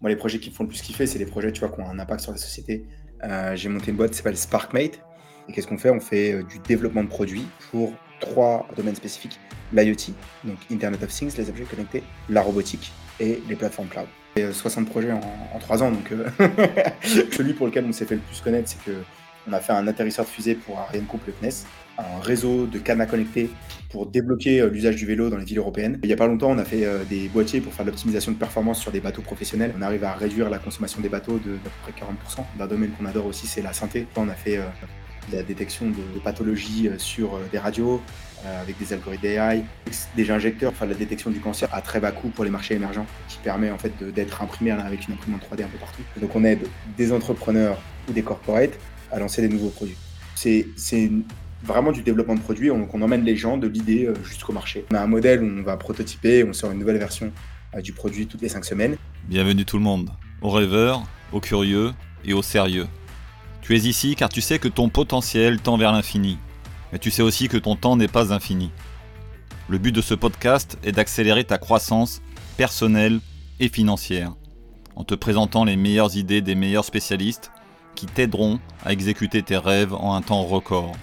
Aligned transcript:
Moi, 0.00 0.10
les 0.10 0.16
projets 0.16 0.38
qui 0.38 0.50
font 0.50 0.62
le 0.62 0.68
plus 0.68 0.80
kiffer, 0.80 1.06
c'est 1.06 1.18
les 1.18 1.26
projets 1.26 1.50
tu 1.50 1.60
vois, 1.60 1.70
qui 1.70 1.80
ont 1.80 1.88
un 1.88 1.98
impact 1.98 2.20
sur 2.20 2.32
la 2.32 2.38
société. 2.38 2.84
Euh, 3.24 3.56
j'ai 3.56 3.68
monté 3.68 3.90
une 3.90 3.96
boîte 3.96 4.12
qui 4.12 4.16
s'appelle 4.16 4.36
SparkMate. 4.36 5.00
Et 5.48 5.52
qu'est-ce 5.52 5.66
qu'on 5.66 5.78
fait? 5.78 5.90
On 5.90 6.00
fait 6.00 6.34
euh, 6.34 6.42
du 6.44 6.58
développement 6.60 7.02
de 7.02 7.08
produits 7.08 7.46
pour 7.70 7.92
trois 8.20 8.68
domaines 8.76 8.94
spécifiques 8.94 9.38
l'IoT, 9.72 10.14
donc 10.44 10.56
Internet 10.70 11.02
of 11.02 11.10
Things, 11.10 11.36
les 11.36 11.50
objets 11.50 11.64
connectés, 11.64 12.02
la 12.30 12.40
robotique 12.40 12.90
et 13.20 13.42
les 13.48 13.54
plateformes 13.54 13.88
cloud. 13.88 14.06
Et 14.36 14.50
60 14.50 14.86
euh, 14.86 14.90
projets 14.90 15.12
en, 15.12 15.58
trois 15.60 15.82
ans, 15.82 15.90
donc 15.90 16.10
celui 17.02 17.52
pour 17.52 17.66
lequel 17.66 17.84
on 17.84 17.92
s'est 17.92 18.06
fait 18.06 18.14
le 18.14 18.22
plus 18.22 18.40
connaître, 18.40 18.68
c'est 18.68 18.82
que 18.82 18.96
on 19.48 19.52
a 19.52 19.60
fait 19.60 19.72
un 19.72 19.86
atterrisseur 19.86 20.24
de 20.24 20.30
fusée 20.30 20.54
pour 20.54 20.78
Ariane 20.78 21.06
Le 21.26 21.32
CNES, 21.32 21.64
un 21.98 22.20
réseau 22.20 22.66
de 22.66 22.78
cadenas 22.78 23.06
connectés 23.06 23.50
pour 23.90 24.06
débloquer 24.06 24.60
euh, 24.60 24.68
l'usage 24.68 24.96
du 24.96 25.06
vélo 25.06 25.30
dans 25.30 25.36
les 25.36 25.44
villes 25.44 25.58
européennes. 25.58 25.98
Il 26.02 26.06
n'y 26.06 26.12
a 26.12 26.16
pas 26.16 26.26
longtemps, 26.26 26.50
on 26.50 26.58
a 26.58 26.64
fait 26.64 26.84
euh, 26.84 27.04
des 27.04 27.28
boîtiers 27.28 27.60
pour 27.60 27.72
faire 27.72 27.84
de 27.84 27.90
l'optimisation 27.90 28.32
de 28.32 28.36
performance 28.36 28.80
sur 28.80 28.92
des 28.92 29.00
bateaux 29.00 29.22
professionnels. 29.22 29.74
On 29.78 29.82
arrive 29.82 30.04
à 30.04 30.12
réduire 30.12 30.50
la 30.50 30.58
consommation 30.58 31.00
des 31.00 31.08
bateaux 31.08 31.38
de 31.38 31.52
d'à 31.52 31.70
peu 31.70 31.92
près 31.92 31.92
40%. 31.92 32.44
Un 32.60 32.66
domaine 32.66 32.90
qu'on 32.90 33.06
adore 33.06 33.26
aussi, 33.26 33.46
c'est 33.46 33.62
la 33.62 33.72
santé. 33.72 34.06
On 34.16 34.28
a 34.28 34.34
fait 34.34 34.58
euh, 34.58 34.62
la 35.32 35.42
détection 35.42 35.86
de, 35.86 36.20
pathologies 36.22 36.88
sur 36.96 37.38
des 37.52 37.58
radios 37.58 38.00
avec 38.62 38.78
des 38.78 38.94
algorithmes 38.94 39.22
d'AI, 39.22 39.62
des 40.16 40.30
injecteurs 40.30 40.70
pour 40.70 40.78
faire 40.78 40.88
la 40.88 40.94
détection 40.94 41.30
du 41.30 41.38
cancer 41.38 41.68
à 41.70 41.82
très 41.82 42.00
bas 42.00 42.12
coût 42.12 42.28
pour 42.28 42.44
les 42.44 42.50
marchés 42.50 42.76
émergents, 42.76 43.04
qui 43.28 43.36
permet 43.38 43.70
en 43.70 43.76
fait 43.76 43.92
d'être 44.14 44.40
imprimé 44.40 44.70
avec 44.70 45.06
une 45.06 45.14
imprimante 45.14 45.42
3D 45.42 45.64
un 45.64 45.68
peu 45.68 45.76
partout. 45.76 46.00
Donc 46.18 46.34
on 46.34 46.44
aide 46.44 46.66
des 46.96 47.12
entrepreneurs 47.12 47.78
ou 48.08 48.12
des 48.12 48.22
corporates 48.22 48.78
à 49.10 49.18
lancer 49.18 49.42
des 49.42 49.48
nouveaux 49.48 49.70
produits. 49.70 49.96
C'est 50.34 50.66
vraiment 51.62 51.92
du 51.92 52.02
développement 52.02 52.34
de 52.34 52.40
produits. 52.40 52.70
On, 52.70 53.02
emmène 53.02 53.24
les 53.24 53.36
gens 53.36 53.56
de 53.56 53.66
l'idée 53.66 54.06
euh, 54.06 54.14
jusqu'au 54.24 54.52
marché. 54.52 54.84
On 54.92 54.94
a 54.94 55.00
un 55.00 55.06
modèle 55.06 55.42
où 55.42 55.46
on 55.46 55.62
va 55.62 55.76
prototyper, 55.76 56.44
on 56.44 56.52
sort 56.52 56.70
une 56.70 56.78
nouvelle 56.78 56.98
version 56.98 57.32
euh, 57.74 57.80
du 57.80 57.92
produit 57.92 58.26
toutes 58.26 58.42
les 58.42 58.48
cinq 58.48 58.64
semaines. 58.64 58.96
Bienvenue 59.28 59.64
tout 59.64 59.76
le 59.76 59.82
monde, 59.82 60.10
aux 60.40 60.50
rêveurs, 60.50 61.02
aux 61.32 61.40
curieux 61.40 61.92
et 62.24 62.32
aux 62.32 62.42
sérieux. 62.42 62.86
Tu 63.62 63.76
es 63.76 63.80
ici 63.80 64.14
car 64.14 64.28
tu 64.28 64.40
sais 64.40 64.58
que 64.58 64.68
ton 64.68 64.88
potentiel 64.88 65.60
tend 65.60 65.76
vers 65.76 65.92
l'infini, 65.92 66.38
mais 66.92 66.98
tu 66.98 67.10
sais 67.10 67.22
aussi 67.22 67.48
que 67.48 67.58
ton 67.58 67.76
temps 67.76 67.96
n'est 67.96 68.08
pas 68.08 68.32
infini. 68.32 68.70
Le 69.68 69.78
but 69.78 69.92
de 69.92 70.00
ce 70.00 70.14
podcast 70.14 70.78
est 70.82 70.92
d'accélérer 70.92 71.44
ta 71.44 71.58
croissance 71.58 72.22
personnelle 72.56 73.20
et 73.60 73.68
financière, 73.68 74.32
en 74.96 75.04
te 75.04 75.14
présentant 75.14 75.64
les 75.64 75.76
meilleures 75.76 76.16
idées 76.16 76.40
des 76.40 76.54
meilleurs 76.54 76.84
spécialistes 76.84 77.50
qui 77.98 78.06
t'aideront 78.06 78.60
à 78.84 78.92
exécuter 78.92 79.42
tes 79.42 79.56
rêves 79.56 79.92
en 79.92 80.14
un 80.14 80.22
temps 80.22 80.44
record 80.44 80.96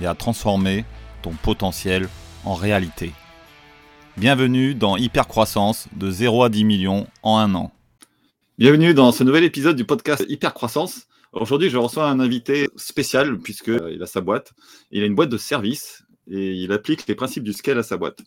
et 0.00 0.06
à 0.06 0.14
transformer 0.14 0.84
ton 1.20 1.32
potentiel 1.32 2.08
en 2.44 2.54
réalité. 2.54 3.10
Bienvenue 4.16 4.76
dans 4.76 4.96
Hypercroissance 4.96 5.88
de 5.96 6.12
0 6.12 6.44
à 6.44 6.48
10 6.48 6.64
millions 6.64 7.08
en 7.24 7.38
un 7.38 7.52
an. 7.56 7.72
Bienvenue 8.56 8.94
dans 8.94 9.10
ce 9.10 9.24
nouvel 9.24 9.42
épisode 9.42 9.74
du 9.74 9.84
podcast 9.84 10.24
Hypercroissance. 10.28 11.08
Aujourd'hui, 11.32 11.70
je 11.70 11.76
reçois 11.76 12.08
un 12.08 12.20
invité 12.20 12.68
spécial 12.76 13.38
puisqu'il 13.38 13.72
euh, 13.72 14.00
a 14.00 14.06
sa 14.06 14.20
boîte. 14.20 14.52
Il 14.92 15.02
a 15.02 15.06
une 15.06 15.16
boîte 15.16 15.30
de 15.30 15.38
service 15.38 16.04
et 16.30 16.52
il 16.52 16.70
applique 16.70 17.08
les 17.08 17.16
principes 17.16 17.42
du 17.42 17.52
scale 17.52 17.80
à 17.80 17.82
sa 17.82 17.96
boîte. 17.96 18.20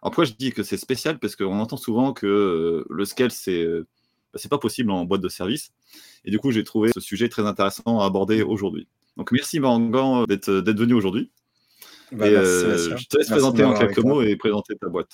Alors 0.00 0.12
pourquoi 0.12 0.24
je 0.24 0.32
dis 0.32 0.52
que 0.52 0.62
c'est 0.62 0.78
spécial? 0.78 1.18
Parce 1.18 1.36
qu'on 1.36 1.60
entend 1.60 1.76
souvent 1.76 2.14
que 2.14 2.26
euh, 2.26 2.86
le 2.88 3.04
scale, 3.04 3.30
euh, 3.48 3.86
bah, 4.32 4.38
c'est 4.40 4.48
pas 4.48 4.58
possible 4.58 4.90
en 4.90 5.04
boîte 5.04 5.20
de 5.20 5.28
service. 5.28 5.70
Et 6.24 6.30
du 6.30 6.38
coup, 6.38 6.50
j'ai 6.50 6.64
trouvé 6.64 6.90
ce 6.94 7.00
sujet 7.00 7.28
très 7.28 7.46
intéressant 7.46 8.00
à 8.00 8.06
aborder 8.06 8.42
aujourd'hui. 8.42 8.88
Donc 9.16 9.32
merci 9.32 9.60
Mangan 9.60 10.24
d'être 10.24 10.50
venu 10.50 10.94
aujourd'hui. 10.94 11.30
Bah, 12.12 12.26
euh, 12.26 12.96
je 12.96 13.06
te 13.06 13.16
laisse 13.16 13.28
présenter 13.28 13.64
en 13.64 13.74
quelques 13.74 13.98
mots 13.98 14.22
et 14.22 14.36
présenter 14.36 14.76
ta 14.76 14.88
boîte. 14.88 15.12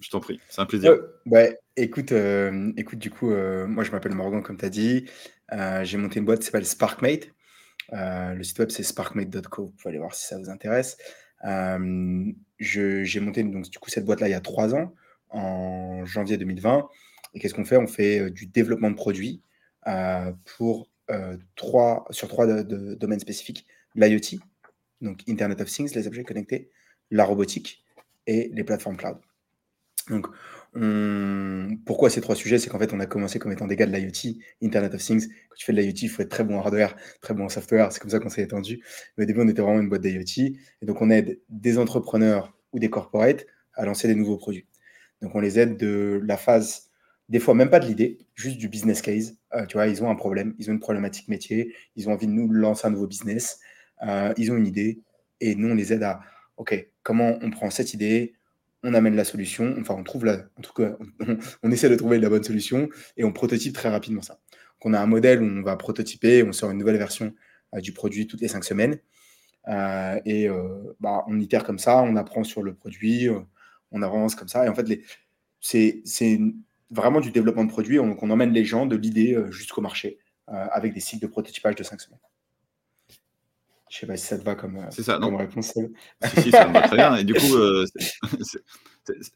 Je 0.00 0.10
t'en 0.10 0.20
prie, 0.20 0.40
c'est 0.48 0.60
un 0.60 0.66
plaisir. 0.66 0.92
Euh, 0.92 1.20
bah, 1.26 1.46
écoute, 1.76 2.12
euh, 2.12 2.72
écoute, 2.76 2.98
du 2.98 3.10
coup, 3.10 3.28
moi 3.30 3.84
je 3.84 3.90
m'appelle 3.90 4.14
Morgan, 4.14 4.42
comme 4.42 4.56
tu 4.56 4.64
as 4.64 4.70
dit. 4.70 5.06
J'ai 5.82 5.98
monté 5.98 6.20
une 6.20 6.24
boîte 6.24 6.40
qui 6.40 6.46
s'appelle 6.46 6.66
SparkMate. 6.66 7.32
le 7.92 8.42
site 8.42 8.58
web 8.58 8.70
c'est 8.70 8.82
sparkmate.co. 8.82 9.66
Vous 9.66 9.72
pouvez 9.72 9.90
aller 9.90 9.98
voir 9.98 10.14
si 10.14 10.26
ça 10.26 10.38
vous 10.38 10.50
intéresse. 10.50 10.96
J'ai 12.58 13.20
monté 13.20 13.42
donc, 13.42 13.68
du 13.68 13.78
coup, 13.78 13.90
cette 13.90 14.04
boîte-là 14.04 14.28
il 14.28 14.32
y 14.32 14.34
a 14.34 14.40
trois 14.40 14.74
ans, 14.74 14.94
en 15.30 16.04
janvier 16.04 16.36
2020. 16.36 16.88
Et 17.34 17.40
qu'est-ce 17.40 17.54
qu'on 17.54 17.64
fait? 17.64 17.76
On 17.76 17.88
fait 17.88 18.30
du 18.30 18.46
développement 18.46 18.90
de 18.90 18.96
produits 18.96 19.42
pour 20.56 20.90
euh, 21.10 21.36
trois, 21.54 22.04
sur 22.10 22.28
trois 22.28 22.46
domaines 22.46 23.20
spécifiques 23.20 23.66
l'IoT, 23.94 24.38
donc 25.00 25.22
Internet 25.28 25.60
of 25.60 25.70
Things, 25.70 25.94
les 25.94 26.06
objets 26.06 26.24
connectés, 26.24 26.70
la 27.10 27.24
robotique 27.24 27.84
et 28.26 28.50
les 28.52 28.64
plateformes 28.64 28.96
cloud. 28.96 29.16
Donc, 30.10 30.26
pourquoi 31.84 32.10
ces 32.10 32.20
trois 32.20 32.36
sujets? 32.36 32.58
C'est 32.58 32.68
qu'en 32.68 32.78
fait, 32.78 32.92
on 32.92 33.00
a 33.00 33.06
commencé 33.06 33.38
comme 33.38 33.52
étant 33.52 33.66
des 33.66 33.76
gars 33.76 33.86
de 33.86 33.92
l'IoT, 33.92 34.38
Internet 34.62 34.94
of 34.94 35.02
Things. 35.02 35.28
Quand 35.48 35.56
tu 35.56 35.64
fais 35.64 35.72
de 35.72 35.80
l'IoT, 35.80 35.94
il 36.02 36.08
faut 36.08 36.22
être 36.22 36.28
très 36.28 36.44
bon 36.44 36.56
en 36.56 36.60
hardware, 36.60 36.94
très 37.22 37.34
bon 37.34 37.44
en 37.44 37.48
software. 37.48 37.90
C'est 37.92 38.00
comme 38.00 38.10
ça 38.10 38.18
qu'on 38.18 38.28
s'est 38.28 38.42
étendu. 38.42 38.84
Mais 39.16 39.24
au 39.24 39.26
début, 39.26 39.40
on 39.40 39.48
était 39.48 39.62
vraiment 39.62 39.80
une 39.80 39.88
boîte 39.88 40.02
d'IoT. 40.02 40.56
Et 40.82 40.86
donc, 40.86 41.00
on 41.00 41.10
aide 41.10 41.40
des 41.48 41.78
entrepreneurs 41.78 42.56
ou 42.72 42.78
des 42.78 42.90
corporates 42.90 43.46
à 43.74 43.86
lancer 43.86 44.06
des 44.06 44.14
nouveaux 44.14 44.36
produits. 44.36 44.66
Donc, 45.22 45.34
on 45.34 45.40
les 45.40 45.58
aide 45.58 45.78
de 45.78 46.20
la 46.24 46.36
phase 46.36 46.90
des 47.28 47.40
fois 47.40 47.54
même 47.54 47.70
pas 47.70 47.80
de 47.80 47.86
l'idée, 47.86 48.18
juste 48.34 48.58
du 48.58 48.68
business 48.68 49.02
case. 49.02 49.36
Euh, 49.54 49.66
tu 49.66 49.74
vois, 49.76 49.86
ils 49.88 50.02
ont 50.02 50.10
un 50.10 50.14
problème, 50.14 50.54
ils 50.58 50.70
ont 50.70 50.74
une 50.74 50.80
problématique 50.80 51.28
métier, 51.28 51.74
ils 51.96 52.08
ont 52.08 52.12
envie 52.12 52.26
de 52.26 52.32
nous 52.32 52.50
lancer 52.50 52.86
un 52.86 52.90
nouveau 52.90 53.06
business, 53.06 53.58
euh, 54.06 54.32
ils 54.36 54.52
ont 54.52 54.56
une 54.56 54.66
idée, 54.66 55.00
et 55.40 55.54
nous, 55.54 55.68
on 55.70 55.74
les 55.74 55.92
aide 55.92 56.02
à, 56.02 56.20
OK, 56.56 56.88
comment 57.02 57.38
on 57.42 57.50
prend 57.50 57.70
cette 57.70 57.94
idée, 57.94 58.34
on 58.82 58.94
amène 58.94 59.16
la 59.16 59.24
solution, 59.24 59.74
enfin, 59.80 59.94
on 59.98 60.04
trouve 60.04 60.24
la, 60.24 60.44
en 60.56 60.62
tout 60.62 60.72
cas, 60.72 60.96
on, 61.62 61.70
essaie 61.72 61.88
de 61.88 61.96
trouver 61.96 62.18
la 62.18 62.28
bonne 62.28 62.44
solution, 62.44 62.88
et 63.16 63.24
on 63.24 63.32
prototype 63.32 63.74
très 63.74 63.88
rapidement 63.88 64.22
ça. 64.22 64.34
Donc, 64.34 64.86
on 64.86 64.94
a 64.94 65.00
un 65.00 65.06
modèle 65.06 65.42
où 65.42 65.46
on 65.46 65.62
va 65.62 65.76
prototyper, 65.76 66.44
on 66.44 66.52
sort 66.52 66.70
une 66.70 66.78
nouvelle 66.78 66.98
version 66.98 67.34
euh, 67.74 67.80
du 67.80 67.92
produit 67.92 68.26
toutes 68.26 68.40
les 68.40 68.48
cinq 68.48 68.64
semaines, 68.64 68.98
et 70.24 70.48
bah, 71.00 71.24
on 71.26 71.40
itère 71.40 71.64
comme 71.64 71.80
ça, 71.80 72.00
on 72.02 72.14
apprend 72.14 72.44
sur 72.44 72.62
le 72.62 72.74
produit, 72.74 73.28
on 73.90 74.00
avance 74.00 74.36
comme 74.36 74.46
ça, 74.46 74.64
et 74.64 74.68
en 74.68 74.76
fait, 74.76 74.86
c'est 75.60 76.04
vraiment 76.90 77.20
du 77.20 77.30
développement 77.30 77.64
de 77.64 77.70
produits. 77.70 77.98
On, 77.98 78.16
on 78.20 78.30
emmène 78.30 78.52
les 78.52 78.64
gens 78.64 78.86
de 78.86 78.96
l'idée 78.96 79.34
euh, 79.34 79.50
jusqu'au 79.50 79.80
marché 79.80 80.18
euh, 80.48 80.66
avec 80.72 80.94
des 80.94 81.00
cycles 81.00 81.22
de 81.22 81.30
prototypage 81.30 81.74
de 81.74 81.82
5 81.82 82.00
semaines. 82.00 82.20
Je 83.88 83.98
sais 83.98 84.06
pas 84.06 84.16
si 84.16 84.26
ça 84.26 84.38
te 84.38 84.44
va 84.44 84.56
comme, 84.56 84.78
euh, 84.78 84.90
ça, 84.90 85.18
comme 85.18 85.36
réponse. 85.36 85.72
Si, 85.72 86.42
si, 86.42 86.50
ça 86.50 86.66
me 86.66 86.74
va 86.74 86.82
très 86.82 86.96
bien. 86.96 87.16
Et 87.16 87.24
du 87.24 87.34
coup, 87.34 87.54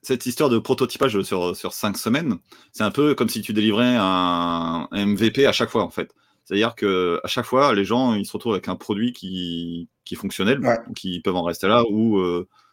cette 0.03 0.27
histoire 0.27 0.51
de 0.51 0.59
prototypage 0.59 1.21
sur, 1.23 1.57
sur 1.57 1.73
5 1.73 1.97
semaines, 1.97 2.37
c'est 2.73 2.83
un 2.83 2.91
peu 2.91 3.15
comme 3.15 3.29
si 3.29 3.43
tu 3.43 3.53
délivrais 3.53 3.95
un, 3.97 4.89
MVP 4.93 5.47
à 5.47 5.53
chaque 5.53 5.71
fois, 5.71 5.85
en 5.85 5.91
fait. 5.91 6.13
C'est-à-dire 6.45 6.75
qu'à 6.75 7.29
chaque 7.29 7.45
fois, 7.45 7.75
les 7.75 7.85
gens 7.85 8.15
ils 8.15 8.27
se 8.27 8.33
retrouvent 8.33 8.55
avec 8.55 8.67
un 8.67 8.75
produit 8.75 9.13
qui, 9.13 9.89
qui 10.05 10.15
est 10.15 10.17
fonctionnel, 10.17 10.61
qui 10.97 11.21
peuvent 11.21 11.37
en 11.37 11.45
rester 11.45 11.69
là 11.69 11.85
ou 11.89 12.21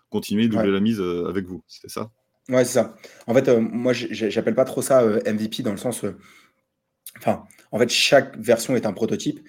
continuer 0.10 0.48
de 0.48 0.54
doubler 0.54 0.72
la 0.72 0.80
mise 0.80 1.00
avec 1.00 1.46
vous. 1.46 1.64
C'est 1.68 1.92
ça? 1.92 2.10
Ouais, 2.50 2.64
c'est 2.64 2.74
ça. 2.74 2.96
En 3.28 3.34
fait, 3.34 3.50
euh, 3.50 3.60
moi, 3.60 3.92
j'appelle 3.94 4.56
pas 4.56 4.64
trop 4.64 4.82
ça 4.82 5.02
euh, 5.02 5.20
MVP 5.26 5.64
dans 5.64 5.72
le 5.72 5.78
sens. 5.78 6.06
Euh, 6.06 6.18
enfin, 7.18 7.44
en 7.72 7.80
fait, 7.80 7.90
chaque 7.90 8.38
version 8.38 8.76
est 8.76 8.86
un 8.86 8.94
prototype. 8.94 9.42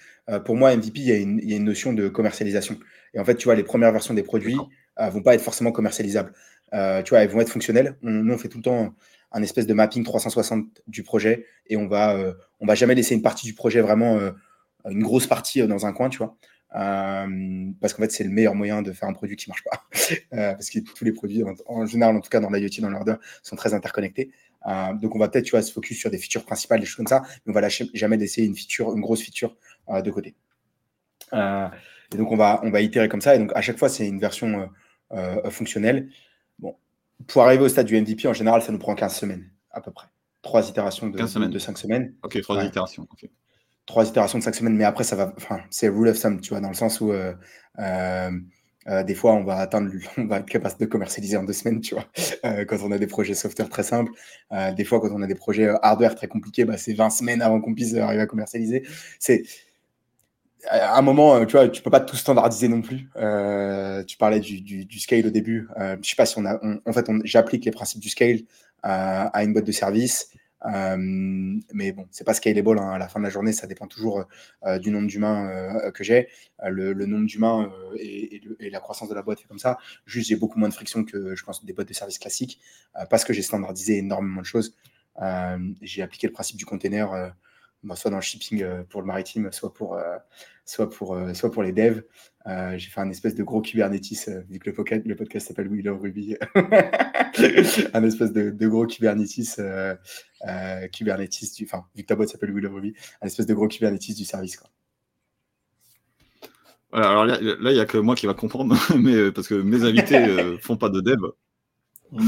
pour 0.45 0.57
moi, 0.57 0.75
MVP, 0.77 1.01
il 1.01 1.07
y, 1.07 1.13
a 1.13 1.57
une, 1.57 1.65
notion 1.65 1.93
de 1.93 2.09
commercialisation. 2.09 2.77
Et 3.15 3.21
en 3.21 3.25
fait, 3.25 3.37
tu 3.37 3.45
vois, 3.45 3.55
les 3.55 3.63
premières 3.63 3.93
versions 3.93 4.15
des 4.15 4.23
produits 4.23 4.59
ne 5.01 5.11
vont 5.11 5.23
pas 5.23 5.35
être 5.35 5.41
forcément 5.43 5.73
commercialisables. 5.73 6.33
tu 6.73 7.11
vois, 7.11 7.21
elles 7.21 7.31
vont 7.31 7.41
être 7.41 7.51
fonctionnelles. 7.51 7.97
nous, 8.03 8.35
on 8.35 8.39
fait 8.39 8.49
tout 8.49 8.59
le 8.59 8.65
temps 8.65 8.95
un 9.33 9.43
espèce 9.43 9.67
de 9.67 9.75
mapping 9.75 10.05
360 10.05 10.83
du 10.87 11.03
projet 11.03 11.47
et 11.67 11.77
on 11.77 11.87
va, 11.87 12.35
on 12.61 12.67
va 12.67 12.75
jamais 12.75 12.95
laisser 12.95 13.15
une 13.15 13.23
partie 13.23 13.47
du 13.47 13.55
projet 13.55 13.81
vraiment, 13.81 14.19
une 14.91 15.03
grosse 15.03 15.27
partie 15.27 15.67
dans 15.67 15.87
un 15.87 15.93
coin, 15.93 16.09
tu 16.11 16.19
vois. 16.19 16.37
Euh, 16.75 17.71
parce 17.81 17.95
qu'en 17.95 18.03
fait, 18.03 18.13
c'est 18.13 18.25
le 18.25 18.31
meilleur 18.31 18.55
moyen 18.55 18.83
de 18.83 18.93
faire 18.93 19.09
un 19.09 19.13
produit 19.13 19.37
qui 19.37 19.49
marche 19.49 19.65
pas. 19.65 19.83
Euh, 20.33 20.53
parce 20.53 20.71
que 20.71 20.79
tous 20.79 21.05
les 21.05 21.13
produits, 21.13 21.43
en, 21.67 21.85
général, 21.85 22.17
en 22.17 22.21
tout 22.21 22.31
cas 22.31 22.41
dans 22.41 22.49
l'IoT, 22.51 22.81
dans 22.81 22.89
l'order, 22.89 23.17
sont 23.43 23.57
très 23.57 23.75
interconnectés. 23.75 24.31
Euh, 24.67 24.95
donc, 24.95 25.15
on 25.15 25.19
va 25.19 25.29
peut-être, 25.29 25.45
tu 25.45 25.51
vois, 25.51 25.61
se 25.61 25.71
focus 25.71 25.99
sur 25.99 26.11
des 26.11 26.17
features 26.17 26.47
principales, 26.47 26.81
des 26.81 26.87
choses 26.87 26.97
comme 26.97 27.07
ça, 27.07 27.23
mais 27.45 27.51
on 27.51 27.53
va 27.53 27.61
lâcher, 27.61 27.91
jamais 27.93 28.17
laisser 28.17 28.43
une 28.45 28.57
feature, 28.57 28.95
une 28.95 29.03
grosse 29.03 29.23
feature 29.23 29.55
de 29.89 30.11
côté. 30.11 30.35
et 31.33 32.17
donc, 32.17 32.33
on 32.33 32.37
va, 32.37 32.61
on 32.63 32.71
va 32.71 32.81
itérer 32.81 33.09
comme 33.09 33.21
ça. 33.21 33.35
Et 33.35 33.39
donc, 33.39 33.53
à 33.55 33.61
chaque 33.61 33.79
fois, 33.79 33.91
c'est 33.91 34.07
une 34.07 34.19
version 34.19 34.71
fonctionnelle. 35.51 36.09
Bon, 36.59 36.75
pour 37.27 37.43
arriver 37.43 37.65
au 37.65 37.69
stade 37.69 37.87
du 37.87 38.01
MVP, 38.01 38.29
en 38.29 38.35
général, 38.35 38.63
ça 38.63 38.73
nous 38.73 38.79
prend 38.79 38.95
15 38.95 39.15
semaines, 39.15 39.51
à 39.71 39.83
peu 39.83 39.91
près. 39.91 40.07
Trois 40.41 40.67
itérations 40.69 41.09
de, 41.09 41.27
semaines. 41.27 41.51
de 41.51 41.59
5 41.59 41.77
semaines. 41.77 42.15
Ok, 42.23 42.41
trois 42.41 42.65
itérations. 42.65 43.07
ok 43.13 43.29
trois 43.89 44.07
itérations 44.07 44.39
de 44.39 44.45
cinq 44.45 44.55
semaines, 44.55 44.77
mais 44.77 44.85
après, 44.85 45.03
ça 45.03 45.17
va. 45.17 45.33
Enfin, 45.37 45.61
c'est 45.71 45.89
rule 45.89 46.09
of 46.09 46.21
thumb, 46.21 46.41
tu 46.41 46.51
vois, 46.51 46.61
dans 46.61 46.69
le 46.69 46.75
sens 46.75 47.01
où 47.01 47.11
euh, 47.11 47.33
euh, 47.81 48.31
euh, 48.87 49.03
des 49.03 49.15
fois, 49.15 49.33
on 49.33 49.45
va 49.45 49.57
atteindre, 49.57 49.91
on 50.19 50.27
va 50.27 50.39
être 50.39 50.47
capable 50.47 50.79
de 50.79 50.85
commercialiser 50.85 51.37
en 51.37 51.43
deux 51.43 51.55
semaines, 51.55 51.81
tu 51.81 51.95
vois, 51.95 52.05
quand 52.67 52.77
on 52.85 52.93
a 52.93 52.99
des 52.99 53.07
projets 53.07 53.35
software 53.35 53.69
très 53.69 53.83
simples. 53.83 54.13
des 54.77 54.85
fois, 54.85 55.01
quand 55.01 55.11
on 55.11 55.23
a 55.23 55.27
des 55.27 55.35
projets 55.35 55.69
hardware 55.83 56.15
très 56.15 56.29
compliqués, 56.29 56.65
bah, 56.65 56.77
c'est 56.77 56.93
20 56.93 57.11
semaines 57.11 57.43
avant 57.43 57.61
qu'on 57.61 57.75
puisse 57.75 57.95
arriver 57.97 58.23
à 58.23 58.27
commercialiser. 58.27 58.87
C'est 59.19 59.43
à 60.69 60.99
un 60.99 61.03
moment, 61.03 61.47
tu 61.47 61.53
vois, 61.53 61.69
tu 61.69 61.83
peux 61.83 61.91
pas 61.91 62.01
tout 62.01 62.17
standardiser 62.17 62.69
non 62.69 62.83
plus. 62.83 63.09
tu 64.07 64.17
parlais 64.19 64.41
du, 64.41 65.01
scale 65.01 65.27
au 65.27 65.31
début. 65.31 65.67
je 66.03 66.09
sais 66.09 66.17
pas 66.17 66.27
si 66.27 66.37
on 66.39 66.45
a. 66.45 66.61
en 66.85 66.93
fait, 66.93 67.07
j'applique 67.25 67.65
les 67.65 67.71
principes 67.71 68.03
du 68.03 68.11
scale 68.11 68.41
à 68.83 69.45
une 69.45 69.55
boîte 69.55 69.67
de 69.67 69.73
service. 69.73 70.29
Mais 70.65 71.93
bon, 71.93 72.07
c'est 72.11 72.25
pas 72.25 72.35
scalable. 72.35 72.79
Hein. 72.79 72.91
À 72.91 72.99
la 72.99 73.09
fin 73.09 73.21
de 73.21 73.25
la 73.25 73.31
journée, 73.31 73.53
ça 73.53 73.67
dépend 73.67 73.87
toujours 73.87 74.25
du 74.81 74.91
nombre 74.91 75.07
d'humains 75.07 75.91
que 75.95 76.05
j'ai. 76.05 76.29
Le, 76.65 76.93
nombre 77.07 77.27
d'humains 77.27 77.73
et, 77.99 78.41
la 78.61 78.81
croissance 78.81 79.09
de 79.09 79.15
la 79.15 79.23
boîte 79.23 79.41
est 79.41 79.47
comme 79.47 79.59
ça. 79.59 79.79
Juste, 80.07 80.29
j'ai 80.29 80.37
beaucoup 80.37 80.59
moins 80.59 80.69
de 80.69 80.75
friction 80.75 81.05
que 81.05 81.35
je 81.35 81.45
pense 81.45 81.65
des 81.65 81.73
boîtes 81.73 81.89
de 81.89 81.95
services 81.95 82.19
classiques 82.19 82.61
parce 83.11 83.25
que 83.25 83.33
j'ai 83.33 83.43
standardisé 83.43 83.99
énormément 83.99 84.41
de 84.41 84.47
choses. 84.47 84.77
j'ai 85.83 86.03
appliqué 86.03 86.27
le 86.27 86.33
principe 86.33 86.57
du 86.57 86.67
container 86.67 87.33
bah, 87.85 87.95
soit 87.95 88.11
dans 88.11 88.17
le 88.17 88.23
shipping 88.23 88.63
euh, 88.63 88.83
pour 88.83 89.01
le 89.01 89.07
maritime, 89.07 89.53
soit 89.53 89.73
pour, 89.73 89.95
euh, 89.95 90.17
soit 90.65 90.91
pour, 90.91 91.15
euh, 91.15 91.33
soit 91.35 91.51
pour 91.51 91.63
les 91.63 91.73
devs. 91.73 92.03
j'ai 92.77 92.91
fait 92.91 93.01
un 93.01 93.11
espèce 93.11 93.35
de 93.37 93.45
gros 93.45 93.61
Kubernetes, 93.61 94.29
vu 94.49 94.59
que 94.59 94.69
le, 94.69 94.75
podcast, 94.75 95.03
le 95.07 95.15
podcast 95.15 95.47
s'appelle 95.47 95.69
Willow 95.69 95.97
Ruby. 95.97 96.37
un 97.95 98.03
espèce 98.03 98.33
de, 98.33 98.51
de 98.51 98.69
gros 98.69 98.87
Kubernetes, 98.87 99.61
Kubernetes 100.93 101.55
du, 101.57 101.65
enfin, 101.65 101.85
vu 101.95 102.03
que 102.03 102.09
ta 102.09 102.17
boîte 102.17 102.31
s'appelle 102.31 102.53
Willow 102.53 102.75
Ruby, 102.75 102.95
un 103.23 103.27
espèce 103.27 103.47
de 103.47 103.55
gros 103.55 103.69
Kubernetes 103.69 104.17
du 104.17 104.25
service. 104.25 104.57
Quoi. 104.57 104.71
alors 106.93 107.27
là, 107.27 107.39
il 107.41 107.75
n'y 107.75 107.81
a 107.81 107.87
que 107.87 107.99
moi 107.99 108.17
qui 108.17 108.27
va 108.27 108.35
comprendre, 108.35 108.77
mais 108.99 109.31
parce 109.31 109.47
que 109.47 109.55
mes 109.55 109.85
invités 109.85 110.19
ne 110.19 110.57
font 110.61 110.77
pas 110.77 110.89
de 110.89 111.01
dev. 111.01 111.21
Mm. 112.11 112.27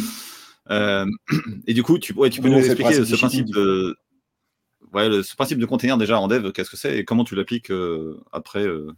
et 1.66 1.74
du 1.74 1.82
coup, 1.82 1.98
tu, 1.98 2.12
ouais, 2.12 2.30
tu 2.30 2.40
peux 2.40 2.48
nous 2.48 2.58
expliquer 2.58 3.04
ce 3.04 3.16
principe 3.16 3.46
de, 3.46 3.96
ouais, 4.92 5.22
ce 5.22 5.34
principe 5.34 5.58
de 5.58 5.66
contenir 5.66 5.98
déjà 5.98 6.18
en 6.18 6.28
dev, 6.28 6.52
qu'est-ce 6.52 6.70
que 6.70 6.76
c'est 6.76 6.98
et 6.98 7.04
comment 7.04 7.24
tu 7.24 7.34
l'appliques 7.34 7.70
euh, 7.70 8.20
après 8.32 8.64
euh, 8.64 8.92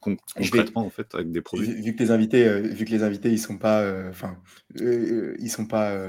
concrètement 0.00 0.82
en 0.82 0.90
fait 0.90 1.14
avec 1.14 1.30
des 1.30 1.40
produits? 1.40 1.82
Vu, 1.82 1.94
que 1.94 2.02
les 2.02 2.10
invités, 2.10 2.46
euh, 2.46 2.60
vu 2.60 2.84
que 2.84 2.90
les 2.90 3.02
invités 3.02 3.30
ils 3.30 3.38
sont 3.38 3.58
pas, 3.58 4.08
enfin, 4.08 4.36
ils 4.78 5.50
sont 5.50 5.66
pas, 5.66 6.06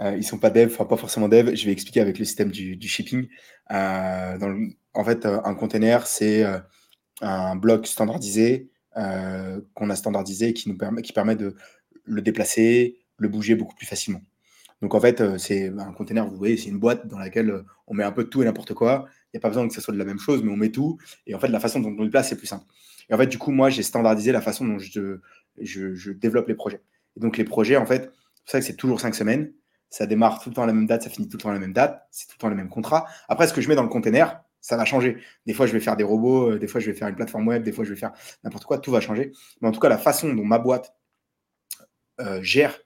ils 0.00 0.24
sont 0.24 0.38
pas 0.38 0.50
dev, 0.50 0.70
enfin 0.72 0.84
pas 0.84 0.96
forcément 0.96 1.28
dev. 1.28 1.54
Je 1.54 1.66
vais 1.66 1.72
expliquer 1.72 2.00
avec 2.00 2.18
le 2.18 2.24
système 2.24 2.50
du, 2.50 2.88
shipping. 2.88 3.28
Dans 3.70 4.56
en 4.94 5.04
fait, 5.04 5.26
un 5.26 5.54
container 5.54 6.06
c'est 6.06 6.44
un 7.20 7.56
bloc 7.56 7.86
standardisé 7.86 8.70
qu'on 8.94 9.90
a 9.90 9.96
standardisé 9.96 10.54
qui 10.54 10.68
nous 10.68 10.78
permet, 10.78 11.02
qui 11.02 11.12
permet 11.12 11.36
de 11.36 11.54
le 12.04 12.22
déplacer, 12.22 12.98
le 13.18 13.28
bouger 13.28 13.54
beaucoup 13.54 13.74
plus 13.74 13.86
facilement. 13.86 14.22
Donc 14.82 14.94
en 14.94 15.00
fait, 15.00 15.20
euh, 15.20 15.38
c'est 15.38 15.68
un 15.78 15.92
container, 15.92 16.28
vous 16.28 16.36
voyez, 16.36 16.56
c'est 16.56 16.68
une 16.68 16.78
boîte 16.78 17.06
dans 17.06 17.18
laquelle 17.18 17.50
euh, 17.50 17.62
on 17.86 17.94
met 17.94 18.04
un 18.04 18.12
peu 18.12 18.24
de 18.24 18.28
tout 18.28 18.42
et 18.42 18.44
n'importe 18.44 18.74
quoi. 18.74 19.06
Il 19.32 19.36
n'y 19.36 19.38
a 19.38 19.40
pas 19.40 19.48
besoin 19.48 19.66
que 19.66 19.74
ce 19.74 19.80
soit 19.80 19.94
de 19.94 19.98
la 19.98 20.04
même 20.04 20.18
chose, 20.18 20.42
mais 20.42 20.52
on 20.52 20.56
met 20.56 20.70
tout. 20.70 20.98
Et 21.26 21.34
en 21.34 21.38
fait, 21.38 21.48
la 21.48 21.60
façon 21.60 21.80
dont 21.80 21.94
on 21.98 22.02
le 22.02 22.10
place, 22.10 22.28
c'est 22.28 22.36
plus 22.36 22.46
simple. 22.46 22.66
Et 23.08 23.14
en 23.14 23.18
fait, 23.18 23.26
du 23.26 23.38
coup, 23.38 23.52
moi, 23.52 23.70
j'ai 23.70 23.82
standardisé 23.82 24.32
la 24.32 24.40
façon 24.40 24.66
dont 24.66 24.78
je, 24.78 26.10
développe 26.12 26.48
les 26.48 26.54
projets. 26.54 26.82
Et 27.16 27.20
donc 27.20 27.38
les 27.38 27.44
projets, 27.44 27.76
en 27.76 27.86
fait, 27.86 28.12
c'est 28.44 28.60
que 28.60 28.64
c'est 28.66 28.76
toujours 28.76 29.00
cinq 29.00 29.14
semaines. 29.14 29.52
Ça 29.88 30.06
démarre 30.06 30.42
tout 30.42 30.50
le 30.50 30.54
temps 30.54 30.64
à 30.64 30.66
la 30.66 30.72
même 30.72 30.86
date, 30.86 31.02
ça 31.02 31.10
finit 31.10 31.28
tout 31.28 31.36
le 31.36 31.42
temps 31.42 31.50
à 31.50 31.54
la 31.54 31.60
même 31.60 31.72
date. 31.72 32.06
C'est 32.10 32.26
tout 32.26 32.34
le 32.36 32.40
temps 32.40 32.48
le 32.48 32.56
même 32.56 32.68
contrat. 32.68 33.06
Après, 33.28 33.46
ce 33.46 33.54
que 33.54 33.60
je 33.60 33.68
mets 33.68 33.76
dans 33.76 33.82
le 33.82 33.88
container, 33.88 34.42
ça 34.60 34.76
va 34.76 34.84
changer. 34.84 35.18
Des 35.46 35.54
fois, 35.54 35.66
je 35.66 35.72
vais 35.72 35.80
faire 35.80 35.96
des 35.96 36.04
robots, 36.04 36.50
euh, 36.50 36.58
des 36.58 36.66
fois, 36.66 36.80
je 36.80 36.90
vais 36.90 36.96
faire 36.96 37.08
une 37.08 37.14
plateforme 37.14 37.46
web, 37.46 37.62
des 37.62 37.72
fois, 37.72 37.84
je 37.84 37.90
vais 37.90 37.98
faire 37.98 38.12
n'importe 38.44 38.64
quoi. 38.64 38.78
Tout 38.78 38.90
va 38.90 39.00
changer. 39.00 39.32
Mais 39.60 39.68
en 39.68 39.72
tout 39.72 39.80
cas, 39.80 39.88
la 39.88 39.98
façon 39.98 40.34
dont 40.34 40.44
ma 40.44 40.58
boîte 40.58 40.94
gère 42.40 42.78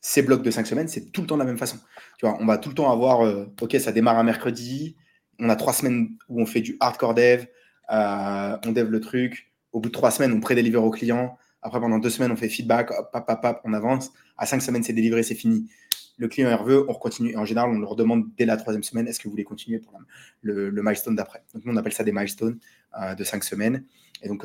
ces 0.00 0.22
blocs 0.22 0.42
de 0.42 0.50
cinq 0.50 0.66
semaines, 0.66 0.88
c'est 0.88 1.12
tout 1.12 1.22
le 1.22 1.26
temps 1.26 1.36
de 1.36 1.40
la 1.40 1.46
même 1.46 1.58
façon. 1.58 1.78
Tu 2.18 2.26
vois, 2.26 2.36
on 2.40 2.46
va 2.46 2.58
tout 2.58 2.68
le 2.68 2.74
temps 2.74 2.90
avoir, 2.90 3.24
euh, 3.24 3.46
ok, 3.60 3.76
ça 3.80 3.92
démarre 3.92 4.18
un 4.18 4.22
mercredi, 4.22 4.96
on 5.38 5.48
a 5.48 5.56
trois 5.56 5.72
semaines 5.72 6.10
où 6.28 6.40
on 6.40 6.46
fait 6.46 6.60
du 6.60 6.76
hardcore 6.80 7.14
dev, 7.14 7.46
euh, 7.90 8.56
on 8.64 8.72
dev 8.72 8.88
le 8.88 9.00
truc, 9.00 9.52
au 9.72 9.80
bout 9.80 9.88
de 9.88 9.94
trois 9.94 10.10
semaines, 10.10 10.32
on 10.32 10.40
pré-délivre 10.40 10.82
au 10.82 10.90
client, 10.90 11.36
après 11.62 11.80
pendant 11.80 11.98
deux 11.98 12.10
semaines, 12.10 12.30
on 12.30 12.36
fait 12.36 12.48
feedback, 12.48 12.90
hop, 12.90 13.10
hop, 13.12 13.40
hop, 13.42 13.60
on 13.64 13.72
avance, 13.72 14.12
à 14.36 14.46
cinq 14.46 14.62
semaines, 14.62 14.82
c'est 14.82 14.92
délivré, 14.92 15.22
c'est 15.22 15.34
fini. 15.34 15.68
Le 16.16 16.26
client 16.26 16.50
est 16.50 16.64
veut, 16.64 16.84
on 16.88 16.94
continue. 16.94 17.36
En 17.36 17.44
général, 17.44 17.70
on 17.70 17.78
leur 17.78 17.94
demande 17.94 18.24
dès 18.36 18.44
la 18.44 18.56
troisième 18.56 18.82
semaine, 18.82 19.06
est-ce 19.06 19.20
que 19.20 19.24
vous 19.24 19.30
voulez 19.30 19.44
continuer 19.44 19.78
pour 19.78 20.00
le, 20.42 20.70
milestone 20.70 21.14
d'après? 21.14 21.44
Donc, 21.54 21.64
nous, 21.64 21.72
on 21.72 21.76
appelle 21.76 21.92
ça 21.92 22.02
des 22.02 22.10
milestones 22.10 22.58
euh, 23.00 23.14
de 23.14 23.22
cinq 23.22 23.44
semaines. 23.44 23.84
Et 24.22 24.28
donc, 24.28 24.44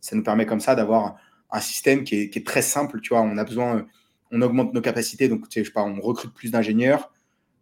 ça 0.00 0.16
nous 0.16 0.22
permet 0.22 0.46
comme 0.46 0.60
ça 0.60 0.74
d'avoir 0.74 1.16
un 1.50 1.60
système 1.60 2.04
qui 2.04 2.16
est, 2.16 2.46
très 2.46 2.62
simple. 2.62 3.00
Tu 3.00 3.10
vois, 3.10 3.20
on 3.22 3.36
a 3.36 3.44
besoin 3.44 3.86
on 4.30 4.42
augmente 4.42 4.72
nos 4.74 4.80
capacités, 4.80 5.28
donc 5.28 5.44
je 5.54 5.62
sais 5.62 5.70
pas, 5.70 5.82
on 5.82 6.00
recrute 6.00 6.32
plus 6.32 6.50
d'ingénieurs, 6.50 7.10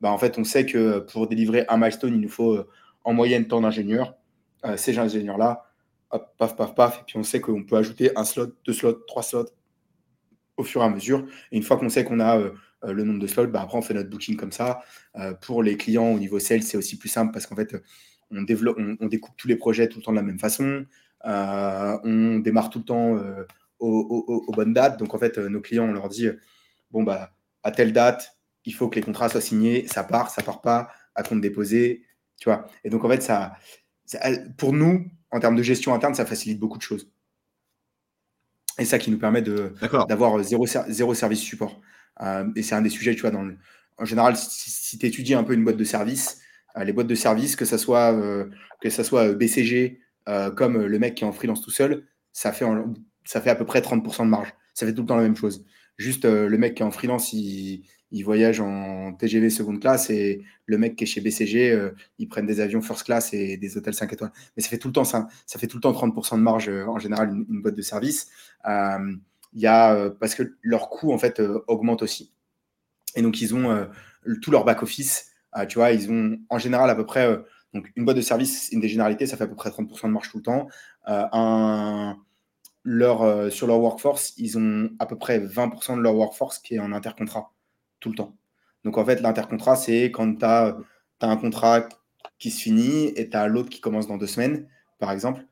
bah, 0.01 0.11
en 0.11 0.19
fait, 0.19 0.39
on 0.39 0.45
sait 0.45 0.67
que 0.67 1.01
pour 1.01 1.27
délivrer 1.27 1.65
un 1.69 1.77
milestone, 1.77 2.15
il 2.15 2.21
nous 2.21 2.29
faut 2.29 2.55
euh, 2.55 2.69
en 3.05 3.13
moyenne 3.13 3.47
tant 3.47 3.61
d'ingénieurs. 3.61 4.15
Euh, 4.65 4.77
ces 4.77 4.99
ingénieurs-là, 4.99 5.65
paf, 6.39 6.57
paf, 6.57 6.75
paf, 6.75 7.01
et 7.01 7.03
puis 7.07 7.17
on 7.17 7.23
sait 7.23 7.41
qu'on 7.41 7.65
peut 7.65 7.77
ajouter 7.77 8.17
un 8.17 8.25
slot, 8.25 8.53
deux 8.65 8.73
slots, 8.73 8.93
trois 9.07 9.23
slots 9.23 9.47
au 10.57 10.65
fur 10.65 10.83
et 10.83 10.85
à 10.85 10.89
mesure. 10.89 11.27
Et 11.53 11.57
une 11.57 11.63
fois 11.63 11.77
qu'on 11.77 11.89
sait 11.89 12.05
qu'on 12.05 12.21
a 12.21 12.39
euh, 12.39 12.53
le 12.85 13.05
nombre 13.05 13.21
de 13.21 13.27
slots, 13.27 13.47
bah, 13.49 13.63
après 13.63 13.79
on 13.79 13.83
fait 13.83 13.95
notre 13.95 14.11
booking 14.11 14.37
comme 14.37 14.53
ça. 14.53 14.83
pour 15.41 15.63
les 15.63 15.77
clients 15.77 16.13
au 16.13 16.19
niveau 16.19 16.39
sales, 16.39 16.63
c'est 16.63 16.77
aussi 16.77 16.97
plus 16.99 17.09
simple 17.09 17.33
parce 17.33 17.47
qu'en 17.47 17.57
fait, 17.57 17.77
on, 18.31 18.43
développe, 18.43 18.79
on, 19.01 19.07
découpe 19.07 19.37
tous 19.37 19.49
les 19.49 19.57
projets 19.57 19.89
tout 19.89 19.99
le 19.99 20.05
temps 20.05 20.13
de 20.13 20.17
la 20.17 20.23
même 20.23 20.39
façon. 20.39 20.85
on 21.25 22.39
démarre 22.39 22.71
tout 22.71 22.79
le 22.79 22.85
temps 22.85 23.19
aux, 23.81 24.53
bonnes 24.53 24.73
dates. 24.73 24.99
Donc 24.99 25.15
en 25.15 25.19
fait, 25.19 25.39
nos 25.39 25.61
clients, 25.61 25.89
on 25.89 25.93
leur 25.93 26.09
dit 26.09 26.29
bon, 26.91 27.03
bah, 27.03 27.33
à 27.63 27.71
telle 27.71 27.93
date, 27.93 28.39
il 28.65 28.75
faut 28.75 28.89
que 28.89 28.97
les 28.97 29.03
contrats 29.03 29.29
soient 29.29 29.41
signés, 29.41 29.87
ça 29.87 30.05
part, 30.05 30.31
ça 30.31 30.43
part 30.43 30.61
pas, 30.61 30.91
à 31.15 31.23
compte 31.23 31.41
déposé, 31.41 32.05
tu 32.39 32.49
vois. 32.49 32.67
Et 32.85 32.91
donc, 32.91 33.05
en 33.05 33.09
fait, 33.09 33.23
ça, 33.23 33.57
pour 34.57 34.73
nous, 34.73 35.11
en 35.31 35.41
termes 35.41 35.57
de 35.57 35.63
gestion 35.63 35.95
interne, 35.95 36.15
ça 36.15 36.27
facilite 36.27 36.59
beaucoup 36.59 36.79
de 36.79 36.83
choses. 36.83 37.11
Et 38.79 38.85
ça 38.85 38.99
qui 38.99 39.11
nous 39.11 39.19
permet 39.19 39.43
d'avoir 39.43 40.43
zéro, 40.43 40.67
zéro 40.67 41.15
service 41.15 41.41
support. 41.41 41.81
Euh, 42.21 42.49
et 42.57 42.63
c'est 42.63 42.75
un 42.75 42.83
des 42.83 42.91
sujets, 42.91 43.15
tu 43.15 43.23
vois, 43.23 43.31
dans 43.31 43.49
en 44.01 44.05
général, 44.05 44.37
si, 44.37 44.97
tu 44.97 45.07
étudies 45.07 45.35
un 45.35 45.43
peu 45.43 45.55
une 45.55 45.65
boîte 45.65 45.77
de 45.77 45.85
service, 45.85 46.41
euh, 46.77 46.85
les 46.85 46.93
boîtes 46.93 47.09
de 47.09 47.17
service, 47.17 47.57
que 47.57 47.65
ça 47.65 47.79
soit, 47.79 48.13
euh, 48.13 48.49
que 48.81 48.91
ça 48.91 49.03
soit 49.03 49.33
BCG, 49.33 50.01
comme 50.57 50.85
le 50.85 50.99
mec 50.99 51.15
qui 51.15 51.25
est 51.25 51.27
en 51.27 51.33
freelance 51.33 51.63
tout 51.63 51.71
seul, 51.71 52.07
ça 52.35 52.53
fait, 52.53 52.67
ça 53.25 53.41
fait 53.41 53.49
à 53.49 53.55
peu 53.55 53.65
près 53.65 53.81
30% 53.81 54.25
de 54.25 54.31
marge. 54.31 54.53
Ça 54.75 54.87
fait 54.87 54.93
tout 54.93 55.01
le 55.01 55.09
temps 55.09 55.17
la 55.17 55.23
même 55.23 55.37
chose. 55.37 55.65
Juste 55.99 56.25
euh, 56.25 56.49
le 56.49 56.59
mec 56.59 56.77
qui 56.77 56.83
est 56.83 56.87
en 56.87 56.93
freelance, 56.93 57.33
il, 57.33 57.83
voyage 58.25 58.61
en 58.61 59.13
TGV 59.13 59.51
seconde 59.51 59.81
classe 59.81 60.11
et 60.11 60.45
le 60.65 60.79
mec 60.79 60.95
qui 60.95 61.05
est 61.05 61.07
chez 61.09 61.21
BCG, 61.21 61.73
euh, 61.73 61.91
ils 62.19 62.29
prennent 62.29 62.47
des 62.47 62.61
avions 62.61 62.81
first 62.81 63.03
class 63.03 63.35
et 63.35 63.57
des 63.57 63.77
hôtels 63.77 63.95
5 63.95 64.13
étoiles. 64.13 64.31
Mais 64.57 64.63
ça 64.63 64.69
fait 64.69 64.79
tout 64.79 64.89
le 64.89 64.93
temps 64.93 65.05
ça. 65.05 65.27
Fait 65.49 65.67
tout 65.67 65.77
le 65.77 65.81
temps 65.81 65.93
30% 65.93 66.37
de 66.37 66.43
marge 66.43 66.69
euh, 66.69 66.87
en 66.87 67.01
général 67.01 67.31
une, 67.31 67.61
boîte 67.61 67.75
de 67.75 67.83
service. 67.83 68.29
Y 69.55 69.67
a, 69.67 70.11
parce 70.21 70.35
que 70.37 70.57
leur 70.63 70.89
coût 70.89 71.13
en 71.13 71.19
fait 71.19 71.43
augmente 71.67 72.03
aussi. 72.03 72.33
Et 73.17 73.23
donc 73.23 73.41
ils 73.41 73.55
ont 73.55 73.89
tout 74.43 74.51
leur 74.51 74.65
back 74.65 74.83
office. 74.83 75.33
tu 75.69 75.79
vois, 75.79 75.91
ils 75.91 76.11
ont 76.13 76.39
en 76.49 76.59
général 76.59 76.91
à 76.91 76.95
peu 76.95 77.07
près 77.07 77.27
donc 77.75 77.91
une 77.97 78.05
boîte 78.05 78.19
de 78.19 78.23
service, 78.23 78.69
une 78.73 78.81
des 78.81 78.89
généralités, 78.89 79.27
ça 79.27 79.37
fait 79.37 79.45
à 79.45 79.47
peu 79.47 79.57
près 79.57 79.71
30% 79.71 80.07
de 80.07 80.13
marge 80.13 80.31
tout 80.31 80.37
le 80.37 80.43
temps. 80.43 80.69
un 81.07 82.19
leur, 82.85 83.23
euh, 83.23 83.51
sur 83.51 83.67
leur 83.67 83.81
workforce, 83.81 84.35
ils 84.37 84.59
ont 84.59 84.91
à 84.99 85.07
peu 85.07 85.17
près 85.17 85.39
20% 85.39 85.97
de 85.97 86.03
leur 86.03 86.15
workforce 86.15 86.59
qui 86.59 86.77
est 86.77 86.79
en 86.79 86.93
intercontrat 86.93 87.53
tout 88.01 88.11
le 88.11 88.17
temps. 88.17 88.37
Donc 88.85 88.97
en 88.99 89.05
fait, 89.05 89.21
l'intercontrat, 89.21 89.77
c'est 89.77 90.05
quand 90.07 90.37
tu 90.39 90.45
as, 90.45 90.77
un 91.21 91.37
contrat 91.37 91.89
qui 92.39 92.51
se 92.51 92.63
finit 92.63 93.09
et 93.17 93.29
tu 93.29 93.37
as 93.37 93.49
l'autre 93.49 93.71
qui 93.71 93.81
commence 93.81 94.07
dans 94.07 94.17
deux 94.17 94.27
semaines, 94.27 94.69
par 94.99 95.13
exemple, 95.13 95.45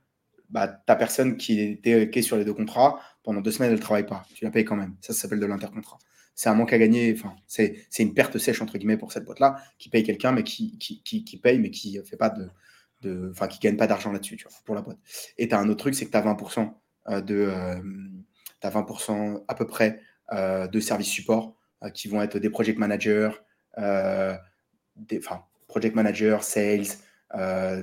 bah, 0.50 0.68
tu 0.68 0.92
as 0.92 0.96
personne 0.96 1.36
qui, 1.36 1.60
était, 1.60 2.08
qui 2.10 2.20
est 2.20 2.22
sur 2.22 2.36
les 2.36 2.44
deux 2.44 2.54
contrats, 2.54 3.00
pendant 3.22 3.40
deux 3.40 3.50
semaines, 3.50 3.70
elle 3.70 3.78
ne 3.78 3.82
travaille 3.82 4.06
pas. 4.06 4.24
Tu 4.34 4.44
la 4.44 4.50
payes 4.50 4.64
quand 4.64 4.76
même. 4.76 4.94
Ça, 5.00 5.12
ça 5.12 5.22
s'appelle 5.22 5.40
de 5.40 5.46
l'intercontrat. 5.46 5.98
C'est 6.34 6.48
un 6.48 6.54
manque 6.54 6.72
à 6.72 6.78
gagner, 6.78 7.14
enfin, 7.16 7.34
c'est 7.46 7.86
une 7.98 8.14
perte 8.14 8.38
sèche, 8.38 8.60
entre 8.60 8.78
guillemets, 8.78 8.98
pour 8.98 9.10
cette 9.10 9.24
boîte-là, 9.24 9.56
qui 9.78 9.88
paye 9.88 10.04
quelqu'un, 10.04 10.32
mais 10.32 10.44
qui, 10.44 10.78
qui, 10.78 11.02
qui, 11.02 11.36
paye, 11.38 11.58
mais 11.58 11.70
qui 11.70 11.98
fait 12.04 12.18
pas 12.18 12.30
de, 12.30 13.30
enfin, 13.30 13.48
qui 13.48 13.58
gagne 13.58 13.76
pas 13.76 13.86
d'argent 13.86 14.12
là-dessus, 14.12 14.38
pour 14.64 14.74
la 14.74 14.82
boîte. 14.82 14.98
Et 15.38 15.48
tu 15.48 15.54
as 15.54 15.58
un 15.58 15.68
autre 15.68 15.78
truc, 15.78 15.94
c'est 15.94 16.06
que 16.06 16.10
tu 16.10 16.16
as 16.16 16.22
20% 16.22 16.60
euh, 16.60 16.66
de, 17.08 17.52
tu 18.60 18.66
as 18.66 18.70
20% 18.70 19.44
à 19.46 19.54
peu 19.54 19.66
près 19.66 20.00
euh, 20.32 20.66
de 20.66 20.80
services 20.80 21.08
support 21.08 21.56
euh, 21.82 21.90
qui 21.90 22.08
vont 22.08 22.22
être 22.22 22.38
des 22.38 22.50
project 22.50 22.78
managers, 22.78 23.30
des, 23.76 25.18
enfin, 25.18 25.44
project 25.68 25.94
managers, 25.94 26.38
sales, 26.42 26.86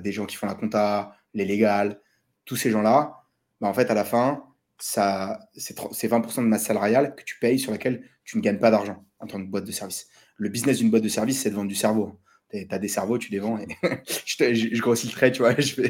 des 0.01 0.11
gens 0.11 0.25
qui 0.25 0.35
font 0.35 0.47
la 0.47 0.55
compta, 0.55 1.15
les 1.33 1.45
légales, 1.45 1.99
tous 2.45 2.55
ces 2.55 2.71
gens-là, 2.71 3.23
bah, 3.61 3.67
en 3.67 3.73
fait, 3.73 3.89
à 3.89 3.93
la 3.93 4.03
fin, 4.03 4.43
ça, 4.77 5.39
c'est 5.55 5.77
20% 5.77 6.37
de 6.37 6.47
masse 6.47 6.65
salariale 6.65 7.15
que 7.15 7.23
tu 7.23 7.39
payes 7.39 7.59
sur 7.59 7.71
laquelle 7.71 8.03
tu 8.25 8.37
ne 8.37 8.41
gagnes 8.41 8.59
pas 8.59 8.71
d'argent 8.71 9.05
en 9.19 9.27
tant 9.27 9.39
que 9.39 9.49
boîte 9.49 9.65
de 9.65 9.71
service. 9.71 10.07
Le 10.37 10.49
business 10.49 10.79
d'une 10.79 10.89
boîte 10.89 11.03
de 11.03 11.09
service, 11.09 11.41
c'est 11.41 11.49
de 11.49 11.55
vendre 11.55 11.69
du 11.69 11.75
cerveau. 11.75 12.19
Tu 12.51 12.67
as 12.69 12.79
des 12.79 12.87
cerveaux, 12.87 13.17
tu 13.17 13.31
les 13.31 13.39
vends. 13.39 13.57
Et 13.57 13.67
je, 14.25 14.53
je, 14.53 14.81
grossis 14.81 15.07
le 15.07 15.13
trait, 15.13 15.31
tu 15.31 15.41
vois. 15.41 15.55
Je 15.59 15.81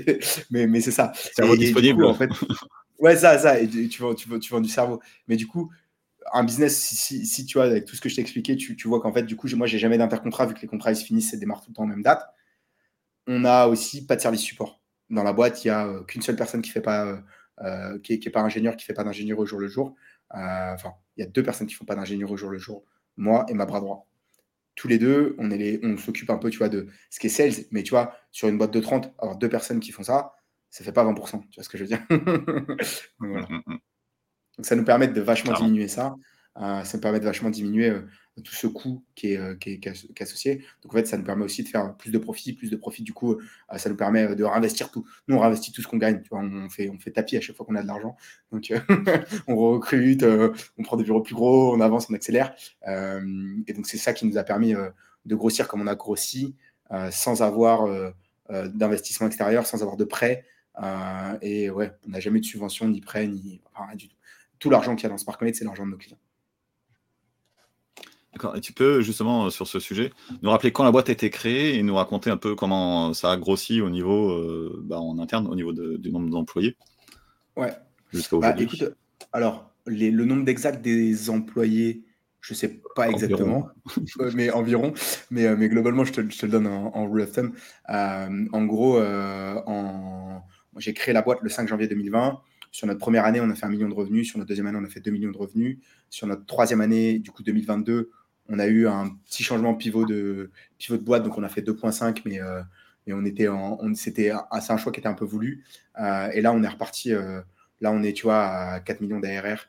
mais 0.52 0.68
mais 0.68 0.80
c'est 0.80 0.92
ça. 0.92 1.12
Cerveau 1.16 1.58
disponible. 1.58 2.06
en 2.06 2.14
fait, 2.14 2.30
Ouais, 3.04 3.18
ça, 3.18 3.38
ça. 3.38 3.60
Et 3.60 3.68
tu, 3.90 4.02
vends, 4.02 4.16
tu, 4.16 4.30
tu 4.40 4.62
du 4.62 4.70
cerveau. 4.70 5.02
Mais 5.28 5.36
du 5.36 5.46
coup, 5.48 5.72
un 6.34 6.44
business, 6.46 6.80
si, 6.80 7.26
si, 7.26 7.46
tu 7.46 7.58
vois, 7.58 7.66
avec 7.68 7.86
tout 7.86 7.96
ce 7.96 8.02
que 8.02 8.10
je 8.10 8.16
t'ai 8.16 8.22
expliqué, 8.22 8.56
tu, 8.58 8.78
tu 8.78 8.88
vois 8.88 9.02
qu'en 9.02 9.14
fait, 9.14 9.24
du 9.24 9.36
coup, 9.38 9.48
moi, 9.56 9.68
j'ai 9.68 9.80
jamais 9.80 9.98
d'intercontrat 9.98 10.48
vu 10.48 10.56
que 10.56 10.62
les 10.62 10.70
contrats 10.70 10.92
ils 10.92 10.98
se 10.98 11.06
finissent 11.06 11.34
et 11.34 11.38
démarrent 11.38 11.62
tout 11.64 11.72
le 11.72 11.76
temps 11.76 11.84
en 11.84 11.88
même 11.88 12.04
date. 12.04 12.26
On 13.28 13.46
a 13.46 13.68
aussi 13.68 14.06
pas 14.06 14.16
de 14.16 14.22
service 14.22 14.42
support. 14.42 14.82
Dans 15.10 15.24
la 15.24 15.34
boîte, 15.34 15.64
il 15.64 15.68
n'y 15.68 15.72
a 15.72 15.88
euh, 15.88 16.04
qu'une 16.04 16.22
seule 16.22 16.36
personne 16.36 16.62
qui 16.62 16.72
fait 16.72 16.82
pas, 16.82 17.06
euh, 17.08 17.18
euh, 17.62 18.00
qui, 18.00 18.14
est, 18.14 18.30
pas 18.32 18.42
ingénieur, 18.42 18.76
qui 18.76 18.86
fait 18.86 18.94
pas 18.94 19.04
d'ingénieur 19.04 19.40
au 19.40 19.46
jour 19.46 19.60
le 19.60 19.68
jour. 19.68 19.96
enfin, 20.32 20.94
il 21.18 21.24
y 21.24 21.28
a 21.28 21.30
deux 21.30 21.44
personnes 21.44 21.68
qui 21.68 21.76
font 21.76 21.86
pas 21.86 21.96
d'ingénieur 21.96 22.32
au 22.32 22.38
jour 22.38 22.50
le 22.50 22.58
jour, 22.58 22.86
moi 23.18 23.46
et 23.50 23.54
ma 23.54 23.66
bras 23.66 23.80
droit. 23.80 24.08
tous 24.76 24.88
les 24.88 24.98
deux, 25.00 25.36
on, 25.40 25.50
on 25.84 25.98
s'occupe 25.98 26.30
un 26.32 26.38
peu, 26.38 26.50
tu 26.50 26.58
vois, 26.60 26.70
de 26.70 26.88
ce 27.12 27.20
qui 27.20 27.28
est 27.28 27.30
sales, 27.30 27.66
mais 27.72 27.84
tu 27.84 27.92
vois, 27.92 28.16
sur 28.32 28.48
une 28.50 28.58
boîte 28.58 28.72
de 28.74 28.80
30, 28.82 29.14
avoir 29.20 29.38
deux 29.38 29.50
personnes 29.50 29.80
qui 29.80 29.92
font 29.92 30.04
ça, 30.04 30.34
ça 30.74 30.84
fait 30.84 30.92
pas 30.92 31.06
20%, 31.06 31.40
tu 31.50 31.56
vois 31.56 31.64
ce 31.64 31.70
que 31.70 31.78
je 31.78 31.84
veux 31.84 31.88
dire? 31.88 32.04
Donc, 34.58 34.66
ça 34.66 34.76
nous 34.76 34.84
permet 34.84 35.08
de 35.08 35.22
vachement 35.22 35.54
diminuer 35.54 35.88
ça. 35.88 36.16
Euh, 36.58 36.84
ça 36.84 36.98
nous 36.98 37.02
permet 37.02 37.20
de 37.20 37.26
vachement 37.26 37.52
diminuer 37.52 37.90
euh, 37.90 38.02
tout 38.44 38.54
ce 38.54 38.66
coût 38.66 39.04
qui 39.14 39.34
est, 39.34 39.38
euh, 39.38 39.56
qui, 39.56 39.70
est, 39.72 40.22
associé. 40.22 40.66
Donc 40.82 40.94
en 40.94 40.98
fait, 40.98 41.06
ça 41.06 41.16
nous 41.16 41.24
permet 41.24 41.46
aussi 41.46 41.64
de 41.64 41.68
faire 41.68 41.96
plus 41.96 42.10
de 42.10 42.18
profit, 42.18 42.54
plus 42.54 42.72
de 42.72 42.76
profit. 42.76 43.04
Du 43.04 43.14
coup, 43.14 43.40
ça 43.76 43.88
nous 43.88 43.96
permet 43.96 44.36
de 44.36 44.44
réinvestir 44.44 44.90
tout. 44.90 45.06
Nous, 45.28 45.36
on 45.36 45.40
réinvestit 45.40 45.72
tout 45.72 45.84
ce 45.84 45.88
qu'on 45.88 45.98
gagne. 45.98 46.24
Tu 46.24 46.30
vois, 46.30 46.40
on 46.40 46.70
fait, 46.70 46.90
on 46.90 46.98
fait 46.98 47.12
tapis 47.12 47.38
à 47.38 47.42
chaque 47.42 47.56
fois 47.56 47.68
qu'on 47.68 47.76
a 47.76 47.84
de 47.84 47.88
l'argent. 47.88 48.16
Donc 48.52 48.74
on 49.48 49.56
recrute, 49.56 50.26
on 50.78 50.84
prend 50.84 50.98
des 50.98 51.04
bureaux 51.04 51.22
plus 51.22 51.36
gros, 51.36 51.76
on 51.76 51.82
avance, 51.82 52.08
on 52.10 52.16
accélère. 52.16 52.56
et 52.88 53.74
donc 53.74 53.86
c'est 53.86 53.98
ça 53.98 54.14
qui 54.14 54.26
nous 54.26 54.40
a 54.40 54.44
permis 54.44 54.74
de 55.26 55.36
grossir 55.36 55.68
comme 55.68 55.82
on 55.82 55.88
a 55.88 55.96
grossi, 55.96 56.56
sans 57.12 57.44
avoir 57.44 57.88
d'investissement 58.50 59.28
extérieur, 59.28 59.68
sans 59.68 59.84
avoir 59.84 59.98
de 59.98 60.06
prêt. 60.06 60.46
Et 61.42 61.70
ouais, 61.70 61.92
on 62.06 62.10
n'a 62.10 62.20
jamais 62.20 62.40
de 62.40 62.46
subvention, 62.46 62.88
ni 62.88 63.02
prêt, 63.02 63.28
ni 63.28 63.62
rien 63.76 63.96
du 63.96 64.10
tout. 64.10 64.16
Tout 64.60 64.70
l'argent 64.70 64.96
qu'il 64.96 65.04
y 65.04 65.06
a 65.08 65.10
dans 65.10 65.18
Sparkmate, 65.18 65.56
c'est 65.56 65.66
l'argent 65.66 65.86
de 65.86 65.92
nos 65.92 65.98
clients. 65.98 66.20
D'accord. 68.34 68.56
Et 68.56 68.62
tu 68.62 68.74
peux 68.74 69.02
justement 69.02 69.46
euh, 69.46 69.50
sur 69.52 69.68
ce 69.68 69.80
sujet 69.80 70.12
nous 70.42 70.50
rappeler 70.50 70.72
quand 70.72 70.84
la 70.84 70.92
boîte 70.92 71.10
a 71.10 71.12
été 71.12 71.30
créée 71.30 71.78
et 71.78 71.84
nous 71.84 71.96
raconter 71.96 72.32
un 72.32 72.38
peu 72.38 72.56
comment 72.56 73.14
ça 73.14 73.32
a 73.32 73.38
grossi 73.38 73.80
au 73.80 73.92
niveau 73.92 74.32
euh, 74.32 74.82
bah, 74.86 75.00
en 75.00 75.20
interne, 75.20 75.48
au 75.48 75.56
niveau 75.56 75.72
du 75.72 76.12
nombre 76.12 76.30
d'employés? 76.30 76.76
Ouais. 77.56 77.74
Jusqu'à 78.12 78.38
bah, 78.38 78.56
écoute, 78.58 78.96
alors 79.34 79.72
le 79.86 80.26
nombre 80.26 80.46
d'exact 80.46 80.82
des 80.82 81.30
employés, 81.30 82.06
je 82.42 82.54
ne 82.54 82.58
sais 82.58 82.82
pas 82.96 83.10
exactement, 83.10 83.70
euh, 84.20 84.32
mais 84.34 84.50
environ. 84.50 84.94
Mais, 85.30 85.56
mais 85.56 85.70
globalement, 85.70 86.04
je 86.04 86.14
te, 86.14 86.22
le 86.22 86.52
donne 86.52 86.68
en, 86.68 86.96
en 86.96 87.10
rule 87.10 87.22
of 87.22 87.32
thumb. 87.32 87.54
en 87.88 88.66
gros, 88.66 89.00
en... 89.00 90.44
j'ai 90.78 90.94
créé 90.94 91.14
la 91.14 91.22
boîte 91.22 91.40
le 91.42 91.50
5 91.50 91.68
janvier 91.68 91.88
2020. 91.88 92.42
Sur 92.72 92.88
notre 92.88 93.00
première 93.00 93.26
année, 93.26 93.40
on 93.40 93.50
a 93.50 93.56
fait 93.56 93.66
un 93.66 93.70
million 93.70 93.88
de 93.88 93.94
revenus. 93.94 94.28
Sur 94.28 94.40
notre 94.40 94.50
deuxième 94.50 94.68
année, 94.68 94.80
on 94.82 94.86
a 94.86 94.90
fait 94.90 95.00
2 95.00 95.12
millions 95.12 95.32
de 95.32 95.38
revenus. 95.38 95.78
Sur 96.10 96.28
notre 96.28 96.46
troisième 96.46 96.82
année, 96.82 97.20
du 97.20 97.32
coup 97.32 97.44
2022, 97.44 98.10
on 98.50 98.60
a 98.60 98.68
eu 98.68 98.88
un 98.88 99.10
petit 99.26 99.44
changement 99.44 99.74
pivot 99.76 100.06
de, 100.06 100.52
pivot 100.78 100.98
de 100.98 101.04
boîte, 101.04 101.24
donc 101.24 101.38
on 101.38 101.44
a 101.44 101.50
fait 101.50 101.62
2.5, 101.62 102.22
mais, 102.26 102.42
euh, 102.42 102.62
mais 103.06 103.14
on 103.14 103.24
était 103.26 103.48
on, 103.48 103.94
c'était 103.96 104.32
un 104.32 104.78
choix 104.78 104.92
qui 104.92 105.00
était 105.00 105.08
un 105.08 105.14
peu 105.14 105.26
voulu. 105.26 105.64
Euh, 106.00 106.30
et 106.34 106.42
là, 106.42 106.52
on 106.52 106.64
est 106.64 106.68
reparti. 106.68 107.14
Euh, 107.14 107.42
là, 107.82 107.92
on 107.92 108.04
est, 108.04 108.14
tu 108.14 108.24
vois, 108.24 108.46
à 108.46 108.80
4 108.80 109.02
millions 109.02 109.20
d'ARR, 109.20 109.68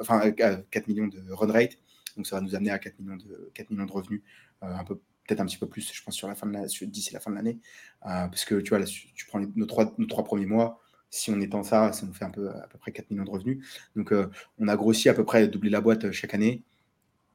enfin 0.00 0.30
4 0.30 0.88
millions 0.88 1.06
de 1.06 1.22
run 1.30 1.52
rate. 1.52 1.78
Donc 2.16 2.26
ça 2.26 2.36
va 2.36 2.42
nous 2.42 2.54
amener 2.56 2.70
à 2.70 2.78
4 2.78 2.98
millions 2.98 3.16
de, 3.16 3.50
4 3.54 3.70
millions 3.70 3.86
de 3.86 3.92
revenus, 3.92 4.22
un 4.60 4.84
peu 4.84 4.98
peut-être 5.28 5.40
un 5.40 5.46
petit 5.46 5.58
peu 5.58 5.68
plus, 5.68 5.92
je 5.92 6.02
pense, 6.02 6.16
sur 6.16 6.26
la 6.26 6.34
fin 6.34 6.48
de 6.48 6.84
d'ici 6.86 7.14
la 7.14 7.20
fin 7.20 7.30
de 7.30 7.36
l'année. 7.36 7.58
parce 8.02 8.44
que 8.44 8.56
tu 8.56 8.70
vois, 8.70 8.80
là, 8.80 8.86
tu 8.86 9.26
prends 9.26 9.40
nos, 9.40 9.66
trois, 9.66 9.94
nos 9.98 10.06
trois 10.06 10.24
premiers 10.24 10.46
mois, 10.46 10.80
si 11.10 11.30
on 11.30 11.40
étend 11.40 11.62
ça, 11.62 11.92
ça 11.92 12.04
nous 12.04 12.12
fait 12.12 12.24
un 12.24 12.30
peu, 12.30 12.50
à 12.50 12.66
peu 12.68 12.78
près 12.78 12.90
4 12.90 13.10
millions 13.10 13.24
de 13.24 13.30
revenus. 13.30 13.64
Donc, 13.94 14.12
on 14.58 14.68
a 14.68 14.76
grossi 14.76 15.08
à 15.08 15.14
peu 15.14 15.24
près 15.24 15.46
doubler 15.46 15.70
la 15.70 15.80
boîte 15.80 16.10
chaque 16.10 16.34
année 16.34 16.64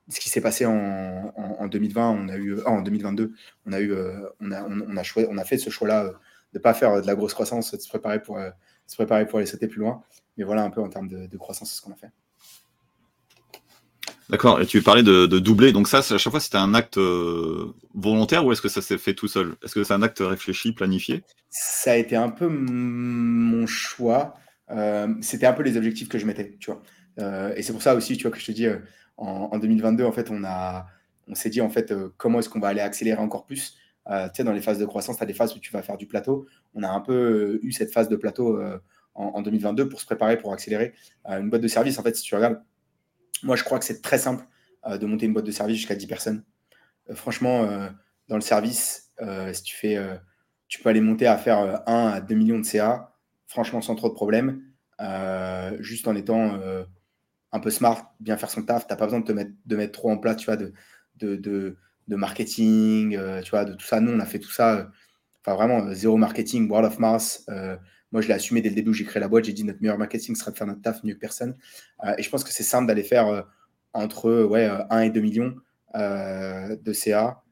ce 0.09 0.19
qui 0.19 0.29
s'est 0.29 0.41
passé 0.41 0.65
en, 0.65 1.67
2020, 1.67 2.09
on 2.09 2.29
a 2.29 2.35
eu, 2.35 2.62
en 2.63 2.81
2022, 2.81 3.33
on 3.65 3.71
a 3.71 3.79
eu, 3.79 3.91
euh, 3.93 4.29
on 4.41 4.51
a, 4.51 4.63
on, 4.63 4.97
a, 4.97 5.03
on 5.29 5.38
a 5.38 5.43
fait 5.45 5.57
ce 5.57 5.69
choix-là 5.69 6.03
euh, 6.03 6.09
de 6.53 6.59
ne 6.59 6.59
pas 6.59 6.73
faire 6.73 7.01
de 7.01 7.07
la 7.07 7.15
grosse 7.15 7.33
croissance, 7.33 7.73
de 7.73 7.79
se 7.79 7.88
préparer 7.88 8.21
pour, 8.21 8.38
euh, 8.38 8.50
se 8.85 8.95
préparer 8.95 9.25
pour 9.25 9.39
aller 9.39 9.45
sauter 9.45 9.67
plus 9.67 9.79
loin. 9.79 10.03
Mais 10.38 10.43
voilà 10.43 10.63
un 10.63 10.69
peu 10.69 10.81
en 10.81 10.89
termes 10.89 11.07
de, 11.07 11.38
croissance 11.38 11.73
ce 11.73 11.81
qu'on 11.81 11.93
a 11.93 11.95
fait. 11.95 12.12
D'accord. 14.30 14.62
Et 14.62 14.65
tu 14.65 14.82
parlais 14.82 15.03
de, 15.03 15.25
de, 15.25 15.39
doubler. 15.39 15.72
Donc 15.72 15.88
ça, 15.88 16.00
à 16.00 16.18
chaque 16.18 16.32
fois, 16.32 16.39
c'était 16.39 16.58
un 16.58 16.74
acte 16.74 16.98
volontaire 17.94 18.46
ou 18.46 18.51
est-ce 18.51 18.62
que 18.62 18.70
ça 18.70 18.82
s'est 18.82 18.98
fait 18.98 19.13
tout 19.13 19.27
seul? 19.27 19.56
Est-ce 19.63 19.74
que 19.75 19.84
c'est 19.84 19.94
un 19.94 20.01
acte 20.01 20.20
réfléchi, 20.22 20.72
planifié? 20.72 21.24
Ça 21.50 21.92
a 21.92 21.96
été 21.96 22.15
un 22.15 22.30
peu 22.30 22.48
mon 22.48 23.68
choix. 23.68 24.36
c'était 25.22 25.46
un 25.46 25.53
peu 25.53 25.63
les 25.63 25.77
objectifs 25.77 26.10
que 26.10 26.18
je 26.18 26.25
mettais, 26.25 26.58
tu 26.60 26.72
vois. 26.72 26.82
et 27.56 27.62
c'est 27.62 27.74
pour 27.74 27.82
ça 27.82 27.96
aussi, 27.96 28.18
tu 28.18 28.24
vois, 28.24 28.32
que 28.32 28.39
je 28.39 28.46
te 28.46 28.51
dis 28.51 28.68
en, 29.18 29.58
2022, 29.58 30.03
en 30.03 30.12
fait, 30.12 30.32
on, 30.32 30.44
on 31.27 31.36
s'est 31.36 31.50
dit, 31.50 31.62
en 31.62 31.70
fait, 31.70 31.92
euh, 31.92 32.13
comment 32.18 32.39
est-ce 32.39 32.50
qu'on 32.50 32.60
va 32.60 32.70
aller 32.70 32.82
accélérer 32.82 33.20
encore 33.20 33.46
plus? 33.46 33.77
Euh, 34.10 34.27
Tu 34.27 34.38
sais, 34.38 34.44
dans 34.44 34.51
les 34.53 34.62
phases 34.62 34.80
de 34.80 34.86
croissance, 34.86 35.18
tu 35.18 35.24
as 35.24 35.25
des 35.25 35.34
phases 35.34 35.56
où 35.56 35.60
tu 35.60 35.72
vas 35.72 35.82
faire 35.82 35.98
du 35.98 36.08
plateau. 36.08 36.48
On 36.74 36.84
a 36.84 36.89
un 36.89 37.00
peu 37.00 37.13
euh, 37.13 37.60
eu 37.63 37.72
cette 37.72 37.92
phase 37.92 38.10
de 38.10 38.15
plateau 38.15 38.60
en, 39.15 39.42
2022 39.42 39.89
pour 39.89 40.01
se 40.01 40.06
préparer, 40.06 40.38
pour 40.38 40.53
accélérer. 40.53 40.94
une 41.25 41.50
boîte 41.50 41.62
de 41.62 41.68
service, 41.68 41.98
en 42.00 42.03
fait, 42.03 42.15
si 42.15 42.24
tu 42.24 42.36
regardes, 42.36 42.62
moi, 43.43 43.55
je 43.55 43.63
crois 43.63 43.79
que 43.79 43.85
c'est 43.85 44.01
très 44.01 44.17
simple 44.17 44.45
de 44.88 45.05
monter 45.05 45.25
une 45.25 45.33
boîte 45.33 45.45
de 45.45 45.51
service 45.51 45.77
jusqu'à 45.77 45.95
10 45.95 46.07
personnes. 46.07 46.43
franchement, 47.13 47.65
dans 48.27 48.35
le 48.35 48.41
service, 48.41 49.12
si 49.53 49.63
tu 49.63 49.75
fais, 49.75 49.97
tu 50.67 50.81
peux 50.81 50.89
aller 50.89 51.01
monter 51.01 51.27
à 51.27 51.38
faire 51.38 51.83
1 51.88 52.07
à 52.07 52.21
2 52.21 52.35
millions 52.35 52.59
de 52.59 52.65
CA, 52.65 53.13
franchement, 53.47 53.81
sans 53.81 53.95
trop 53.95 54.09
de 54.09 54.13
problèmes, 54.13 54.62
juste 55.79 56.07
en 56.07 56.15
étant 56.15 56.59
un 57.53 57.59
peu 57.59 57.69
smart, 57.69 58.13
bien 58.19 58.35
faire 58.35 58.50
son 58.50 58.63
taf. 58.63 58.88
Tu 58.88 58.93
n'as 58.93 58.97
pas 58.97 59.05
besoin 59.05 59.21
de 59.21 59.25
te 59.25 59.31
mettre, 59.31 59.51
de 59.65 59.75
mettre 59.75 59.93
trop 59.93 60.12
en 60.12 60.17
place, 60.17 60.38
tu 60.38 60.45
vois, 60.45 60.57
de, 60.57 60.73
de, 61.15 61.77
de, 62.07 62.15
marketing, 62.15 63.15
euh, 63.15 63.41
tu 63.41 63.51
vois, 63.51 63.63
de 63.63 63.73
tout 63.73 63.85
ça. 63.85 64.01
Nous, 64.01 64.12
on 64.12 64.19
a 64.19 64.25
fait 64.25 64.39
tout 64.39 64.51
ça. 64.51 64.75
Euh, 64.75 64.85
enfin, 65.45 65.55
vraiment, 65.55 65.85
euh, 65.85 65.93
zéro 65.93 66.17
marketing, 66.17 66.69
World 66.69 66.91
of 66.91 67.00
Mars. 67.00 67.45
Moi, 68.13 68.22
je 68.22 68.29
l'ai 68.29 68.34
assumé 68.34 68.62
dès 68.62 68.70
le 68.70 68.75
début 68.75 68.91
où 68.91 68.93
j'ai 68.93 69.03
créé 69.03 69.20
la 69.20 69.27
boîte. 69.27 69.43
J'ai 69.43 69.51
dit 69.51 69.65
notre 69.65 69.82
meilleur 69.82 69.98
marketing 69.98 70.36
sera 70.36 70.51
de 70.51 70.58
faire 70.58 70.67
notre 70.67 70.82
taf 70.82 71.03
mieux 71.03 71.15
que 71.15 71.20
personne. 71.20 71.58
et 72.17 72.24
je 72.24 72.29
pense 72.29 72.46
que 72.46 72.51
c'est 72.51 72.63
simple 72.63 72.88
d'aller 72.88 73.03
faire 73.03 73.46
entre 73.91 74.43
ouais, 74.43 74.70
1 74.89 75.01
et 75.01 75.10
2 75.10 75.20
millions 75.20 75.55
de 75.96 76.93
CA 76.93 77.43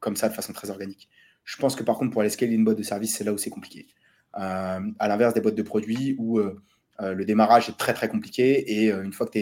comme 0.00 0.16
ça, 0.16 0.28
de 0.28 0.34
façon 0.34 0.52
très 0.52 0.70
organique. 0.70 1.10
Je 1.44 1.56
pense 1.56 1.76
que 1.76 1.82
par 1.82 1.98
contre, 1.98 2.12
pour 2.12 2.20
aller 2.22 2.30
scaler 2.30 2.54
une 2.54 2.64
boîte 2.64 2.78
de 2.78 2.82
service, 2.82 3.16
c'est 3.16 3.24
là 3.24 3.32
où 3.32 3.38
c'est 3.38 3.50
compliqué. 3.50 3.88
à 4.32 4.80
l'inverse 5.00 5.34
des 5.34 5.40
boîtes 5.40 5.56
de 5.56 5.62
produits 5.62 6.14
où 6.18 6.40
euh, 7.00 7.14
le 7.14 7.24
démarrage 7.24 7.68
est 7.68 7.76
très 7.78 7.94
très 7.94 8.08
compliqué 8.08 8.82
et 8.82 8.92
euh, 8.92 9.04
une 9.04 9.12
fois 9.12 9.26
que 9.26 9.38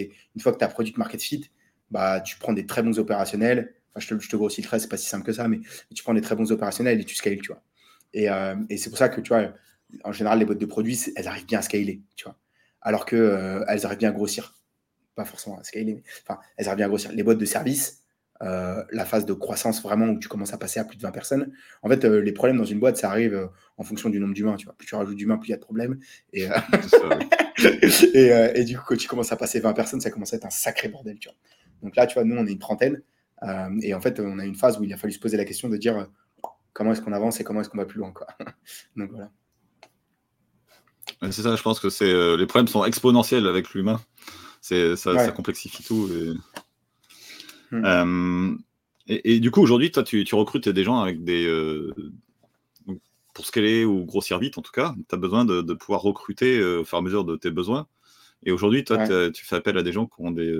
tu 0.58 0.64
as 0.64 0.68
produit 0.68 0.92
market 0.96 1.22
fit, 1.22 1.50
bah, 1.90 2.20
tu 2.20 2.36
prends 2.38 2.52
des 2.52 2.66
très 2.66 2.82
bons 2.82 2.98
opérationnels. 2.98 3.74
Enfin, 3.94 4.00
je 4.00 4.14
te, 4.14 4.22
je 4.22 4.28
te 4.28 4.36
grossis 4.36 4.60
le 4.60 4.66
trait, 4.66 4.78
c'est 4.78 4.88
pas 4.88 4.98
si 4.98 5.08
simple 5.08 5.24
que 5.24 5.32
ça, 5.32 5.48
mais 5.48 5.60
tu 5.94 6.02
prends 6.02 6.14
des 6.14 6.20
très 6.20 6.36
bons 6.36 6.52
opérationnels 6.52 7.00
et 7.00 7.04
tu 7.04 7.14
scales, 7.14 7.40
tu 7.40 7.52
vois. 7.52 7.62
Et, 8.16 8.30
euh, 8.30 8.56
et 8.70 8.78
c'est 8.78 8.88
pour 8.88 8.98
ça 8.98 9.10
que, 9.10 9.20
tu 9.20 9.28
vois, 9.28 9.52
en 10.02 10.10
général, 10.10 10.38
les 10.38 10.46
boîtes 10.46 10.58
de 10.58 10.66
produits, 10.66 10.98
elles 11.14 11.28
arrivent 11.28 11.46
bien 11.46 11.58
à 11.58 11.62
scaler, 11.62 12.02
tu 12.16 12.24
vois. 12.24 12.36
Alors 12.80 13.04
qu'elles 13.04 13.64
elles 13.68 13.86
arrivent 13.86 13.98
bien 13.98 14.08
à 14.08 14.12
grossir. 14.12 14.54
Pas 15.14 15.26
forcément 15.26 15.58
à 15.58 15.64
scaler, 15.64 15.94
mais 15.94 16.02
enfin, 16.22 16.40
elles 16.56 16.66
arrivent 16.66 16.78
bien 16.78 16.86
à 16.86 16.88
grossir. 16.88 17.12
Les 17.12 17.22
boîtes 17.22 17.38
de 17.38 17.44
services, 17.44 18.06
euh, 18.42 18.82
la 18.90 19.04
phase 19.04 19.26
de 19.26 19.32
croissance 19.34 19.82
vraiment 19.82 20.06
où 20.06 20.18
tu 20.18 20.28
commences 20.28 20.52
à 20.54 20.58
passer 20.58 20.80
à 20.80 20.84
plus 20.84 20.96
de 20.96 21.02
20 21.02 21.10
personnes. 21.10 21.52
En 21.82 21.90
fait, 21.90 22.04
euh, 22.04 22.20
les 22.20 22.32
problèmes 22.32 22.56
dans 22.56 22.64
une 22.64 22.78
boîte, 22.78 22.96
ça 22.96 23.10
arrive 23.10 23.34
euh, 23.34 23.46
en 23.76 23.82
fonction 23.82 24.08
du 24.08 24.18
nombre 24.18 24.34
d'humains. 24.34 24.56
Tu 24.56 24.64
vois, 24.64 24.74
plus 24.74 24.86
tu 24.86 24.94
rajoutes 24.94 25.16
d'humains, 25.16 25.36
plus 25.36 25.48
il 25.48 25.50
y 25.52 25.54
a 25.54 25.58
de 25.58 25.62
problèmes. 25.62 25.98
Et, 26.32 26.46
et, 28.14 28.64
du 28.64 28.78
coup, 28.78 28.84
quand 28.88 28.96
tu 28.96 29.08
commences 29.08 29.32
à 29.32 29.36
passer 29.36 29.60
20 29.60 29.74
personnes, 29.74 30.00
ça 30.00 30.10
commence 30.10 30.32
à 30.32 30.36
être 30.36 30.46
un 30.46 30.50
sacré 30.50 30.88
bordel. 30.88 31.18
Tu 31.18 31.28
vois. 31.28 31.36
Donc 31.82 31.96
là, 31.96 32.06
tu 32.06 32.14
vois, 32.14 32.24
nous, 32.24 32.36
on 32.36 32.46
est 32.46 32.52
une 32.52 32.58
trentaine. 32.58 33.02
et 33.82 33.94
en 33.94 34.00
fait, 34.00 34.20
on 34.20 34.38
a 34.38 34.44
une 34.44 34.54
phase 34.56 34.78
où 34.78 34.84
il 34.84 34.92
a 34.92 34.96
fallu 34.96 35.12
se 35.12 35.20
poser 35.20 35.36
la 35.36 35.44
question 35.44 35.68
de 35.68 35.76
dire 35.76 36.08
comment 36.76 36.92
est-ce 36.92 37.00
qu'on 37.00 37.14
avance 37.14 37.40
et 37.40 37.44
comment 37.44 37.62
est-ce 37.62 37.70
qu'on 37.70 37.78
va 37.78 37.86
plus 37.86 37.98
loin. 37.98 38.12
Quoi. 38.12 38.26
Donc 38.96 39.10
voilà. 39.10 39.30
C'est 41.22 41.42
ça, 41.42 41.56
je 41.56 41.62
pense 41.62 41.80
que 41.80 41.88
c'est 41.88 42.36
les 42.36 42.46
problèmes 42.46 42.68
sont 42.68 42.84
exponentiels 42.84 43.46
avec 43.46 43.72
l'humain. 43.72 43.98
Ça, 44.60 44.96
ça 44.96 45.32
complexifie 45.32 45.82
tout. 45.82 46.10
Et... 46.12 46.34
Hmm. 47.70 47.84
Euh, 47.84 48.56
et, 49.08 49.38
du 49.38 49.52
coup, 49.52 49.60
aujourd'hui, 49.60 49.92
toi, 49.92 50.02
tu, 50.02 50.26
recrutes 50.32 50.68
des 50.68 50.84
gens 50.84 51.00
avec 51.00 51.22
des. 51.22 51.46
Euh, 51.46 51.92
pour 53.34 53.46
scaler 53.46 53.84
ou 53.84 54.04
grossir 54.04 54.38
vite, 54.38 54.58
en 54.58 54.62
tout 54.62 54.72
cas, 54.72 54.94
tu 55.08 55.14
as 55.14 55.18
besoin 55.18 55.44
de, 55.44 55.60
pouvoir 55.74 56.00
recruter 56.02 56.58
euh, 56.58 56.80
au 56.80 56.84
fur 56.84 56.98
et 56.98 57.00
à 57.00 57.02
mesure 57.02 57.24
de 57.24 57.36
tes 57.36 57.50
besoins. 57.50 57.86
Et 58.44 58.50
aujourd'hui, 58.50 58.84
toi, 58.84 59.06
tu 59.30 59.44
fais 59.44 59.56
appel 59.56 59.78
à 59.78 59.82
des 59.82 59.92
gens 59.92 60.06
qui 60.06 60.14
ont 60.18 60.30
des, 60.30 60.52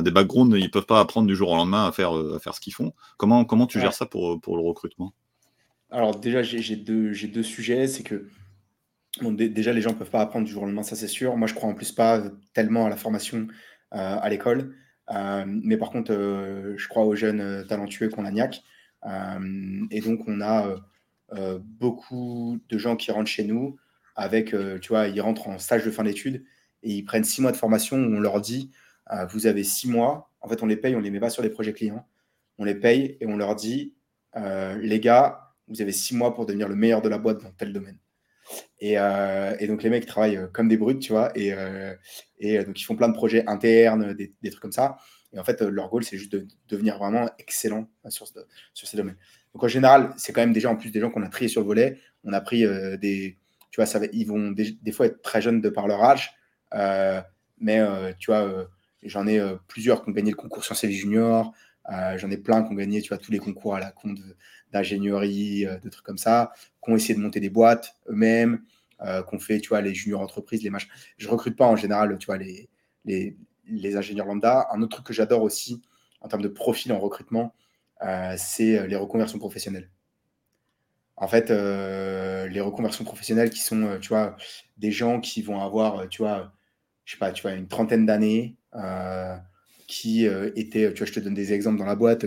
des 0.00 0.10
backgrounds, 0.10 0.56
ils 0.56 0.64
ne 0.64 0.68
peuvent 0.68 0.86
pas 0.86 1.00
apprendre 1.00 1.26
du 1.26 1.36
jour 1.36 1.50
au 1.50 1.56
lendemain 1.56 1.86
à 1.86 1.92
faire, 1.92 2.12
à 2.12 2.38
faire 2.38 2.54
ce 2.54 2.60
qu'ils 2.60 2.72
font. 2.72 2.92
Comment, 3.18 3.44
comment 3.44 3.66
tu 3.66 3.78
gères 3.78 3.92
ça 3.92 4.06
pour, 4.06 4.40
pour 4.40 4.56
le 4.56 4.62
recrutement? 4.62 5.12
Alors, 5.90 6.18
déjà, 6.18 6.42
j'ai 6.42 6.76
deux, 6.76 7.12
deux 7.12 7.42
sujets. 7.42 7.86
C'est 7.86 8.02
que 8.02 8.28
déjà, 9.20 9.74
les 9.74 9.82
gens 9.82 9.90
ne 9.90 9.96
peuvent 9.96 10.10
pas 10.10 10.22
apprendre 10.22 10.46
du 10.46 10.52
jour 10.52 10.62
au 10.62 10.66
lendemain, 10.66 10.82
ça 10.82 10.96
c'est 10.96 11.08
sûr. 11.08 11.36
Moi, 11.36 11.46
je 11.46 11.52
crois 11.52 11.68
en 11.68 11.74
plus 11.74 11.92
pas 11.92 12.22
tellement 12.54 12.86
à 12.86 12.88
la 12.88 12.96
formation 12.96 13.46
à 13.90 14.26
l'école. 14.30 14.74
Euh, 15.10 15.44
mais 15.46 15.76
par 15.76 15.90
contre, 15.90 16.12
euh, 16.12 16.74
je 16.76 16.88
crois 16.88 17.04
aux 17.04 17.14
jeunes 17.14 17.40
euh, 17.40 17.64
talentueux 17.64 18.08
qu'on 18.08 18.24
a 18.24 18.30
niaque. 18.30 18.62
et 19.90 20.00
donc, 20.00 20.20
on 20.26 20.40
a 20.40 20.76
beaucoup 21.58 22.60
de 22.68 22.78
gens 22.78 22.94
qui 22.94 23.10
rentrent 23.10 23.30
chez 23.30 23.44
nous 23.44 23.76
avec, 24.14 24.54
tu 24.80 24.88
vois, 24.88 25.08
ils 25.08 25.20
rentrent 25.20 25.48
en 25.48 25.58
stage 25.58 25.84
de 25.84 25.90
fin 25.90 26.04
d'études 26.04 26.44
et 26.82 26.92
ils 26.92 27.04
prennent 27.04 27.24
six 27.24 27.40
mois 27.40 27.52
de 27.52 27.56
formation 27.56 27.96
où 27.96 28.16
on 28.16 28.20
leur 28.20 28.40
dit, 28.40 28.70
vous 29.30 29.46
avez 29.46 29.64
six 29.64 29.88
mois, 29.88 30.30
en 30.40 30.48
fait, 30.48 30.62
on 30.62 30.66
les 30.66 30.76
paye, 30.76 30.96
on 30.96 31.00
les 31.00 31.10
met 31.10 31.20
pas 31.20 31.30
sur 31.30 31.42
des 31.42 31.50
projets 31.50 31.72
clients, 31.72 32.06
on 32.58 32.64
les 32.64 32.74
paye 32.74 33.16
et 33.20 33.26
on 33.26 33.36
leur 33.36 33.54
dit, 33.54 33.94
les 34.34 35.00
gars, 35.00 35.54
vous 35.68 35.80
avez 35.82 35.92
six 35.92 36.14
mois 36.14 36.34
pour 36.34 36.46
devenir 36.46 36.68
le 36.68 36.76
meilleur 36.76 37.02
de 37.02 37.08
la 37.08 37.18
boîte 37.18 37.42
dans 37.42 37.50
tel 37.52 37.72
domaine. 37.72 37.98
Euh, 38.82 39.56
et, 39.58 39.66
donc 39.66 39.82
les 39.82 39.90
mecs 39.90 40.06
travaillent 40.06 40.36
euh, 40.36 40.46
comme 40.48 40.68
des 40.68 40.76
brutes, 40.76 41.00
tu 41.00 41.12
vois, 41.12 41.30
et, 41.36 41.52
euh, 41.52 41.94
donc 42.64 42.80
ils 42.80 42.84
font 42.84 42.96
plein 42.96 43.08
de 43.08 43.14
projets 43.14 43.44
internes, 43.46 44.14
des, 44.14 44.50
trucs 44.50 44.60
comme 44.60 44.72
ça. 44.72 44.96
Et 45.32 45.38
en 45.38 45.44
fait, 45.44 45.62
leur 45.62 45.88
goal, 45.88 46.04
c'est 46.04 46.18
juste 46.18 46.32
de 46.32 46.46
devenir 46.68 46.98
vraiment 46.98 47.30
excellent 47.38 47.88
sur, 48.08 48.26
sur 48.74 48.88
ces 48.88 48.96
domaines. 48.96 49.16
Donc 49.54 49.64
en 49.64 49.68
général, 49.68 50.12
c'est 50.16 50.32
quand 50.32 50.42
même 50.42 50.52
déjà 50.52 50.70
en 50.70 50.76
plus 50.76 50.90
des 50.90 51.00
gens 51.00 51.10
qu'on 51.10 51.22
a 51.22 51.28
triés 51.28 51.48
sur 51.48 51.62
le 51.62 51.66
volet. 51.66 51.98
On 52.24 52.32
a 52.32 52.40
pris 52.40 52.66
des. 52.98 53.38
Tu 53.70 53.80
vois, 53.80 53.90
ils 54.12 54.26
vont 54.26 54.50
des, 54.50 54.92
fois 54.92 55.06
être 55.06 55.22
très 55.22 55.40
jeunes 55.40 55.62
de 55.62 55.70
par 55.70 55.88
leur 55.88 56.04
âge. 56.04 56.34
mais 57.58 57.80
tu 58.18 58.30
vois, 58.30 58.68
j'en 59.02 59.26
ai 59.26 59.40
plusieurs 59.68 60.02
qui 60.02 60.10
ont 60.10 60.12
gagné 60.12 60.30
le 60.30 60.36
concours 60.36 60.64
Sciences 60.64 60.84
et 60.84 60.92
Junior. 60.92 61.52
j'en 61.88 62.30
ai 62.30 62.36
plein 62.36 62.62
qui 62.62 62.72
ont 62.72 62.76
gagné 62.76 63.02
tu 63.02 63.08
vois, 63.08 63.18
tous 63.18 63.32
les 63.32 63.38
concours 63.38 63.74
à 63.74 63.80
la 63.80 63.90
con 63.90 64.14
d'ingénierie, 64.72 65.66
de, 65.82 65.88
trucs 65.88 66.04
comme 66.04 66.18
ça, 66.18 66.52
qui 66.82 66.90
ont 66.90 66.96
essayé 66.96 67.14
de 67.14 67.20
monter 67.20 67.40
des 67.40 67.50
boîtes 67.50 67.96
eux-mêmes, 68.08 68.62
euh, 69.04 69.22
qu'on 69.22 69.40
fait, 69.40 69.58
tu 69.58 69.70
vois, 69.70 69.80
les 69.80 69.94
juniors 69.94 70.20
entreprises, 70.20 70.62
les 70.62 70.70
machins. 70.70 70.90
Je 71.16 71.28
recrute 71.28 71.56
pas 71.56 71.66
en 71.66 71.74
général, 71.74 72.16
tu 72.18 72.26
vois, 72.26 72.38
les, 72.38 72.68
les, 73.04 73.36
les 73.66 73.96
ingénieurs 73.96 74.26
lambda. 74.26 74.68
Un 74.72 74.80
autre 74.80 74.96
truc 74.96 75.06
que 75.06 75.12
j'adore 75.12 75.42
aussi 75.42 75.82
en 76.20 76.28
termes 76.28 76.42
de 76.42 76.48
profil 76.48 76.92
en 76.92 77.00
recrutement, 77.00 77.52
euh, 78.02 78.34
c'est 78.38 78.78
euh, 78.78 78.86
les 78.86 78.94
reconversions 78.94 79.40
professionnelles. 79.40 79.90
En 81.16 81.26
fait, 81.26 81.50
les 81.50 82.60
reconversions 82.60 83.04
professionnelles 83.04 83.50
qui 83.50 83.60
sont, 83.60 83.98
tu 84.00 84.08
vois, 84.08 84.36
des 84.78 84.90
gens 84.90 85.20
qui 85.20 85.42
vont 85.42 85.60
avoir, 85.60 86.08
tu 86.08 86.22
vois, 86.22 86.52
je 87.04 87.12
sais 87.12 87.18
pas, 87.18 87.30
tu 87.30 87.42
vois, 87.42 87.52
une 87.52 87.68
trentaine 87.68 88.06
d'années, 88.06 88.56
qui 89.86 90.24
étaient, 90.24 90.92
tu 90.92 90.98
vois, 90.98 91.06
je 91.06 91.12
te 91.12 91.20
donne 91.20 91.34
des 91.34 91.52
exemples 91.52 91.78
dans 91.78 91.86
la 91.86 91.96
boîte. 91.96 92.24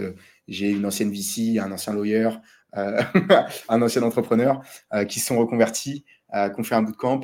J'ai 0.48 0.70
une 0.70 0.86
ancienne 0.86 1.12
VC, 1.12 1.60
un 1.60 1.72
ancien 1.72 1.94
lawyer, 1.94 2.30
un 2.74 3.82
ancien 3.82 4.04
entrepreneur 4.04 4.62
qui 5.08 5.20
se 5.20 5.28
sont 5.28 5.38
reconvertis 5.38 6.06
euh, 6.34 6.50
qu'on 6.50 6.64
fait 6.64 6.76
un 6.76 6.82
bootcamp, 6.82 7.22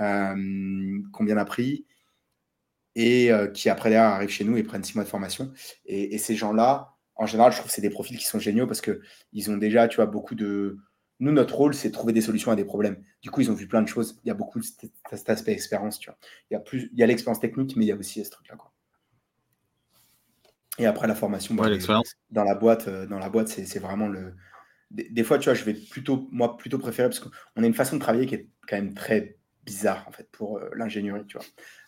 euh, 0.00 1.00
qu'on 1.12 1.24
bien 1.24 1.36
appris, 1.36 1.86
et 2.94 3.32
euh, 3.32 3.48
qui 3.48 3.70
après 3.70 3.90
derrière 3.90 4.10
arrivent 4.10 4.30
chez 4.30 4.44
nous 4.44 4.56
et 4.56 4.62
prennent 4.62 4.84
six 4.84 4.94
mois 4.94 5.04
de 5.04 5.08
formation. 5.08 5.52
Et, 5.86 6.18
ces 6.18 6.36
gens-là, 6.36 6.94
en 7.16 7.26
général, 7.26 7.52
je 7.52 7.58
trouve 7.58 7.68
que 7.68 7.74
c'est 7.74 7.82
des 7.82 7.90
profils 7.90 8.18
qui 8.18 8.26
sont 8.26 8.38
géniaux 8.38 8.66
parce 8.66 8.82
qu'ils 8.82 9.50
ont 9.50 9.56
déjà, 9.56 9.88
tu 9.88 9.96
vois, 9.96 10.06
beaucoup 10.06 10.34
de. 10.34 10.78
Nous, 11.22 11.32
notre 11.32 11.54
rôle, 11.54 11.72
c'est 11.72 11.88
de 11.88 11.92
trouver 11.92 12.12
des 12.12 12.20
solutions 12.20 12.50
à 12.50 12.56
des 12.56 12.64
problèmes. 12.64 13.02
Du 13.20 13.30
coup, 13.30 13.40
ils 13.40 13.50
ont 13.50 13.54
vu 13.54 13.68
plein 13.68 13.80
de 13.80 13.88
choses. 13.88 14.20
Il 14.24 14.28
y 14.28 14.30
a 14.30 14.34
beaucoup 14.34 14.58
de 14.58 14.64
cet 14.64 15.30
aspect 15.30 15.52
expérience, 15.52 15.98
tu 15.98 16.10
vois. 16.10 16.18
Il 16.50 16.54
y 16.54 16.56
a, 16.56 16.60
plus, 16.60 16.90
il 16.92 16.98
y 16.98 17.02
a 17.02 17.06
l'expérience 17.06 17.40
technique, 17.40 17.76
mais 17.76 17.84
il 17.84 17.88
y 17.88 17.92
a 17.92 17.96
aussi 17.96 18.24
ce 18.24 18.30
truc-là, 18.30 18.56
quoi. 18.56 18.72
Et 20.78 20.86
après 20.86 21.06
la 21.06 21.14
formation, 21.14 21.54
bah, 21.54 21.68
dans 22.30 22.44
la 22.44 22.54
boîte, 22.54 22.88
dans 22.88 23.18
la 23.18 23.28
boîte, 23.28 23.48
c'est 23.48 23.78
vraiment 23.78 24.08
le, 24.08 24.34
des, 24.92 25.24
fois, 25.24 25.38
tu 25.38 25.44
vois, 25.44 25.54
je 25.54 25.64
vais 25.64 25.74
plutôt, 25.74 26.28
moi, 26.32 26.56
plutôt 26.56 26.78
préférer, 26.78 27.08
parce 27.08 27.20
qu'on 27.20 27.62
a 27.62 27.66
une 27.66 27.74
façon 27.74 27.96
de 27.96 28.00
travailler 28.00 28.26
qui 28.26 28.34
est 28.34 28.48
quand 28.66 28.76
même 28.76 28.94
très 28.94 29.38
bizarre, 29.64 30.04
en 30.08 30.12
fait, 30.12 30.28
pour 30.32 30.58
euh, 30.58 30.68
l'ingénierie, 30.74 31.24
tu 31.26 31.38
vois. 31.38 31.46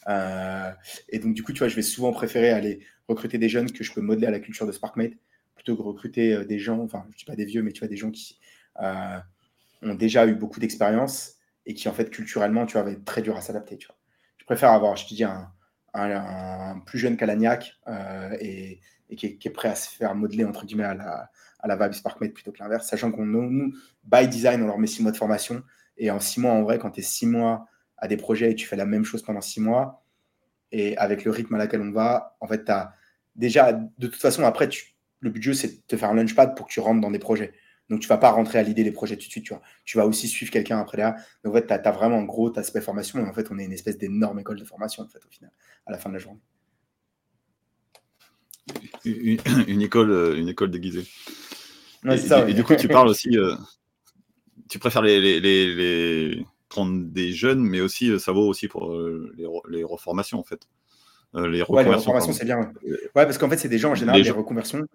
Euh, 0.09 0.71
et 1.09 1.19
donc, 1.19 1.35
du 1.35 1.43
coup, 1.43 1.53
tu 1.53 1.59
vois, 1.59 1.69
je 1.69 1.77
vais 1.77 1.83
souvent 1.83 2.13
préférer 2.13 2.51
aller 2.51 2.87
recruter 3.09 3.39
des 3.39 3.49
jeunes 3.49 3.71
que 3.71 3.85
je 3.85 3.93
peux 3.93 4.01
modeler 4.01 4.27
à 4.27 4.31
la 4.31 4.41
culture 4.41 4.67
de 4.67 4.73
SparkMate, 4.73 5.15
plutôt 5.55 5.77
que 5.77 5.83
recruter 5.83 6.35
euh, 6.35 6.45
des 6.45 6.59
gens, 6.59 6.81
enfin, 6.81 7.05
je 7.13 7.19
dis 7.19 7.25
pas 7.25 7.37
des 7.37 7.45
vieux, 7.45 7.63
mais 7.63 7.73
tu 7.73 7.81
vois, 7.81 7.89
des 7.89 7.97
gens 7.97 8.11
qui 8.11 8.39
ont 8.81 9.95
déjà 9.95 10.27
eu 10.27 10.35
beaucoup 10.35 10.61
d'expérience 10.61 11.35
et 11.67 11.75
qui, 11.75 11.89
en 11.89 11.93
fait, 11.93 12.11
culturellement, 12.11 12.67
tu 12.67 12.75
vois, 12.75 12.83
va 12.83 12.91
être 12.91 13.05
très 13.05 13.23
dur 13.23 13.37
à 13.37 13.41
s'adapter, 13.41 13.77
tu 13.79 13.87
vois. 13.87 13.97
Je 14.39 14.45
préfère 14.45 14.71
avoir, 14.73 14.97
je 14.97 15.07
te 15.07 15.15
dis, 15.15 15.25
un, 15.25 15.51
plus 16.87 16.99
jeune 16.99 17.17
qu'Alagnac 17.17 17.79
et, 18.41 18.81
et 19.11 19.17
qui, 19.17 19.27
est, 19.27 19.51
prêt 19.51 19.69
à 19.69 19.75
se 19.75 19.89
faire 19.89 20.15
modeler, 20.15 20.45
entre 20.45 20.67
guillemets, 20.67 20.85
à 20.85 20.95
la, 20.95 21.31
à 21.61 21.69
la 21.69 21.77
vibe 21.77 21.95
SparkMate 21.95 22.35
plutôt 22.35 22.53
que 22.53 22.59
l'inverse, 22.59 22.87
sachant 22.87 23.11
qu'on 23.11 23.25
nous, 23.25 23.73
by 24.05 24.29
design, 24.29 24.63
on 24.63 24.67
leur 24.67 24.79
met 24.79 24.87
six 24.87 25.03
mois 25.03 25.13
de 25.13 25.17
formation. 25.17 25.63
Et 25.97 26.11
en 26.11 26.21
six 26.21 26.41
mois, 26.41 26.53
en 26.53 26.63
vrai, 26.63 26.79
quand 26.79 26.91
tu 26.91 27.01
es 27.01 27.03
six 27.03 27.27
mois 27.27 27.67
à 27.97 28.09
des 28.09 28.17
projets 28.17 28.51
et 28.51 28.55
tu 28.55 28.67
fais 28.67 28.77
la 28.77 28.85
même 28.85 29.05
chose 29.05 29.23
pendant 29.23 29.41
six 29.41 29.61
mois, 29.61 30.05
et 30.73 30.97
avec 30.99 31.25
le 31.25 31.31
rythme 31.31 31.55
à 31.55 31.59
laquelle 31.59 31.81
on 31.81 31.93
va, 31.93 32.37
en 32.41 32.47
fait, 32.47 32.65
tu 32.65 32.71
as 32.71 32.93
déjà, 33.37 33.73
de 33.73 34.07
toute 34.07 34.21
façon, 34.21 34.45
après, 34.45 34.69
le 35.21 35.31
but 35.31 35.41
du 35.41 35.47
jeu, 35.47 35.55
c'est 35.55 35.69
de 35.69 35.83
te 35.87 35.97
faire 35.97 36.11
un 36.11 36.15
launchpad 36.15 36.55
pour 36.57 36.67
que 36.67 36.73
tu 36.73 36.81
rentres 36.81 37.01
dans 37.01 37.11
des 37.11 37.19
projets. 37.19 37.53
Donc, 37.91 38.01
tu 38.01 38.09
vas 38.09 38.17
pas 38.17 38.31
rentrer 38.31 38.59
à 38.59 38.63
l'idée 38.63 38.83
des 38.83 38.93
projets 38.93 39.17
tout 39.17 39.27
de 39.27 39.31
suite, 39.31 39.45
tu 39.45 39.53
vois. 39.53 39.63
Tu 39.85 39.99
vas 39.99 40.07
aussi 40.07 40.27
suivre 40.27 40.51
quelqu'un 40.51 40.79
après 40.79 40.97
là. 40.97 41.17
Donc, 41.43 41.55
en 41.55 41.57
fait, 41.57 41.67
tu 41.67 41.73
as, 41.73 41.93
vraiment 41.93 42.19
un 42.19 42.25
gros 42.25 42.57
aspect 42.59 42.81
formation. 42.81 43.19
Et 43.19 43.29
en 43.29 43.33
fait, 43.35 43.49
on 43.51 43.59
est 43.59 43.65
une 43.65 43.73
espèce 43.73 43.99
d'énorme 43.99 44.39
école 44.39 44.59
de 44.59 44.65
formation, 44.65 45.03
en 45.03 45.09
fait, 45.09 45.25
au 45.25 45.31
final, 45.31 45.51
à 45.87 45.93
la 45.93 45.99
fin 45.99 46.09
de 46.09 46.15
la 46.15 46.21
journée. 46.21 46.41
Une, 49.05 49.83
école, 49.83 50.11
euh, 50.11 50.39
une 50.39 50.49
école 50.49 50.71
déguisée 50.71 51.05
et, 52.07 52.55
du 52.55 52.65
coup, 52.65 52.75
tu 52.77 52.89
parles 52.89 53.09
aussi, 53.09 53.31
euh, 53.39 53.55
tu 54.69 54.79
préfères 54.79 55.03
les, 55.03 55.41
les, 55.41 56.47
prendre 56.69 57.05
des 57.05 57.33
jeunes, 57.33 57.61
mais 57.61 57.81
aussi 57.81 58.11
euh, 58.11 58.19
ça 58.19 58.33
vaut 58.33 58.47
aussi 58.49 58.69
pour 58.69 58.95
les, 59.69 59.85
reformations 59.85 60.39
en 60.39 60.43
fait. 60.43 60.67
les 61.35 61.63
reconversions, 61.63 62.33
c'est 62.33 62.45
bien. 62.45 62.73
Ouais, 63.15 63.25
parce 63.25 63.39
qu'en 63.39 63.49
fait, 63.49 63.59
c'est 63.59 63.69
des 63.69 63.79
gens 63.79 63.93
en 63.93 63.95
général, 63.95 64.21
les, 64.21 64.31
reconversions, 64.31 64.87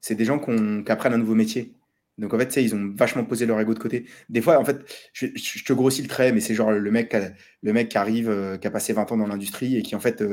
c'est 0.00 0.14
des 0.14 0.24
gens 0.24 0.38
qui 0.38 0.90
apprennent 0.90 1.14
un 1.14 1.18
nouveau 1.18 1.34
métier. 1.34 1.72
Donc 2.18 2.32
en 2.32 2.38
fait, 2.38 2.56
ils 2.56 2.74
ont 2.74 2.94
vachement 2.96 3.24
posé 3.24 3.46
leur 3.46 3.60
ego 3.60 3.74
de 3.74 3.78
côté. 3.78 4.06
Des 4.28 4.40
fois, 4.40 4.58
en 4.58 4.64
fait, 4.64 4.78
je, 5.12 5.26
te 5.64 5.72
grossis 5.72 6.02
le 6.02 6.08
trait, 6.08 6.32
mais 6.32 6.40
c'est 6.40 6.54
genre 6.54 6.70
le 6.72 6.90
mec, 6.90 7.14
le 7.62 7.72
mec 7.72 7.90
qui 7.90 7.98
arrive, 7.98 8.58
qui 8.60 8.66
a 8.66 8.70
passé 8.70 8.92
20 8.92 9.12
ans 9.12 9.16
dans 9.18 9.26
l'industrie 9.26 9.76
et 9.76 9.82
qui 9.82 9.94
en 9.94 10.00
fait 10.00 10.24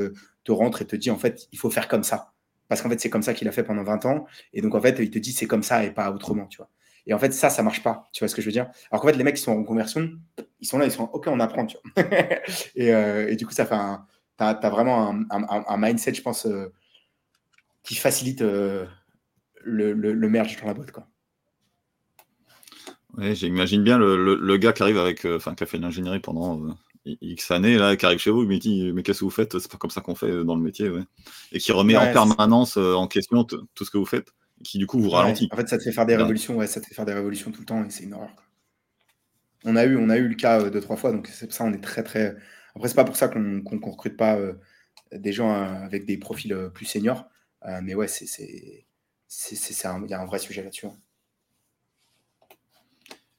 te 0.44 0.52
rentre 0.52 0.82
et 0.82 0.86
te 0.86 0.96
dit 0.96 1.10
en 1.10 1.18
fait, 1.18 1.46
il 1.52 1.58
faut 1.58 1.70
faire 1.70 1.88
comme 1.88 2.04
ça 2.04 2.34
parce 2.68 2.82
qu'en 2.82 2.88
fait, 2.88 3.00
c'est 3.00 3.10
comme 3.10 3.22
ça 3.22 3.34
qu'il 3.34 3.48
a 3.48 3.52
fait 3.52 3.62
pendant 3.62 3.82
20 3.82 4.06
ans. 4.06 4.26
Et 4.52 4.60
donc, 4.62 4.74
en 4.74 4.80
fait, 4.80 4.98
il 4.98 5.10
te 5.10 5.18
dit 5.18 5.32
c'est 5.32 5.46
comme 5.46 5.62
ça 5.62 5.84
et 5.84 5.90
pas 5.90 6.10
autrement, 6.10 6.46
tu 6.46 6.58
vois. 6.58 6.70
Et 7.06 7.12
en 7.12 7.18
fait, 7.18 7.32
ça, 7.32 7.50
ça 7.50 7.62
marche 7.62 7.82
pas. 7.82 8.08
Tu 8.12 8.20
vois 8.20 8.28
ce 8.28 8.34
que 8.34 8.40
je 8.40 8.46
veux 8.46 8.52
dire? 8.52 8.70
Alors 8.90 9.02
qu'en 9.02 9.08
fait, 9.08 9.16
les 9.16 9.24
mecs 9.24 9.36
qui 9.36 9.42
sont 9.42 9.52
en 9.52 9.64
conversion, 9.64 10.10
ils 10.60 10.66
sont 10.66 10.78
là, 10.78 10.86
ils 10.86 10.90
sont 10.90 11.04
OK, 11.12 11.26
on 11.26 11.40
apprend, 11.40 11.66
tu 11.66 11.76
vois. 11.94 12.04
Euh, 12.78 13.28
et, 13.28 13.36
du 13.36 13.46
coup, 13.46 13.52
ça 13.52 13.66
fait 13.66 13.74
un. 13.74 14.06
Tu 14.38 14.44
as, 14.44 14.70
vraiment 14.70 15.14
un, 15.30 15.76
mindset, 15.76 16.14
je 16.14 16.22
pense, 16.22 16.46
euh, 16.46 16.72
qui 17.82 17.94
facilite 17.94 18.42
euh, 18.42 18.86
le, 19.62 19.92
le, 19.92 20.28
merge 20.28 20.60
dans 20.60 20.66
la 20.66 20.74
boîte, 20.74 20.90
quoi. 20.90 21.06
Oui, 23.16 23.34
j'imagine 23.34 23.82
bien 23.82 23.98
le, 23.98 24.34
le, 24.34 24.56
gars 24.56 24.72
qui 24.72 24.82
arrive 24.82 24.98
avec, 24.98 25.24
enfin, 25.24 25.54
qui 25.54 25.62
a 25.62 25.66
fait 25.66 25.78
l'ingénierie 25.78 26.20
pendant 26.20 26.76
X 27.04 27.50
années, 27.50 27.76
là, 27.76 27.96
qui 27.96 28.06
arrive 28.06 28.18
chez 28.18 28.30
vous, 28.30 28.42
il 28.42 28.48
me 28.48 28.58
dit 28.58 28.92
Mais 28.92 29.02
qu'est-ce 29.02 29.20
que 29.20 29.24
vous 29.24 29.30
faites? 29.30 29.58
C'est 29.58 29.70
pas 29.70 29.78
comme 29.78 29.90
ça 29.90 30.00
qu'on 30.00 30.14
fait 30.14 30.44
dans 30.44 30.56
le 30.56 30.62
métier. 30.62 30.88
Ouais. 30.88 31.02
Et 31.52 31.58
qui 31.58 31.72
remet 31.72 31.96
en 31.96 32.12
permanence 32.12 32.76
euh, 32.76 32.94
en 32.94 33.06
question 33.06 33.44
tout 33.44 33.84
ce 33.84 33.90
que 33.90 33.98
vous 33.98 34.06
faites, 34.06 34.32
qui 34.62 34.78
du 34.78 34.86
coup 34.86 34.98
vous 34.98 35.10
ralentit. 35.10 35.48
En 35.52 35.56
fait, 35.56 35.68
ça 35.68 35.78
te 35.78 35.82
fait 35.82 35.92
faire 35.92 36.06
des 36.06 36.16
révolutions, 36.16 36.56
ouais, 36.56 36.66
ça 36.66 36.80
te 36.80 36.86
fait 36.86 36.94
faire 36.94 37.04
des 37.04 37.12
révolutions 37.12 37.50
tout 37.50 37.60
le 37.60 37.66
temps 37.66 37.84
et 37.84 37.90
c'est 37.90 38.04
une 38.04 38.14
horreur. 38.14 38.30
On 39.64 39.76
a 39.76 39.84
eu, 39.84 39.96
on 39.96 40.10
a 40.10 40.16
eu 40.16 40.28
le 40.28 40.34
cas 40.34 40.60
euh, 40.60 40.70
deux, 40.70 40.80
trois 40.80 40.96
fois, 40.96 41.12
donc 41.12 41.28
c'est 41.28 41.50
ça, 41.52 41.64
on 41.64 41.72
est 41.72 41.82
très, 41.82 42.02
très. 42.02 42.36
Après, 42.74 42.88
c'est 42.88 42.94
pas 42.94 43.04
pour 43.04 43.16
ça 43.16 43.28
qu'on 43.28 43.62
recrute 43.82 44.16
pas 44.16 44.36
euh, 44.36 44.54
des 45.12 45.32
gens 45.32 45.52
avec 45.52 46.06
des 46.06 46.16
profils 46.16 46.56
plus 46.74 46.86
seniors, 46.86 47.26
mais 47.82 47.94
ouais, 47.94 48.08
c'est. 48.08 48.86
Il 49.50 50.10
y 50.10 50.14
a 50.14 50.20
un 50.20 50.26
vrai 50.26 50.38
sujet 50.38 50.62
là-dessus. 50.62 50.86
Hein. 50.86 50.96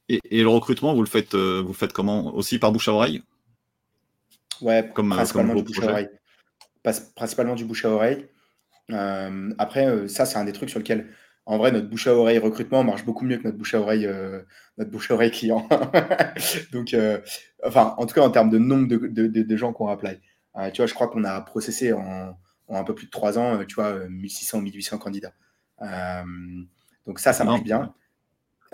Et, 0.10 0.20
et, 0.30 0.42
le 0.42 0.50
recrutement, 0.50 0.94
vous 0.94 1.02
le 1.02 1.10
faites, 1.10 1.34
vous 1.36 1.68
le 1.68 1.74
faites 1.74 1.94
comment? 1.94 2.34
Aussi 2.36 2.60
par 2.60 2.72
bouche 2.72 2.88
à 2.88 2.94
oreille? 2.94 3.24
Ouais, 4.62 4.90
comme, 4.94 5.12
euh, 5.12 5.16
principalement, 5.16 5.56
du 5.56 5.64
bouche 5.64 5.80
à 5.80 5.90
oreille. 5.90 6.10
principalement 7.16 7.56
du 7.56 7.66
bouche 7.66 7.86
à 7.86 7.90
oreille. 7.90 8.28
Euh, 8.92 9.52
après, 9.58 9.88
euh, 9.88 10.08
ça, 10.08 10.26
c'est 10.26 10.38
un 10.38 10.46
des 10.46 10.54
trucs 10.54 10.70
sur 10.70 10.80
lequel, 10.80 11.08
en 11.46 11.58
vrai, 11.58 11.72
notre 11.72 11.90
bouche 11.90 12.08
à 12.08 12.14
oreille 12.14 12.38
recrutement 12.38 12.84
marche 12.84 13.06
beaucoup 13.06 13.26
mieux 13.26 13.38
que 13.38 13.44
notre 13.44 13.58
bouche 13.58 13.74
à 13.74 13.82
oreille, 13.82 14.10
notre 14.78 14.92
bouche 14.92 15.12
à 15.12 15.16
oreille 15.16 15.32
client. 15.32 15.68
Donc, 16.72 16.96
enfin, 17.64 17.96
en 17.98 18.06
tout 18.06 18.16
cas, 18.16 18.22
en 18.22 18.32
termes 18.32 18.50
de 18.50 18.58
nombre 18.58 18.88
de, 18.88 18.98
de, 18.98 19.44
de, 19.44 19.58
gens 19.58 19.74
qu'on 19.74 19.88
apply. 19.88 20.20
tu 20.74 20.78
vois, 20.78 20.88
je 20.88 20.94
crois 20.94 21.08
qu'on 21.08 21.24
a 21.24 21.42
processé 21.42 21.94
en, 21.94 22.38
en, 22.68 22.76
un 22.76 22.84
peu 22.84 22.96
plus 22.96 23.08
de 23.08 23.12
trois 23.12 23.38
ans, 23.38 23.64
tu 23.66 23.76
vois, 23.76 24.08
1600, 24.10 24.62
1800 24.62 24.98
candidats. 24.98 25.34
donc 27.06 27.20
ça, 27.20 27.34
ça 27.34 27.44
marche 27.44 27.64
bien. 27.64 27.94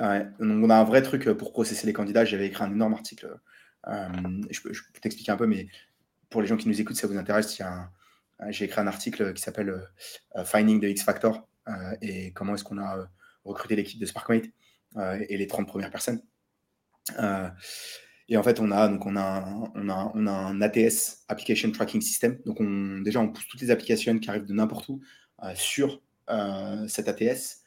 On 0.02 0.70
a 0.70 0.76
un 0.76 0.84
vrai 0.84 1.02
truc 1.02 1.30
pour 1.32 1.52
processer 1.52 1.88
les 1.88 1.94
candidats. 1.94 2.26
J'avais 2.26 2.48
écrit 2.48 2.64
un 2.64 2.72
énorme 2.72 2.94
article 2.94 3.40
euh, 3.88 4.08
je, 4.50 4.62
peux, 4.62 4.72
t'expliquer 5.02 5.32
un 5.32 5.38
peu, 5.38 5.48
mais 5.48 5.68
pour 6.30 6.42
les 6.42 6.48
gens 6.48 6.58
qui 6.58 6.68
nous 6.68 6.80
écoutent, 6.80 6.96
ça 6.96 7.08
vous 7.08 7.18
intéresse, 7.18 7.62
j'ai 8.50 8.66
écrit 8.66 8.82
un 8.82 8.88
article 8.88 9.34
qui 9.34 9.42
s'appelle 9.42 9.70
euh, 10.36 10.44
Finding 10.46 10.80
the 10.82 10.86
X 10.86 11.04
Factor 11.04 11.48
euh, 11.68 11.96
et 12.02 12.32
comment 12.34 12.56
est-ce 12.56 12.64
qu'on 12.64 12.80
a 12.80 13.08
recruté 13.44 13.76
l'équipe 13.76 14.00
de 14.00 14.06
SparkMate 14.06 14.46
et 14.98 15.38
les 15.38 15.48
30 15.48 15.68
premières 15.68 15.90
personnes. 15.90 16.22
Et 18.28 18.38
en 18.38 18.44
fait, 18.44 18.60
on 18.60 18.72
a, 18.72 18.88
donc 18.88 19.06
on 19.06 19.16
a, 19.16 19.46
on 19.76 19.90
on 19.90 20.28
a 20.28 20.32
un 20.32 20.62
ATS, 20.62 21.24
Application 21.28 21.72
Tracking 21.72 22.02
System. 22.02 22.40
Donc, 22.46 22.60
on, 22.60 23.00
déjà, 23.00 23.20
on 23.20 23.30
pousse 23.30 23.48
toutes 23.48 23.62
les 23.62 23.72
applications 23.72 24.20
qui 24.20 24.30
arrivent 24.30 24.46
de 24.46 24.54
n'importe 24.54 24.90
où 24.90 25.02
sur 25.56 26.02
cet 26.88 27.08
ATS. 27.08 27.61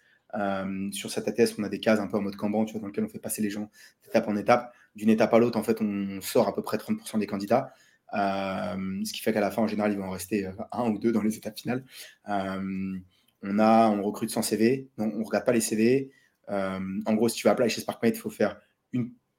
Sur 0.92 1.10
cet 1.10 1.28
ATS, 1.28 1.58
on 1.58 1.62
a 1.62 1.68
des 1.68 1.80
cases 1.80 2.00
un 2.00 2.06
peu 2.06 2.16
en 2.16 2.22
mode 2.22 2.36
Kanban, 2.36 2.64
tu 2.64 2.72
vois, 2.72 2.80
dans 2.80 2.88
lesquelles 2.88 3.04
on 3.04 3.08
fait 3.08 3.18
passer 3.18 3.42
les 3.42 3.50
gens 3.50 3.70
d'étape 4.04 4.28
en 4.28 4.36
étape 4.36 4.72
d'une 4.94 5.10
étape 5.10 5.32
à 5.34 5.38
l'autre, 5.38 5.58
en 5.58 5.62
fait, 5.62 5.80
on 5.80 6.20
sort 6.20 6.48
à 6.48 6.54
peu 6.54 6.62
près 6.62 6.76
30% 6.76 7.18
des 7.18 7.26
candidats. 7.26 7.72
Euh, 8.14 9.04
ce 9.04 9.12
qui 9.12 9.20
fait 9.20 9.32
qu'à 9.32 9.40
la 9.40 9.50
fin, 9.50 9.62
en 9.62 9.66
général, 9.66 9.92
il 9.92 9.98
va 9.98 10.04
en 10.04 10.10
rester 10.10 10.46
euh, 10.46 10.52
un 10.72 10.88
ou 10.90 10.98
deux 10.98 11.10
dans 11.10 11.22
les 11.22 11.36
étapes 11.36 11.58
finales. 11.58 11.84
Euh, 12.28 12.96
on, 13.42 13.58
a, 13.58 13.88
on 13.88 14.02
recrute 14.02 14.30
sans 14.30 14.42
CV, 14.42 14.88
on 14.98 15.06
ne 15.06 15.24
regarde 15.24 15.44
pas 15.44 15.52
les 15.52 15.60
CV. 15.60 16.10
en 16.48 17.14
gros, 17.14 17.28
si 17.28 17.36
tu 17.36 17.46
vas 17.46 17.52
appeler 17.52 17.68
chez 17.68 17.80
SparkMate, 17.80 18.14
il 18.16 18.20
faut 18.20 18.30
faire 18.30 18.60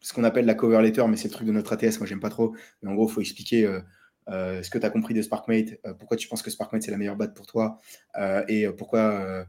ce 0.02 0.14
qu'on 0.14 0.24
appelle 0.24 0.46
la 0.46 0.54
cover 0.54 0.82
letter, 0.82 1.06
mais 1.08 1.18
c'est 1.18 1.30
le 1.30 1.34
truc 1.34 1.48
de 1.48 1.52
notre 1.52 1.74
ATS, 1.74 2.00
moi 2.00 2.06
j'aime 2.06 2.20
pas 2.20 2.30
trop. 2.30 2.54
Mais 2.82 2.92
en 2.92 2.96
gros, 2.96 3.08
il 3.08 3.12
faut 3.12 3.22
expliquer 3.22 3.68
euh, 4.30 4.64
ce 4.64 4.70
que 4.70 4.78
tu 4.78 4.86
as 4.86 4.90
compris 4.90 5.14
de 5.14 5.22
SparkMate, 5.22 5.80
euh, 5.86 5.94
pourquoi 5.94 6.18
tu 6.18 6.28
penses 6.28 6.42
que 6.42 6.50
SparkMate 6.50 6.82
c'est 6.84 6.92
la 6.92 6.98
meilleure 6.98 7.16
boîte 7.16 7.36
pour 7.36 7.46
toi? 7.46 7.80
Euh, 8.18 8.44
et 8.48 8.68
pourquoi 8.70 9.46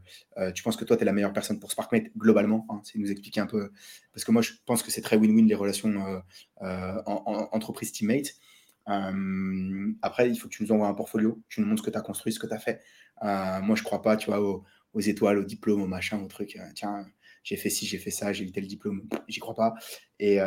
tu 0.53 0.63
penses 0.63 0.77
que 0.77 0.85
toi 0.85 0.97
tu 0.97 1.03
es 1.03 1.05
la 1.05 1.13
meilleure 1.13 1.33
personne 1.33 1.59
pour 1.59 1.71
SparkMate 1.71 2.15
globalement? 2.15 2.65
Hein, 2.69 2.81
c'est 2.83 2.99
nous 2.99 3.11
expliquer 3.11 3.41
un 3.41 3.47
peu, 3.47 3.71
parce 4.13 4.23
que 4.23 4.31
moi 4.31 4.41
je 4.41 4.53
pense 4.65 4.83
que 4.83 4.91
c'est 4.91 5.01
très 5.01 5.17
win-win 5.17 5.47
les 5.47 5.55
relations 5.55 5.93
en, 6.61 7.49
entreprise-teammate. 7.51 8.35
après, 10.01 10.29
il 10.29 10.35
faut 10.37 10.47
que 10.47 10.53
tu 10.53 10.63
nous 10.63 10.71
envoies 10.71 10.87
un 10.87 10.93
portfolio, 10.93 11.41
tu 11.49 11.61
nous 11.61 11.67
montres 11.67 11.81
ce 11.81 11.85
que 11.85 11.91
tu 11.91 11.97
as 11.97 12.01
construit, 12.01 12.31
ce 12.33 12.39
que 12.39 12.47
tu 12.47 12.53
as 12.53 12.59
fait. 12.59 12.81
moi 13.21 13.75
je 13.75 13.83
crois 13.83 14.01
pas, 14.01 14.17
tu 14.17 14.27
vois, 14.27 14.41
aux, 14.41 14.63
étoiles, 14.99 15.39
aux 15.39 15.43
diplômes, 15.43 15.81
aux 15.81 15.87
machins, 15.87 16.21
aux 16.21 16.27
trucs. 16.27 16.57
tiens, 16.75 17.05
j'ai 17.43 17.55
fait 17.55 17.69
ci, 17.69 17.85
j'ai 17.85 17.97
fait 17.97 18.11
ça, 18.11 18.33
j'ai 18.33 18.43
eu 18.43 18.51
tel 18.51 18.67
diplôme, 18.67 19.07
j'y 19.27 19.39
crois 19.39 19.55
pas. 19.55 19.73
Et, 20.19 20.39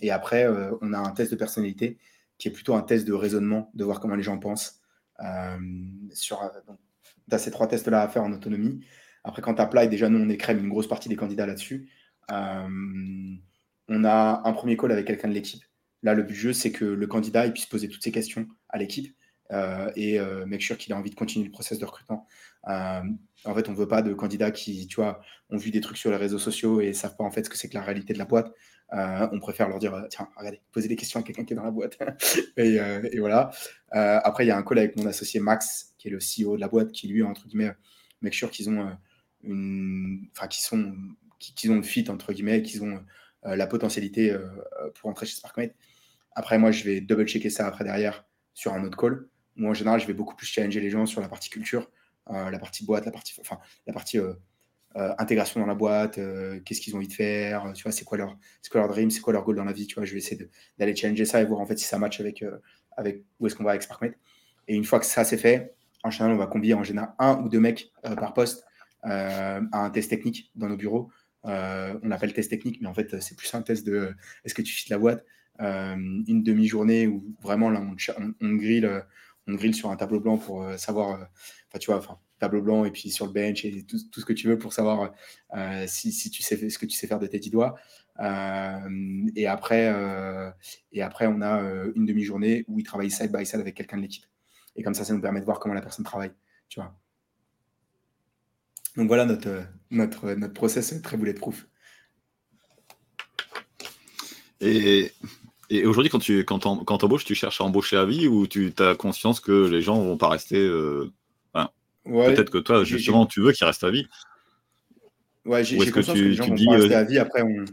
et 0.00 0.10
après, 0.10 0.48
on 0.80 0.92
a 0.92 0.98
un 0.98 1.10
test 1.12 1.30
de 1.30 1.36
personnalité 1.36 1.98
qui 2.38 2.48
est 2.48 2.52
plutôt 2.52 2.74
un 2.74 2.82
test 2.82 3.06
de 3.06 3.12
raisonnement, 3.12 3.70
de 3.74 3.84
voir 3.84 4.00
comment 4.00 4.14
les 4.14 4.22
gens 4.22 4.38
pensent. 4.38 4.80
Euh, 5.20 5.58
sur, 6.12 6.40
tu 7.28 7.34
as 7.34 7.38
ces 7.38 7.50
trois 7.50 7.66
tests-là 7.66 8.02
à 8.02 8.08
faire 8.08 8.22
en 8.22 8.32
autonomie. 8.32 8.84
Après, 9.24 9.42
quand 9.42 9.54
tu 9.54 9.60
applies, 9.60 9.88
déjà, 9.88 10.08
nous, 10.08 10.18
on 10.18 10.28
écrème 10.28 10.58
une 10.58 10.68
grosse 10.68 10.88
partie 10.88 11.08
des 11.08 11.16
candidats 11.16 11.46
là-dessus. 11.46 11.90
Euh, 12.30 12.68
on 13.88 14.04
a 14.04 14.42
un 14.44 14.52
premier 14.52 14.76
call 14.76 14.92
avec 14.92 15.06
quelqu'un 15.06 15.28
de 15.28 15.34
l'équipe. 15.34 15.64
Là, 16.02 16.14
le 16.14 16.22
but 16.22 16.34
du 16.34 16.38
jeu, 16.38 16.52
c'est 16.52 16.70
que 16.70 16.84
le 16.84 17.06
candidat 17.08 17.46
il 17.46 17.52
puisse 17.52 17.66
poser 17.66 17.88
toutes 17.88 18.04
ses 18.04 18.12
questions 18.12 18.46
à 18.68 18.78
l'équipe 18.78 19.12
euh, 19.50 19.90
et 19.96 20.20
sure 20.60 20.78
qu'il 20.78 20.92
a 20.92 20.96
envie 20.96 21.10
de 21.10 21.16
continuer 21.16 21.46
le 21.46 21.50
process 21.50 21.78
de 21.78 21.84
recrutement. 21.84 22.26
en 22.64 23.54
fait, 23.54 23.68
on 23.68 23.72
ne 23.72 23.76
veut 23.76 23.88
pas 23.88 24.02
de 24.02 24.14
candidats 24.14 24.52
qui, 24.52 24.86
tu 24.86 24.96
vois, 24.96 25.20
ont 25.50 25.56
vu 25.56 25.72
des 25.72 25.80
trucs 25.80 25.96
sur 25.96 26.10
les 26.10 26.16
réseaux 26.16 26.38
sociaux 26.38 26.80
et 26.80 26.88
ne 26.88 26.92
savent 26.92 27.16
pas 27.16 27.24
en 27.24 27.32
fait 27.32 27.44
ce 27.44 27.50
que 27.50 27.56
c'est 27.56 27.68
que 27.68 27.74
la 27.74 27.82
réalité 27.82 28.12
de 28.12 28.18
la 28.18 28.26
boîte. 28.26 28.52
Euh, 28.94 29.28
on 29.32 29.38
préfère 29.38 29.68
leur 29.68 29.78
dire, 29.78 29.94
euh, 29.94 30.06
tiens, 30.08 30.28
regardez, 30.36 30.60
posez 30.72 30.88
des 30.88 30.96
questions 30.96 31.20
à 31.20 31.22
quelqu'un 31.22 31.44
qui 31.44 31.52
est 31.52 31.56
dans 31.56 31.64
la 31.64 31.70
boîte. 31.70 31.98
Euh, 32.58 33.08
et, 33.12 33.20
voilà. 33.20 33.50
après, 33.92 34.44
il 34.44 34.48
y 34.48 34.50
a 34.50 34.56
un 34.56 34.62
call 34.62 34.78
avec 34.78 34.96
mon 34.96 35.06
associé 35.06 35.38
Max, 35.38 35.94
qui 35.96 36.08
est 36.08 36.10
le 36.10 36.18
CEO 36.18 36.56
de 36.56 36.60
la 36.60 36.68
boîte, 36.68 36.90
qui 36.90 37.06
lui, 37.06 37.22
entre 37.22 37.46
guillemets, 37.46 37.72
make 38.20 38.32
sure 38.32 38.50
qu'ils 38.50 38.68
ont 38.68 38.90
une, 39.44 40.28
enfin, 40.36 40.48
qu'ils 40.48 40.64
sont, 40.64 40.96
qu'ils 41.38 41.70
ont 41.70 41.76
le 41.76 41.82
fit 41.82 42.04
entre 42.10 42.32
guillemets, 42.32 42.62
qu'ils 42.62 42.82
ont 42.82 43.04
la 43.44 43.66
potentialité 43.68 44.36
pour 44.96 45.08
entrer 45.08 45.26
chez 45.26 45.36
SparkMate. 45.36 45.72
Après, 46.32 46.58
moi, 46.58 46.72
je 46.72 46.82
vais 46.84 47.00
double 47.00 47.26
checker 47.26 47.48
ça 47.48 47.66
après 47.68 47.84
derrière 47.84 48.26
sur 48.54 48.72
un 48.72 48.82
autre 48.82 48.98
call. 48.98 49.28
Moi, 49.54 49.70
en 49.70 49.74
général, 49.74 50.00
je 50.00 50.06
vais 50.06 50.14
beaucoup 50.14 50.34
plus 50.34 50.46
challenger 50.46 50.80
les 50.80 50.90
gens 50.90 51.06
sur 51.06 51.20
la 51.20 51.28
partie 51.28 51.48
culture, 51.48 51.88
la 52.28 52.58
partie 52.58 52.84
boîte, 52.84 53.06
la 53.06 53.12
partie, 53.12 53.34
enfin, 53.40 53.58
la 53.86 53.92
partie 53.92 54.18
euh, 54.96 55.12
intégration 55.18 55.60
dans 55.60 55.66
la 55.66 55.74
boîte, 55.74 56.16
euh, 56.16 56.60
qu'est-ce 56.64 56.80
qu'ils 56.80 56.94
ont 56.94 56.98
envie 56.98 57.08
de 57.08 57.12
faire, 57.12 57.70
tu 57.74 57.82
vois, 57.82 57.92
c'est 57.92 58.04
quoi 58.04 58.16
leur, 58.16 58.38
c'est 58.62 58.72
quoi 58.72 58.88
dream, 58.88 59.10
c'est 59.10 59.20
quoi 59.20 59.34
leur 59.34 59.44
goal 59.44 59.56
dans 59.56 59.64
la 59.64 59.74
vie, 59.74 59.86
tu 59.86 59.96
vois, 59.96 60.06
je 60.06 60.12
vais 60.12 60.18
essayer 60.18 60.48
d'aller 60.78 60.96
challenger 60.96 61.26
ça 61.26 61.42
et 61.42 61.44
voir 61.44 61.60
en 61.60 61.66
fait 61.66 61.78
si 61.78 61.84
ça 61.84 61.98
match 61.98 62.20
avec, 62.20 62.42
euh, 62.42 62.56
avec 62.96 63.22
où 63.38 63.46
est-ce 63.46 63.54
qu'on 63.54 63.64
va 63.64 63.70
avec 63.70 63.82
SparkMate. 63.82 64.14
Et 64.66 64.74
une 64.74 64.84
fois 64.84 64.98
que 64.98 65.04
ça 65.04 65.24
c'est 65.24 65.36
fait, 65.36 65.74
en 66.04 66.10
général, 66.10 66.34
on 66.34 66.38
va 66.38 66.46
combiner 66.46 66.74
en 66.74 66.84
général 66.84 67.12
un 67.18 67.38
ou 67.42 67.50
deux 67.50 67.60
mecs 67.60 67.92
par 68.02 68.32
poste 68.32 68.64
à 69.02 69.60
un 69.72 69.90
test 69.90 70.10
technique 70.10 70.50
dans 70.54 70.68
nos 70.68 70.76
bureaux. 70.76 71.10
on 71.44 72.10
appelle 72.10 72.32
test 72.32 72.50
technique, 72.50 72.80
mais 72.80 72.88
en 72.88 72.94
fait, 72.94 73.20
c'est 73.20 73.36
plus 73.36 73.52
un 73.54 73.62
test 73.62 73.86
de 73.86 74.14
est-ce 74.44 74.54
que 74.54 74.62
tu 74.62 74.72
fites 74.72 74.90
la 74.90 74.98
boîte. 74.98 75.24
une 75.58 76.42
demi-journée 76.42 77.06
où 77.06 77.24
vraiment 77.42 77.70
là, 77.70 77.80
on, 77.80 77.96
on, 78.22 78.34
on, 78.40 78.54
grille, 78.54 78.88
on 79.46 79.54
grille 79.54 79.74
sur 79.74 79.90
un 79.90 79.96
tableau 79.96 80.20
blanc 80.20 80.38
pour 80.38 80.66
savoir, 80.78 81.28
enfin, 81.68 81.78
tu 81.78 81.90
vois, 81.90 81.98
enfin, 81.98 82.18
tableau 82.38 82.62
blanc 82.62 82.84
et 82.84 82.90
puis 82.90 83.10
sur 83.10 83.26
le 83.26 83.32
bench 83.32 83.64
et 83.64 83.84
tout, 83.84 83.98
ce 83.98 84.24
que 84.24 84.32
tu 84.32 84.48
veux 84.48 84.58
pour 84.58 84.72
savoir 84.72 85.12
euh, 85.56 85.84
si, 85.86 86.30
tu 86.30 86.42
sais 86.42 86.70
ce 86.70 86.78
que 86.78 86.86
tu 86.86 86.96
sais 86.96 87.06
faire 87.06 87.18
de 87.18 87.26
tes 87.26 87.38
dix 87.38 87.50
doigts. 87.50 87.76
Euh, 88.20 89.26
et, 89.36 89.46
après, 89.46 89.92
euh, 89.92 90.50
et 90.92 91.02
après, 91.02 91.26
on 91.26 91.40
a 91.42 91.60
une 91.94 92.06
demi-journée 92.06 92.64
où 92.68 92.78
il 92.78 92.84
travaille 92.84 93.10
side 93.10 93.32
by 93.32 93.44
side 93.46 93.60
avec 93.60 93.74
quelqu'un 93.74 93.96
de 93.96 94.02
l'équipe. 94.02 94.24
Et 94.76 94.82
comme 94.82 94.94
ça, 94.94 95.04
ça 95.04 95.12
nous 95.12 95.20
permet 95.20 95.40
de 95.40 95.44
voir 95.44 95.58
comment 95.58 95.74
la 95.74 95.82
personne 95.82 96.04
travaille. 96.04 96.32
Tu 96.68 96.80
vois. 96.80 96.94
Donc 98.96 99.06
voilà 99.08 99.24
notre, 99.24 99.64
notre, 99.90 100.34
notre 100.34 100.54
process 100.54 101.00
très 101.02 101.16
bulletproof. 101.16 101.66
Et, 104.60 105.12
et 105.70 105.86
aujourd'hui, 105.86 106.10
quand 106.10 106.18
tu 106.18 106.44
quand, 106.44 106.66
embauches, 106.66 107.24
tu 107.24 107.34
cherches 107.34 107.60
à 107.60 107.64
embaucher 107.64 107.96
à 107.96 108.04
vie 108.04 108.26
ou 108.26 108.46
tu 108.46 108.72
as 108.78 108.94
conscience 108.94 109.38
que 109.38 109.68
les 109.68 109.82
gens 109.82 110.00
vont 110.00 110.16
pas 110.16 110.28
rester 110.28 110.58
Peut-être 112.08 112.50
que 112.50 112.58
toi, 112.58 112.84
justement, 112.84 113.26
tu 113.26 113.40
veux 113.40 113.52
qu'il 113.52 113.66
reste 113.66 113.84
à 113.84 113.90
vie. 113.90 114.06
Ouais, 115.44 115.64
j'ai 115.64 115.76
conscience 115.90 116.06
que, 116.06 116.12
tu, 116.12 116.28
les 116.28 116.34
gens 116.34 116.46
vont 116.46 116.70
rester 116.72 116.94
euh, 116.94 116.98
à 116.98 117.04
vie. 117.04 117.18
Après 117.18 117.42
on, 117.42 117.64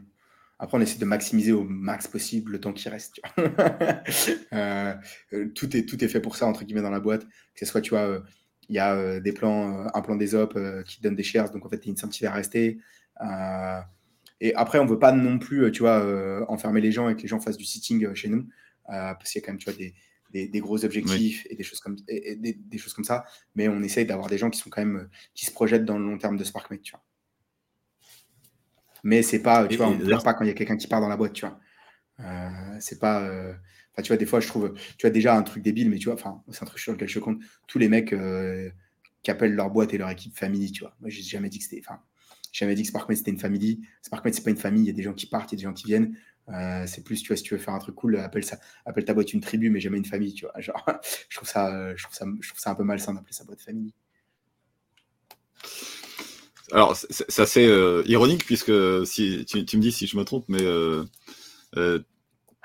après, 0.59 0.77
on 0.77 0.81
essaie 0.81 0.97
de 0.97 1.05
maximiser 1.05 1.51
au 1.51 1.63
max 1.65 2.07
possible 2.07 2.53
le 2.53 2.59
temps 2.59 2.73
qui 2.73 2.87
reste. 2.89 3.19
Euh, 4.53 4.93
euh, 5.33 5.49
tout, 5.53 5.75
est, 5.75 5.85
tout 5.85 6.01
est 6.01 6.07
fait 6.07 6.21
pour 6.21 6.37
ça, 6.37 6.45
entre 6.45 6.63
guillemets, 6.63 6.81
dans 6.81 6.89
la 6.89 7.01
boîte. 7.01 7.23
Que 7.23 7.59
ce 7.59 7.65
soit, 7.65 7.81
tu 7.81 7.89
vois, 7.89 8.23
il 8.69 8.75
y 8.75 8.79
a 8.79 9.19
des 9.19 9.33
plans, 9.33 9.85
un 9.93 10.01
plan 10.01 10.15
des 10.15 10.33
op 10.33 10.57
qui 10.85 10.97
te 10.97 11.03
donne 11.03 11.15
des 11.15 11.23
shares, 11.23 11.51
donc 11.51 11.65
en 11.65 11.69
fait, 11.69 11.79
tu 11.79 11.89
es 11.89 11.91
incentivé 11.91 12.27
à 12.27 12.31
rester. 12.31 12.77
et 14.39 14.55
après, 14.55 14.79
on 14.79 14.85
veut 14.85 14.99
pas 14.99 15.11
non 15.11 15.39
plus, 15.39 15.69
tu 15.71 15.81
vois, 15.81 16.45
enfermer 16.47 16.79
les 16.79 16.93
gens 16.93 17.09
et 17.09 17.15
que 17.17 17.21
les 17.21 17.27
gens 17.27 17.41
fassent 17.41 17.57
du 17.57 17.65
sitting 17.65 18.13
chez 18.13 18.29
nous. 18.29 18.47
parce 18.87 19.29
qu'il 19.31 19.41
y 19.41 19.43
a 19.43 19.45
quand 19.45 19.51
même, 19.51 19.59
tu 19.59 19.69
vois, 19.69 19.77
des, 19.77 19.93
des, 20.47 20.59
gros 20.59 20.83
objectifs 20.83 21.47
et, 21.49 21.55
des 21.55 21.63
choses 21.63 21.79
comme, 21.79 21.95
des, 21.95 22.77
choses 22.77 22.93
comme 22.93 23.03
ça. 23.03 23.23
Mais 23.55 23.67
on 23.67 23.81
essaye 23.81 24.05
d'avoir 24.05 24.27
des 24.27 24.37
gens 24.37 24.49
qui 24.49 24.59
sont 24.59 24.69
quand 24.69 24.83
même 24.83 25.09
qui 25.33 25.45
se 25.45 25.51
projettent 25.51 25.85
dans 25.85 25.97
le 25.97 26.05
long 26.05 26.17
terme 26.17 26.37
de 26.37 26.43
SparkMate, 26.43 26.81
tu 26.81 26.91
vois. 26.91 27.03
Mais 29.03 29.21
c'est 29.21 29.41
pas, 29.41 29.67
tu 29.67 29.77
vois, 29.77 29.87
on 29.87 29.95
ne 29.95 30.23
pas 30.23 30.33
quand 30.33 30.43
il 30.43 30.47
y 30.47 30.51
a 30.51 30.55
quelqu'un 30.55 30.77
qui 30.77 30.87
part 30.87 30.99
dans 30.99 31.07
la 31.07 31.15
boîte, 31.15 31.33
tu 31.33 31.45
vois. 31.45 31.59
Euh, 32.19 32.49
c'est 32.79 32.99
pas. 32.99 33.23
Euh, 33.23 33.53
enfin, 33.93 34.01
tu 34.01 34.07
vois, 34.07 34.17
des 34.17 34.25
fois, 34.25 34.39
je 34.39 34.47
trouve, 34.47 34.73
tu 34.97 35.05
as 35.05 35.11
déjà 35.11 35.37
un 35.37 35.43
truc 35.43 35.63
débile, 35.63 35.89
mais 35.89 35.97
tu 35.97 36.05
vois, 36.05 36.15
enfin, 36.15 36.41
c'est 36.49 36.63
un 36.63 36.65
truc 36.65 36.79
sur 36.79 36.91
lequel 36.91 37.07
je 37.07 37.19
compte. 37.19 37.39
Tous 37.67 37.77
les 37.77 37.87
mecs 37.87 38.13
euh, 38.13 38.69
qui 39.21 39.31
appellent 39.31 39.53
leur 39.53 39.69
boîte 39.69 39.93
et 39.93 39.97
leur 39.97 40.09
équipe 40.09 40.35
famille, 40.35 40.71
tu 40.71 40.81
vois. 40.81 40.95
Moi, 41.01 41.09
j'ai 41.09 41.21
jamais 41.21 41.49
dit 41.49 41.59
que 41.59 41.65
c'était, 41.65 41.81
enfin, 41.87 42.01
jamais 42.51 42.73
dit 42.73 42.81
que 42.81 42.89
SparkMate 42.89 43.17
c'était 43.17 43.31
une 43.31 43.37
famille. 43.37 43.81
SparkMate 44.01 44.33
c'est 44.33 44.43
pas 44.43 44.49
une 44.49 44.57
famille. 44.57 44.83
Il 44.83 44.87
y 44.87 44.91
a 44.91 44.93
des 44.93 45.03
gens 45.03 45.13
qui 45.13 45.27
partent, 45.27 45.51
il 45.51 45.55
y 45.55 45.57
a 45.57 45.59
des 45.59 45.63
gens 45.65 45.73
qui 45.73 45.85
viennent. 45.85 46.17
Euh, 46.49 46.85
c'est 46.85 47.03
plus, 47.03 47.21
tu 47.21 47.29
vois, 47.29 47.37
si 47.37 47.43
tu 47.43 47.55
veux 47.55 47.59
faire 47.59 47.73
un 47.73 47.79
truc 47.79 47.95
cool, 47.95 48.17
appelle, 48.17 48.43
ça, 48.43 48.57
appelle 48.85 49.05
ta 49.05 49.13
boîte 49.13 49.33
une 49.33 49.41
tribu, 49.41 49.69
mais 49.69 49.79
jamais 49.79 49.97
une 49.97 50.05
famille, 50.05 50.33
tu 50.33 50.45
vois. 50.45 50.53
Genre, 50.59 50.85
je, 51.29 51.37
trouve 51.37 51.49
ça, 51.49 51.95
je, 51.95 52.03
trouve 52.03 52.15
ça, 52.15 52.25
je 52.39 52.49
trouve 52.49 52.59
ça 52.59 52.71
un 52.71 52.75
peu 52.75 52.83
malsain 52.83 53.13
d'appeler 53.13 53.33
sa 53.33 53.43
boîte 53.45 53.61
famille. 53.61 53.93
Alors, 56.71 56.95
c'est 56.95 57.39
assez 57.39 57.65
euh, 57.65 58.03
ironique, 58.05 58.45
puisque 58.45 58.71
si, 59.05 59.45
tu, 59.45 59.77
me 59.77 59.81
dis 59.81 59.91
si 59.91 60.07
je 60.07 60.17
me 60.17 60.23
trompe, 60.23 60.45
mais 60.47 60.63
euh, 60.63 61.05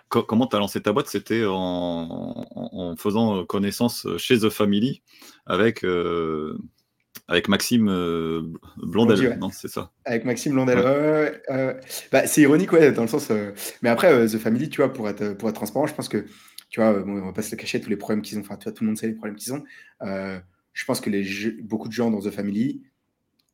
comment 0.08 0.46
tu 0.46 0.56
as 0.56 0.58
lancé 0.58 0.82
ta 0.82 0.92
boîte? 0.92 1.08
C'était 1.08 1.44
en, 1.46 2.94
faisant 2.98 3.44
connaissance 3.44 4.06
chez 4.18 4.38
The 4.38 4.50
Family 4.50 5.02
avec 5.46 5.84
avec 7.30 7.46
Maxime 7.46 7.88
euh, 7.88 8.42
Blondel, 8.76 9.38
non, 9.38 9.50
c'est 9.50 9.68
ça. 9.68 9.92
Avec 10.04 10.24
Maxime 10.24 10.52
Blondel. 10.52 10.78
bah, 12.10 12.26
c'est 12.26 12.42
ironique, 12.42 12.72
ouais, 12.72 12.90
dans 12.90 13.02
le 13.02 13.08
sens. 13.08 13.30
Euh, 13.30 13.52
mais 13.82 13.88
après, 13.88 14.12
euh, 14.12 14.26
The 14.26 14.38
Family, 14.38 14.68
tu 14.68 14.78
vois, 14.78 14.92
pour 14.92 15.08
être, 15.08 15.34
pour 15.34 15.48
être 15.48 15.54
transparent, 15.54 15.86
je 15.86 15.94
pense 15.94 16.08
que, 16.08 16.26
tu 16.70 16.80
vois, 16.80 16.92
bon, 16.92 17.22
on 17.22 17.26
va 17.26 17.32
pas 17.32 17.42
se 17.42 17.52
le 17.52 17.56
cacher, 17.56 17.80
tous 17.80 17.88
les 17.88 17.96
problèmes 17.96 18.20
qu'ils 18.20 18.36
ont, 18.36 18.40
enfin, 18.40 18.56
tu 18.56 18.64
vois, 18.64 18.72
tout 18.72 18.82
le 18.82 18.88
monde 18.88 18.98
sait 18.98 19.06
les 19.06 19.14
problèmes 19.14 19.36
qu'ils 19.36 19.54
ont. 19.54 19.62
je 20.02 20.84
pense 20.84 21.00
que 21.00 21.08
les 21.08 21.24
beaucoup 21.62 21.86
de 21.86 21.92
gens 21.92 22.10
dans 22.10 22.20
The 22.20 22.30
Family 22.30 22.82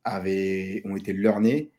avaient, 0.05 0.81
ont 0.87 0.97
été 0.97 1.12
learnés 1.12 1.71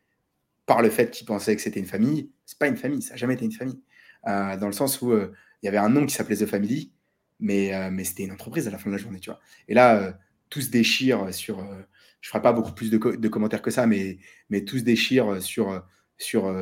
par 0.68 0.84
le 0.84 0.92
fait 0.92 1.10
qu'ils 1.10 1.26
pensaient 1.26 1.56
que 1.56 1.64
c'était 1.64 1.80
une 1.80 1.88
famille. 1.88 2.30
C'est 2.46 2.60
pas 2.60 2.68
une 2.68 2.78
famille, 2.78 3.02
ça 3.02 3.12
n'a 3.12 3.18
jamais 3.18 3.34
été 3.34 3.46
une 3.46 3.52
famille. 3.52 3.82
dans 4.24 4.68
le 4.68 4.72
sens 4.72 5.02
où 5.02 5.14
il 5.14 5.66
y 5.66 5.68
avait 5.68 5.78
un 5.78 5.90
nom 5.90 6.06
qui 6.06 6.14
s'appelait 6.14 6.38
The 6.38 6.46
Family, 6.46 6.92
mais, 7.40 7.90
mais 7.92 8.04
c'était 8.04 8.24
une 8.24 8.34
entreprise 8.34 8.68
à 8.68 8.72
la 8.72 8.78
fin 8.78 8.92
de 8.92 8.96
la 8.96 9.02
journée, 9.02 9.20
tu 9.20 9.32
vois. 9.32 9.40
Et 9.68 9.74
là, 9.74 10.16
tout 10.50 10.62
se 10.62 10.70
déchire 10.70 11.34
sur. 11.34 11.60
Euh, 11.60 11.82
je 12.22 12.30
ne 12.30 12.32
ferai 12.32 12.42
pas 12.42 12.54
beaucoup 12.54 12.74
plus 12.74 12.90
de, 12.90 13.28
commentaires 13.28 13.62
que 13.62 13.72
ça, 13.72 13.86
mais, 13.86 14.18
mais 14.50 14.66
tout 14.66 14.78
se 14.80 14.84
déchire 14.84 15.42
sur, 15.42 15.84
sur, 16.18 16.54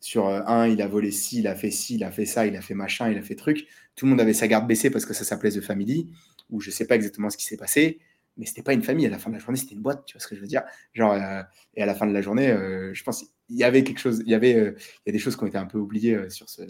sur 0.00 0.26
un, 0.26 0.66
il 0.66 0.82
a 0.82 0.88
volé 0.88 1.12
ci, 1.12 1.38
il 1.38 1.46
a 1.46 1.54
fait 1.54 1.70
ci, 1.70 1.94
il 1.94 2.04
a 2.04 2.10
fait 2.10 2.26
ça, 2.26 2.46
il 2.46 2.56
a 2.56 2.60
fait 2.60 2.74
machin, 2.74 3.10
il 3.10 3.16
a 3.16 3.22
fait 3.22 3.36
truc. 3.36 3.68
Tout 3.94 4.06
le 4.06 4.10
monde 4.10 4.20
avait 4.20 4.34
sa 4.34 4.48
garde 4.48 4.66
baissée 4.66 4.90
parce 4.90 5.06
que 5.06 5.14
ça 5.14 5.24
s'appelait 5.24 5.52
The 5.52 5.60
Family, 5.60 6.12
ou 6.50 6.60
je 6.60 6.68
ne 6.68 6.72
sais 6.72 6.86
pas 6.86 6.96
exactement 6.96 7.30
ce 7.30 7.36
qui 7.36 7.44
s'est 7.44 7.56
passé, 7.56 8.00
mais 8.36 8.44
c'était 8.44 8.62
pas 8.62 8.74
une 8.74 8.82
famille. 8.82 9.06
À 9.06 9.10
la 9.10 9.18
fin 9.18 9.30
de 9.30 9.36
la 9.36 9.40
journée, 9.40 9.58
c'était 9.58 9.76
une 9.76 9.82
boîte, 9.82 10.04
tu 10.04 10.14
vois 10.14 10.20
ce 10.20 10.26
que 10.26 10.34
je 10.34 10.40
veux 10.40 10.46
dire? 10.46 10.62
Genre, 10.92 11.12
euh, 11.12 11.42
et 11.74 11.82
à 11.82 11.86
la 11.86 11.94
fin 11.94 12.06
de 12.06 12.12
la 12.12 12.20
journée, 12.20 12.50
euh, 12.50 12.92
je 12.92 13.02
pense 13.04 13.24
il 13.48 13.56
y 13.56 13.64
avait 13.64 13.84
quelque 13.84 14.00
chose, 14.00 14.22
il 14.26 14.30
y 14.30 14.34
avait, 14.34 14.52
il 14.52 15.06
y 15.06 15.10
a 15.10 15.12
des 15.12 15.18
choses 15.18 15.36
qui 15.36 15.44
ont 15.44 15.46
été 15.46 15.58
un 15.58 15.66
peu 15.66 15.78
oubliées 15.78 16.28
sur 16.28 16.50
ce. 16.50 16.62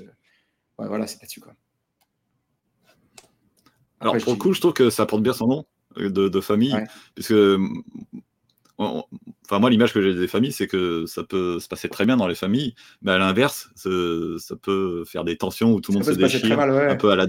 voilà, 0.77 1.07
c'est 1.07 1.21
là-dessus 1.21 1.41
quoi. 1.41 1.55
Alors 4.01 4.17
pour 4.19 4.33
le 4.33 4.39
coup, 4.39 4.53
je 4.53 4.61
trouve 4.61 4.75
que 4.75 4.91
ça 4.91 5.07
porte 5.07 5.23
bien 5.23 5.33
son 5.33 5.49
nom 5.49 5.67
de, 5.97 6.41
famille, 6.41 6.77
puisque 7.15 7.35
enfin 8.79 9.59
moi 9.59 9.71
l'image 9.71 9.93
que 9.93 10.01
j'ai 10.01 10.15
des 10.15 10.29
familles 10.29 10.53
c'est 10.53 10.69
que 10.69 11.05
ça 11.07 11.25
peut 11.25 11.59
se 11.59 11.67
passer 11.67 11.89
très 11.89 12.07
bien 12.07 12.17
dans 12.17 12.29
les 12.29 12.37
familles 12.37 12.77
mais 13.03 13.11
à 13.11 13.19
l'inverse 13.19 13.71
ça 13.75 14.55
peut 14.55 15.03
faire 15.05 15.25
des 15.25 15.37
tensions 15.37 15.73
où 15.73 15.81
tout 15.81 15.91
le 15.91 15.99
monde 15.99 16.05
se, 16.05 16.13
déchire 16.13 16.61
un 16.61 16.95
peu 16.95 17.11
à 17.11 17.17
la 17.17 17.27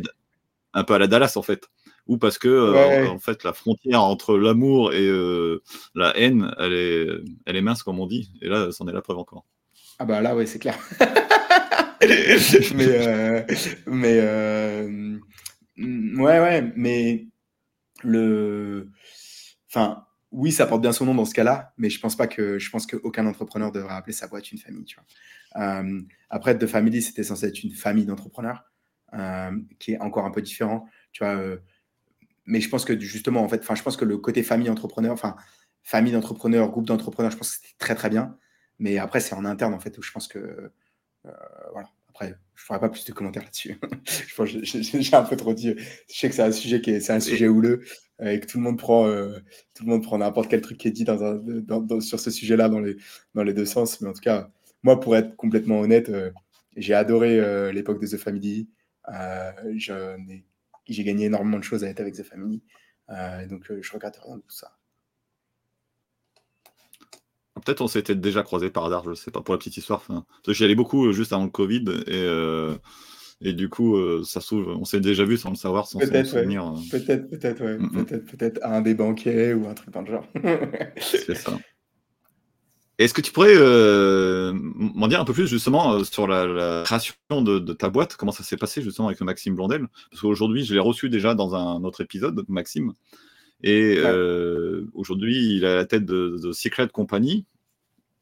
un 0.74 0.84
peu 0.84 0.94
à 0.94 1.00
la 1.00 1.08
Dallas 1.08 1.34
en 1.36 1.42
fait. 1.42 1.68
Ou 2.08 2.18
parce 2.18 2.40
que 2.40 2.48
euh, 2.48 3.08
en, 3.08 3.20
fait 3.20 3.44
la 3.44 3.54
frontière 3.54 4.02
entre 4.02 4.38
l'amour 4.38 4.94
et 4.94 5.06
euh, 5.06 5.62
la 5.94 6.18
haine 6.18 6.52
elle 6.58 6.74
est 6.74 7.08
elle 7.46 7.56
est 7.56 7.62
mince 7.62 7.84
comme 7.84 8.00
on 8.00 8.08
dit. 8.08 8.32
Et 8.42 8.48
là 8.48 8.72
c'en 8.72 8.88
est 8.88 8.94
la 8.94 9.02
preuve 9.02 9.20
encore. 9.20 9.46
Ah 10.00 10.06
bah 10.06 10.22
là 10.22 10.36
ouais 10.36 10.46
c'est 10.46 10.60
clair. 10.60 10.78
Mais 12.02 12.88
euh, 12.98 13.44
mais 13.88 14.22
Ouais, 16.18 16.40
ouais, 16.40 16.74
mais 16.76 17.28
le. 18.04 18.90
Enfin, 19.70 20.06
oui, 20.32 20.52
ça 20.52 20.68
porte 20.68 20.82
bien 20.82 20.92
son 20.92 21.06
nom 21.06 21.16
dans 21.16 21.26
ce 21.26 21.34
cas-là, 21.34 21.74
mais 21.78 21.90
je 21.90 22.00
pense 22.00 22.16
pas 22.16 22.28
que 22.28 22.60
je 22.60 22.70
pense 22.70 22.86
qu'aucun 22.86 23.26
entrepreneur 23.26 23.72
devrait 23.72 23.96
appeler 23.96 24.14
sa 24.14 24.28
boîte 24.28 24.52
une 24.52 24.60
famille. 24.60 24.86
Euh, 25.56 26.02
après, 26.30 26.58
The 26.58 26.68
Family, 26.68 27.02
c'était 27.02 27.24
censé 27.24 27.48
être 27.48 27.64
une 27.64 27.72
famille 27.72 28.06
d'entrepreneurs, 28.06 28.64
euh, 29.14 29.52
qui 29.80 29.94
est 29.94 30.00
encore 30.00 30.26
un 30.26 30.32
peu 30.32 30.42
différent. 30.42 30.88
Tu 31.12 31.24
vois, 31.24 31.36
euh, 31.36 31.58
mais 32.46 32.62
je 32.62 32.70
pense 32.70 32.86
que 32.86 33.00
justement, 33.00 33.44
en 33.44 33.50
fait, 33.50 33.62
enfin, 33.62 33.76
je 33.76 33.84
pense 33.84 33.98
que 33.98 34.06
le 34.06 34.18
côté 34.18 34.44
famille 34.44 34.70
entrepreneur, 34.70 35.14
enfin, 35.14 35.36
famille 35.84 36.14
d'entrepreneurs, 36.14 36.70
groupe 36.70 36.86
d'entrepreneurs, 36.86 37.32
je 37.32 37.38
pense 37.38 37.52
que 37.52 37.62
c'était 37.62 37.78
très 37.80 37.96
très 37.96 38.10
bien. 38.10 38.38
Mais 38.80 38.98
après, 38.98 39.20
c'est 39.20 39.36
en 39.36 39.46
interne 39.46 39.74
en 39.74 39.80
fait 39.80 39.98
où 39.98 40.02
je 40.02 40.12
pense 40.12 40.28
que 40.28 40.72
voilà. 41.74 41.90
Après, 42.10 42.36
je 42.56 42.64
ne 42.64 42.66
ferai 42.66 42.80
pas 42.80 42.90
plus 42.90 43.06
de 43.06 43.14
commentaires 43.14 43.44
là-dessus. 43.44 43.80
J'ai 44.64 45.16
un 45.16 45.24
peu 45.24 45.38
trop 45.38 45.54
dit. 45.54 45.76
Je 45.78 46.20
sais 46.20 46.30
que 46.30 46.36
c'est 46.36 46.44
un 46.44 46.52
sujet 46.52 46.82
qui 46.82 46.92
est, 46.92 47.00
c'est 47.00 47.14
un 47.14 47.20
sujet 47.20 47.48
houleux 47.48 47.84
euh, 48.22 48.32
et 48.32 48.40
que 48.40 48.48
tout 48.48 48.58
le 48.58 48.64
monde 48.64 48.78
prend, 48.78 49.08
euh, 49.08 49.40
tout 49.76 49.86
le 49.86 49.90
monde 49.90 50.04
prend 50.04 50.18
n'importe 50.18 50.50
quel 50.50 50.62
truc 50.62 50.78
qui 50.78 50.88
est 50.88 50.92
dit 50.92 51.06
dans 51.06 51.24
un, 51.24 52.02
sur 52.02 52.20
ce 52.20 52.32
sujet-là 52.32 52.68
dans 52.70 52.80
les, 52.80 52.98
dans 53.36 53.44
les 53.44 53.54
deux 53.54 53.66
sens. 53.66 54.02
Mais 54.02 54.10
en 54.10 54.14
tout 54.14 54.22
cas, 54.22 54.50
moi, 54.84 55.00
pour 55.00 55.16
être 55.16 55.36
complètement 55.36 55.80
honnête, 55.80 56.10
euh, 56.10 56.32
j'ai 56.76 56.94
adoré 56.94 57.72
l'époque 57.74 58.02
de 58.02 58.08
The 58.08 58.18
Family. 58.18 58.70
j'ai 60.88 61.04
gagné 61.04 61.26
énormément 61.26 61.60
de 61.60 61.64
choses 61.64 61.84
à 61.84 61.90
être 61.90 62.00
avec 62.00 62.16
The 62.16 62.24
Family. 62.24 62.64
donc, 63.50 63.72
je 63.82 63.92
regrette 63.92 64.18
rien 64.24 64.38
de 64.38 64.42
tout 64.42 64.52
ça. 64.56 64.79
Peut-être 67.60 67.82
on 67.82 67.88
s'était 67.88 68.16
déjà 68.16 68.44
croisé 68.44 68.70
par 68.70 68.86
hasard, 68.86 69.04
je 69.06 69.14
sais 69.14 69.32
pas, 69.32 69.42
pour 69.42 69.54
la 69.54 69.58
petite 69.58 69.78
histoire. 69.78 70.04
J'y 70.48 70.64
allais 70.64 70.76
beaucoup 70.76 71.08
euh, 71.08 71.12
juste 71.12 71.34
avant 71.34 71.46
le 71.46 71.50
Covid 71.50 71.86
et, 72.08 72.14
euh, 72.14 72.76
et 73.42 73.54
du 73.54 73.70
coup, 73.70 73.96
euh, 73.96 74.24
ça 74.24 74.42
s'ouvre. 74.42 74.78
On 74.80 74.86
s'est 74.86 75.00
déjà 75.00 75.24
vu 75.24 75.38
sans 75.38 75.50
le 75.50 75.56
savoir, 75.56 75.88
sans 75.88 76.00
peut-être, 76.00 76.26
se 76.26 76.38
souvenir. 76.38 76.74
Peut-être, 76.92 77.30
peut-être, 77.30 77.64
ouais. 77.64 77.78
Peut-être, 77.78 78.26
peut-être 78.26 78.60
un 78.64 78.82
des 78.82 78.94
banquiers 78.94 79.54
ou 79.54 79.68
un 79.68 79.74
truc 79.74 79.92
dans 79.92 80.02
le 80.02 80.08
genre. 80.08 80.28
C'est 81.00 81.36
ça. 81.36 81.58
Est-ce 82.98 83.14
que 83.14 83.22
tu 83.22 83.32
pourrais 83.32 83.56
m'en 84.54 85.08
dire 85.08 85.22
un 85.22 85.26
peu 85.26 85.32
plus 85.32 85.48
justement 85.48 86.04
sur 86.04 86.28
la, 86.28 86.84
création 86.84 87.16
de, 87.42 87.60
ta 87.74 87.90
boîte? 87.90 88.18
Comment 88.18 88.34
ça 88.34 88.44
s'est 88.44 88.58
passé 88.58 88.82
justement 88.82 89.08
avec 89.08 89.22
Maxime 89.22 89.56
Blondel? 89.56 89.88
Parce 90.12 90.22
qu'aujourd'hui, 90.22 90.66
je 90.66 90.74
l'ai 90.74 90.82
reçu 90.82 91.10
déjà 91.10 91.34
dans 91.34 91.56
un 91.56 91.84
autre 91.86 92.02
épisode, 92.02 92.44
Maxime. 92.50 92.92
Et 93.62 93.96
euh, 93.98 94.90
aujourd'hui, 94.94 95.56
il 95.56 95.64
est 95.64 95.68
à 95.68 95.76
la 95.76 95.86
tête 95.86 96.06
de, 96.06 96.52
Secret 96.54 96.88
Company. 96.90 97.46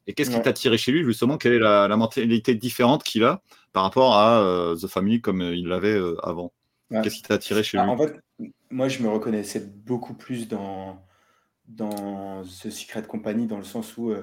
Et 0.07 0.13
qu'est-ce 0.13 0.31
qui 0.31 0.41
t'a 0.41 0.53
tiré 0.53 0.77
chez 0.77 0.91
lui, 0.91 1.03
justement? 1.03 1.37
Quelle 1.37 1.53
est 1.53 1.59
la, 1.59 1.95
mentalité 1.95 2.55
différente 2.55 3.03
qu'il 3.03 3.23
a 3.23 3.41
par 3.73 3.83
rapport 3.83 4.15
à 4.15 4.41
euh, 4.41 4.75
The 4.75 4.87
Family 4.87 5.21
comme 5.21 5.41
il 5.41 5.67
l'avait 5.67 5.93
euh, 5.93 6.15
avant? 6.23 6.53
Qu'est-ce 6.89 7.17
qui 7.17 7.21
t'a 7.23 7.35
attiré 7.35 7.63
chez 7.63 7.77
bah, 7.77 7.83
lui? 7.83 7.91
En 7.91 7.97
fait, 7.97 8.15
moi, 8.69 8.87
je 8.87 9.03
me 9.03 9.09
reconnaissais 9.09 9.59
beaucoup 9.59 10.13
plus 10.13 10.47
dans, 10.47 11.05
dans 11.67 12.43
The 12.43 12.69
Secret 12.69 13.03
Company, 13.03 13.47
dans 13.47 13.57
le 13.57 13.65
sens 13.65 13.97
où 13.97 14.13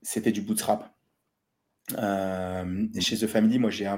c'était 0.00 0.32
du 0.32 0.42
bootstrap. 0.42 0.94
et 1.90 3.00
chez 3.00 3.18
The 3.18 3.26
Family, 3.26 3.58
moi, 3.58 3.70
j'ai 3.70 3.90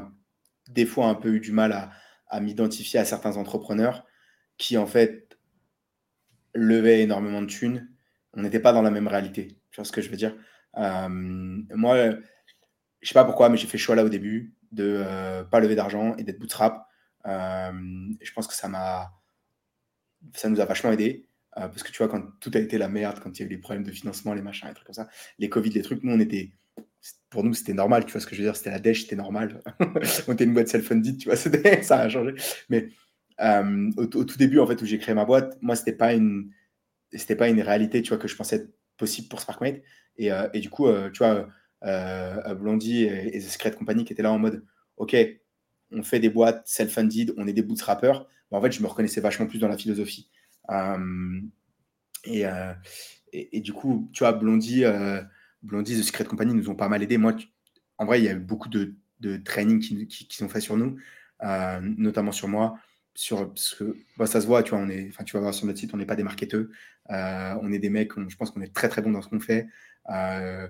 des 0.71 0.87
fois 0.87 1.09
un 1.09 1.15
peu 1.15 1.35
eu 1.35 1.41
du 1.41 1.53
mal 1.53 1.73
à, 1.73 1.91
à 2.29 2.41
m'identifier 2.41 2.99
à 2.99 3.05
certains 3.05 3.37
entrepreneurs 3.37 4.05
qui, 4.57 4.79
en 4.79 4.87
fait, 4.87 5.24
levait 6.55 7.03
énormément 7.03 7.43
de 7.43 7.47
thunes, 7.47 7.89
on 8.35 8.43
n'était 8.43 8.61
pas 8.61 8.73
dans 8.73 8.83
la 8.83 8.91
même 8.91 9.09
réalité. 9.09 9.49
Tu 9.71 9.77
vois 9.77 9.85
ce 9.85 9.93
que 9.93 10.01
je 10.01 10.11
veux 10.11 10.17
dire? 10.17 10.35
Euh, 10.77 11.09
Moi, 11.09 12.11
je 13.01 13.09
sais 13.09 13.15
pas 13.15 13.25
pourquoi, 13.25 13.49
mais 13.49 13.57
j'ai 13.57 13.67
fait 13.67 13.79
le 13.79 13.83
choix 13.83 13.95
là 13.95 14.05
au 14.05 14.09
début 14.09 14.55
de 14.73 15.03
euh, 15.07 15.45
pas 15.45 15.61
lever 15.61 15.75
d'argent 15.75 16.17
et 16.17 16.25
d'être 16.25 16.39
bootstrap. 16.39 16.87
Euh, 17.27 17.73
je 18.21 18.33
pense 18.33 18.47
que 18.47 18.55
ça 18.55 18.69
m'a, 18.69 19.13
ça 20.35 20.49
nous 20.49 20.61
a 20.61 20.65
vachement 20.65 20.93
aidé. 20.93 21.29
parce 21.55 21.83
que 21.83 21.93
tu 21.93 21.99
vois, 21.99 22.09
quand 22.09 22.23
tout 22.41 22.51
a 22.55 22.59
été 22.59 22.79
la 22.79 22.89
merde, 22.89 23.21
quand 23.21 23.39
il 23.39 23.43
y 23.43 23.45
a 23.45 23.47
eu 23.47 23.51
les 23.51 23.59
problèmes 23.59 23.85
de 23.85 23.93
financement, 23.93 24.35
les 24.35 24.43
machins, 24.43 24.69
les 24.69 24.75
trucs 24.75 24.87
comme 24.87 24.95
ça, 24.95 25.09
les 25.39 25.49
Covid, 25.49 25.71
les 25.71 25.83
trucs, 25.83 26.03
nous, 26.03 26.13
on 26.13 26.21
était, 26.21 26.53
pour 27.31 27.45
nous, 27.45 27.55
c'était 27.55 27.75
normal, 27.75 28.05
tu 28.05 28.13
vois 28.13 28.21
ce 28.21 28.27
que 28.27 28.35
je 28.35 28.43
veux 28.43 28.47
dire, 28.49 28.57
c'était 28.57 28.71
la 28.71 28.81
dèche, 28.81 29.03
c'était 29.03 29.17
normal. 29.17 29.63
on 30.29 30.33
était 30.33 30.45
une 30.45 30.55
boîte 30.55 30.69
self-funded, 30.69 31.19
tu 31.19 31.29
vois, 31.29 31.37
ça 31.83 32.01
a 32.01 32.09
changé. 32.09 32.35
Mais 32.69 32.89
euh, 33.41 33.91
au, 33.97 34.07
tout 34.07 34.39
début, 34.39 34.59
en 34.59 34.67
fait, 34.67 34.81
où 34.81 34.87
j'ai 34.87 34.99
créé 34.99 35.15
ma 35.15 35.25
boîte, 35.25 35.59
moi, 35.61 35.77
c'était 35.77 35.93
pas 35.93 36.15
une, 36.15 36.51
c'était 37.13 37.37
pas 37.37 37.49
une 37.49 37.61
réalité, 37.61 38.03
tu 38.03 38.11
vois, 38.11 38.19
que 38.19 38.29
je 38.29 38.37
pensais 38.37 38.57
être 38.57 38.75
possible 38.97 39.29
pour 39.29 39.41
SparkMate. 39.41 39.83
Et, 40.17 40.33
euh, 40.33 40.49
et 40.53 40.61
du 40.61 40.71
coup, 40.71 40.87
euh, 40.87 41.11
tu 41.11 41.19
vois, 41.19 41.49
Blondie 42.55 43.05
et, 43.05 43.39
The 43.39 43.43
Secret 43.43 43.73
Company 43.73 44.05
qui 44.05 44.13
étaient 44.13 44.23
là 44.23 44.33
en 44.33 44.39
mode, 44.39 44.65
OK, 44.97 45.17
on 45.91 46.03
fait 46.03 46.21
des 46.21 46.31
boîtes 46.31 46.67
self-funded, 46.67 47.35
on 47.37 47.47
est 47.47 47.53
des 47.53 47.63
bootstrappers. 47.63 48.27
Mais 48.51 48.59
en 48.59 48.63
fait, 48.63 48.73
je 48.73 48.83
me 48.83 48.87
reconnaissais 48.87 49.21
vachement 49.21 49.47
plus 49.47 49.59
dans 49.59 49.69
la 49.69 49.77
philosophie. 49.77 50.31
Et, 52.25 52.45
et, 53.33 53.61
du 53.61 53.73
coup, 53.73 54.09
tu 54.13 54.21
vois, 54.21 54.33
Blondie, 54.33 54.85
Blondie, 55.63 56.01
The 56.01 56.05
Secret 56.05 56.25
Company 56.25 56.55
nous 56.55 56.71
ont 56.71 56.75
pas 56.75 56.89
mal 56.89 57.03
aidé. 57.03 57.19
Moi, 57.19 57.35
en 57.99 58.07
vrai, 58.07 58.21
il 58.21 58.25
y 58.25 58.29
a 58.29 58.33
eu 58.33 58.39
beaucoup 58.39 58.69
de, 58.69 58.95
de 59.21 59.37
training 59.37 59.81
qui, 59.81 60.07
qui, 60.07 60.27
qui, 60.27 60.37
sont 60.37 60.49
faits 60.49 60.63
sur 60.63 60.77
nous, 60.77 60.97
notamment 61.83 62.33
sur 62.33 62.49
moi 62.49 62.79
sur 63.15 63.49
parce 63.49 63.75
que 63.75 63.97
bah, 64.17 64.27
ça 64.27 64.41
se 64.41 64.47
voit, 64.47 64.63
tu 64.63 64.71
vois, 64.71 64.81
on 64.81 64.89
est, 64.89 65.09
enfin, 65.09 65.25
tu 65.25 65.35
vas 65.35 65.41
voir 65.41 65.55
sur 65.55 65.67
notre 65.67 65.79
site, 65.79 65.95
on 65.95 65.97
n'est 65.97 66.07
pas 66.07 66.17
des 66.17 66.23
marketeurs, 66.23 66.67
euh, 67.11 67.55
on 67.63 67.73
est 67.73 67.79
des 67.79 67.91
mecs, 67.91 68.13
je 68.29 68.37
pense 68.37 68.51
qu'on 68.51 68.61
est 68.61 68.75
très 68.75 68.89
très 68.89 69.03
bon 69.03 69.11
dans 69.13 69.23
ce 69.23 69.29
qu'on 69.29 69.41
fait. 69.41 69.69
Euh, 70.11 70.69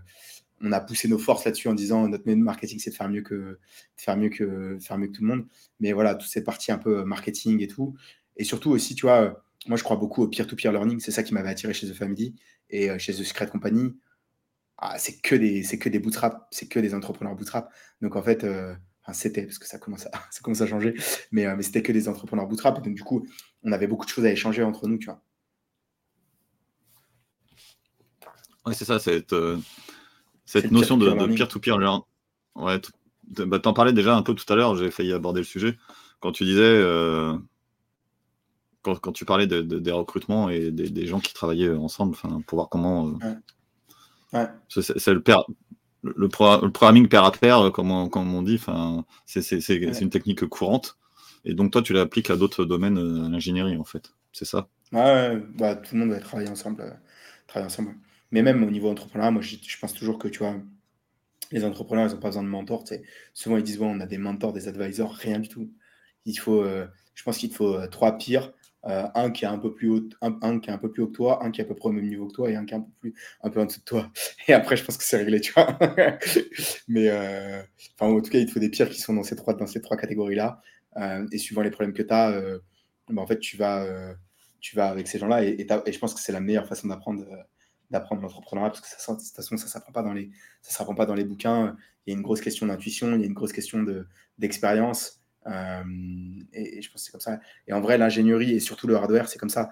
on 0.61 0.73
a 0.73 0.81
poussé 0.81 1.09
nos 1.09 1.19
forces 1.19 1.45
là-dessus 1.45 1.69
en 1.69 1.75
disant 1.75 2.09
notre 2.09 2.31
marketing 2.33 2.79
c'est 2.79 2.91
de 2.91 2.95
faire 2.95 3.09
mieux 3.09 3.23
que 3.23 3.35
de 3.35 3.59
faire 3.97 4.17
mieux 4.17 4.29
que 4.29 4.79
faire 4.81 4.99
mieux 4.99 5.09
que 5.09 5.13
tout 5.13 5.23
le 5.23 5.29
monde. 5.29 5.47
Mais 5.81 5.93
voilà, 5.93 6.15
toute 6.15 6.31
cette 6.31 6.45
partie 6.45 6.71
un 6.73 6.79
peu 6.79 7.05
marketing 7.05 7.63
et 7.63 7.69
tout, 7.69 7.95
et 8.37 8.45
surtout 8.45 8.71
aussi, 8.71 8.95
tu 8.95 9.07
vois, 9.07 9.45
moi 9.67 9.77
je 9.77 9.83
crois 9.83 9.97
beaucoup 9.97 10.23
au 10.23 10.29
peer-to-peer 10.29 10.73
learning, 10.73 11.01
c'est 11.01 11.13
ça 11.13 11.23
qui 11.23 11.35
m'avait 11.35 11.49
attiré 11.51 11.73
chez 11.73 11.89
The 11.89 11.95
Family 11.95 12.35
et 12.71 12.91
euh, 12.91 12.99
chez 12.99 13.13
The 13.15 13.25
Secret 13.25 13.49
Company. 13.49 13.95
Ah, 14.79 14.99
c'est 14.99 15.21
que 15.21 15.35
des 15.35 15.63
c'est 15.63 15.79
que 15.79 15.89
des 15.89 15.99
bootstrap, 15.99 16.49
c'est 16.51 16.69
que 16.69 16.81
des 16.81 16.95
entrepreneurs 16.95 17.37
bootstrap. 17.37 17.73
Donc 18.03 18.17
en 18.17 18.23
fait 18.23 18.45
Enfin, 19.05 19.13
c'était, 19.13 19.43
parce 19.43 19.59
que 19.59 19.67
ça 19.67 19.79
commence 19.79 20.07
à, 20.07 20.11
ça 20.31 20.41
commence 20.43 20.61
à 20.61 20.67
changer, 20.67 20.95
mais, 21.31 21.47
euh, 21.47 21.55
mais 21.57 21.63
c'était 21.63 21.83
que 21.83 21.93
des 21.93 22.09
entrepreneurs 22.09 22.47
bootstrap. 22.47 22.83
Donc, 22.83 22.95
du 22.95 23.03
coup, 23.03 23.27
on 23.63 23.73
avait 23.73 23.87
beaucoup 23.87 24.07
de 24.07 24.11
choses 24.11 24.25
à 24.25 24.31
échanger 24.31 24.63
entre 24.63 24.89
nous, 24.89 24.99
tu 24.99 25.07
vois. 25.07 25.21
Oui, 28.67 28.75
c'est 28.75 28.87
ça, 28.87 28.99
cette, 28.99 29.35
euh, 29.35 29.59
cette 30.47 30.71
notion 30.71 30.97
de 30.97 31.35
peer-to-peer 31.35 31.79
learning. 31.79 32.03
Ouais, 32.55 32.81
bah, 33.29 33.59
t'en 33.59 33.75
parlais 33.75 33.93
déjà 33.93 34.17
un 34.17 34.23
peu 34.23 34.35
tout 34.35 34.51
à 34.51 34.57
l'heure, 34.57 34.75
j'ai 34.77 34.91
failli 34.91 35.13
aborder 35.13 35.41
le 35.41 35.45
sujet. 35.45 35.77
Quand 36.21 36.33
tu 36.33 36.45
disais, 36.45 36.63
euh, 36.63 37.37
quand, 38.81 38.99
quand, 39.01 39.13
tu 39.13 39.27
parlais 39.27 39.47
de, 39.47 39.61
des 39.61 39.91
recrutements 39.91 40.49
et 40.49 40.71
des, 40.71 40.89
des, 40.89 41.07
gens 41.07 41.21
qui 41.21 41.35
travaillaient 41.35 41.75
ensemble, 41.75 42.17
pour 42.47 42.57
voir 42.57 42.71
comment. 42.71 43.19
ouais. 44.33 44.49
C'est 44.69 45.13
le 45.13 45.23
père, 46.29 46.61
le, 46.63 46.71
programming 46.71 47.09
pair 47.09 47.25
à 47.25 47.33
pair, 47.33 47.59
euh, 47.61 47.71
comme 47.71 47.91
on, 47.91 48.09
comme 48.09 48.35
on 48.35 48.43
dit, 48.43 48.61
c'est 49.27 50.01
une 50.01 50.11
technique 50.11 50.45
courante. 50.47 50.99
Et 51.45 51.55
donc, 51.55 51.73
toi, 51.73 51.83
tu 51.83 51.93
l'appliques 51.93 52.31
à 52.31 52.37
d'autres 52.37 52.65
domaines 52.65 52.99
euh, 52.99 53.29
l'ingénierie, 53.29 53.77
en 53.77 53.85
fait. 53.85 54.13
C'est 54.33 54.45
ça? 54.45 54.69
Ouais, 54.93 55.43
bah, 55.57 55.77
tout 55.77 55.95
le 55.95 56.01
monde 56.01 56.11
va 56.11 56.21
travailler 56.21 56.49
ensemble, 56.49 56.83
euh, 56.83 56.91
travailler 57.47 57.67
ensemble. 57.67 57.95
Mais 58.31 58.43
même 58.43 58.63
au 58.65 58.71
niveau 58.71 58.91
entrepreneur, 58.91 59.31
moi, 59.31 59.43
je, 59.43 59.57
pense 59.81 59.95
toujours 59.95 60.19
que, 60.19 60.29
tu 60.29 60.41
vois, 60.41 60.57
les 61.53 61.65
entrepreneurs, 61.65 62.09
ils 62.09 62.15
n'ont 62.15 62.21
pas 62.21 62.29
besoin 62.29 62.43
de 62.43 62.49
mentors. 62.49 62.85
Souvent, 63.33 63.57
ils 63.57 63.63
disent, 63.63 63.79
bon, 63.79 63.95
on 63.97 64.01
a 64.01 64.07
des 64.07 64.19
mentors, 64.19 64.53
des 64.53 64.69
advisors, 64.69 65.13
rien 65.15 65.39
du 65.39 65.49
tout. 65.49 65.71
Il 66.25 66.39
faut, 66.39 66.65
je 66.65 67.23
pense 67.23 67.37
qu'il 67.37 67.53
faut 67.53 67.87
trois 67.89 68.17
pires 68.17 68.51
euh, 68.87 69.07
un 69.15 69.31
qui 69.31 69.45
est 69.45 69.49
un 69.49 69.59
peu 69.59 69.73
plus 69.73 69.89
haut, 69.89 70.09
un, 70.21 70.61
qui 70.61 70.69
est 70.69 70.73
un 70.73 70.79
peu 70.79 70.91
plus 70.91 71.03
haut 71.03 71.07
que 71.07 71.17
toi, 71.17 71.43
un 71.45 71.51
qui 71.51 71.61
est 71.61 71.65
à 71.65 71.67
peu 71.67 71.75
près 71.75 71.89
au 71.89 71.93
même 71.93 72.07
niveau 72.07 72.27
que 72.27 72.35
toi 72.35 72.51
et 72.51 72.57
un 72.57 72.67
qui 72.67 72.75
est 72.75 72.77
un 72.77 72.83
peu 72.83 72.93
plus, 73.01 73.15
un 73.43 73.51
peu 73.51 73.61
en 73.61 73.65
dessous 73.65 73.81
de 73.81 73.85
toi. 73.85 74.11
Et 74.49 74.53
après, 74.53 74.77
je 74.77 74.85
pense 74.85 74.99
que 74.99 75.05
c'est 75.05 75.17
réglé, 75.17 75.41
tu 75.41 75.53
vois. 75.53 75.79
Mais 76.89 77.09
euh, 77.09 77.63
en 78.01 78.21
tout 78.21 78.31
cas, 78.31 78.39
il 78.39 78.47
te 78.47 78.53
faut 78.53 78.61
des 78.61 78.69
pires 78.69 78.91
qui 78.91 79.01
sont 79.01 79.15
dans 79.15 79.23
ces 79.23 79.37
trois, 79.37 79.55
dans 79.55 79.67
ces 79.67 79.81
trois 79.81 79.97
catégories-là. 79.97 80.61
Euh, 80.97 81.27
et 81.33 81.39
suivant 81.39 81.63
les 81.63 81.71
problèmes 81.71 81.95
que 81.95 82.03
tu 82.03 82.13
as, 82.13 82.41
bah, 83.09 83.23
en 83.23 83.27
fait, 83.27 83.39
tu 83.39 83.57
vas, 83.57 83.87
tu 84.61 84.77
vas 84.77 84.89
avec 84.91 85.09
ces 85.09 85.19
gens-là. 85.19 85.45
Et, 85.45 85.67
je 85.67 85.99
pense 85.99 86.15
que 86.15 86.21
c'est 86.21 86.33
la 86.33 86.41
meilleure 86.41 86.67
façon 86.67 86.89
d'apprendre 86.89 87.25
d'apprendre 87.91 88.23
l'entrepreneuriat 88.23 88.71
parce 88.71 88.81
que 88.81 89.13
de 89.13 89.19
toute 89.19 89.37
façon 89.37 89.57
ça 89.59 89.67
s'apprend 89.67 89.93
pas 89.93 90.03
dans 90.03 90.15
les 90.15 90.31
ça 90.63 90.73
s'apprend 90.73 90.95
pas 90.95 91.05
dans 91.05 91.15
les 91.15 91.23
bouquins 91.23 91.77
il 92.07 92.11
y 92.11 92.15
a 92.15 92.17
une 92.17 92.23
grosse 92.23 92.41
question 92.41 92.67
d'intuition 92.67 93.15
il 93.15 93.21
y 93.21 93.25
a 93.25 93.27
une 93.27 93.35
grosse 93.35 93.53
question 93.53 93.83
de 93.83 94.07
d'expérience 94.39 95.23
euh, 95.47 95.83
et, 96.53 96.83
je 96.83 96.91
pense 96.91 97.03
que 97.03 97.07
c'est 97.07 97.13
comme 97.13 97.21
ça. 97.21 97.41
Et 97.67 97.73
en 97.73 97.81
vrai, 97.81 97.99
l'ingénierie 97.99 98.53
et 98.53 98.61
surtout 98.61 98.87
le 98.87 98.97
hardware, 98.97 99.29
c'est 99.29 99.39
comme 99.39 99.51
ça. 99.51 99.71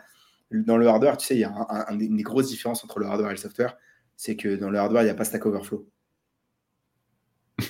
Dans 0.50 0.76
le 0.76 0.86
hardware, 0.86 1.16
tu 1.16 1.26
sais, 1.26 1.36
il 1.36 1.40
y 1.40 1.44
a 1.44 1.86
une 1.90 2.16
des 2.16 2.22
grosses 2.22 2.48
différences 2.48 2.84
entre 2.84 2.98
le 2.98 3.06
hardware 3.06 3.30
et 3.30 3.34
le 3.34 3.38
software, 3.38 3.76
c'est 4.16 4.36
que 4.36 4.56
dans 4.56 4.70
le 4.70 4.78
hardware, 4.78 5.02
il 5.02 5.06
n'y 5.06 5.10
a 5.10 5.14
pas 5.14 5.24
Stack 5.24 5.46
Overflow. 5.46 5.88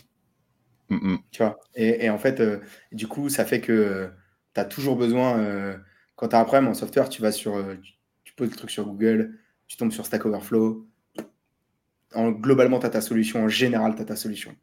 Tu 1.30 1.38
vois? 1.38 1.58
Et, 1.74 2.10
en 2.10 2.18
fait, 2.18 2.40
euh, 2.40 2.58
du 2.90 3.06
coup, 3.06 3.30
ça 3.30 3.46
fait 3.46 3.62
que 3.62 3.72
euh, 3.72 4.08
tu 4.54 4.60
as 4.60 4.66
toujours 4.66 4.96
besoin, 4.96 5.80
quand 6.16 6.28
tu 6.28 6.36
as 6.36 6.40
un 6.40 6.44
problème 6.44 6.68
en 6.68 6.74
software, 6.74 7.08
tu 7.08 7.22
vas 7.22 7.32
sur, 7.32 7.64
tu, 8.24 8.34
poses 8.34 8.50
le 8.50 8.56
truc 8.56 8.70
sur 8.70 8.84
Google, 8.84 9.38
tu 9.66 9.78
tombes 9.78 9.92
sur 9.92 10.04
Stack 10.04 10.26
Overflow. 10.26 10.86
En, 12.14 12.30
globalement, 12.32 12.78
tu 12.78 12.84
as 12.84 12.90
ta 12.90 13.00
solution. 13.00 13.44
En 13.44 13.48
général, 13.48 13.94
tu 13.94 14.02
as 14.02 14.04
ta 14.04 14.16
solution. 14.16 14.54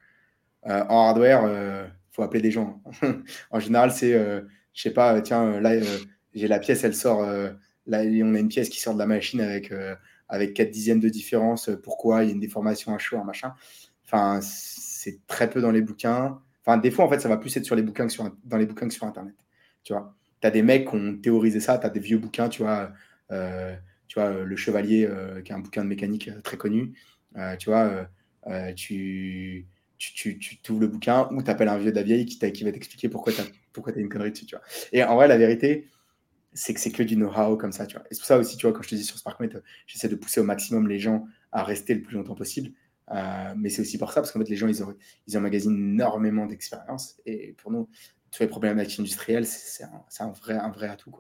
en 0.64 1.08
hardware, 1.08 1.90
faut 2.12 2.24
appeler 2.24 2.42
des 2.42 2.52
gens. 2.52 2.82
en 3.52 3.60
général, 3.60 3.92
c'est 3.92 4.14
euh, 4.14 4.42
je 4.74 4.82
sais 4.82 4.94
pas, 4.94 5.20
tiens, 5.22 5.60
là, 5.60 5.80
j'ai 6.34 6.48
la 6.48 6.60
pièce, 6.60 6.84
elle 6.84 6.96
sort, 6.96 7.22
là, 7.22 8.02
on 8.04 8.36
a 8.36 8.40
une 8.40 8.48
pièce 8.48 8.70
qui 8.70 8.80
sort 8.80 8.94
de 8.94 9.00
la 9.00 9.08
machine 9.08 9.42
avec, 9.42 9.74
avec 10.30 10.54
4 10.54 10.70
dixièmes 10.70 11.00
de 11.00 11.10
différence. 11.10 11.70
Pourquoi 11.84 12.24
Il 12.24 12.28
y 12.28 12.30
a 12.30 12.34
une 12.34 12.40
déformation, 12.40 12.94
un 12.94 12.98
chaud, 12.98 13.18
un 13.18 13.26
machin. 13.26 13.54
Enfin, 14.06 14.40
c'est 14.42 15.26
très 15.28 15.50
peu 15.50 15.60
dans 15.60 15.72
les 15.72 15.82
bouquins. 15.82 16.40
Enfin, 16.66 16.78
des 16.78 16.92
fois, 16.92 17.06
en 17.06 17.10
fait, 17.10 17.20
ça 17.20 17.30
va 17.30 17.38
plus 17.38 17.56
être 17.58 17.66
sur 17.66 17.76
les 17.76 17.82
bouquins 17.82 18.08
que 18.08 18.14
sur, 18.14 18.30
dans 18.46 18.58
les 18.58 18.66
bouquins 18.66 18.88
que 18.88 18.94
sur 18.94 19.06
Internet. 19.06 19.36
Tu 19.84 19.94
vois, 19.94 20.16
tu 20.42 20.48
as 20.48 20.52
des 20.52 20.62
mecs 20.62 20.90
qui 20.90 20.96
ont 20.96 21.18
théorisé 21.18 21.60
ça, 21.60 21.78
tu 21.78 21.86
as 21.86 21.90
des 21.90 22.00
vieux 22.00 22.18
bouquins, 22.18 22.50
tu 22.50 22.64
vois, 22.64 22.92
euh, 23.32 23.76
tu 24.08 24.20
vois 24.20 24.32
Le 24.44 24.56
Chevalier, 24.56 25.06
euh, 25.06 25.42
qui 25.42 25.52
est 25.52 25.56
un 25.56 25.60
bouquin 25.60 25.84
de 25.84 25.90
mécanique 25.90 26.30
euh, 26.30 26.42
très 26.42 26.58
connu. 26.58 26.94
tu 27.60 27.70
vois, 27.70 28.08
tu, 28.76 29.68
tu, 30.00 30.40
tu, 30.40 30.72
ouvres 30.72 30.80
le 30.80 30.88
bouquin 30.88 31.28
ou 31.32 31.44
tu 31.44 31.52
appelles 31.52 31.68
un 31.68 31.78
vieux 31.78 31.92
de 31.92 32.00
vieille 32.00 32.26
qui, 32.26 32.64
va 32.64 32.72
t'expliquer 32.72 33.10
pourquoi 33.10 33.34
tu 33.34 33.42
as, 33.42 33.46
une 33.98 34.10
connerie 34.10 34.32
dessus. 34.32 34.48
Et 34.94 35.04
en 35.04 35.16
vrai, 35.16 35.28
la 35.28 35.38
vérité, 35.38 35.90
c'est 36.54 36.74
que 36.74 36.80
c'est 36.80 36.92
que 36.92 37.04
du 37.04 37.16
know-how 37.16 37.58
comme 37.58 37.74
ça. 37.74 37.84
Et 37.84 37.88
c'est 38.12 38.18
pour 38.18 38.26
ça 38.26 38.38
aussi, 38.38 38.58
quand 38.58 38.82
je 38.82 38.90
te 38.90 38.96
dis 38.96 39.04
sur 39.04 39.18
SparkMate, 39.18 39.62
j'essaie 39.86 40.08
de 40.08 40.16
pousser 40.16 40.40
au 40.40 40.44
maximum 40.44 40.88
les 40.88 41.00
gens 41.00 41.26
à 41.52 41.64
rester 41.64 41.94
le 41.94 42.02
plus 42.02 42.16
longtemps 42.16 42.36
possible. 42.36 42.72
Euh, 43.12 43.54
mais 43.58 43.70
c'est 43.70 43.82
aussi 43.82 43.98
pour 43.98 44.12
ça, 44.12 44.22
parce 44.22 44.32
qu'en 44.32 44.40
fait, 44.40 44.50
les 44.50 44.56
gens, 44.56 44.68
ils, 44.68 44.84
ont, 44.84 44.96
ils 45.28 45.38
emmagasinent 45.38 45.76
énormément 45.76 46.46
d'expérience. 46.46 47.18
Et 47.26 47.54
pour 47.58 47.72
nous, 47.72 47.90
tous 48.32 48.42
les 48.42 48.48
problématiques 48.48 49.02
industrielles, 49.02 49.46
c'est 49.46 49.84
un, 49.84 50.32
vrai, 50.32 50.88
atout. 50.88 51.16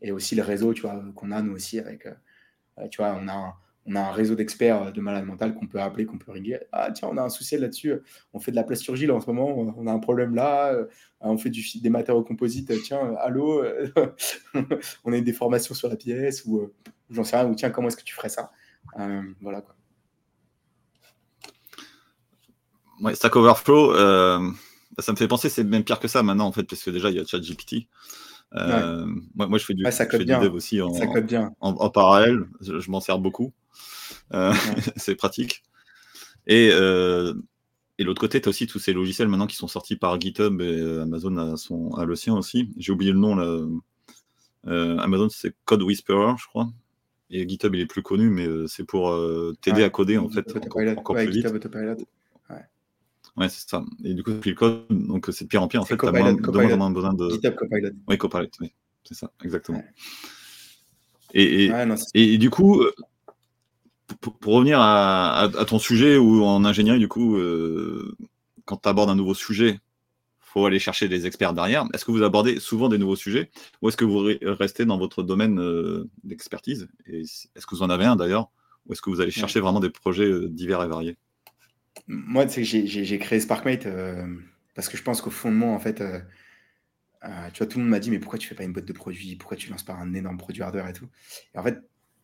Et 0.00 0.12
aussi 0.12 0.34
le 0.34 0.42
réseau, 0.42 0.72
qu'on 1.14 1.30
a, 1.30 1.42
nous 1.42 1.52
aussi, 1.52 1.78
avec, 1.78 2.06
euh, 2.06 2.88
tu 2.90 2.98
vois, 2.98 3.18
on 3.20 3.28
a 3.28 3.56
on 3.86 3.96
a 3.96 4.00
un 4.00 4.12
réseau 4.12 4.34
d'experts 4.34 4.92
de 4.92 5.00
malades 5.00 5.24
mentales 5.26 5.54
qu'on 5.54 5.66
peut 5.66 5.80
appeler, 5.80 6.06
qu'on 6.06 6.18
peut 6.18 6.30
régler. 6.30 6.60
Ah, 6.70 6.90
tiens, 6.92 7.08
on 7.10 7.16
a 7.16 7.22
un 7.22 7.28
souci 7.28 7.56
là-dessus. 7.58 7.94
On 8.32 8.38
fait 8.38 8.52
de 8.52 8.56
la 8.56 8.62
plasturgie 8.62 9.06
là 9.06 9.14
en 9.14 9.20
ce 9.20 9.26
moment. 9.26 9.48
On 9.76 9.86
a 9.86 9.92
un 9.92 9.98
problème 9.98 10.34
là. 10.34 10.72
Euh, 10.72 10.86
on 11.20 11.36
fait 11.36 11.50
du, 11.50 11.64
des 11.80 11.90
matériaux 11.90 12.22
composites. 12.22 12.72
Tiens, 12.84 13.14
allô, 13.20 13.64
on 15.04 15.12
a 15.12 15.16
une 15.16 15.24
déformation 15.24 15.74
sur 15.74 15.88
la 15.88 15.96
pièce 15.96 16.44
ou 16.44 16.70
j'en 17.10 17.24
sais 17.24 17.36
rien. 17.36 17.48
Ou 17.48 17.54
tiens, 17.54 17.70
comment 17.70 17.88
est-ce 17.88 17.96
que 17.96 18.04
tu 18.04 18.14
ferais 18.14 18.28
ça 18.28 18.52
Voilà 19.40 19.60
quoi. 19.60 19.74
Ouais, 23.02 23.16
Stack 23.16 23.34
Overflow, 23.34 23.94
euh, 23.94 24.38
bah, 24.96 25.02
ça 25.02 25.10
me 25.10 25.16
fait 25.16 25.26
penser, 25.26 25.48
c'est 25.48 25.64
même 25.64 25.82
pire 25.82 25.98
que 25.98 26.06
ça 26.06 26.22
maintenant, 26.22 26.46
en 26.46 26.52
fait, 26.52 26.62
parce 26.62 26.82
que 26.82 26.90
déjà, 26.90 27.10
il 27.10 27.16
y 27.16 27.20
a 27.20 27.24
ChatGPT. 27.24 27.88
Euh, 28.54 29.06
moi, 29.34 29.48
moi, 29.48 29.58
je 29.58 29.64
fais 29.64 29.74
du, 29.74 29.82
dev 29.82 30.54
aussi 30.54 30.80
en, 30.80 30.92
en, 31.60 31.90
parallèle. 31.90 32.44
Je, 32.60 32.90
m'en 32.90 33.00
sers 33.00 33.18
beaucoup. 33.18 33.52
Euh, 34.34 34.52
c'est 34.96 35.14
pratique. 35.14 35.62
Et, 36.46 36.68
et 36.68 38.04
l'autre 38.04 38.20
côté, 38.20 38.40
tu 38.40 38.48
as 38.48 38.50
aussi 38.50 38.66
tous 38.66 38.78
ces 38.78 38.92
logiciels 38.92 39.28
maintenant 39.28 39.46
qui 39.46 39.56
sont 39.56 39.68
sortis 39.68 39.96
par 39.96 40.20
GitHub 40.20 40.60
et 40.60 41.00
Amazon 41.02 41.36
a, 41.36 41.56
son, 41.56 41.90
a 41.94 42.04
le 42.04 42.16
sien 42.16 42.34
aussi. 42.34 42.70
J'ai 42.76 42.92
oublié 42.92 43.12
le 43.12 43.18
nom 43.18 43.36
là. 43.36 43.60
Amazon, 44.64 45.28
c'est 45.28 45.54
Code 45.64 45.82
Whisperer, 45.82 46.34
je 46.38 46.46
crois. 46.46 46.68
Et 47.30 47.48
GitHub, 47.48 47.74
il 47.74 47.80
est 47.80 47.86
plus 47.86 48.02
connu, 48.02 48.28
mais 48.28 48.48
c'est 48.66 48.84
pour 48.84 49.16
t'aider 49.60 49.84
à 49.84 49.90
coder 49.90 50.18
en 50.18 50.28
fait 50.28 50.56
encore, 50.56 50.82
encore 50.82 51.16
plus 51.16 51.30
vite. 51.30 51.46
Ouais, 53.36 53.48
c'est 53.48 53.68
ça. 53.68 53.82
Et 54.04 54.14
du 54.14 54.22
coup, 54.22 54.32
le 54.44 54.54
code, 54.54 54.84
donc 54.90 55.28
c'est 55.32 55.44
de 55.44 55.48
pire 55.48 55.62
en 55.62 55.68
pire. 55.68 55.80
En 55.80 55.84
fait, 55.84 55.96
tu 55.96 56.06
as 56.06 56.12
moins, 56.12 56.34
de 56.34 56.74
moins, 56.76 56.90
besoin 56.90 57.14
de. 57.14 57.30
GitHub 57.30 57.54
Copilot. 57.54 57.90
Oui, 58.06 58.18
Copilot, 58.18 58.48
oui. 58.60 58.74
C'est 59.04 59.14
ça, 59.14 59.30
exactement. 59.42 59.82
Et, 61.34 61.64
et, 61.64 61.72
et, 62.14 62.38
du 62.38 62.50
coup, 62.50 62.82
euh, 62.82 62.92
pour, 64.22 64.38
pour 64.38 64.54
revenir 64.54 64.80
à, 64.80 65.42
à, 65.42 65.64
ton 65.66 65.78
sujet 65.78 66.16
ou 66.16 66.42
en 66.44 66.64
ingénierie, 66.64 66.98
du 66.98 67.08
coup, 67.08 67.36
euh, 67.36 68.16
quand 68.64 68.78
tu 68.78 68.88
abordes 68.88 69.10
un 69.10 69.14
nouveau 69.14 69.34
sujet, 69.34 69.80
faut 70.40 70.64
aller 70.64 70.78
chercher 70.78 71.08
des 71.08 71.26
experts 71.26 71.52
derrière. 71.52 71.86
Est-ce 71.92 72.04
que 72.04 72.10
vous 72.10 72.22
abordez 72.22 72.60
souvent 72.60 72.88
des 72.88 72.98
nouveaux 72.98 73.16
sujets 73.16 73.50
ou 73.80 73.88
est-ce 73.88 73.96
que 73.96 74.04
vous 74.04 74.30
restez 74.42 74.84
dans 74.84 74.98
votre 74.98 75.22
domaine 75.22 75.60
euh, 75.60 76.08
d'expertise? 76.24 76.88
Est-ce 77.06 77.66
que 77.66 77.74
vous 77.74 77.82
en 77.82 77.90
avez 77.90 78.04
un 78.04 78.16
d'ailleurs? 78.16 78.50
Ou 78.86 78.92
est-ce 78.92 79.02
que 79.02 79.10
vous 79.10 79.20
allez 79.20 79.30
chercher 79.30 79.60
vraiment 79.60 79.80
des 79.80 79.90
projets 79.90 80.48
divers 80.48 80.82
et 80.82 80.88
variés? 80.88 81.16
Moi, 82.06 82.46
j'ai 82.48 83.18
créé 83.18 83.40
SparkMate 83.40 83.86
euh, 83.86 84.26
parce 84.74 84.88
que 84.88 84.96
je 84.96 85.02
pense 85.02 85.20
qu'au 85.20 85.30
fond 85.30 85.50
de 85.50 85.56
moi, 85.56 85.70
en 85.70 85.78
fait, 85.78 86.00
euh, 86.00 86.20
euh, 87.24 87.50
tu 87.52 87.58
vois, 87.58 87.66
tout 87.66 87.78
le 87.78 87.84
monde 87.84 87.90
m'a 87.90 88.00
dit, 88.00 88.10
mais 88.10 88.18
pourquoi 88.18 88.38
tu 88.38 88.48
fais 88.48 88.54
pas 88.54 88.64
une 88.64 88.72
boîte 88.72 88.86
de 88.86 88.92
produits? 88.92 89.36
Pourquoi 89.36 89.56
tu 89.56 89.70
lances 89.70 89.84
pas 89.84 89.94
un 89.94 90.14
énorme 90.14 90.38
produit 90.38 90.62
hardware 90.62 90.88
et 90.88 90.92
tout? 90.92 91.08
Et 91.54 91.58
en 91.58 91.62
fait, 91.62 91.78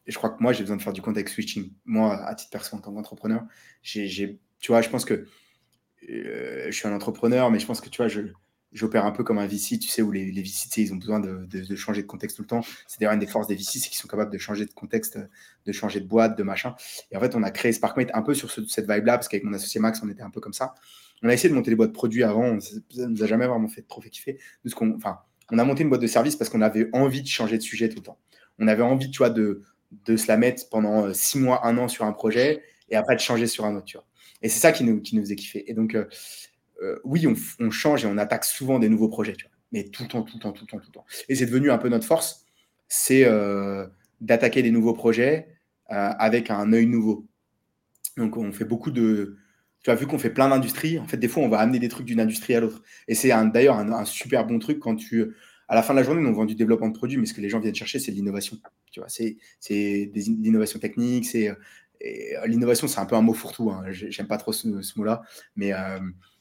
je 0.08 0.16
crois 0.16 0.30
que 0.30 0.42
moi, 0.42 0.52
j'ai 0.52 0.62
besoin 0.62 0.76
de 0.76 0.82
faire 0.82 0.92
du 0.92 1.02
context 1.02 1.34
switching. 1.34 1.72
Moi, 1.84 2.16
à 2.24 2.34
titre 2.34 2.50
personnel, 2.50 2.80
en 2.80 2.84
tant 2.84 2.94
qu'entrepreneur, 2.94 3.44
tu 3.82 4.38
vois, 4.68 4.80
je 4.80 4.88
pense 4.88 5.04
que 5.04 5.26
je 6.02 6.70
suis 6.70 6.88
un 6.88 6.92
entrepreneur, 6.92 7.50
mais 7.50 7.58
je 7.58 7.66
pense 7.66 7.80
que, 7.80 7.88
tu 7.88 7.98
vois, 7.98 8.08
je, 8.08 8.22
j'opère 8.72 9.04
un 9.04 9.12
peu 9.12 9.24
comme 9.24 9.38
un 9.38 9.46
VC, 9.46 9.78
tu 9.78 9.88
sais, 9.88 10.02
où 10.02 10.10
les, 10.10 10.30
les 10.30 10.42
VC, 10.42 10.82
ils 10.82 10.92
ont 10.92 10.96
besoin 10.96 11.20
de, 11.20 11.46
de, 11.46 11.76
changer 11.76 12.02
de 12.02 12.06
contexte 12.06 12.36
tout 12.36 12.42
le 12.42 12.48
temps. 12.48 12.62
C'est 12.86 13.00
d'ailleurs 13.00 13.12
une 13.14 13.20
des 13.20 13.26
forces 13.26 13.46
des 13.46 13.54
VC, 13.54 13.78
c'est 13.78 13.88
qu'ils 13.88 13.98
sont 13.98 14.08
capables 14.08 14.32
de 14.32 14.38
changer 14.38 14.66
de 14.66 14.72
contexte, 14.72 15.18
de 15.66 15.72
changer 15.72 16.00
de 16.00 16.06
boîte, 16.06 16.36
de 16.36 16.42
machin. 16.42 16.74
Et 17.10 17.16
en 17.16 17.20
fait, 17.20 17.34
on 17.34 17.42
a 17.42 17.50
créé 17.50 17.72
SparkMate 17.72 18.10
un 18.14 18.22
peu 18.22 18.34
sur 18.34 18.50
cette 18.50 18.90
vibe-là, 18.90 19.18
parce 19.18 19.28
qu'avec 19.28 19.44
mon 19.44 19.52
associé 19.52 19.80
Max, 19.80 20.00
on 20.02 20.08
était 20.08 20.22
un 20.22 20.30
peu 20.30 20.40
comme 20.40 20.52
ça. 20.52 20.74
On 21.22 21.28
a 21.28 21.34
essayé 21.34 21.48
de 21.48 21.54
monter 21.54 21.70
des 21.70 21.76
boîtes 21.76 21.90
de 21.90 21.94
produits 21.94 22.22
avant, 22.22 22.58
ça 22.60 22.76
nous 23.08 23.22
a 23.22 23.26
jamais 23.26 23.46
vraiment 23.46 23.68
fait 23.68 23.82
trop 23.82 24.00
fait 24.00 24.10
kiffer. 24.10 24.38
qu'on, 24.74 24.98
on 25.50 25.58
a 25.58 25.64
monté 25.64 25.82
une 25.82 25.88
boîte 25.88 26.02
de 26.02 26.06
service 26.06 26.36
parce 26.36 26.48
qu'on 26.48 26.60
avait 26.60 26.88
envie 26.92 27.22
de 27.22 27.26
changer 27.26 27.58
de 27.58 27.62
sujet 27.62 27.88
tout 27.88 27.96
le 27.96 28.02
temps. 28.02 28.18
On 28.60 28.68
avait 28.68 28.82
envie, 28.82 29.10
tu 29.10 29.18
vois, 29.18 29.30
de, 29.30 29.62
de 29.90 30.16
se 30.16 30.28
la 30.28 30.36
mettre 30.36 30.68
pendant 30.68 31.06
euh, 31.06 31.12
six 31.12 31.38
mois, 31.38 31.66
un 31.66 31.78
an 31.78 31.88
sur 31.88 32.04
un 32.04 32.12
projet, 32.12 32.62
et 32.90 32.96
après 32.96 33.14
de 33.14 33.20
changer 33.20 33.46
sur 33.46 33.64
un 33.64 33.76
autre, 33.76 33.86
tu 33.86 33.96
vois. 33.96 34.06
Et 34.42 34.48
c'est 34.48 34.60
ça 34.60 34.72
qui 34.72 34.84
nous, 34.84 35.00
qui 35.00 35.16
nous 35.16 35.22
faisait 35.22 35.36
kiffer. 35.36 35.70
Et 35.70 35.74
donc, 35.74 35.94
euh, 35.94 36.06
euh, 36.82 36.98
oui, 37.04 37.26
on, 37.26 37.70
change 37.70 38.04
et 38.04 38.08
on 38.08 38.18
attaque 38.18 38.44
souvent 38.44 38.78
des 38.78 38.88
nouveaux 38.88 39.08
projets, 39.08 39.36
mais 39.72 39.84
tout 39.84 40.04
le 40.04 40.08
temps, 40.08 40.22
tout 40.22 40.36
le 40.36 40.40
temps, 40.40 40.52
tout 40.52 40.64
le 40.64 40.70
temps, 40.70 40.78
tout 40.78 40.88
le 40.88 40.92
temps. 40.92 41.04
Et 41.28 41.34
c'est 41.34 41.46
devenu 41.46 41.70
un 41.70 41.78
peu 41.78 41.88
notre 41.88 42.06
force, 42.06 42.46
c'est 42.86 43.26
d'attaquer 44.20 44.62
des 44.62 44.70
nouveaux 44.70 44.94
projets 44.94 45.48
avec 45.88 46.50
un 46.50 46.72
œil 46.72 46.86
nouveau. 46.86 47.26
Donc, 48.16 48.36
on 48.36 48.52
fait 48.52 48.64
beaucoup 48.64 48.92
de. 48.92 49.36
Tu 49.82 49.90
as 49.90 49.96
vu 49.96 50.06
qu'on 50.06 50.18
fait 50.18 50.30
plein 50.30 50.48
d'industries. 50.48 50.98
En 51.00 51.06
fait, 51.06 51.16
des 51.16 51.28
fois, 51.28 51.42
on 51.42 51.48
va 51.48 51.58
amener 51.58 51.80
des 51.80 51.88
trucs 51.88 52.06
d'une 52.06 52.20
industrie 52.20 52.54
à 52.54 52.60
l'autre. 52.60 52.82
Et 53.08 53.14
c'est 53.16 53.30
d'ailleurs 53.52 53.76
un, 53.76 54.04
super 54.04 54.46
bon 54.46 54.60
truc 54.60 54.78
quand 54.78 54.94
tu. 54.94 55.34
À 55.68 55.74
la 55.74 55.82
fin 55.82 55.92
de 55.92 55.98
la 55.98 56.04
journée, 56.04 56.26
on 56.26 56.32
vend 56.32 56.46
du 56.46 56.54
développement 56.54 56.88
de 56.88 56.96
produits, 56.96 57.18
mais 57.18 57.26
ce 57.26 57.34
que 57.34 57.40
les 57.40 57.48
gens 57.48 57.60
viennent 57.60 57.74
chercher, 57.74 57.98
c'est 57.98 58.10
de 58.10 58.16
l'innovation. 58.16 58.56
Tu 58.90 59.00
vois, 59.00 59.08
c'est 59.08 59.36
l'innovation 60.14 60.78
technique. 60.78 61.26
C'est 61.26 61.54
l'innovation, 62.46 62.88
c'est 62.88 63.00
un 63.00 63.06
peu 63.06 63.16
un 63.16 63.22
mot 63.22 63.34
fourre-tout. 63.34 63.70
Hein. 63.70 63.84
J'aime 63.90 64.26
pas 64.26 64.38
trop 64.38 64.52
ce, 64.52 64.68
mot-là, 64.98 65.22
mais 65.56 65.72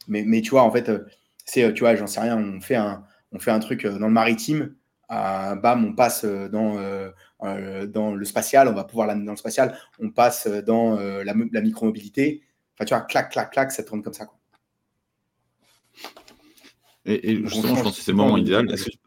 mais, 0.08 0.42
tu 0.42 0.52
vois, 0.52 0.64
en 0.64 0.72
fait, 0.72 0.90
euh, 0.90 1.06
c'est, 1.46 1.64
euh, 1.64 1.74
tu 1.74 1.82
vois, 1.82 1.96
j'en 1.96 2.08
sais 2.08 2.20
rien, 2.20 2.38
on 2.38 2.62
fait 2.62 2.76
un, 2.76 3.04
on 3.32 3.40
fait 3.40 3.52
un 3.52 3.60
truc 3.60 3.86
euh, 3.86 4.00
dans 4.00 4.08
le 4.08 4.14
maritime, 4.14 4.76
bam, 5.10 5.86
on 5.86 5.94
passe 5.94 6.26
dans, 6.26 6.76
dans 7.88 8.16
le 8.16 8.26
spatial, 8.26 8.68
on 8.68 8.74
va 8.74 8.84
pouvoir 8.84 9.08
l'amener 9.08 9.26
dans 9.26 9.34
le 9.34 9.38
spatial, 9.38 9.78
on 10.00 10.10
passe 10.10 10.48
dans 10.48 10.96
la, 10.96 11.34
la 11.52 11.62
micromobilité. 11.62 12.44
Enfin, 12.76 12.86
tu 12.86 12.94
vois, 12.94 13.04
clac, 13.04 13.32
clac, 13.32 13.52
clac, 13.52 13.72
ça 13.72 13.84
tourne 13.84 14.04
comme 14.04 14.14
ça. 14.14 14.26
Quoi. 14.26 14.38
Et, 17.06 17.38
justement, 17.46 17.76
je 17.76 17.84
pense 17.84 17.98
que 17.98 18.04
c'est 18.04 18.12
le 18.12 18.18
moment 18.18 18.38
idéal. 18.38 18.70
Est-ce 18.70 18.86
que, 18.86 18.98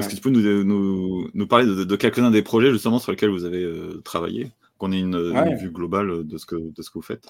tu 0.00 0.16
peux 0.16 0.30
nous, 0.30 0.64
nous, 0.64 1.30
nous 1.32 1.46
parler 1.46 1.66
de, 1.66 1.96
quelques-uns 1.96 2.30
des 2.30 2.42
projets 2.42 2.72
justement 2.72 2.98
sur 2.98 3.12
lesquels 3.12 3.30
vous 3.30 3.44
avez 3.44 3.66
travaillé, 4.04 4.52
qu'on 4.78 4.92
ait 4.92 5.00
une, 5.00 5.14
une, 5.14 5.56
vue 5.56 5.70
globale 5.70 6.26
de 6.26 6.38
ce 6.38 6.46
que, 6.46 6.56
de 6.56 6.82
ce 6.82 6.90
que 6.90 6.94
vous 6.94 7.02
faites? 7.02 7.26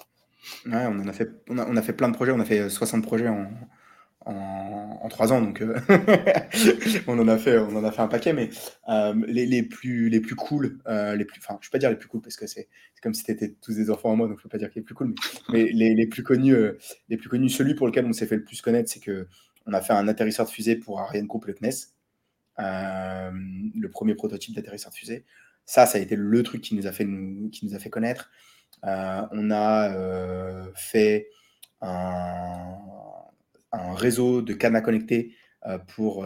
Ouais, 0.65 0.85
on, 0.87 0.99
en 0.99 1.07
a 1.07 1.13
fait, 1.13 1.31
on, 1.49 1.57
a, 1.57 1.65
on 1.67 1.75
a 1.77 1.81
fait 1.81 1.93
plein 1.93 2.09
de 2.09 2.15
projets, 2.15 2.31
on 2.31 2.39
a 2.39 2.45
fait 2.45 2.69
60 2.69 3.03
projets 3.03 3.29
en, 3.29 3.49
en, 4.25 5.09
3 5.09 5.33
ans, 5.33 5.41
donc 5.41 5.61
euh, 5.61 5.75
on, 7.07 7.19
en 7.19 7.27
a 7.27 7.37
fait, 7.37 7.57
on 7.57 7.75
en 7.75 7.83
a 7.83 7.91
fait 7.91 8.01
un 8.01 8.07
paquet, 8.07 8.33
mais 8.33 8.49
euh, 8.89 9.13
les, 9.27 9.45
les, 9.45 9.63
plus, 9.63 10.09
les 10.09 10.19
plus 10.19 10.35
cool, 10.35 10.79
euh, 10.87 11.15
les 11.15 11.25
plus, 11.25 11.39
enfin, 11.39 11.57
je 11.61 11.67
ne 11.67 11.69
peux 11.69 11.75
pas 11.75 11.79
dire 11.79 11.89
les 11.89 11.95
plus 11.97 12.07
cool 12.07 12.21
parce 12.21 12.35
que 12.35 12.47
c'est 12.47 12.67
comme 13.01 13.13
si 13.13 13.23
tu 13.23 13.31
étais 13.31 13.53
tous 13.61 13.75
des 13.75 13.89
enfants 13.89 14.11
en 14.11 14.15
moi, 14.15 14.27
donc 14.27 14.37
je 14.37 14.41
ne 14.41 14.43
peux 14.43 14.49
pas 14.49 14.57
dire 14.57 14.69
qu'il 14.69 14.81
est 14.81 14.85
plus 14.85 14.95
cool, 14.95 15.13
mais, 15.51 15.65
les, 15.71 15.93
les, 15.93 16.07
plus 16.07 16.23
connus, 16.23 16.55
les 17.09 17.17
plus 17.17 17.29
connus, 17.29 17.49
celui 17.49 17.75
pour 17.75 17.87
lequel 17.87 18.05
on 18.05 18.13
s'est 18.13 18.27
fait 18.27 18.37
le 18.37 18.43
plus 18.43 18.61
connaître, 18.61 18.89
c'est 18.89 19.01
que 19.01 19.27
on 19.65 19.73
a 19.73 19.81
fait 19.81 19.93
un 19.93 20.07
atterrisseur 20.07 20.45
de 20.45 20.51
fusée 20.51 20.75
pour 20.75 20.99
Ariane 20.99 21.27
Group, 21.27 21.45
le 21.45 21.53
CNES, 21.53 21.71
le 22.57 23.87
premier 23.89 24.15
prototype 24.15 24.55
d'atterrisseur 24.55 24.93
fusée. 24.93 25.25
Ça, 25.65 25.85
ça 25.85 25.97
a 25.97 26.01
été 26.01 26.15
le 26.15 26.43
truc 26.43 26.61
qui 26.61 26.75
nous 26.75 26.87
a 26.87 26.91
fait, 26.91 27.05
nous, 27.05 27.49
qui 27.49 27.65
nous 27.65 27.75
a 27.75 27.79
fait 27.79 27.89
connaître. 27.89 28.29
Euh, 28.85 29.21
on 29.31 29.51
a 29.51 29.93
euh, 29.95 30.69
fait 30.75 31.29
un, 31.81 32.77
réseau 33.71 34.41
de 34.41 34.53
cadenas 34.53 34.81
connectés 34.81 35.35
euh, 35.65 35.77
pour, 35.77 36.25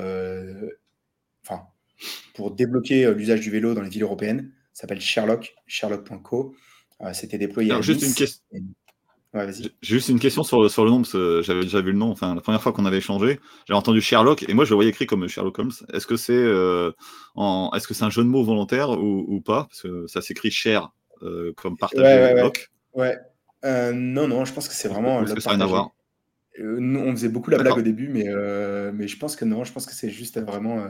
enfin, 1.43 1.67
pour 2.34 2.51
débloquer 2.51 3.13
l'usage 3.13 3.41
du 3.41 3.51
vélo 3.51 3.73
dans 3.73 3.82
les 3.82 3.89
villes 3.89 4.03
européennes. 4.03 4.51
Ça 4.73 4.82
s'appelle 4.82 5.01
Sherlock, 5.01 5.55
sherlock.co. 5.65 6.55
C'était 7.13 7.38
déployé 7.38 7.71
Alors, 7.71 7.84
juste 7.84 8.01
une 8.01 8.13
question. 8.13 8.43
J'ai 9.34 9.71
juste 9.82 10.09
une 10.09 10.19
question 10.19 10.43
sur, 10.43 10.69
sur 10.71 10.84
le 10.84 10.89
nom, 10.89 11.01
parce 11.01 11.11
que 11.11 11.41
j'avais 11.43 11.61
déjà 11.61 11.82
vu 11.82 11.91
le 11.91 11.97
nom. 11.97 12.09
Enfin, 12.09 12.34
la 12.34 12.41
première 12.41 12.61
fois 12.61 12.71
qu'on 12.71 12.86
avait 12.86 12.97
échangé, 12.97 13.39
j'avais 13.67 13.78
entendu 13.78 14.01
Sherlock, 14.01 14.47
et 14.47 14.53
moi 14.53 14.65
je 14.65 14.71
le 14.71 14.75
voyais 14.75 14.89
écrit 14.89 15.05
comme 15.05 15.28
Sherlock 15.28 15.59
Holmes. 15.59 15.71
Est-ce 15.93 16.07
que 16.07 16.17
c'est 16.17 16.34
est-ce 16.34 17.88
que 17.88 17.93
c'est 17.93 18.03
un 18.03 18.09
jeu 18.09 18.23
de 18.23 18.30
mots 18.30 18.43
volontaire 18.43 18.89
ou, 18.91 19.41
pas? 19.41 19.65
Parce 19.65 19.82
que 19.82 20.07
ça 20.07 20.21
s'écrit 20.21 20.51
Cher 20.51 20.91
euh, 21.23 21.51
comme 21.57 21.78
partager 21.78 22.03
ouais, 22.03 22.43
ouais, 22.43 22.51
ouais. 22.93 23.17
Euh, 23.65 23.91
non, 23.91 24.28
non, 24.28 24.45
je 24.45 24.53
pense 24.53 24.67
que 24.67 24.73
c'est 24.73 24.88
vraiment. 24.88 25.23
Que 25.23 25.39
ça 25.39 25.51
n'a 25.51 25.55
rien 25.57 25.65
à 25.65 25.67
voir? 25.67 25.89
On 26.59 27.11
faisait 27.11 27.30
beaucoup 27.30 27.51
la 27.51 27.57
blague 27.59 27.78
au 27.78 27.82
début, 27.82 28.07
mais, 28.07 28.25
mais 28.93 29.07
je 29.07 29.17
pense 29.17 29.36
que 29.36 29.45
non, 29.45 29.63
je 29.63 29.73
pense 29.73 29.86
que 29.86 29.93
c'est 29.93 30.09
juste 30.09 30.39
vraiment 30.39 30.89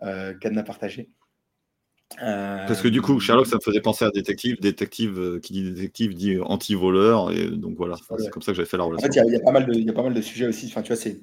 cadenas 0.00 0.64
partagé. 0.64 1.10
Parce 2.18 2.80
que 2.80 2.88
du 2.88 3.02
coup, 3.02 3.18
Sherlock, 3.20 3.46
ça 3.46 3.56
me 3.56 3.60
faisait 3.60 3.80
penser 3.80 4.04
à 4.04 4.10
détective. 4.10 4.60
Détective, 4.60 5.40
qui 5.42 5.52
dit 5.52 5.72
détective 5.72 6.14
dit 6.14 6.38
anti-voleur. 6.40 7.32
Et 7.32 7.48
donc 7.48 7.76
voilà, 7.76 7.96
c'est 8.18 8.30
comme 8.30 8.42
ça 8.42 8.52
que 8.52 8.56
j'avais 8.56 8.68
fait 8.68 8.76
la 8.76 8.84
relation. 8.84 9.08
En 9.08 9.12
fait, 9.12 9.20
il 9.26 9.32
y, 9.32 9.36
a 9.36 9.40
pas 9.40 9.52
mal 9.52 9.66
de, 9.66 9.74
y 9.74 9.90
a 9.90 9.92
pas 9.92 10.02
mal 10.02 10.14
de 10.14 10.20
sujets 10.20 10.46
aussi. 10.46 10.66
Enfin, 10.66 10.82
tu 10.82 10.88
vois, 10.88 10.96
c'est 10.96 11.20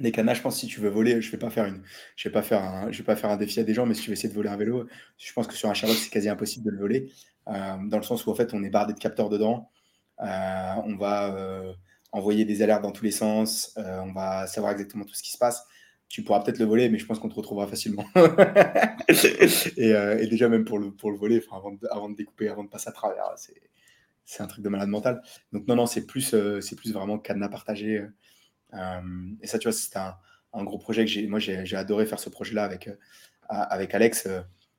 des 0.00 0.12
cadenas. 0.12 0.34
Je 0.34 0.42
pense 0.42 0.56
si 0.56 0.66
tu 0.66 0.80
veux 0.80 0.88
voler, 0.88 1.20
je 1.20 1.30
vais 1.30 1.38
pas 1.38 1.50
faire 1.50 1.64
une, 1.64 1.82
je 2.16 2.28
vais 2.28 2.32
pas 2.32 2.42
faire 2.42 2.62
un, 2.62 2.90
je 2.90 2.98
vais 2.98 3.04
pas 3.04 3.16
faire 3.16 3.30
un 3.30 3.36
défi 3.36 3.60
à 3.60 3.64
des 3.64 3.74
gens, 3.74 3.86
mais 3.86 3.94
si 3.94 4.02
tu 4.02 4.10
veux 4.10 4.12
essayer 4.14 4.28
de 4.28 4.34
voler 4.34 4.48
un 4.48 4.56
vélo, 4.56 4.86
je 5.16 5.32
pense 5.32 5.46
que 5.46 5.54
sur 5.54 5.68
un 5.68 5.74
Sherlock, 5.74 5.98
c'est 5.98 6.10
quasi 6.10 6.28
impossible 6.28 6.66
de 6.66 6.70
le 6.70 6.78
voler, 6.78 7.12
dans 7.46 7.96
le 7.96 8.02
sens 8.02 8.26
où 8.26 8.30
en 8.30 8.34
fait, 8.34 8.54
on 8.54 8.62
est 8.62 8.70
bardé 8.70 8.92
de 8.92 8.98
capteurs 8.98 9.28
dedans. 9.28 9.70
on 10.18 10.96
va 10.96 11.74
envoyer 12.12 12.44
des 12.44 12.62
alertes 12.62 12.82
dans 12.82 12.92
tous 12.92 13.04
les 13.04 13.10
sens. 13.10 13.76
on 13.76 14.12
va 14.12 14.46
savoir 14.46 14.72
exactement 14.72 15.04
tout 15.04 15.14
ce 15.14 15.22
qui 15.22 15.32
se 15.32 15.38
passe 15.38 15.66
tu 16.08 16.22
pourras 16.22 16.40
peut-être 16.40 16.58
le 16.58 16.64
voler, 16.64 16.88
mais 16.88 16.98
je 16.98 17.06
pense 17.06 17.18
qu'on 17.18 17.28
te 17.28 17.34
retrouvera 17.34 17.66
facilement. 17.66 18.06
Euh, 19.78 20.18
et, 20.18 20.26
déjà, 20.26 20.48
même 20.48 20.64
pour 20.64 20.78
le, 20.78 20.90
pour 20.90 21.10
le 21.10 21.16
voler, 21.16 21.42
avant 21.50 21.72
de, 21.72 21.86
avant 21.90 22.10
de 22.10 22.16
découper, 22.16 22.48
avant 22.48 22.64
de 22.64 22.68
passer 22.68 22.88
à 22.88 22.92
travers, 22.92 23.24
c'est 24.24 24.42
un 24.42 24.46
truc 24.46 24.62
de 24.62 24.68
malade 24.68 24.88
mental. 24.88 25.22
Donc, 25.52 25.66
non, 25.66 25.76
non, 25.76 25.86
c'est 25.86 26.04
plus, 26.04 26.34
euh, 26.34 26.60
c'est 26.60 26.76
plus 26.76 26.92
vraiment 26.92 27.18
cadenas 27.18 27.48
partagé. 27.48 28.04
Euh, 28.74 29.00
et 29.40 29.46
ça, 29.46 29.58
tu 29.58 29.68
vois, 29.68 29.72
c'est 29.72 29.96
un, 29.96 30.14
un, 30.52 30.64
gros 30.64 30.78
projet 30.78 31.04
que 31.04 31.10
j'ai. 31.10 31.26
Moi, 31.26 31.38
j'ai 31.38 31.76
adoré 31.76 32.04
faire 32.04 32.18
ce 32.18 32.28
projet-là 32.28 32.64
avec, 32.64 32.90
avec 33.48 33.94
Alex. 33.94 34.28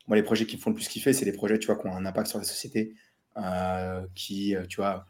moi, 0.07 0.15
les 0.15 0.23
projets 0.23 0.45
qui 0.45 0.57
me 0.57 0.61
font 0.61 0.69
le 0.69 0.75
plus 0.75 0.87
kiffer, 0.87 1.13
c'est 1.13 1.25
les 1.25 1.31
projets, 1.31 1.57
tu 1.57 1.67
vois, 1.67 1.77
qui 1.77 1.87
ont 1.87 1.95
un 1.95 2.05
impact 2.05 2.27
sur 2.27 2.37
la 2.37 2.45
société. 2.45 2.93
qui, 4.13 4.55
tu 4.67 4.75
vois, 4.75 5.07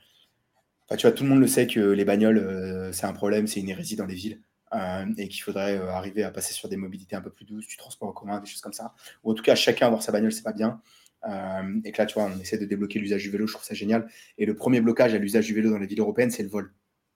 tu 0.98 1.08
vois, 1.08 1.12
tout 1.12 1.24
le 1.24 1.30
monde 1.30 1.42
le 1.42 1.48
sait 1.48 1.68
que 1.68 1.82
les 1.82 2.06
bagnoles, 2.06 2.90
c'est 2.94 3.06
un 3.06 3.14
problème, 3.14 3.48
c'est 3.48 3.60
une 3.60 3.70
hérésie 3.70 3.98
dans 3.98 4.06
les 4.06 4.16
villes. 4.16 4.42
Euh, 4.74 5.06
et 5.18 5.28
qu'il 5.28 5.42
faudrait 5.42 5.80
euh, 5.80 5.90
arriver 5.92 6.24
à 6.24 6.30
passer 6.30 6.54
sur 6.54 6.70
des 6.70 6.78
mobilités 6.78 7.16
un 7.16 7.22
peu 7.22 7.32
plus 7.32 7.44
douces, 7.44 7.66
du 7.66 7.76
transport 7.76 8.10
en 8.10 8.12
commun, 8.12 8.40
des 8.40 8.46
choses 8.46 8.62
comme 8.62 8.74
ça. 8.74 8.94
Ou 9.24 9.32
en 9.32 9.34
tout 9.34 9.42
cas, 9.42 9.56
chacun 9.56 9.88
avoir 9.88 10.04
sa 10.04 10.12
bagnole, 10.12 10.32
c'est 10.32 10.44
pas 10.44 10.54
bien. 10.54 10.80
Euh, 11.28 11.82
et 11.84 11.92
que 11.92 11.98
là, 11.98 12.06
tu 12.06 12.14
vois, 12.14 12.26
on 12.26 12.40
essaie 12.40 12.60
de 12.60 12.66
débloquer 12.66 13.00
l'usage 13.00 13.24
du 13.24 13.32
vélo, 13.32 13.48
je 13.48 13.54
trouve 13.54 13.66
ça 13.66 13.74
génial. 13.74 14.08
Et 14.38 14.46
le 14.46 14.56
premier 14.56 14.80
blocage 14.80 15.14
à 15.16 15.18
l'usage 15.18 15.48
du 15.48 15.56
vélo 15.56 15.72
dans 15.72 15.80
les 15.80 15.88
villes 15.88 16.00
européennes, 16.00 16.30
c'est 16.30 16.44
le 16.44 16.50
vol. 16.50 16.72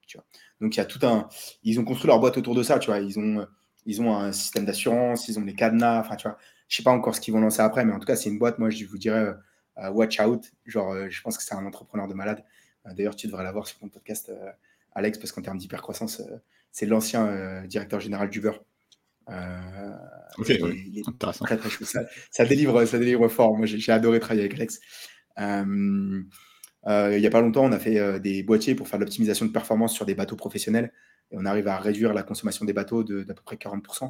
Tu 0.07 0.17
vois. 0.17 0.25
Donc 0.61 0.75
il 0.75 0.79
y 0.79 0.81
a 0.81 0.85
tout 0.85 1.05
un. 1.05 1.29
Ils 1.63 1.79
ont 1.79 1.85
construit 1.85 2.07
leur 2.07 2.19
boîte 2.19 2.37
autour 2.37 2.55
de 2.55 2.63
ça, 2.63 2.79
tu 2.79 2.87
vois. 2.87 2.99
Ils 2.99 3.19
ont, 3.19 3.47
ils 3.85 4.01
ont 4.01 4.15
un 4.15 4.31
système 4.31 4.65
d'assurance, 4.65 5.27
ils 5.27 5.37
ont 5.37 5.43
des 5.43 5.53
cadenas, 5.53 5.99
enfin, 5.99 6.15
tu 6.15 6.27
vois. 6.27 6.37
Je 6.67 6.77
sais 6.77 6.83
pas 6.83 6.91
encore 6.91 7.15
ce 7.15 7.21
qu'ils 7.21 7.33
vont 7.33 7.39
lancer 7.39 7.61
après, 7.61 7.85
mais 7.85 7.93
en 7.93 7.99
tout 7.99 8.07
cas, 8.07 8.15
c'est 8.15 8.29
une 8.29 8.39
boîte, 8.39 8.57
moi, 8.57 8.71
je 8.71 8.83
vous 8.85 8.97
dirais, 8.97 9.27
watch 9.91 10.19
out. 10.19 10.51
Genre, 10.65 11.09
je 11.09 11.21
pense 11.21 11.37
que 11.37 11.43
c'est 11.43 11.53
un 11.53 11.65
entrepreneur 11.65 12.07
de 12.07 12.15
malade. 12.15 12.43
D'ailleurs, 12.85 13.15
tu 13.15 13.27
devrais 13.27 13.43
l'avoir 13.43 13.67
sur 13.67 13.77
ton 13.77 13.89
podcast, 13.89 14.31
Alex, 14.95 15.19
parce 15.19 15.31
qu'en 15.31 15.43
termes 15.43 15.59
d'hypercroissance, 15.59 16.21
c'est 16.73 16.87
l'ancien 16.87 17.27
euh, 17.27 17.65
directeur 17.67 18.01
général 18.01 18.29
d'Uber. 18.29 18.51
Euh, 19.29 19.93
ok, 20.39 20.53
oui. 20.63 21.03
Très, 21.19 21.55
très 21.55 21.69
chou. 21.69 21.85
Ça, 21.85 22.45
délivre, 22.45 22.83
ça 22.85 22.97
délivre 22.97 23.27
fort. 23.29 23.55
Moi, 23.55 23.67
j'ai 23.67 23.91
adoré 23.91 24.19
travailler 24.19 24.41
avec 24.41 24.55
Alex. 24.55 24.81
Euh, 25.39 26.23
il 26.85 27.19
n'y 27.19 27.27
a 27.27 27.29
pas 27.29 27.39
longtemps, 27.39 27.63
on 27.63 27.71
a 27.71 27.79
fait 27.79 28.19
des 28.19 28.43
boîtiers 28.43 28.75
pour 28.75 28.89
faire 28.89 28.99
de 28.99 29.05
l'optimisation 29.05 29.45
de 29.45 29.51
performance 29.51 29.93
sur 29.93 30.05
des 30.05 30.15
bateaux 30.15 30.35
professionnels. 30.35 30.91
Et 31.31 31.37
on 31.37 31.45
arrive 31.45 31.67
à 31.67 31.77
réduire 31.77 32.13
la 32.13 32.23
consommation 32.23 32.65
des 32.65 32.73
bateaux 32.73 33.03
d'à 33.03 33.33
peu 33.33 33.43
près 33.43 33.55
40%. 33.55 34.09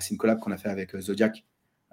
c'est 0.00 0.10
une 0.10 0.18
collab 0.18 0.40
qu'on 0.40 0.50
a 0.50 0.58
fait 0.58 0.68
avec 0.68 0.94
Zodiac, 1.00 1.46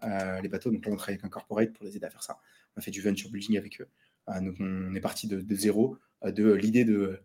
les 0.03 0.49
bateaux. 0.49 0.71
Donc 0.71 0.85
là, 0.85 0.91
on 0.91 0.95
travaille 0.95 1.15
avec 1.15 1.23
un 1.23 1.29
corporate 1.29 1.71
pour 1.71 1.85
les 1.85 1.95
aider 1.95 2.05
à 2.05 2.09
faire 2.09 2.23
ça. 2.23 2.39
On 2.75 2.79
a 2.79 2.81
fait 2.81 2.91
du 2.91 3.01
venture 3.01 3.29
building 3.29 3.57
avec 3.57 3.79
eux. 3.79 3.87
donc 4.41 4.55
on 4.59 4.93
est 4.95 5.01
parti 5.01 5.27
de, 5.27 5.39
de 5.39 5.55
zéro, 5.55 5.97
de 6.25 6.51
l'idée 6.51 6.83
de 6.83 7.21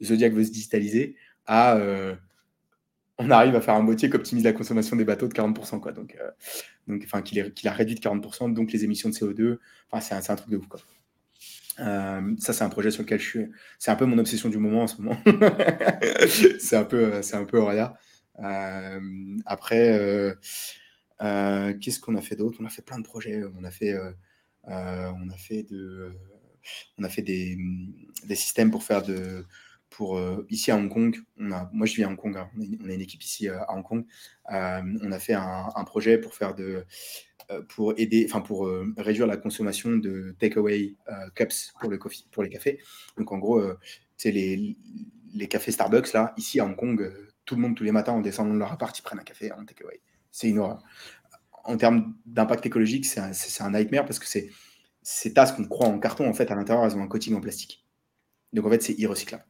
Zodiac 0.00 0.32
veut 0.32 0.44
se 0.44 0.50
digitaliser 0.50 1.16
euh, 1.50 2.14
on 3.18 3.30
arrive 3.30 3.54
à 3.54 3.60
faire 3.60 3.74
un 3.74 3.82
boîtier 3.82 4.08
qui 4.10 4.16
optimise 4.16 4.44
la 4.44 4.52
consommation 4.52 4.96
des 4.96 5.04
bateaux 5.04 5.28
de 5.28 5.34
40%. 5.34 5.80
Quoi. 5.80 5.92
Donc, 5.92 6.16
euh, 6.20 6.98
enfin, 7.04 7.22
qu'il 7.22 7.68
a 7.68 7.72
réduit 7.72 7.94
de 7.94 8.00
40%, 8.00 8.52
donc 8.52 8.72
les 8.72 8.84
émissions 8.84 9.08
de 9.08 9.14
CO2. 9.14 9.58
Enfin, 9.90 10.20
c'est 10.20 10.30
un, 10.30 10.36
truc 10.36 10.50
de 10.50 10.56
ouf. 10.56 10.66
Quoi. 10.66 10.80
Euh, 11.80 12.34
ça, 12.38 12.52
c'est 12.52 12.64
un 12.64 12.68
projet 12.68 12.90
sur 12.90 13.02
lequel 13.02 13.20
je 13.20 13.28
suis. 13.28 13.46
C'est 13.78 13.90
un 13.90 13.96
peu 13.96 14.06
mon 14.06 14.18
obsession 14.18 14.48
du 14.48 14.58
moment 14.58 14.82
en 14.82 14.86
ce 14.86 15.00
moment. 15.00 15.18
c'est 16.58 16.76
un 16.76 16.84
peu, 16.84 17.22
c'est 17.22 17.36
un 17.36 17.44
peu 17.44 17.58
Auréa. 17.58 17.94
après, 19.46 20.36
qu'est-ce 21.18 22.00
qu'on 22.00 22.16
a 22.16 22.22
fait 22.22 22.36
d'autre? 22.36 22.58
On 22.60 22.66
a 22.66 22.70
fait 22.70 22.82
plein 22.82 22.98
de 22.98 23.04
projets. 23.04 23.42
On 23.58 23.64
a 23.64 23.70
fait, 23.70 23.96
on 24.64 25.30
a 25.30 25.36
fait 25.36 25.62
de, 25.64 26.12
on 26.98 27.04
a 27.04 27.08
fait 27.08 27.22
des 27.22 27.56
systèmes 28.34 28.70
pour 28.70 28.82
faire 28.82 29.02
de 29.02 29.44
euh, 30.00 30.46
ici 30.50 30.70
à 30.70 30.76
Hong 30.76 30.88
Kong, 30.88 31.16
moi 31.36 31.86
je 31.86 31.94
vis 31.94 32.04
à 32.04 32.08
Hong 32.08 32.16
Kong, 32.16 32.36
hein, 32.36 32.48
on, 32.56 32.88
a 32.88 32.92
une, 32.92 33.00
équipe 33.00 33.22
ici 33.22 33.48
euh, 33.48 33.60
à 33.62 33.74
Hong 33.74 33.82
Kong. 33.82 34.04
Euh, 34.52 34.82
on 35.02 35.12
a 35.12 35.18
fait 35.18 35.34
un, 35.34 35.84
projet 35.84 36.18
pour 36.18 36.34
faire 36.34 36.54
de, 36.54 36.84
pour 37.68 37.94
aider, 37.98 38.26
enfin 38.28 38.40
pour 38.40 38.70
réduire 38.96 39.26
la 39.26 39.36
consommation 39.36 39.90
de 39.90 40.34
takeaway 40.38 40.94
cups 41.34 41.72
pour 41.80 41.90
le 41.90 41.98
coffee, 41.98 42.26
les 42.38 42.48
cafés. 42.48 42.78
Donc 43.16 43.32
en 43.32 43.38
gros, 43.38 43.62
c'est 44.16 44.30
les, 44.32 44.76
cafés 45.48 45.72
Starbucks 45.72 46.12
là, 46.12 46.34
ici 46.36 46.60
à 46.60 46.64
Hong 46.64 46.76
Kong, 46.76 47.12
tout 47.44 47.56
le 47.56 47.60
monde 47.60 47.76
tous 47.76 47.84
les 47.84 47.92
matins 47.92 48.12
en 48.12 48.20
descendant 48.20 48.54
de 48.54 48.58
leur 48.58 48.72
appart, 48.72 48.96
ils 48.98 49.02
prennent 49.02 49.20
un 49.20 49.24
café 49.24 49.52
en 49.52 49.64
takeaway. 49.64 50.00
C'est 50.30 50.48
une 50.48 50.58
horreur. 50.58 50.82
En 51.64 51.76
termes 51.76 52.14
d'impact 52.26 52.66
écologique, 52.66 53.04
c'est 53.04 53.20
un, 53.20 53.30
un, 53.60 53.70
nightmare 53.70 54.04
parce 54.04 54.18
que 54.18 54.26
c'est 54.26 54.50
ces 55.02 55.32
tasses 55.32 55.52
qu'on 55.52 55.64
croit 55.64 55.88
en 55.88 55.98
carton, 55.98 56.28
en 56.28 56.32
fait, 56.32 56.50
à 56.50 56.54
l'intérieur, 56.54 56.84
elles 56.84 56.96
ont 56.96 57.02
un 57.02 57.08
coating 57.08 57.34
en 57.34 57.40
plastique. 57.40 57.84
Donc 58.52 58.66
en 58.66 58.70
fait, 58.70 58.82
c'est 58.82 58.94
irrecyclable. 58.94 59.44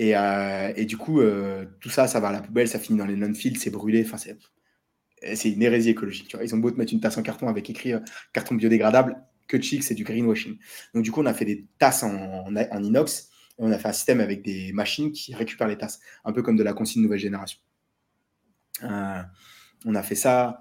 Euh, 0.00 0.72
et, 0.76 0.84
du 0.84 0.96
coup, 0.96 1.20
euh, 1.20 1.64
tout 1.80 1.90
ça, 1.90 2.06
ça 2.06 2.20
va 2.20 2.28
à 2.28 2.32
la 2.32 2.40
poubelle, 2.40 2.68
ça 2.68 2.78
finit 2.78 2.98
dans 2.98 3.06
les 3.06 3.16
non-fields, 3.16 3.58
c'est 3.58 3.70
brûlé. 3.70 4.04
Enfin, 4.04 4.16
c'est 4.16 5.50
une 5.50 5.62
hérésie 5.62 5.90
écologique. 5.90 6.36
Ils 6.42 6.54
ont 6.54 6.58
beau 6.58 6.70
te 6.70 6.76
mettre 6.76 6.92
une 6.92 7.00
tasse 7.00 7.16
en 7.18 7.22
carton 7.22 7.48
avec 7.48 7.68
écrit 7.70 7.92
euh, 7.92 8.00
carton 8.32 8.54
biodégradable, 8.54 9.16
que 9.48 9.60
chic, 9.60 9.82
c'est 9.82 9.94
du 9.94 10.04
greenwashing. 10.04 10.58
Donc, 10.94 11.04
du 11.04 11.12
coup, 11.12 11.22
on 11.22 11.26
a 11.26 11.34
fait 11.34 11.44
des 11.44 11.66
tasses 11.78 12.02
en, 12.02 12.46
en, 12.46 12.82
inox 12.82 13.30
et 13.58 13.62
on 13.62 13.70
a 13.70 13.78
fait 13.78 13.88
un 13.88 13.92
système 13.92 14.20
avec 14.20 14.42
des 14.42 14.72
machines 14.72 15.12
qui 15.12 15.34
récupèrent 15.34 15.68
les 15.68 15.78
tasses, 15.78 16.00
un 16.24 16.32
peu 16.32 16.42
comme 16.42 16.56
de 16.56 16.62
la 16.62 16.72
consigne 16.72 17.02
nouvelle 17.02 17.18
génération. 17.18 17.58
on 18.82 19.94
a 19.94 20.02
fait 20.02 20.14
ça. 20.14 20.60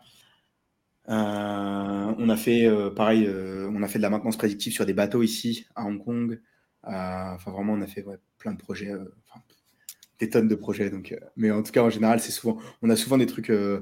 on 1.08 2.30
a 2.30 2.38
fait 2.38 2.70
pareil, 2.96 3.30
on 3.30 3.84
a 3.84 3.88
fait 3.88 4.00
de 4.00 4.04
la 4.04 4.10
maintenance 4.10 4.38
prédictive 4.38 4.72
sur 4.72 4.86
des 4.86 4.94
bateaux 4.94 5.24
ici 5.24 5.66
à 5.76 5.84
Hong 5.84 6.02
Kong. 6.04 6.40
Enfin, 6.86 7.52
vraiment, 7.52 7.74
on 7.74 7.82
a 7.82 7.88
fait 7.88 8.06
plein 8.38 8.54
de 8.54 8.58
projets, 8.58 8.92
euh, 8.92 9.06
des 10.20 10.30
tonnes 10.30 10.48
de 10.48 10.56
projets. 10.56 10.90
Donc, 10.90 11.12
euh, 11.12 11.20
mais 11.36 11.52
en 11.52 11.64
tout 11.64 11.72
cas, 11.72 11.84
en 11.84 11.90
général, 11.90 12.20
c'est 12.20 12.32
souvent, 12.32 12.58
on 12.82 12.90
a 12.90 12.96
souvent 12.96 13.18
des 13.18 13.26
trucs, 13.26 13.50
euh, 13.50 13.82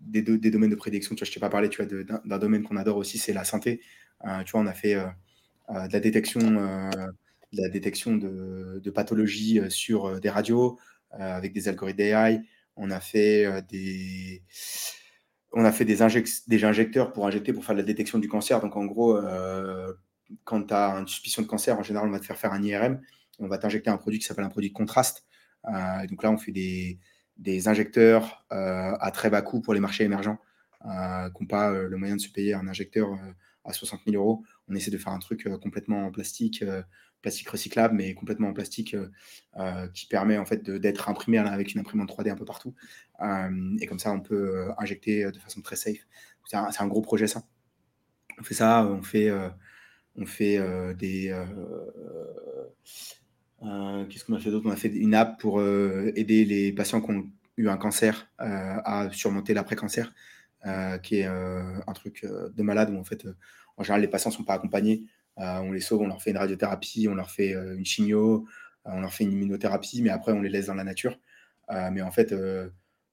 des, 0.00 0.22
domaines 0.22 0.70
de 0.70 0.76
prédiction. 0.76 1.14
Tu 1.14 1.20
vois, 1.20 1.26
je 1.26 1.32
t'ai 1.32 1.40
pas 1.40 1.50
parlé, 1.50 1.68
tu 1.68 1.82
vois, 1.82 2.20
d'un 2.24 2.38
domaine 2.38 2.62
qu'on 2.62 2.76
adore 2.76 2.96
aussi, 2.96 3.18
c'est 3.18 3.32
la 3.32 3.44
santé. 3.44 3.80
tu 4.44 4.52
vois, 4.52 4.60
on 4.60 4.66
a 4.66 4.72
fait 4.72 4.94
de 4.94 5.92
la 5.92 6.00
détection, 6.00 6.40
de 6.40 7.62
la 7.62 7.68
détection 7.68 8.16
de, 8.16 8.90
pathologies 8.90 9.60
sur 9.68 10.20
des 10.20 10.30
radios 10.30 10.78
avec 11.12 11.52
des 11.52 11.68
algorithmes 11.68 11.98
d'AI. 11.98 12.42
On 12.76 12.90
a 12.90 13.00
fait 13.00 13.62
des 13.70 14.42
on 15.52 15.64
a 15.64 15.70
fait 15.70 15.84
des, 15.84 16.02
injecteurs 16.02 17.12
pour 17.12 17.26
injecter 17.26 17.52
pour 17.52 17.64
faire 17.64 17.74
de 17.74 17.80
la 17.80 17.86
détection 17.86 18.18
du 18.18 18.28
cancer. 18.28 18.60
Donc 18.60 18.76
en 18.76 18.86
gros, 18.86 19.20
quand 20.44 20.64
tu 20.64 20.74
as 20.74 20.90
une 20.98 21.08
suspicion 21.08 21.42
de 21.42 21.46
cancer, 21.46 21.78
en 21.78 21.82
général, 21.82 22.08
on 22.08 22.12
va 22.12 22.20
te 22.20 22.26
faire 22.26 22.38
faire 22.38 22.52
un 22.52 22.62
IRM 22.62 23.00
on 23.42 23.48
va 23.48 23.58
t'injecter 23.58 23.90
un 23.90 23.96
produit 23.96 24.18
qui 24.18 24.26
s'appelle 24.26 24.44
un 24.44 24.50
produit 24.50 24.70
de 24.70 24.74
contraste. 24.74 25.26
Euh, 25.66 26.06
donc 26.06 26.22
là, 26.22 26.30
on 26.30 26.38
fait 26.38 26.52
des, 26.52 26.98
injecteurs 27.68 28.44
euh, 28.52 28.92
à 28.98 29.10
très 29.10 29.30
bas 29.30 29.42
coût 29.42 29.60
pour 29.60 29.74
les 29.74 29.80
marchés 29.80 30.04
émergents 30.04 30.38
euh, 30.84 31.28
qui 31.30 31.42
n'ont 31.42 31.46
pas 31.48 31.72
le 31.72 31.96
moyen 31.96 32.16
de 32.16 32.20
se 32.20 32.28
payer 32.28 32.54
un 32.54 32.68
injecteur 32.68 33.08
à 33.64 33.72
60 33.72 34.00
000 34.06 34.22
euros. 34.22 34.44
On 34.68 34.74
essaie 34.74 34.90
de 34.90 34.98
faire 34.98 35.12
un 35.12 35.18
truc 35.18 35.48
complètement 35.60 36.06
en 36.06 36.10
plastique, 36.10 36.64
plastique 37.20 37.48
recyclable, 37.48 37.94
mais 37.94 38.14
complètement 38.14 38.48
en 38.48 38.52
plastique, 38.52 38.96
qui 39.94 40.06
permet 40.06 40.38
en 40.38 40.44
fait 40.44 40.68
d'être 40.68 41.08
imprimé 41.08 41.38
avec 41.38 41.74
une 41.74 41.80
imprimante 41.80 42.10
3D 42.10 42.30
un 42.30 42.36
peu 42.36 42.44
partout. 42.44 42.74
et 43.80 43.86
comme 43.86 43.98
ça, 43.98 44.12
on 44.12 44.20
peut 44.20 44.70
injecter 44.78 45.30
de 45.30 45.38
façon 45.38 45.60
très 45.62 45.76
safe. 45.76 46.06
C'est 46.46 46.56
un, 46.56 46.86
gros 46.86 47.02
projet 47.02 47.28
ça. 47.28 47.42
On 48.40 48.42
fait 48.42 48.54
ça, 48.54 48.86
on 48.86 49.02
fait, 49.02 49.30
on 50.16 50.26
fait 50.26 50.58
des 50.94 51.32
euh, 53.64 54.04
qu'est-ce 54.06 54.24
qu'on 54.24 54.34
a 54.34 54.40
fait 54.40 54.50
d'autre? 54.50 54.66
On 54.66 54.72
a 54.72 54.76
fait 54.76 54.88
une 54.88 55.14
app 55.14 55.38
pour 55.40 55.60
euh, 55.60 56.12
aider 56.16 56.44
les 56.44 56.72
patients 56.72 57.00
qui 57.00 57.10
ont 57.10 57.30
eu 57.56 57.68
un 57.68 57.76
cancer 57.76 58.28
euh, 58.40 58.44
à 58.84 59.08
surmonter 59.12 59.54
l'après-cancer, 59.54 60.12
qui 61.02 61.16
est 61.16 61.24
un 61.26 61.92
truc 61.92 62.24
de 62.24 62.62
malade 62.62 62.90
où 62.90 62.96
en 62.96 63.04
fait, 63.04 63.26
en 63.76 63.82
général, 63.82 64.00
les 64.00 64.08
patients 64.08 64.30
ne 64.30 64.36
sont 64.36 64.44
pas 64.44 64.54
accompagnés. 64.54 65.04
on 65.36 65.72
les 65.72 65.80
sauve, 65.80 66.02
on 66.02 66.06
leur 66.06 66.22
fait 66.22 66.30
une 66.30 66.38
radiothérapie, 66.38 67.08
on 67.08 67.14
leur 67.14 67.30
fait 67.30 67.50
une 67.50 67.84
chimio, 67.84 68.46
on 68.84 69.00
leur 69.00 69.12
fait 69.12 69.24
une 69.24 69.32
immunothérapie, 69.32 70.02
mais 70.02 70.10
après, 70.10 70.32
on 70.32 70.40
les 70.40 70.48
laisse 70.48 70.66
dans 70.66 70.74
la 70.74 70.84
nature. 70.84 71.18
mais 71.68 72.00
en 72.00 72.12
fait, 72.12 72.32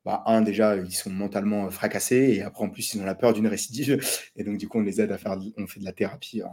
bah, 0.06 0.24
un, 0.28 0.42
déjà, 0.42 0.76
ils 0.76 0.92
sont 0.92 1.10
mentalement 1.10 1.70
fracassés, 1.72 2.36
et 2.36 2.42
après, 2.44 2.64
en 2.64 2.70
plus, 2.70 2.94
ils 2.94 3.02
ont 3.02 3.06
la 3.06 3.16
peur 3.16 3.34
d'une 3.34 3.48
récidive, 3.48 4.00
et 4.36 4.44
donc, 4.44 4.58
du 4.58 4.68
coup, 4.68 4.78
on 4.78 4.84
les 4.84 5.02
aide 5.02 5.12
à 5.12 5.18
faire, 5.18 5.36
on 5.58 5.68
fait 5.68 5.80
de 5.80 5.86
la 5.86 5.94
thérapie. 5.94 6.44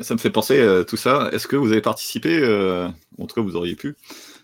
Ça 0.00 0.14
me 0.14 0.18
fait 0.18 0.30
penser 0.30 0.60
à 0.60 0.84
tout 0.84 0.96
ça. 0.96 1.28
Est-ce 1.32 1.46
que 1.46 1.56
vous 1.56 1.72
avez 1.72 1.80
participé, 1.80 2.44
en 3.18 3.26
tout 3.26 3.34
cas 3.34 3.40
vous 3.42 3.56
auriez 3.56 3.76
pu, 3.76 3.96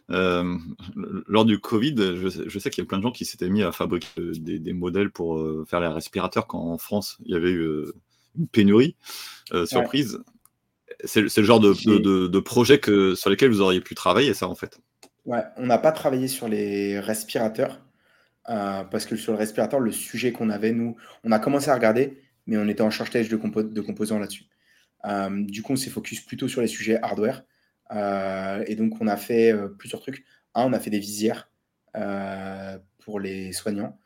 lors 0.09 1.45
du 1.45 1.59
Covid, 1.59 1.95
je, 2.17 2.59
sais 2.59 2.71
qu'il 2.71 2.85
y 2.85 2.87
a 2.87 2.89
plein 2.89 2.99
de 2.99 3.03
gens 3.03 3.11
qui 3.11 3.25
s'étaient 3.25 3.49
mis 3.49 3.63
à 3.63 3.73
fabriquer 3.73 4.09
des, 4.39 4.73
modèles 4.73 5.11
pour 5.11 5.45
faire 5.69 5.81
les 5.81 5.89
respirateurs 5.89 6.47
quand 6.47 6.61
en 6.61 6.79
France 6.79 7.19
il 7.25 7.33
y 7.33 7.37
avait 7.37 7.51
eu 7.51 7.87
une 8.39 8.47
pénurie 8.47 8.95
surprise. 9.65 10.21
C'est 11.05 11.21
le 11.23 11.45
genre 11.45 11.61
de, 11.61 12.39
projet 12.41 12.79
que, 12.79 13.15
sur 13.15 13.31
lesquels 13.31 13.51
vous 13.51 13.61
auriez 13.61 13.81
pu 13.81 13.95
travailler, 13.95 14.35
ça, 14.35 14.47
en 14.49 14.55
fait. 14.55 14.79
Ouais, 15.27 15.43
on 15.57 15.67
n'a 15.67 15.79
pas 15.79 15.93
travaillé 15.93 16.29
sur 16.29 16.49
les 16.49 16.99
respirateurs, 16.99 17.81
euh, 18.49 18.85
parce 18.85 19.07
que 19.07 19.17
sur 19.17 19.33
le 19.33 19.39
respirateur, 19.39 19.81
le 19.81 19.93
sujet 19.93 20.33
qu'on 20.33 20.51
avait, 20.51 20.73
nous, 20.73 20.97
on 21.25 21.33
a 21.33 21.39
commencé 21.39 21.71
à 21.71 21.75
regarder, 21.75 22.19
mais 22.47 22.57
on 22.57 22.69
était 22.69 22.83
en 22.83 22.91
shortage 22.91 23.29
de, 23.29 23.37
de 23.37 23.81
composants 23.81 24.19
là-dessus. 24.19 24.45
Euh, 25.07 25.45
du 25.45 25.63
coup, 25.63 25.73
on 25.73 25.77
s'est 25.77 25.91
focus 25.91 26.21
plutôt 26.21 26.49
sur 26.49 26.61
les 26.61 26.69
sujets 26.69 26.99
hardware. 27.03 27.45
Euh, 27.93 28.65
et 28.67 28.77
donc, 28.77 29.01
on 29.01 29.07
a 29.07 29.17
fait 29.17 29.55
plusieurs 29.79 30.01
trucs. 30.01 30.25
Un, 30.55 30.65
on 30.65 30.73
a 30.73 30.81
fait 30.81 30.91
des 30.91 30.99
visières 30.99 31.51
pour 32.99 33.21
les 33.21 33.53
soignants 33.53 33.99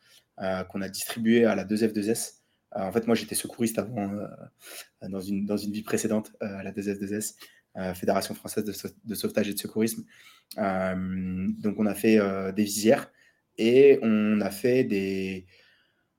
qu'on 0.69 0.83
a 0.83 0.89
distribué 0.89 1.45
à 1.45 1.55
la 1.55 1.65
2F2S. 1.65 2.45
Euh, 2.77 2.83
en 2.83 2.93
fait, 2.93 3.07
moi, 3.07 3.15
j'étais 3.15 3.35
secouriste 3.35 3.79
avant, 3.79 4.13
euh, 4.13 4.27
dans, 5.09 5.21
une, 5.21 5.47
dans 5.47 5.57
une 5.57 5.73
vie 5.73 5.83
précédente 5.83 6.33
euh, 6.43 6.59
à 6.59 6.63
la 6.63 6.73
2F2S, 6.73 7.35
Fédération 7.97 8.37
française 8.37 8.65
de, 8.65 9.15
sauvetage 9.17 9.49
et 9.49 9.53
de 9.53 9.59
secourisme. 9.59 10.05
donc, 10.57 11.75
on 11.77 11.87
a 11.87 11.95
fait 11.97 12.21
des 12.53 12.63
visières 12.63 13.11
et 13.59 13.99
on 14.01 14.41
a 14.41 14.51
fait 14.53 14.85
des. 14.85 15.47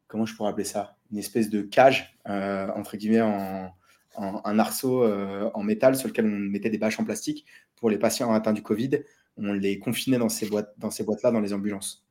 Comment 0.08 0.26
je 0.26 0.36
pourrais 0.36 0.50
appeler 0.50 0.66
ça? 0.66 0.98
Une 1.14 1.18
espèce 1.18 1.50
de 1.50 1.62
cage, 1.62 2.20
entre 2.26 2.98
guillemets, 2.98 3.22
en, 3.22 3.74
un 4.18 4.60
arceau 4.60 5.06
en 5.06 5.64
métal 5.64 5.96
sur 5.96 6.08
lequel 6.08 6.26
on 6.26 6.30
mettait 6.30 6.70
des 6.70 6.78
bâches 6.78 7.00
en 7.00 7.04
plastique 7.04 7.46
pour 7.76 7.90
les 7.90 7.98
patients 7.98 8.34
atteints 8.34 8.54
du 8.54 8.62
Covid. 8.62 9.02
On 9.38 9.54
les 9.54 9.80
confinait 9.80 10.18
dans 10.18 10.30
ces 10.30 10.48
boîtes, 10.48 10.74
dans 10.78 10.92
ces 10.92 11.04
boîtes-là, 11.04 11.32
dans 11.32 11.42
les 11.42 11.54
ambulances. 11.54 12.06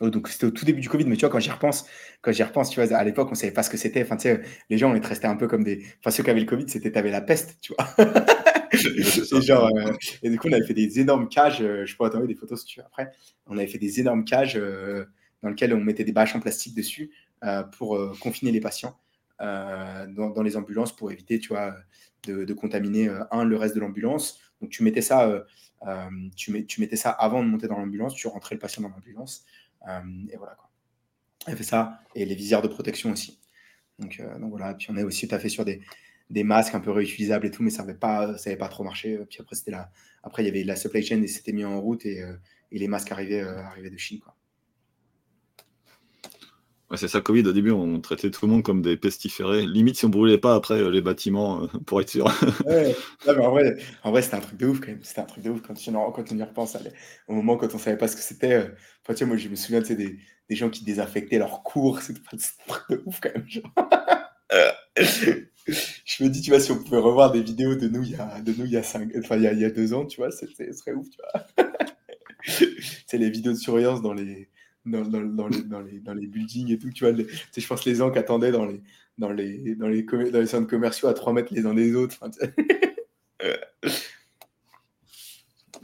Oh, 0.00 0.10
donc 0.10 0.26
c'était 0.28 0.46
au 0.46 0.50
tout 0.50 0.64
début 0.64 0.80
du 0.80 0.88
Covid, 0.88 1.04
mais 1.04 1.14
tu 1.14 1.20
vois, 1.20 1.30
quand 1.30 1.38
j'y 1.38 1.50
repense, 1.50 1.86
quand 2.22 2.32
j'y 2.32 2.42
repense, 2.42 2.70
tu 2.70 2.82
vois, 2.82 2.96
à 2.96 3.04
l'époque, 3.04 3.28
on 3.30 3.36
savait 3.36 3.52
pas 3.52 3.62
ce 3.62 3.70
que 3.70 3.76
c'était. 3.76 4.02
Enfin, 4.02 4.16
tu 4.16 4.22
sais, 4.22 4.42
les 4.68 4.76
gens, 4.76 4.90
on 4.90 4.96
est 4.96 5.06
restés 5.06 5.28
un 5.28 5.36
peu 5.36 5.46
comme 5.46 5.62
des. 5.62 5.84
Enfin, 6.00 6.10
ceux 6.10 6.24
qui 6.24 6.30
avaient 6.30 6.40
le 6.40 6.46
Covid, 6.46 6.68
c'était 6.68 6.90
t'avais 6.90 7.12
la 7.12 7.20
peste, 7.20 7.58
tu 7.60 7.72
vois. 7.72 7.94
et, 8.72 9.40
genre, 9.42 9.70
euh, 9.76 9.92
et 10.24 10.30
du 10.30 10.38
coup, 10.40 10.48
on 10.48 10.52
avait 10.52 10.66
fait 10.66 10.74
des 10.74 10.98
énormes 10.98 11.28
cages. 11.28 11.62
Euh, 11.62 11.86
je 11.86 11.94
pourrais 11.94 12.10
t'envoyer 12.10 12.34
des 12.34 12.38
photos 12.38 12.60
si 12.60 12.66
tu 12.66 12.80
veux 12.80 12.86
après. 12.86 13.12
On 13.46 13.56
avait 13.56 13.68
fait 13.68 13.78
des 13.78 14.00
énormes 14.00 14.24
cages 14.24 14.56
euh, 14.56 15.04
dans 15.42 15.50
lesquelles 15.50 15.72
on 15.72 15.80
mettait 15.80 16.04
des 16.04 16.12
bâches 16.12 16.34
en 16.34 16.40
plastique 16.40 16.74
dessus 16.74 17.12
pour 17.76 17.98
confiner 18.20 18.52
les 18.52 18.60
patients 18.60 18.96
dans, 19.38 20.42
les 20.42 20.56
ambulances 20.56 20.94
pour 20.94 21.10
éviter, 21.10 21.38
tu 21.38 21.48
vois, 21.48 21.74
de, 22.26 22.52
contaminer 22.54 23.08
un 23.30 23.44
le 23.44 23.56
reste 23.56 23.74
de 23.74 23.80
l'ambulance. 23.80 24.40
Donc 24.60 24.70
tu 24.70 24.82
mettais 24.82 25.02
ça, 25.02 25.44
tu, 26.36 26.52
mets, 26.52 26.64
tu 26.64 26.80
mettais 26.80 26.96
ça 26.96 27.10
avant 27.10 27.42
de 27.42 27.48
monter 27.48 27.68
dans 27.68 27.78
l'ambulance. 27.78 28.14
Tu 28.14 28.26
rentrais 28.28 28.54
le 28.54 28.60
patient 28.60 28.82
dans 28.82 28.90
l'ambulance. 28.90 29.44
Euh, 29.88 30.00
et 30.30 30.36
voilà 30.36 30.54
quoi. 30.54 30.70
Elle 31.46 31.56
fait 31.56 31.64
ça 31.64 32.00
et 32.14 32.24
les 32.24 32.34
visières 32.34 32.62
de 32.62 32.68
protection 32.68 33.10
aussi. 33.10 33.40
Donc, 33.98 34.20
euh, 34.20 34.38
donc 34.38 34.50
voilà. 34.50 34.74
Puis 34.74 34.88
on 34.90 34.96
est 34.96 35.02
aussi 35.02 35.26
tout 35.26 35.34
à 35.34 35.38
fait 35.38 35.48
sur 35.48 35.64
des, 35.64 35.80
des 36.30 36.44
masques 36.44 36.74
un 36.74 36.80
peu 36.80 36.90
réutilisables 36.90 37.46
et 37.46 37.50
tout, 37.50 37.62
mais 37.62 37.70
ça 37.70 37.82
n'avait 37.82 37.98
pas, 37.98 38.38
ça 38.38 38.50
avait 38.50 38.58
pas 38.58 38.68
trop 38.68 38.84
marché. 38.84 39.18
Puis 39.28 39.38
après, 39.40 39.56
c'était 39.56 39.72
là. 39.72 39.90
Après, 40.22 40.42
il 40.42 40.46
y 40.46 40.48
avait 40.48 40.62
la 40.62 40.76
supply 40.76 41.02
chain 41.02 41.20
et 41.22 41.26
c'était 41.26 41.52
mis 41.52 41.64
en 41.64 41.80
route 41.80 42.06
et, 42.06 42.22
euh, 42.22 42.36
et 42.70 42.78
les 42.78 42.88
masques 42.88 43.10
arrivaient, 43.10 43.40
arrivaient 43.40 43.90
de 43.90 43.96
Chine. 43.96 44.20
Quoi 44.20 44.36
c'est 46.96 47.08
ça, 47.08 47.20
Covid, 47.20 47.46
au 47.46 47.52
début, 47.52 47.70
on 47.70 48.00
traitait 48.00 48.30
tout 48.30 48.46
le 48.46 48.52
monde 48.52 48.62
comme 48.62 48.82
des 48.82 48.96
pestiférés. 48.96 49.66
Limite, 49.66 49.96
si 49.96 50.04
on 50.04 50.08
brûlait 50.08 50.38
pas 50.38 50.54
après 50.54 50.74
euh, 50.74 50.90
les 50.90 51.00
bâtiments, 51.00 51.64
euh, 51.64 51.66
pour 51.86 52.00
être 52.00 52.10
sûr. 52.10 52.26
ouais, 52.66 52.94
en 53.26 53.50
vrai, 53.50 53.76
en 54.02 54.10
vrai 54.10 54.22
c'était 54.22 54.36
un 54.36 54.40
truc 54.40 54.58
de 54.58 54.66
ouf 54.66 54.80
quand 54.80 54.88
même. 54.88 55.02
C'était 55.02 55.20
un 55.20 55.24
truc 55.24 55.42
de 55.44 55.50
ouf 55.50 55.62
quand, 55.62 55.74
on 55.88 56.38
y 56.38 56.42
repense. 56.42 56.76
au 57.28 57.34
moment 57.34 57.56
quand 57.56 57.74
on 57.74 57.78
savait 57.78 57.96
pas 57.96 58.08
ce 58.08 58.16
que 58.16 58.22
c'était. 58.22 58.54
Euh, 58.54 59.14
tu 59.14 59.24
moi, 59.24 59.36
je 59.36 59.48
me 59.48 59.56
souviens 59.56 59.80
des, 59.80 60.18
des 60.48 60.56
gens 60.56 60.70
qui 60.70 60.84
désaffectaient 60.84 61.38
leurs 61.38 61.62
cours. 61.62 62.00
C'était 62.00 62.20
un 62.32 62.36
truc 62.68 62.90
de 62.90 63.02
ouf 63.06 63.20
quand 63.20 63.30
même. 63.34 63.46
je 64.96 66.24
me 66.24 66.28
dis, 66.28 66.42
tu 66.42 66.50
vois, 66.50 66.60
si 66.60 66.72
on 66.72 66.82
pouvait 66.82 66.98
revoir 66.98 67.32
des 67.32 67.42
vidéos 67.42 67.74
de 67.74 67.88
nous 67.88 68.02
il 68.02 68.10
y 68.10 68.16
a, 68.16 68.40
de 68.40 68.52
nous, 68.52 68.66
il 68.66 68.72
y 68.72 68.76
a, 68.76 68.82
cinq, 68.82 69.10
enfin, 69.18 69.36
il 69.36 69.42
y 69.42 69.46
a, 69.46 69.52
il 69.52 69.60
y 69.60 69.64
a 69.64 69.70
deux 69.70 69.94
ans, 69.94 70.04
tu 70.04 70.18
vois, 70.18 70.30
ce 70.30 70.46
serait 70.46 70.92
ouf, 70.92 71.08
tu 71.08 71.18
vois. 71.18 71.66
c'est 73.06 73.18
les 73.18 73.30
vidéos 73.30 73.52
de 73.52 73.58
surveillance 73.58 74.02
dans 74.02 74.12
les 74.12 74.48
dans, 74.84 75.02
dans, 75.02 75.22
dans, 75.22 75.48
les, 75.48 75.62
dans, 75.62 75.80
les, 75.80 76.00
dans 76.00 76.14
les 76.14 76.26
buildings 76.26 76.72
et 76.72 76.78
tout. 76.78 76.90
Tu 76.90 77.04
vois, 77.04 77.14
je 77.56 77.66
pense 77.66 77.84
les 77.84 77.94
gens 77.94 78.10
qui 78.10 78.18
attendaient 78.18 78.52
dans 78.52 78.66
les, 78.66 78.82
dans 79.18 79.30
les, 79.30 79.74
dans 79.74 79.88
les, 79.88 80.02
dans 80.02 80.40
les 80.40 80.46
centres 80.46 80.68
commerciaux 80.68 81.08
à 81.08 81.14
3 81.14 81.32
mètres 81.32 81.52
les 81.52 81.66
uns 81.66 81.74
des 81.74 81.94
autres. 81.94 82.18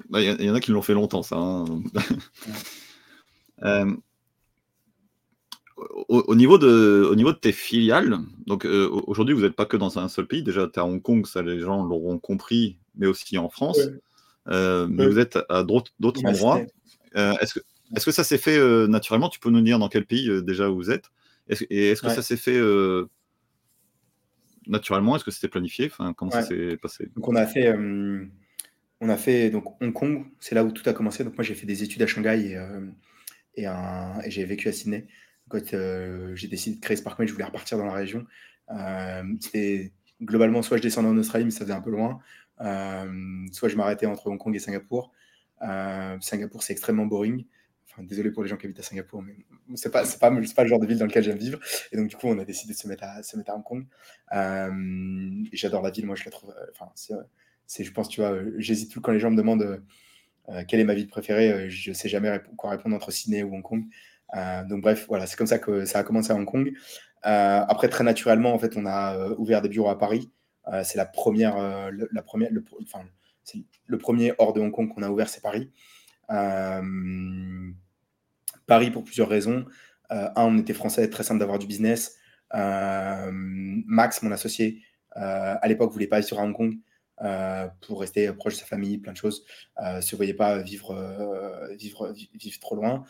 Bah, 0.09 0.20
il 0.22 0.44
y, 0.44 0.51
en 0.51 0.55
a 0.55 0.61
qui 0.61 0.72
l'ont 0.72 0.82
fait 0.82 0.94
longtemps, 0.94 1.22
ça. 1.22 1.36
Hein. 1.36 1.64
euh, 3.62 3.92
au, 6.09 6.34
niveau 6.34 6.59
de, 6.59 7.07
au 7.11 7.14
niveau 7.14 7.32
de 7.32 7.38
tes 7.38 7.53
filiales, 7.53 8.18
donc 8.46 8.64
euh, 8.64 8.88
aujourd'hui, 9.07 9.34
vous 9.34 9.42
n'êtes 9.42 9.55
pas 9.55 9.66
que 9.66 9.76
dans 9.76 9.99
un 9.99 10.09
seul 10.09 10.26
pays. 10.26 10.42
Déjà, 10.42 10.66
tu 10.66 10.74
es 10.74 10.78
à 10.78 10.84
Hong 10.84 11.01
Kong, 11.01 11.26
ça 11.26 11.42
les 11.42 11.61
gens 11.61 11.84
l'auront 11.84 12.18
compris, 12.18 12.78
mais 12.96 13.07
aussi 13.07 13.38
en 13.38 13.49
France. 13.49 13.78
Euh, 14.49 14.86
mais 14.88 15.07
vous 15.07 15.18
êtes 15.18 15.38
à 15.49 15.62
d'autres 15.62 15.92
endroits. 16.24 16.61
Euh, 17.16 17.34
est-ce 17.40 17.55
que 17.55 17.61
est-ce 17.95 18.05
que 18.05 18.12
ça 18.12 18.24
s'est 18.24 18.39
fait 18.39 18.59
euh, 18.59 18.86
naturellement? 18.86 19.28
Tu 19.28 19.41
peux 19.41 19.51
nous 19.51 19.61
dire 19.61 19.78
dans 19.78 19.89
quel 19.89 20.05
pays 20.05 20.28
euh, 20.28 20.43
déjà 20.43 20.68
vous 20.68 20.91
êtes? 20.91 21.11
Et 21.70 21.91
est-ce 21.91 22.03
que 22.03 22.11
ça 22.11 22.20
s'est 22.20 22.36
fait 22.36 22.57
euh, 22.57 23.09
naturellement? 24.66 25.16
Est-ce 25.16 25.24
que 25.24 25.30
c'était 25.30 25.49
planifié? 25.49 25.86
Enfin, 25.86 26.12
Comment 26.12 26.30
ça 26.30 26.43
s'est 26.43 26.76
passé? 26.76 27.09
Donc 27.16 27.26
on 27.26 27.36
a 27.36 27.47
fait, 27.47 27.74
on 29.01 29.09
a 29.09 29.16
fait 29.16 29.49
donc 29.49 29.80
Hong 29.80 29.93
Kong, 29.93 30.26
c'est 30.41 30.55
là 30.55 30.62
où 30.62 30.70
tout 30.72 30.89
a 30.89 30.93
commencé. 30.93 31.24
Donc 31.24 31.36
moi 31.36 31.45
j'ai 31.45 31.55
fait 31.55 31.66
des 31.66 31.82
études 31.82 32.03
à 32.03 32.07
Shanghai 32.07 32.59
et, 33.57 33.62
et, 33.62 33.66
j'ai 34.26 34.45
vécu 34.45 34.68
à 34.68 34.72
Sydney. 34.72 35.07
Quand 35.49 35.64
j'ai 36.34 36.49
décidé 36.49 36.76
de 36.76 36.80
créer 36.82 36.99
Sparkmate, 36.99 37.28
je 37.28 37.32
voulais 37.32 37.47
repartir 37.47 37.78
dans 37.78 37.86
la 37.86 37.95
région. 37.95 38.26
c'était 39.41 39.93
globalement 40.20 40.61
soit 40.61 40.76
je 40.76 40.82
descendais 40.82 41.09
en 41.09 41.16
Australie, 41.16 41.47
mais 41.47 41.51
ça 41.51 41.61
faisait 41.61 41.72
un 41.72 41.80
peu 41.80 41.91
loin. 41.91 42.20
soit 43.53 43.70
je 43.70 43.76
m'arrêtais 43.76 44.05
entre 44.05 44.26
Hong 44.26 44.36
Kong 44.36 44.55
et 44.55 44.59
Singapour. 44.59 45.14
Singapour, 46.20 46.62
c'est 46.62 46.74
extrêmement 46.74 47.07
boring 47.07 47.47
désolé 48.07 48.30
pour 48.30 48.42
les 48.42 48.49
gens 48.49 48.57
qui 48.57 48.66
habitent 48.66 48.80
à 48.80 48.82
Singapour, 48.82 49.22
mais 49.22 49.34
c'est 49.74 49.90
pas, 49.90 50.05
c'est 50.05 50.18
pas, 50.18 50.30
pas 50.30 50.62
le 50.62 50.68
genre 50.68 50.78
de 50.78 50.86
ville 50.86 50.99
dans 50.99 51.07
lequel 51.07 51.22
j'aime 51.22 51.38
vivre. 51.38 51.59
Et 51.92 51.96
donc, 51.96 52.09
du 52.09 52.16
coup, 52.16 52.28
on 52.28 52.38
a 52.38 52.44
décidé 52.44 52.72
de 52.72 52.78
se 52.78 52.88
mettre 52.88 53.05
à, 53.05 53.22
se 53.22 53.36
mettre 53.36 53.51
à 53.51 53.57
Hong 53.57 53.64
Kong. 53.64 53.86
Euh, 54.32 55.44
j'adore 55.53 55.82
la 55.82 55.90
ville, 55.90 56.07
moi, 56.07 56.16
je 56.16 56.24
la 56.24 56.30
trouve. 56.30 56.51
Euh, 56.51 56.66
enfin, 56.72 56.90
c'est, 57.66 57.84
je 57.84 57.92
pense, 57.92 58.09
tu 58.09 58.20
vois, 58.20 58.38
j'hésite 58.57 58.90
tout 58.90 59.01
quand 59.01 59.12
les 59.12 59.20
gens 59.20 59.30
me 59.30 59.36
demandent 59.36 59.82
euh, 60.49 60.62
quelle 60.66 60.80
est 60.80 60.84
ma 60.84 60.94
ville 60.94 61.09
préférée. 61.09 61.68
je 61.70 61.92
sais 61.92 62.09
jamais 62.09 62.40
quoi 62.57 62.70
répondre 62.70 62.96
entre 62.96 63.11
Sydney 63.11 63.42
ou 63.42 63.55
Hong 63.55 63.62
Kong. 63.62 63.84
donc, 64.68 64.80
bref, 64.82 65.07
voilà, 65.09 65.26
c'est 65.26 65.36
comme 65.36 65.46
ça 65.46 65.59
que 65.59 65.84
ça 65.84 65.99
a 65.99 66.03
commencé 66.03 66.32
à 66.32 66.36
Hong 66.36 66.46
Kong. 66.46 66.72
après, 67.22 67.88
très 67.88 68.05
naturellement, 68.05 68.55
en 68.55 68.59
fait, 68.59 68.76
on 68.76 68.86
a 68.86 69.30
ouvert 69.36 69.61
des 69.61 69.68
bureaux 69.68 69.90
à 69.90 69.99
Paris. 69.99 70.30
c'est 70.84 70.96
la 70.96 71.07
première, 71.07 71.90
la 71.90 72.22
première, 72.22 72.51
le, 72.51 72.64
enfin, 72.82 73.05
c'est 73.44 73.59
le 73.86 73.99
premier 73.99 74.32
hors 74.38 74.53
de 74.53 74.61
Hong 74.61 74.70
Kong 74.70 74.88
qu'on 74.94 75.03
a 75.03 75.11
ouvert, 75.11 75.28
c'est 75.28 75.42
Paris. 75.42 75.70
Paris 78.68 78.92
pour 78.92 79.02
plusieurs 79.02 79.28
raisons. 79.28 79.64
Euh, 80.12 80.28
un, 80.36 80.44
on 80.44 80.58
était 80.58 80.74
français, 80.74 81.10
très 81.10 81.24
simple 81.24 81.40
d'avoir 81.40 81.58
du 81.58 81.66
business. 81.66 82.16
Euh, 82.54 83.30
Max, 83.32 84.22
mon 84.22 84.30
associé, 84.30 84.82
euh, 85.16 85.56
à 85.60 85.66
l'époque, 85.66 85.90
voulait 85.90 86.06
pas 86.06 86.16
aller 86.16 86.26
sur 86.26 86.38
Hong 86.38 86.54
Kong 86.54 86.76
pour 87.80 88.00
rester 88.00 88.32
proche 88.32 88.54
de 88.54 88.58
sa 88.60 88.66
famille, 88.66 88.98
plein 88.98 89.10
de 89.12 89.16
choses. 89.16 89.44
ne 89.82 90.00
se 90.00 90.14
voyait 90.14 90.34
pas 90.34 90.58
vivre, 90.58 90.94
trop 92.60 92.76
loin. 92.76 93.02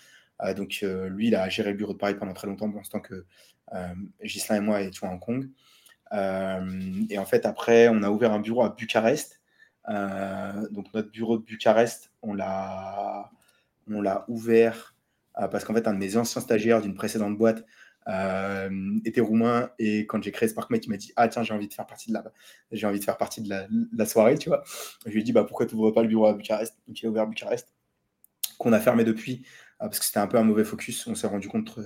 donc, 0.57 0.83
lui, 0.83 1.29
il 1.29 1.35
a 1.35 1.47
géré 1.51 1.73
le 1.73 1.77
bureau 1.77 1.93
de 1.93 1.99
Paris 1.99 2.15
pendant 2.15 2.33
très 2.33 2.47
longtemps, 2.47 2.71
pendant 2.71 2.85
ce 2.85 2.91
temps 2.91 3.01
que 3.01 3.27
Gislain 4.23 4.57
et 4.57 4.61
moi 4.61 4.81
étions 4.81 5.09
à 5.09 5.13
Hong 5.13 5.21
Kong. 5.21 5.51
et 7.11 7.19
en 7.19 7.27
fait, 7.27 7.45
après, 7.45 7.89
on 7.89 8.03
a 8.03 8.09
ouvert 8.09 8.33
un 8.33 8.41
bureau 8.41 8.63
à 8.63 8.71
Bucarest. 8.71 9.43
donc, 9.87 10.87
notre 10.95 11.11
bureau 11.11 11.37
de 11.37 11.45
Bucarest, 11.45 12.11
on 12.23 12.33
l'a 12.33 13.31
ouvert 14.29 14.95
parce 15.47 15.65
qu'en 15.65 15.75
fait, 15.75 15.87
un 15.87 15.95
de 15.95 15.99
mes 15.99 16.17
anciens 16.17 16.41
stagiaires 16.41 16.83
d'une 16.83 16.95
précédente 16.95 17.39
boîte 17.39 17.65
euh, 18.09 18.99
était 19.05 19.21
roumain 19.21 19.71
et 19.79 20.07
quand 20.07 20.23
j'ai 20.23 20.33
créé 20.33 20.49
SparkMate, 20.49 20.87
il 20.87 20.89
m'a 20.89 20.97
dit 20.97 21.13
ah 21.17 21.29
tiens 21.29 21.43
j'ai 21.43 21.53
envie 21.53 21.69
de 21.69 21.75
faire 21.75 21.87
partie 21.87 22.09
de 22.09 22.15
la 22.15 22.25
j'ai 22.73 22.87
envie 22.87 22.99
de 22.99 23.05
faire 23.05 23.19
partie 23.19 23.43
de 23.43 23.51
la, 23.51 24.07
soirée 24.07 24.39
tu 24.39 24.49
vois 24.49 24.63
je 25.05 25.11
lui 25.11 25.21
ai 25.21 25.23
dit 25.23 25.33
bah 25.33 25.45
pourquoi 25.45 25.67
tu 25.67 25.77
n'ouvres 25.77 25.91
pas 25.91 26.01
le 26.01 26.09
bureau 26.09 26.27
à 26.27 26.33
Bucarest? 26.33 26.75
Donc 26.87 27.03
il 27.03 27.09
ouvert 27.09 27.27
Bucarest 27.27 27.69
qu'on 28.59 28.73
a 28.73 28.81
fermé 28.81 29.05
depuis 29.05 29.43
euh, 29.83 29.89
parce 29.89 29.99
que 29.99 30.07
c'était 30.07 30.21
un 30.21 30.27
peu 30.27 30.39
un 30.39 30.43
mauvais 30.43 30.65
focus. 30.65 31.07
On 31.07 31.15
s'est 31.15 31.27
rendu 31.27 31.49
compte 31.49 31.79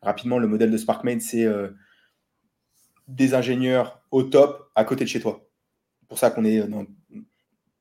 rapidement 0.00 0.38
le 0.38 0.46
modèle 0.46 0.70
de 0.70 0.78
SparkMate 0.78 1.20
c'est 1.20 1.46
des 3.06 3.34
ingénieurs 3.34 4.02
au 4.10 4.22
top 4.22 4.70
à 4.74 4.84
côté 4.84 5.04
de 5.04 5.10
chez 5.10 5.20
toi. 5.20 5.46
Pour 6.08 6.18
ça 6.18 6.30
qu'on 6.30 6.44
est 6.44 6.66
dans 6.66 6.86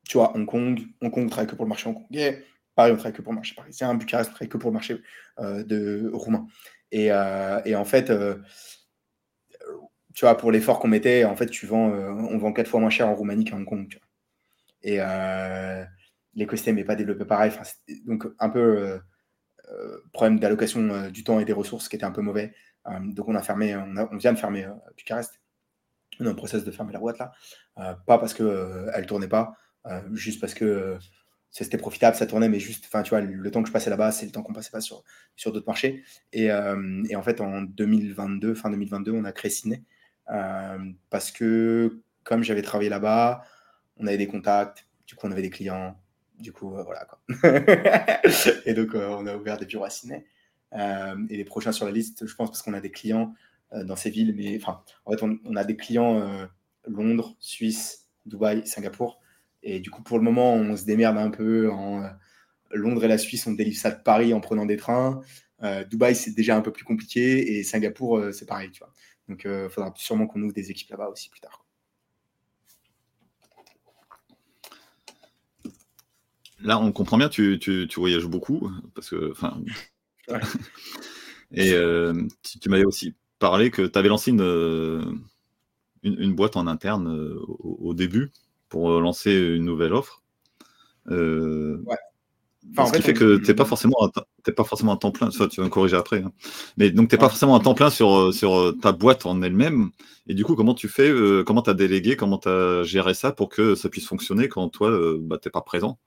tu 0.05 0.17
vois 0.17 0.35
Hong 0.35 0.45
Kong. 0.45 0.81
Hong 1.01 1.11
Kong 1.11 1.29
travaille 1.29 1.47
que 1.47 1.55
pour 1.55 1.63
le 1.63 1.69
marché 1.69 1.87
hongkongais 1.87 2.43
Paris, 2.75 2.91
on 2.91 2.95
travaille 2.95 3.13
que 3.13 3.21
pour 3.21 3.31
le 3.31 3.37
marché 3.37 3.55
parisien. 3.55 3.93
Bucarest, 3.95 4.29
on 4.29 4.33
travaille 4.33 4.49
que 4.49 4.57
pour 4.57 4.69
le 4.69 4.73
marché 4.73 5.01
euh, 5.39 5.63
de 5.63 6.11
roumain. 6.13 6.47
Et, 6.91 7.11
euh, 7.11 7.61
et 7.65 7.75
en 7.75 7.85
fait, 7.85 8.09
euh, 8.09 8.35
tu 10.13 10.25
vois, 10.25 10.37
pour 10.37 10.51
l'effort 10.51 10.79
qu'on 10.79 10.89
mettait, 10.89 11.25
en 11.25 11.35
fait, 11.35 11.47
tu 11.47 11.65
vends, 11.65 11.89
on 11.89 12.37
vend 12.37 12.53
quatre 12.53 12.69
fois 12.69 12.79
moins 12.79 12.89
cher 12.89 13.07
en 13.07 13.15
Roumanie 13.15 13.45
qu'à 13.45 13.55
Hong 13.55 13.65
Kong. 13.65 13.97
Et 14.83 14.99
l'écosystème 16.35 16.75
n'est 16.75 16.83
pas 16.83 16.95
développé 16.95 17.25
pareil. 17.25 17.51
donc, 18.05 18.25
un 18.39 18.49
peu 18.49 18.99
problème 20.13 20.39
d'allocation 20.39 21.09
du 21.09 21.23
temps 21.23 21.39
et 21.39 21.45
des 21.45 21.53
ressources 21.53 21.89
qui 21.89 21.95
était 21.95 22.05
un 22.05 22.11
peu 22.11 22.21
mauvais. 22.21 22.53
donc, 23.01 23.27
on 23.27 23.35
a 23.35 23.41
fermé, 23.41 23.75
on, 23.75 24.15
vient 24.17 24.31
de 24.31 24.39
fermer 24.39 24.67
Bucarest. 24.95 25.41
On 26.21 26.25
est 26.25 26.29
en 26.29 26.35
process 26.35 26.63
de 26.63 26.71
fermer 26.71 26.93
la 26.93 26.99
boîte 26.99 27.17
là. 27.17 27.33
pas 28.05 28.17
parce 28.17 28.33
qu'elle 28.33 28.45
ne 28.45 29.05
tournait 29.05 29.27
pas, 29.27 29.57
juste 30.13 30.39
parce 30.39 30.53
que 30.53 30.97
c'était 31.63 31.77
profitable, 31.77 32.15
ça 32.17 32.25
tournait, 32.25 32.49
mais 32.49 32.59
juste, 32.59 32.85
enfin, 32.87 33.01
tu 33.01 33.11
vois, 33.11 33.21
le 33.21 33.51
temps 33.51 33.61
que 33.61 33.67
je 33.67 33.73
passais 33.73 33.89
là-bas, 33.89 34.11
c'est 34.11 34.25
le 34.25 34.31
temps 34.31 34.43
qu'on 34.43 34.53
passait 34.53 34.71
pas 34.71 34.81
sur, 34.81 35.03
d'autres 35.45 35.67
marchés. 35.67 36.03
Et, 36.33 36.45
et, 36.47 37.15
en 37.15 37.23
fait, 37.23 37.39
en 37.39 37.61
2022, 37.61 38.55
fin 38.55 38.69
2022, 38.69 39.11
on 39.11 39.23
a 39.23 39.31
créé 39.31 39.49
Sydney 39.49 39.83
parce 41.09 41.31
que 41.31 42.01
comme 42.25 42.43
j'avais 42.43 42.61
travaillé 42.61 42.89
là-bas, 42.89 43.43
on 43.97 44.07
avait 44.07 44.17
des 44.17 44.27
contacts, 44.27 44.85
du 45.07 45.15
coup, 45.15 45.27
on 45.27 45.31
avait 45.31 45.43
des 45.43 45.49
clients, 45.49 45.97
du 46.37 46.51
coup, 46.51 46.75
euh, 46.75 46.83
voilà 46.83 47.05
quoi. 47.05 47.19
et 48.65 48.73
donc, 48.73 48.93
euh, 48.93 49.07
on 49.09 49.25
a 49.25 49.37
ouvert 49.37 49.57
des 49.57 49.65
bureaux 49.65 49.85
à 49.85 49.89
Sydney. 49.89 50.25
Euh, 50.73 51.15
et 51.29 51.37
les 51.37 51.45
prochains 51.45 51.71
sur 51.71 51.85
la 51.85 51.91
liste, 51.91 52.27
je 52.27 52.35
pense, 52.35 52.49
parce 52.49 52.61
qu'on 52.61 52.73
a 52.73 52.81
des 52.81 52.91
clients 52.91 53.33
dans 53.71 53.95
ces 53.95 54.09
villes, 54.09 54.33
mais 54.35 54.57
enfin, 54.61 54.83
en 55.05 55.11
fait, 55.11 55.23
on, 55.23 55.55
a 55.55 55.63
des 55.63 55.75
clients 55.75 56.47
Londres, 56.87 57.35
Suisse, 57.39 58.07
Dubaï, 58.25 58.65
Singapour. 58.65 59.19
Et 59.65 59.81
du 59.81 59.89
coup, 59.89 60.01
pour 60.01 60.17
le 60.17 60.23
moment, 60.23 60.53
on 60.53 60.77
se 60.77 60.85
démerde 60.85 61.17
un 61.17 61.29
peu 61.29 61.69
en 61.69 62.09
Londres 62.71 63.03
et 63.03 63.07
la 63.07 63.17
Suisse, 63.17 63.45
on 63.47 63.51
délivre 63.51 63.77
ça 63.77 63.91
de 63.91 64.01
Paris 64.01 64.33
en 64.33 64.39
prenant 64.39 64.65
des 64.65 64.77
trains. 64.77 65.21
Dubaï, 65.89 66.15
c'est 66.15 66.35
déjà 66.35 66.55
un 66.55 66.61
peu 66.61 66.71
plus 66.71 66.85
compliqué 66.85 67.57
et 67.57 67.63
Singapour, 67.63 68.25
c'est 68.31 68.45
pareil, 68.45 68.69
tu 68.71 68.79
vois. 68.79 68.93
Donc, 69.27 69.41
il 69.45 69.69
faudra 69.69 69.91
sûrement 69.95 70.27
qu'on 70.27 70.41
ouvre 70.43 70.53
des 70.53 70.69
équipes 70.69 70.91
là-bas 70.91 71.09
aussi 71.09 71.29
plus 71.29 71.41
tard. 71.41 71.65
Là, 76.65 76.79
on 76.79 76.91
comprend 76.91 77.17
bien, 77.17 77.29
tu, 77.29 77.59
tu, 77.59 77.87
voyages 77.97 78.25
beaucoup, 78.25 78.71
parce 78.95 79.09
que, 79.09 79.31
enfin, 79.31 79.61
et 81.51 81.73
euh, 81.73 82.13
tu, 82.59 82.69
m'avais 82.69 82.85
aussi 82.85 83.13
parlé 83.39 83.71
que 83.71 83.83
tu 83.83 83.99
avais 83.99 84.07
lancé 84.07 84.31
une, 84.31 85.21
une, 86.01 86.33
boîte 86.33 86.55
en 86.55 86.65
interne 86.65 87.07
euh, 87.07 87.39
au, 87.59 87.93
début 87.93 88.31
pour 88.75 88.99
lancer 88.99 89.31
une 89.31 89.63
nouvelle 89.63 89.93
offre. 89.93 90.21
Euh, 91.09 91.81
ouais. 91.85 91.95
ce 92.85 92.91
qui 92.91 93.01
fait 93.01 93.13
que 93.13 93.37
tu 93.37 93.47
n'es 93.47 93.53
pas, 93.53 93.63
forcément 93.63 93.95
à, 94.01 94.51
pas 94.51 94.63
forcément 94.65 94.93
à 94.93 94.97
temps 94.97 95.11
plein, 95.11 95.31
ça 95.31 95.47
tu 95.47 95.61
vas 95.61 95.65
me 95.65 95.71
corriger 95.71 95.95
après, 95.95 96.17
hein. 96.17 96.33
mais 96.75 96.89
donc 96.89 97.07
tu 97.07 97.15
n'es 97.15 97.19
pas 97.19 97.29
forcément 97.29 97.55
à 97.55 97.61
temps 97.61 97.73
plein 97.73 97.89
sur, 97.89 98.33
sur 98.33 98.73
ta 98.81 98.91
boîte 98.91 99.25
en 99.25 99.41
elle-même, 99.41 99.91
et 100.27 100.33
du 100.33 100.43
coup 100.43 100.55
comment 100.55 100.73
tu 100.73 100.89
fais, 100.89 101.09
comment 101.45 101.61
tu 101.61 101.69
as 101.69 101.73
délégué, 101.73 102.17
comment 102.17 102.37
tu 102.37 102.49
as 102.49 102.83
géré 102.83 103.13
ça 103.13 103.31
pour 103.31 103.47
que 103.47 103.75
ça 103.75 103.87
puisse 103.87 104.07
fonctionner 104.07 104.49
quand 104.49 104.67
toi 104.67 104.89
bah, 105.21 105.37
tu 105.41 105.47
n'es 105.47 105.51
pas 105.51 105.61
présent 105.61 105.99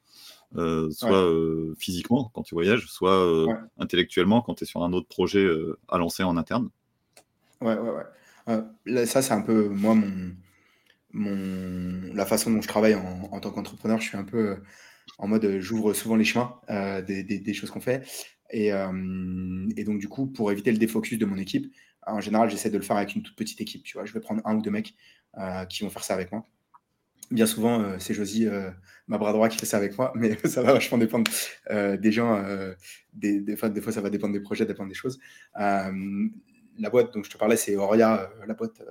euh, 0.57 0.91
soit 0.91 1.25
euh, 1.25 1.75
physiquement 1.79 2.31
quand 2.35 2.43
tu 2.43 2.55
voyages, 2.55 2.87
soit 2.87 3.14
euh, 3.14 3.47
intellectuellement 3.79 4.43
quand 4.43 4.57
tu 4.57 4.64
es 4.64 4.66
sur 4.66 4.83
un 4.83 4.93
autre 4.93 5.09
projet 5.09 5.49
à 5.89 5.97
lancer 5.97 6.23
en 6.23 6.37
interne? 6.37 6.69
Ouais, 7.62 7.79
ouais, 7.79 8.05
ouais. 8.87 9.07
ça, 9.07 9.23
c'est 9.23 9.33
un 9.33 9.41
peu 9.41 9.69
moi, 9.69 9.95
mon, 9.95 10.33
la 11.15 12.27
façon 12.27 12.51
dont 12.51 12.61
je 12.61 12.69
travaille 12.69 12.95
en, 12.95 13.41
tant 13.41 13.51
qu'entrepreneur. 13.51 14.01
Je 14.01 14.09
suis 14.09 14.17
un 14.17 14.25
peu 14.25 14.59
en 15.19 15.29
mode 15.29 15.59
j'ouvre 15.61 15.95
souvent 15.95 16.17
les 16.17 16.25
chemins 16.25 16.61
des, 17.07 17.23
des, 17.23 17.55
choses 17.55 17.71
qu'on 17.71 17.81
fait. 17.81 18.07
Et, 18.51 18.71
donc, 18.71 19.99
du 19.99 20.09
coup, 20.09 20.27
pour 20.27 20.53
éviter 20.53 20.73
le 20.73 20.79
défocus 20.79 21.19
de 21.19 21.27
mon 21.27 21.37
équipe, 21.37 21.73
en 22.07 22.21
général, 22.21 22.51
j'essaie 22.51 22.71
de 22.71 22.79
le 22.79 22.85
faire 22.85 22.97
avec 22.97 23.15
une 23.15 23.23
toute 23.23 23.37
petite 23.37 23.61
équipe. 23.61 23.83
Tu 23.83 23.95
vois, 23.95 24.05
je 24.05 24.13
vais 24.13 24.21
prendre 24.21 24.43
un 24.45 24.57
ou 24.57 24.63
deux 24.63 24.71
mecs 24.71 24.95
qui 25.69 25.83
vont 25.83 25.91
faire 25.91 26.05
ça 26.05 26.15
avec 26.15 26.33
moi 26.33 26.47
bien 27.31 27.47
souvent, 27.47 27.83
euh, 27.83 27.97
c'est 27.99 28.15
Josie, 28.15 28.47
euh, 28.47 28.71
ma 29.07 29.19
bras 29.19 29.33
droit, 29.33 29.49
qui 29.49 29.59
fait 29.59 29.67
ça 29.67 29.77
avec 29.77 29.97
moi, 29.99 30.13
mais 30.15 30.37
ça 30.45 30.63
va 30.63 30.73
vachement 30.73 30.99
dépendre 30.99 31.31
euh, 31.71 31.97
des 31.97 32.13
gens. 32.13 32.43
Des, 33.13 33.41
des, 33.41 33.57
fois, 33.57 33.69
des, 33.69 33.81
fois, 33.81 33.93
ça 33.93 34.01
va 34.01 34.11
dépendre 34.11 34.33
des 34.33 34.41
projets, 34.41 34.67
dépendre 34.67 34.89
des 34.89 34.95
choses. 34.95 35.19
la 35.55 36.91
boîte 36.91 37.13
dont 37.15 37.23
je 37.23 37.31
te 37.31 37.37
parlais, 37.37 37.57
c'est 37.57 37.77
Oria, 37.77 38.31
la 38.47 38.55
boîte 38.55 38.83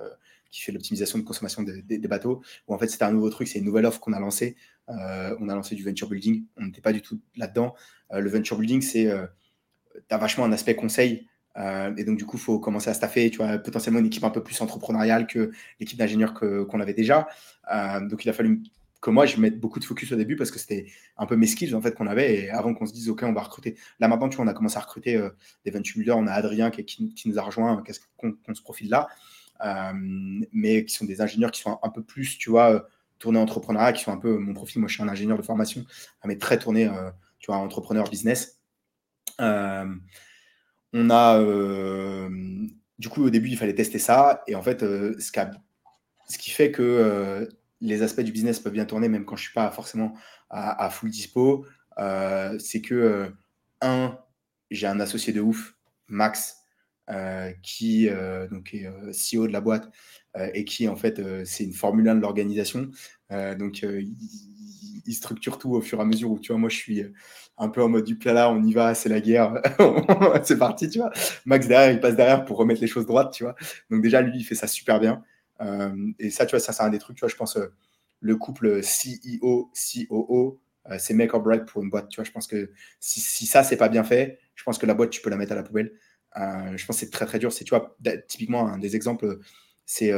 qui 0.50 0.62
fait 0.62 0.72
l'optimisation 0.72 1.18
de 1.18 1.24
consommation 1.24 1.62
des, 1.62 1.98
bateaux, 2.08 2.42
où 2.66 2.74
en 2.74 2.78
fait, 2.78 2.88
c'était 2.88 3.04
un 3.04 3.12
nouveau 3.12 3.30
truc, 3.30 3.48
c'est 3.48 3.58
une 3.58 3.64
nouvelle 3.64 3.86
offre 3.86 4.00
qu'on 4.00 4.12
a 4.12 4.20
lancée. 4.20 4.56
on 4.88 5.48
a 5.48 5.54
lancé 5.54 5.74
du 5.74 5.84
venture 5.84 6.08
building, 6.08 6.44
on 6.56 6.66
n'était 6.66 6.80
pas 6.80 6.92
du 6.92 7.02
tout 7.02 7.20
là-dedans. 7.36 7.74
le 8.10 8.30
venture 8.30 8.56
building, 8.58 8.80
c'est. 8.80 9.04
tu 9.04 10.14
as 10.14 10.18
vachement 10.18 10.44
un 10.44 10.52
aspect 10.52 10.74
conseil 10.74 11.28
et 11.96 12.04
donc, 12.04 12.18
du 12.18 12.24
coup, 12.24 12.36
il 12.36 12.42
faut 12.42 12.58
commencer 12.60 12.88
à 12.88 12.94
staffer, 12.94 13.30
tu 13.30 13.38
vois, 13.38 13.58
potentiellement 13.58 13.98
une 13.98 14.06
équipe 14.06 14.24
un 14.24 14.30
peu 14.30 14.42
plus 14.42 14.60
entrepreneuriale 14.60 15.26
que 15.26 15.50
l'équipe 15.80 15.98
d'ingénieurs 15.98 16.34
qu'on 16.34 16.80
avait 16.80 16.94
déjà. 16.94 17.28
Euh, 17.72 18.06
donc, 18.06 18.24
il 18.24 18.28
a 18.28 18.32
fallu 18.32 18.62
que 19.00 19.10
moi, 19.10 19.26
je 19.26 19.40
mette 19.40 19.58
beaucoup 19.58 19.80
de 19.80 19.84
focus 19.84 20.12
au 20.12 20.16
début 20.16 20.36
parce 20.36 20.50
que 20.50 20.58
c'était 20.58 20.86
un 21.16 21.26
peu 21.26 21.36
mes 21.36 21.46
skills 21.46 21.74
en 21.74 21.80
fait 21.80 21.94
qu'on 21.94 22.06
avait 22.06 22.34
et 22.34 22.50
avant 22.50 22.74
qu'on 22.74 22.86
se 22.86 22.92
dise 22.92 23.08
ok 23.08 23.22
on 23.22 23.32
va 23.32 23.42
recruter. 23.42 23.76
Là 24.00 24.08
maintenant 24.08 24.28
tu 24.28 24.36
vois 24.36 24.44
on 24.44 24.48
a 24.48 24.54
commencé 24.54 24.76
à 24.76 24.80
recruter 24.80 25.14
euh, 25.14 25.30
des 25.64 25.70
venture 25.70 25.98
builders, 25.98 26.18
on 26.18 26.26
a 26.26 26.32
Adrien 26.32 26.72
qui, 26.72 26.84
qui, 26.84 27.28
nous 27.28 27.38
a 27.38 27.42
rejoint, 27.42 27.80
qu'est-ce 27.86 28.00
qu'on 28.16 28.54
se 28.54 28.60
profile 28.60 28.88
là, 28.88 29.06
euh, 29.06 29.14
mais 29.62 30.84
qui 30.84 30.94
sont 30.94 31.04
des 31.04 31.20
ingénieurs 31.20 31.50
qui 31.50 31.60
sont 31.60 31.78
un, 31.82 31.90
peu 31.90 32.02
plus 32.02 32.38
tu 32.38 32.50
vois 32.50 32.86
tournés 33.18 33.38
entrepreneuriat, 33.38 33.92
qui 33.92 34.04
sont 34.04 34.12
un 34.12 34.18
peu 34.18 34.38
mon 34.38 34.54
profil. 34.54 34.80
Moi 34.80 34.88
je 34.88 34.94
suis 34.94 35.02
un 35.02 35.08
ingénieur 35.08 35.36
de 35.36 35.42
formation, 35.42 35.84
mais 36.24 36.38
très 36.38 36.58
tourné 36.58 36.88
tu 37.38 37.50
vois 37.50 37.56
entrepreneur 37.56 38.08
business. 38.08 38.58
on 39.38 40.00
a 41.10 41.40
du 42.98 43.08
coup 43.08 43.24
au 43.24 43.30
début 43.30 43.48
il 43.48 43.56
fallait 43.56 43.74
tester 43.74 43.98
ça 43.98 44.42
et 44.46 44.54
en 44.54 44.62
fait 44.62 44.84
ce 46.28 46.38
qui 46.38 46.50
fait 46.50 46.70
que 46.70 46.82
euh, 46.82 47.46
les 47.80 48.02
aspects 48.02 48.20
du 48.20 48.32
business 48.32 48.60
peuvent 48.60 48.72
bien 48.72 48.84
tourner, 48.84 49.08
même 49.08 49.24
quand 49.24 49.36
je 49.36 49.42
ne 49.42 49.46
suis 49.46 49.54
pas 49.54 49.70
forcément 49.70 50.14
à, 50.50 50.88
full 50.90 51.10
dispo. 51.10 51.66
Euh, 51.98 52.58
c'est 52.58 52.80
que, 52.80 52.94
euh, 52.94 53.28
un, 53.80 54.18
j'ai 54.70 54.86
un 54.86 55.00
associé 55.00 55.32
de 55.32 55.40
ouf, 55.40 55.74
Max, 56.06 56.64
qui 57.62 58.08
donc 58.50 58.74
est 58.74 58.86
CEO 59.12 59.46
de 59.46 59.52
la 59.52 59.60
boîte 59.60 59.88
et 60.54 60.64
qui, 60.64 60.88
en 60.88 60.96
fait, 60.96 61.20
c'est 61.44 61.64
une 61.64 61.72
Formule 61.72 62.08
1 62.08 62.16
de 62.16 62.20
l'organisation. 62.20 62.90
donc, 63.30 63.82
il, 63.82 65.14
structure 65.14 65.58
tout 65.58 65.72
au 65.72 65.80
fur 65.80 65.98
et 65.98 66.02
à 66.02 66.04
mesure 66.04 66.30
où, 66.30 66.38
tu 66.38 66.52
vois, 66.52 66.58
moi, 66.58 66.68
je 66.68 66.76
suis 66.76 67.02
un 67.56 67.68
peu 67.68 67.82
en 67.82 67.88
mode 67.88 68.04
du 68.04 68.16
plat 68.16 68.32
là, 68.32 68.50
on 68.50 68.62
y 68.62 68.72
va, 68.72 68.94
c'est 68.94 69.08
la 69.08 69.20
guerre, 69.20 69.54
c'est 70.44 70.58
parti, 70.58 70.88
tu 70.88 70.98
vois. 70.98 71.10
Max, 71.44 71.66
derrière, 71.66 71.92
il 71.92 72.00
passe 72.00 72.14
derrière 72.14 72.44
pour 72.44 72.58
remettre 72.58 72.80
les 72.80 72.86
choses 72.86 73.06
droites, 73.06 73.32
tu 73.32 73.44
vois. 73.44 73.54
Donc, 73.90 74.02
déjà, 74.02 74.20
lui, 74.20 74.32
il 74.38 74.44
fait 74.44 74.54
ça 74.54 74.66
super 74.66 75.00
bien. 75.00 75.24
Euh, 75.60 76.12
et 76.18 76.30
ça, 76.30 76.46
tu 76.46 76.52
vois, 76.52 76.60
ça, 76.60 76.72
c'est 76.72 76.82
un 76.82 76.90
des 76.90 76.98
trucs, 76.98 77.16
tu 77.16 77.20
vois, 77.20 77.28
je 77.28 77.36
pense, 77.36 77.56
euh, 77.56 77.66
le 78.20 78.36
couple 78.36 78.80
CEO, 78.80 79.70
COO, 79.74 80.60
euh, 80.90 80.96
c'est 80.98 81.14
make 81.14 81.34
or 81.34 81.40
break 81.40 81.66
pour 81.66 81.82
une 81.82 81.90
boîte. 81.90 82.08
Tu 82.08 82.16
vois, 82.16 82.24
je 82.24 82.30
pense 82.30 82.46
que 82.46 82.70
si 83.00 83.46
ça, 83.46 83.62
c'est 83.62 83.76
pas 83.76 83.88
bien 83.88 84.04
fait, 84.04 84.38
je 84.54 84.64
pense 84.64 84.78
que 84.78 84.86
la 84.86 84.94
boîte, 84.94 85.10
tu 85.10 85.20
peux 85.20 85.30
la 85.30 85.36
mettre 85.36 85.52
à 85.52 85.56
la 85.56 85.62
poubelle. 85.62 85.92
Je 86.76 86.86
pense 86.86 86.96
que 86.96 87.00
c'est 87.00 87.10
très, 87.10 87.26
très 87.26 87.38
dur. 87.38 87.52
C'est, 87.52 87.64
tu 87.64 87.74
typiquement, 88.28 88.68
un 88.68 88.78
des 88.78 88.96
exemples, 88.96 89.38
c'est 89.86 90.12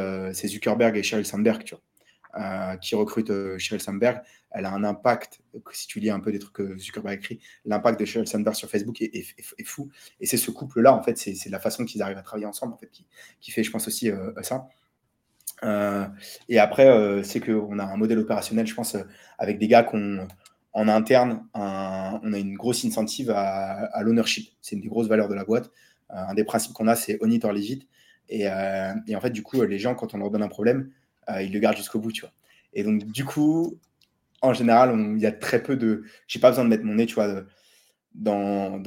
Zuckerberg 0.46 0.96
et 0.96 1.02
Sheryl 1.02 1.26
Sandberg, 1.26 1.64
tu 1.64 1.74
vois, 1.74 2.76
qui 2.78 2.94
recrutent 2.94 3.58
Sheryl 3.58 3.80
Sandberg. 3.80 4.20
Elle 4.52 4.64
a 4.64 4.72
un 4.72 4.82
impact, 4.82 5.40
si 5.72 5.86
tu 5.86 6.00
lis 6.00 6.10
un 6.10 6.18
peu 6.20 6.32
des 6.32 6.40
trucs 6.40 6.54
que 6.54 6.76
Zuckerberg 6.78 7.18
écrit, 7.18 7.40
l'impact 7.64 8.00
de 8.00 8.04
Sheryl 8.04 8.26
Sandberg 8.26 8.56
sur 8.56 8.68
Facebook 8.68 9.00
est, 9.00 9.24
fou. 9.64 9.88
Et 10.20 10.26
c'est 10.26 10.36
ce 10.36 10.50
couple-là, 10.50 10.94
en 10.94 11.02
fait, 11.02 11.16
c'est 11.16 11.48
la 11.48 11.60
façon 11.60 11.84
qu'ils 11.84 12.02
arrivent 12.02 12.18
à 12.18 12.22
travailler 12.22 12.46
ensemble, 12.46 12.74
en 12.74 12.76
fait, 12.76 12.90
qui, 13.40 13.50
fait, 13.50 13.62
je 13.62 13.70
pense 13.70 13.86
aussi, 13.88 14.10
ça. 14.42 14.68
Euh, 15.64 16.06
et 16.48 16.58
après, 16.58 16.88
euh, 16.88 17.22
c'est 17.22 17.40
qu'on 17.40 17.78
a 17.78 17.84
un 17.84 17.96
modèle 17.96 18.18
opérationnel, 18.18 18.66
je 18.66 18.74
pense, 18.74 18.94
euh, 18.94 19.02
avec 19.38 19.58
des 19.58 19.68
gars 19.68 19.82
qu'on 19.82 20.26
en 20.72 20.88
interne, 20.88 21.46
on 21.54 22.32
a 22.32 22.38
une 22.38 22.54
grosse 22.56 22.84
incentive 22.84 23.30
à, 23.30 24.02
l'ownership. 24.02 24.50
C'est 24.62 24.76
une 24.76 24.82
des 24.82 24.88
grosses 24.88 25.08
valeurs 25.08 25.28
de 25.28 25.34
la 25.34 25.44
boîte. 25.44 25.70
Un 26.12 26.34
des 26.34 26.44
principes 26.44 26.72
qu'on 26.72 26.88
a, 26.88 26.96
c'est 26.96 27.18
on 27.22 27.30
it 27.30 27.44
or 27.44 27.52
leave 27.52 27.70
it. 27.70 27.88
Et, 28.28 28.48
en 28.48 29.20
fait, 29.20 29.30
du 29.30 29.42
coup, 29.42 29.62
les 29.62 29.78
gens, 29.78 29.94
quand 29.94 30.14
on 30.14 30.18
leur 30.18 30.30
donne 30.30 30.42
un 30.42 30.48
problème, 30.48 30.90
ils 31.40 31.52
le 31.52 31.58
gardent 31.58 31.76
jusqu'au 31.76 31.98
bout. 31.98 32.12
Et 32.72 32.82
donc, 32.82 33.04
du 33.06 33.24
coup, 33.24 33.78
en 34.40 34.52
général, 34.52 34.94
il 35.16 35.20
y 35.20 35.26
a 35.26 35.32
très 35.32 35.62
peu 35.62 35.76
de. 35.76 36.04
J'ai 36.26 36.38
pas 36.38 36.50
besoin 36.50 36.64
de 36.64 36.70
mettre 36.70 36.84
mon 36.84 36.94
nez, 36.94 37.06
tu 37.06 37.14
vois, 37.14 37.42
dans, 38.14 38.78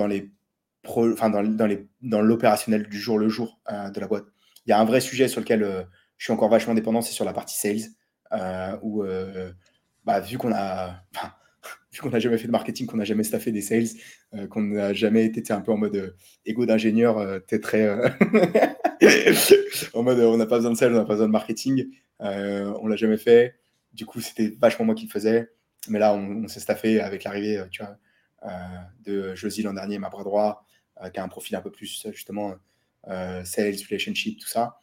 l'opérationnel 2.22 2.88
du 2.88 3.00
jour 3.00 3.18
le 3.18 3.30
jour 3.30 3.60
de 3.70 4.00
la 4.00 4.08
boîte. 4.08 4.26
Il 4.66 4.70
y 4.70 4.74
a 4.74 4.80
un 4.80 4.86
vrai 4.86 5.02
sujet 5.02 5.28
sur 5.28 5.42
lequel 5.42 5.88
je 6.24 6.28
suis 6.28 6.34
encore 6.34 6.48
vachement 6.48 6.74
dépendant, 6.74 7.02
c'est 7.02 7.12
sur 7.12 7.26
la 7.26 7.34
partie 7.34 7.60
sales, 7.60 7.90
euh, 8.32 8.78
où 8.82 9.04
euh, 9.04 9.52
bah, 10.06 10.22
vu 10.22 10.38
qu'on 10.38 10.54
a, 10.54 11.04
vu 11.92 12.02
qu'on 12.02 12.10
n'a 12.10 12.20
jamais 12.20 12.38
fait 12.38 12.48
de 12.48 12.52
marketing, 12.52 12.88
qu'on 12.88 12.98
n'a 12.98 13.04
jamais 13.04 13.24
staffé 13.24 13.52
des 13.52 13.62
sales, 13.62 13.88
euh, 14.34 14.48
qu'on 14.48 14.62
n'a 14.62 14.94
jamais 14.94 15.26
été 15.26 15.54
un 15.54 15.62
peu 15.62 15.72
en 15.72 15.78
mode 15.78 16.16
égo 16.46 16.66
d'ingénieur, 16.66 17.42
t'es 17.48 17.60
très 17.60 17.90
en 19.94 20.04
mode 20.04 20.20
on 20.20 20.38
n'a 20.38 20.46
pas 20.46 20.58
besoin 20.58 20.72
de 20.72 20.78
sales, 20.78 20.94
on 20.94 20.98
n'a 20.98 21.06
pas 21.06 21.14
besoin 21.14 21.28
de 21.28 21.32
marketing, 21.32 21.86
on 22.20 22.88
l'a 22.88 22.96
jamais 22.96 23.18
fait. 23.18 23.56
Du 23.94 24.06
coup, 24.06 24.22
c'était 24.22 24.56
vachement 24.60 24.86
moi 24.86 24.96
qui 24.96 25.06
le 25.06 25.12
faisais. 25.12 25.50
Mais 25.90 26.00
là, 26.00 26.14
on, 26.14 26.48
s'est 26.48 26.62
staffé 26.62 27.00
avec 27.00 27.26
l'arrivée, 27.26 27.62
de 29.06 29.36
Josie 29.36 29.62
l'an 29.62 29.74
dernier, 29.74 30.00
ma 30.00 30.10
bras 30.10 30.24
droit, 30.24 30.66
qui 31.14 31.20
a 31.20 31.24
un 31.24 31.28
profil 31.28 31.56
un 31.56 31.62
peu 31.62 31.72
plus 31.72 32.08
justement 32.12 32.56
sales, 33.06 33.76
relationship, 33.90 34.40
tout 34.40 34.48
ça. 34.48 34.80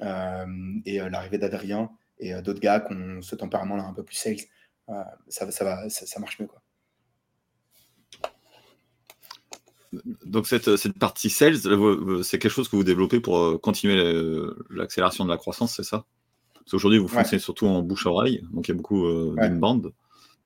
et 0.00 0.98
l'arrivée 0.98 1.38
d'Adrien 1.38 1.90
et 2.18 2.32
d'autres 2.42 2.60
gars 2.60 2.80
qui 2.80 2.94
ont 2.94 3.22
ce 3.22 3.36
tempérament-là 3.36 3.84
un 3.84 3.92
peu 3.92 4.02
plus 4.02 4.16
sales, 4.16 4.38
ça, 5.28 5.50
ça, 5.50 5.64
va, 5.64 5.88
ça, 5.88 6.20
marche 6.20 6.40
mieux. 6.40 6.46
Quoi. 6.46 6.60
Donc 10.24 10.46
cette, 10.46 10.76
cette, 10.76 10.98
partie 10.98 11.30
sales, 11.30 11.56
c'est 12.22 12.38
quelque 12.38 12.50
chose 12.50 12.68
que 12.68 12.76
vous 12.76 12.84
développez 12.84 13.20
pour 13.20 13.60
continuer 13.60 13.96
l'accélération 14.70 15.24
de 15.24 15.30
la 15.30 15.36
croissance, 15.36 15.76
c'est 15.76 15.84
ça? 15.84 16.04
Parce 16.54 16.70
qu'aujourd'hui, 16.72 16.98
vous 16.98 17.08
fonctionnez 17.08 17.40
surtout 17.40 17.66
en 17.66 17.82
bouche-oreille, 17.82 18.42
donc 18.52 18.68
il 18.68 18.72
y 18.72 18.74
a 18.74 18.76
beaucoup 18.76 19.06
euh, 19.06 19.34
d'inbound. 19.36 19.92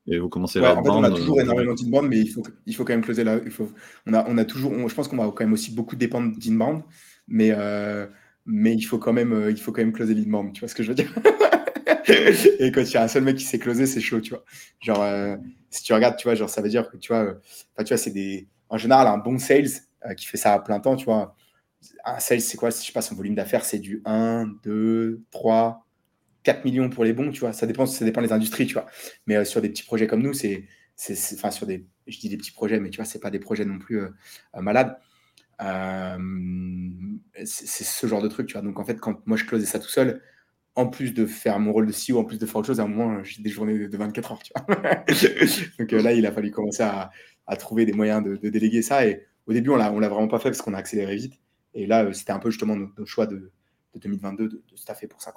Et 0.07 0.19
vous 0.19 0.29
commencez 0.29 0.59
à 0.59 0.77
en 0.77 0.83
fait, 0.83 0.91
On 0.91 1.05
a 1.05 1.11
toujours 1.11 1.39
euh, 1.39 1.43
énormément 1.43 1.75
d'inbound, 1.75 2.09
mais 2.09 2.19
il 2.19 2.29
faut, 2.29 2.43
il 2.67 2.75
faut 2.75 2.85
quand 2.85 2.93
même 2.93 3.03
closer 3.03 3.23
là. 3.23 3.41
Il 3.45 3.51
faut, 3.51 3.71
on, 4.07 4.15
a, 4.15 4.29
on 4.29 4.37
a 4.37 4.45
toujours, 4.45 4.73
je 4.89 4.95
pense 4.95 5.07
qu'on 5.09 5.17
va 5.17 5.27
quand 5.27 5.45
même 5.45 5.53
aussi 5.53 5.73
beaucoup 5.73 5.95
dépendre 5.95 6.37
d'inbound, 6.37 6.83
mais, 7.29 7.53
euh, 7.57 8.07
mais 8.45 8.75
il, 8.75 8.83
faut 8.83 8.99
quand 8.99 9.13
même, 9.13 9.33
euh, 9.33 9.51
il 9.51 9.61
faut 9.61 9.71
quand 9.71 9.83
même 9.83 9.93
closer 9.93 10.15
l'inbound. 10.15 10.53
Tu 10.53 10.61
vois 10.61 10.69
ce 10.69 10.75
que 10.75 10.83
je 10.83 10.89
veux 10.89 10.95
dire? 10.97 11.13
Et 12.61 12.73
quand 12.73 12.83
il 12.83 12.93
y 12.93 12.97
a 12.97 13.03
un 13.05 13.09
seul 13.09 13.25
mec 13.25 13.37
qui 13.37 13.45
s'est 13.45 13.59
closé, 13.59 13.87
c'est 13.87 14.01
chaud, 14.01 14.21
tu 14.21 14.31
vois. 14.31 14.45
Genre, 14.81 15.39
si 15.71 15.83
tu 15.83 15.93
regardes, 15.93 16.17
tu 16.17 16.25
vois, 16.25 16.35
genre, 16.35 16.51
ça 16.51 16.63
veut 16.63 16.69
dire 16.69 16.91
que, 16.91 16.97
tu 16.97 17.13
vois, 17.13 17.35
tu 17.79 17.85
vois 17.89 17.97
c'est 17.97 18.11
des. 18.11 18.49
En 18.69 18.79
général, 18.79 19.07
un 19.07 19.19
bon 19.19 19.39
sales 19.39 19.69
qui 20.17 20.27
fait 20.27 20.39
ça 20.39 20.55
à 20.55 20.59
plein 20.59 20.81
temps, 20.81 20.97
tu 20.97 21.05
vois. 21.05 21.37
Un 22.05 22.19
sales, 22.21 22.41
c'est 22.41 22.57
quoi? 22.57 22.71
Je 22.71 22.77
sais 22.77 22.93
pas, 22.93 23.03
son 23.03 23.15
volume 23.15 23.35
d'affaires, 23.35 23.65
c'est 23.65 23.79
du 23.79 24.03
1, 24.05 24.47
2, 24.63 25.23
3, 25.31 25.87
4 26.43 26.65
millions 26.65 26.89
pour 26.91 27.05
les 27.05 27.13
bons, 27.13 27.31
tu 27.31 27.41
vois. 27.41 27.53
Ça 27.53 27.67
dépend, 27.67 27.87
ça 27.87 28.05
dépend 28.05 28.23
des 28.23 28.33
industries, 28.33 28.67
tu 28.67 28.75
vois. 28.75 28.87
Mais 29.27 29.37
euh, 29.37 29.45
sur 29.45 29.61
des 29.61 29.69
petits 29.69 29.85
projets 29.85 30.07
comme 30.07 30.23
nous, 30.23 30.33
c'est, 30.35 30.65
enfin 31.35 31.51
sur 31.51 31.67
des, 31.67 31.87
je 32.07 32.19
dis 32.19 32.29
des 32.29 32.37
petits 32.37 32.53
projets, 32.53 32.81
mais 32.81 32.91
tu 32.91 32.97
vois, 32.97 33.05
c'est 33.05 33.21
pas 33.21 33.31
des 33.31 33.39
projets 33.39 33.65
non 33.65 33.79
plus 33.79 34.01
euh, 34.01 34.09
euh, 34.57 34.61
malades. 34.61 34.97
c'est 37.45 37.85
ce 37.85 38.07
genre 38.07 38.23
de 38.23 38.29
truc, 38.29 38.47
tu 38.47 38.55
vois. 38.55 38.63
Donc 38.63 38.79
en 38.79 38.85
fait, 38.85 38.99
quand 39.01 39.25
moi 39.27 39.37
je 39.37 39.45
closais 39.45 39.67
ça 39.67 39.79
tout 39.79 39.89
seul, 39.89 40.23
en 40.75 40.87
plus 40.87 41.13
de 41.13 41.27
faire 41.27 41.59
mon 41.59 41.73
rôle 41.73 41.87
de 41.87 41.93
CEO, 41.93 42.19
en 42.19 42.25
plus 42.25 42.39
de 42.39 42.47
faire 42.47 42.57
autre 42.57 42.69
chose, 42.69 42.81
à 42.81 42.85
un 42.85 42.89
moment, 42.89 43.23
j'ai 43.25 43.43
des 43.43 43.51
journées 43.51 43.89
de 43.89 43.97
24 43.97 44.33
heures, 44.33 44.43
tu. 44.43 44.53
Donc 45.79 45.93
là, 45.93 46.13
il 46.13 46.25
a 46.27 46.33
fallu 46.33 46.51
commencer 46.51 46.83
à, 46.83 47.11
trouver 47.57 47.85
des 47.85 47.93
moyens 47.93 48.25
de, 48.25 48.49
déléguer 48.49 48.83
ça. 48.83 49.07
Et 49.07 49.27
au 49.47 49.53
début, 49.53 49.71
on 49.71 49.77
l'a, 49.77 49.93
on 49.93 50.01
l'a 50.01 50.09
vraiment 50.09 50.29
pas 50.29 50.39
fait 50.39 50.51
parce 50.51 50.63
qu'on 50.63 50.75
a 50.75 50.79
accéléré 50.79 51.17
vite. 51.17 51.35
Et 51.75 51.87
là, 51.87 52.13
c'était 52.13 52.33
un 52.33 52.39
peu 52.39 52.51
justement 52.51 52.77
notre, 52.77 53.05
choix 53.05 53.27
de, 53.27 53.53
2022 53.95 54.49
de, 54.49 54.63
de 54.71 54.77
staffer 54.77 55.07
pour 55.07 55.21
ça. 55.21 55.33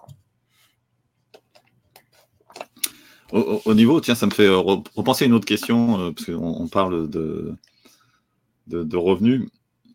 Au, 3.32 3.74
niveau, 3.74 4.00
tiens, 4.02 4.16
ça 4.16 4.28
me 4.28 4.32
fait 4.32 4.48
repenser 4.48 5.26
à 5.26 5.28
une 5.28 5.34
autre 5.34 5.46
question, 5.46 6.00
euh, 6.00 6.12
parce 6.12 6.26
qu'on 6.26 6.68
parle 6.68 7.10
de, 7.10 7.58
revenus. 8.96 9.50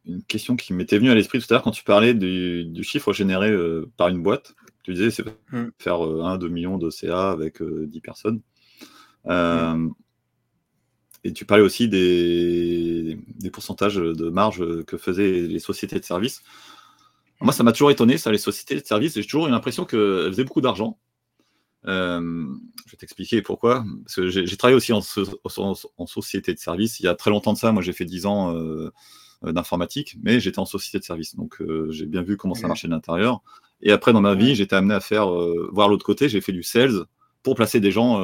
Une 0.06 0.22
question 0.24 0.56
qui 0.56 0.72
m'était 0.72 0.98
venue 0.98 1.10
à 1.10 1.14
l'esprit 1.14 1.38
tout 1.38 1.46
à 1.50 1.54
l'heure 1.54 1.62
quand 1.62 1.70
tu 1.70 1.84
parlais 1.84 2.14
du, 2.14 2.82
chiffre 2.82 3.12
généré 3.12 3.50
euh, 3.50 3.90
par 3.96 4.08
une 4.08 4.22
boîte. 4.22 4.54
Tu 4.82 4.94
disais, 4.94 5.10
c'est 5.10 5.24
hmm. 5.52 5.70
faire 5.78 5.96
1-2 5.96 6.44
euh, 6.44 6.48
millions 6.48 6.78
de 6.78 6.90
CA 6.90 7.30
avec 7.30 7.62
10 7.62 8.00
personnes. 8.00 8.40
Hmm. 9.24 9.90
Et 11.22 11.34
tu 11.34 11.44
parlais 11.44 11.62
aussi 11.62 11.86
des, 11.86 13.18
des, 13.38 13.50
pourcentages 13.50 13.96
de 13.96 14.30
marge 14.30 14.64
que 14.84 14.96
faisaient 14.96 15.42
les 15.42 15.58
sociétés 15.58 16.00
de 16.00 16.04
services. 16.04 16.42
Moi, 17.42 17.52
ça 17.52 17.62
m'a 17.62 17.72
toujours 17.72 17.90
étonné, 17.90 18.16
ça, 18.16 18.32
les 18.32 18.38
sociétés 18.38 18.80
de 18.80 18.86
services. 18.86 19.14
J'ai 19.14 19.24
toujours 19.24 19.46
eu 19.46 19.50
l'impression 19.50 19.84
qu'elles 19.84 20.30
faisaient 20.30 20.44
beaucoup 20.44 20.62
d'argent 20.62 20.98
euh, 21.86 22.46
je 22.86 22.90
vais 22.90 22.96
t'expliquer 22.96 23.42
pourquoi. 23.42 23.84
Parce 24.04 24.16
que 24.16 24.28
j'ai 24.28 24.56
travaillé 24.56 24.76
aussi 24.76 24.92
en, 24.92 25.00
société 26.06 26.54
de 26.54 26.58
service. 26.58 27.00
Il 27.00 27.04
y 27.04 27.08
a 27.08 27.14
très 27.14 27.30
longtemps 27.30 27.52
de 27.52 27.58
ça, 27.58 27.72
moi 27.72 27.82
j'ai 27.82 27.92
fait 27.92 28.04
10 28.04 28.26
ans 28.26 28.54
euh, 28.54 28.58
euh, 28.58 28.90
d'informatique, 29.42 30.16
mais 30.22 30.40
j'étais 30.40 30.58
en 30.58 30.64
société 30.64 30.98
de 30.98 31.04
service. 31.04 31.34
Donc 31.36 31.62
j'ai 31.90 32.06
bien 32.06 32.22
vu 32.22 32.36
comment 32.36 32.54
ça 32.54 32.68
marchait 32.68 32.88
de 32.88 32.92
l'intérieur. 32.92 33.42
Et 33.82 33.92
après, 33.92 34.12
dans 34.12 34.20
ma 34.20 34.34
vie, 34.34 34.54
j'étais 34.54 34.76
amené 34.76 34.94
à 34.94 35.00
faire, 35.00 35.28
voir 35.72 35.88
l'autre 35.88 36.04
côté, 36.04 36.28
j'ai 36.28 36.40
fait 36.40 36.52
du 36.52 36.62
sales 36.62 37.04
pour 37.42 37.54
placer 37.54 37.80
des 37.80 37.90
gens 37.90 38.20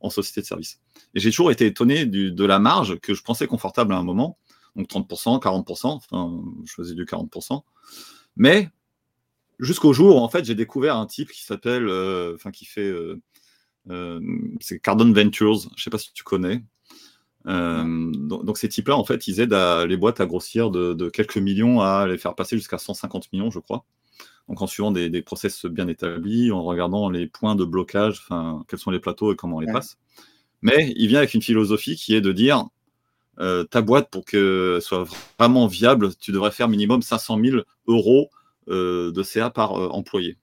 en 0.00 0.10
société 0.10 0.42
de 0.42 0.46
service. 0.46 0.80
Et 1.14 1.20
j'ai 1.20 1.30
toujours 1.30 1.50
été 1.50 1.66
étonné 1.66 2.04
de 2.06 2.44
la 2.44 2.58
marge 2.58 2.98
que 3.00 3.14
je 3.14 3.22
pensais 3.22 3.46
confortable 3.46 3.94
à 3.94 3.96
un 3.96 4.02
moment. 4.02 4.38
Donc 4.76 4.88
30%, 4.88 5.40
40%, 5.40 5.86
enfin, 5.86 6.42
je 6.64 6.72
faisais 6.72 6.94
du 6.94 7.04
40%. 7.04 7.62
Mais 8.36 8.70
jusqu'au 9.58 9.92
jour 9.92 10.16
où 10.16 10.18
en 10.18 10.28
fait 10.28 10.44
j'ai 10.44 10.54
découvert 10.54 10.96
un 10.96 11.06
type 11.06 11.30
qui 11.30 11.42
s'appelle, 11.42 11.88
euh, 11.88 12.34
enfin 12.34 12.50
qui 12.50 12.64
fait, 12.64 12.88
euh, 12.88 13.20
euh, 13.90 14.20
c'est 14.60 14.78
Cardon 14.78 15.10
Ventures. 15.12 15.68
Je 15.76 15.82
sais 15.82 15.90
pas 15.90 15.98
si 15.98 16.12
tu 16.12 16.24
connais. 16.24 16.62
Donc, 17.44 18.58
ces 18.58 18.68
types-là, 18.68 18.96
en 18.96 19.04
fait, 19.04 19.26
ils 19.26 19.40
aident 19.40 19.86
les 19.86 19.96
boîtes 19.96 20.20
à 20.20 20.26
grossir 20.26 20.70
de, 20.70 21.08
quelques 21.10 21.38
millions 21.38 21.80
à 21.80 22.06
les 22.06 22.18
faire 22.18 22.34
passer 22.34 22.56
jusqu'à 22.56 22.78
150 22.78 23.32
millions, 23.32 23.50
je 23.50 23.58
crois. 23.58 23.84
Donc 24.48 24.60
en 24.60 24.66
suivant 24.66 24.90
des, 24.90 25.22
process 25.22 25.66
bien 25.66 25.86
établis, 25.86 26.50
en 26.50 26.64
regardant 26.64 27.08
les 27.08 27.26
points 27.26 27.54
de 27.54 27.64
blocage, 27.64 28.20
enfin 28.22 28.64
quels 28.68 28.80
sont 28.80 28.90
les 28.90 28.98
plateaux 28.98 29.32
et 29.32 29.36
comment 29.36 29.58
on 29.58 29.60
les 29.60 29.72
passe. 29.72 29.98
Mais 30.62 30.92
il 30.96 31.06
vient 31.06 31.18
avec 31.18 31.34
une 31.34 31.42
philosophie 31.42 31.96
qui 31.96 32.14
est 32.14 32.20
de 32.20 32.32
dire 32.32 32.66
ta 33.70 33.82
boîte 33.82 34.10
pour 34.10 34.24
qu'elle 34.24 34.82
soit 34.82 35.06
vraiment 35.38 35.68
viable, 35.68 36.14
tu 36.16 36.32
devrais 36.32 36.50
faire 36.50 36.68
minimum 36.68 37.02
500 37.02 37.38
000 37.42 37.56
euros 37.86 38.30
euh, 38.68 39.10
de 39.10 39.24
CA 39.24 39.50
par 39.50 39.74
euh, 39.74 39.88
employé. 39.88 40.38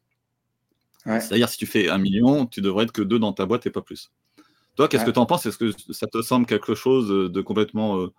C'est-à-dire, 1.06 1.48
si 1.48 1.58
tu 1.58 1.66
fais 1.66 1.90
un 1.90 1.98
million, 1.98 2.46
tu 2.46 2.60
devrais 2.60 2.84
être 2.84 2.92
que 2.92 3.02
deux 3.02 3.18
dans 3.18 3.32
ta 3.32 3.46
boîte 3.46 3.66
et 3.66 3.72
pas 3.72 3.82
plus. 3.82 4.12
Toi, 4.80 4.88
qu'est-ce 4.88 5.04
que 5.04 5.12
tu 5.12 5.20
en 5.20 5.26
penses? 5.26 5.46
Est-ce 5.46 5.58
que 5.58 5.72
ça 5.92 6.08
te 6.08 6.22
semble 6.22 6.46
quelque 6.46 6.74
chose 6.74 7.10
de 7.10 7.42
complètement 7.42 8.10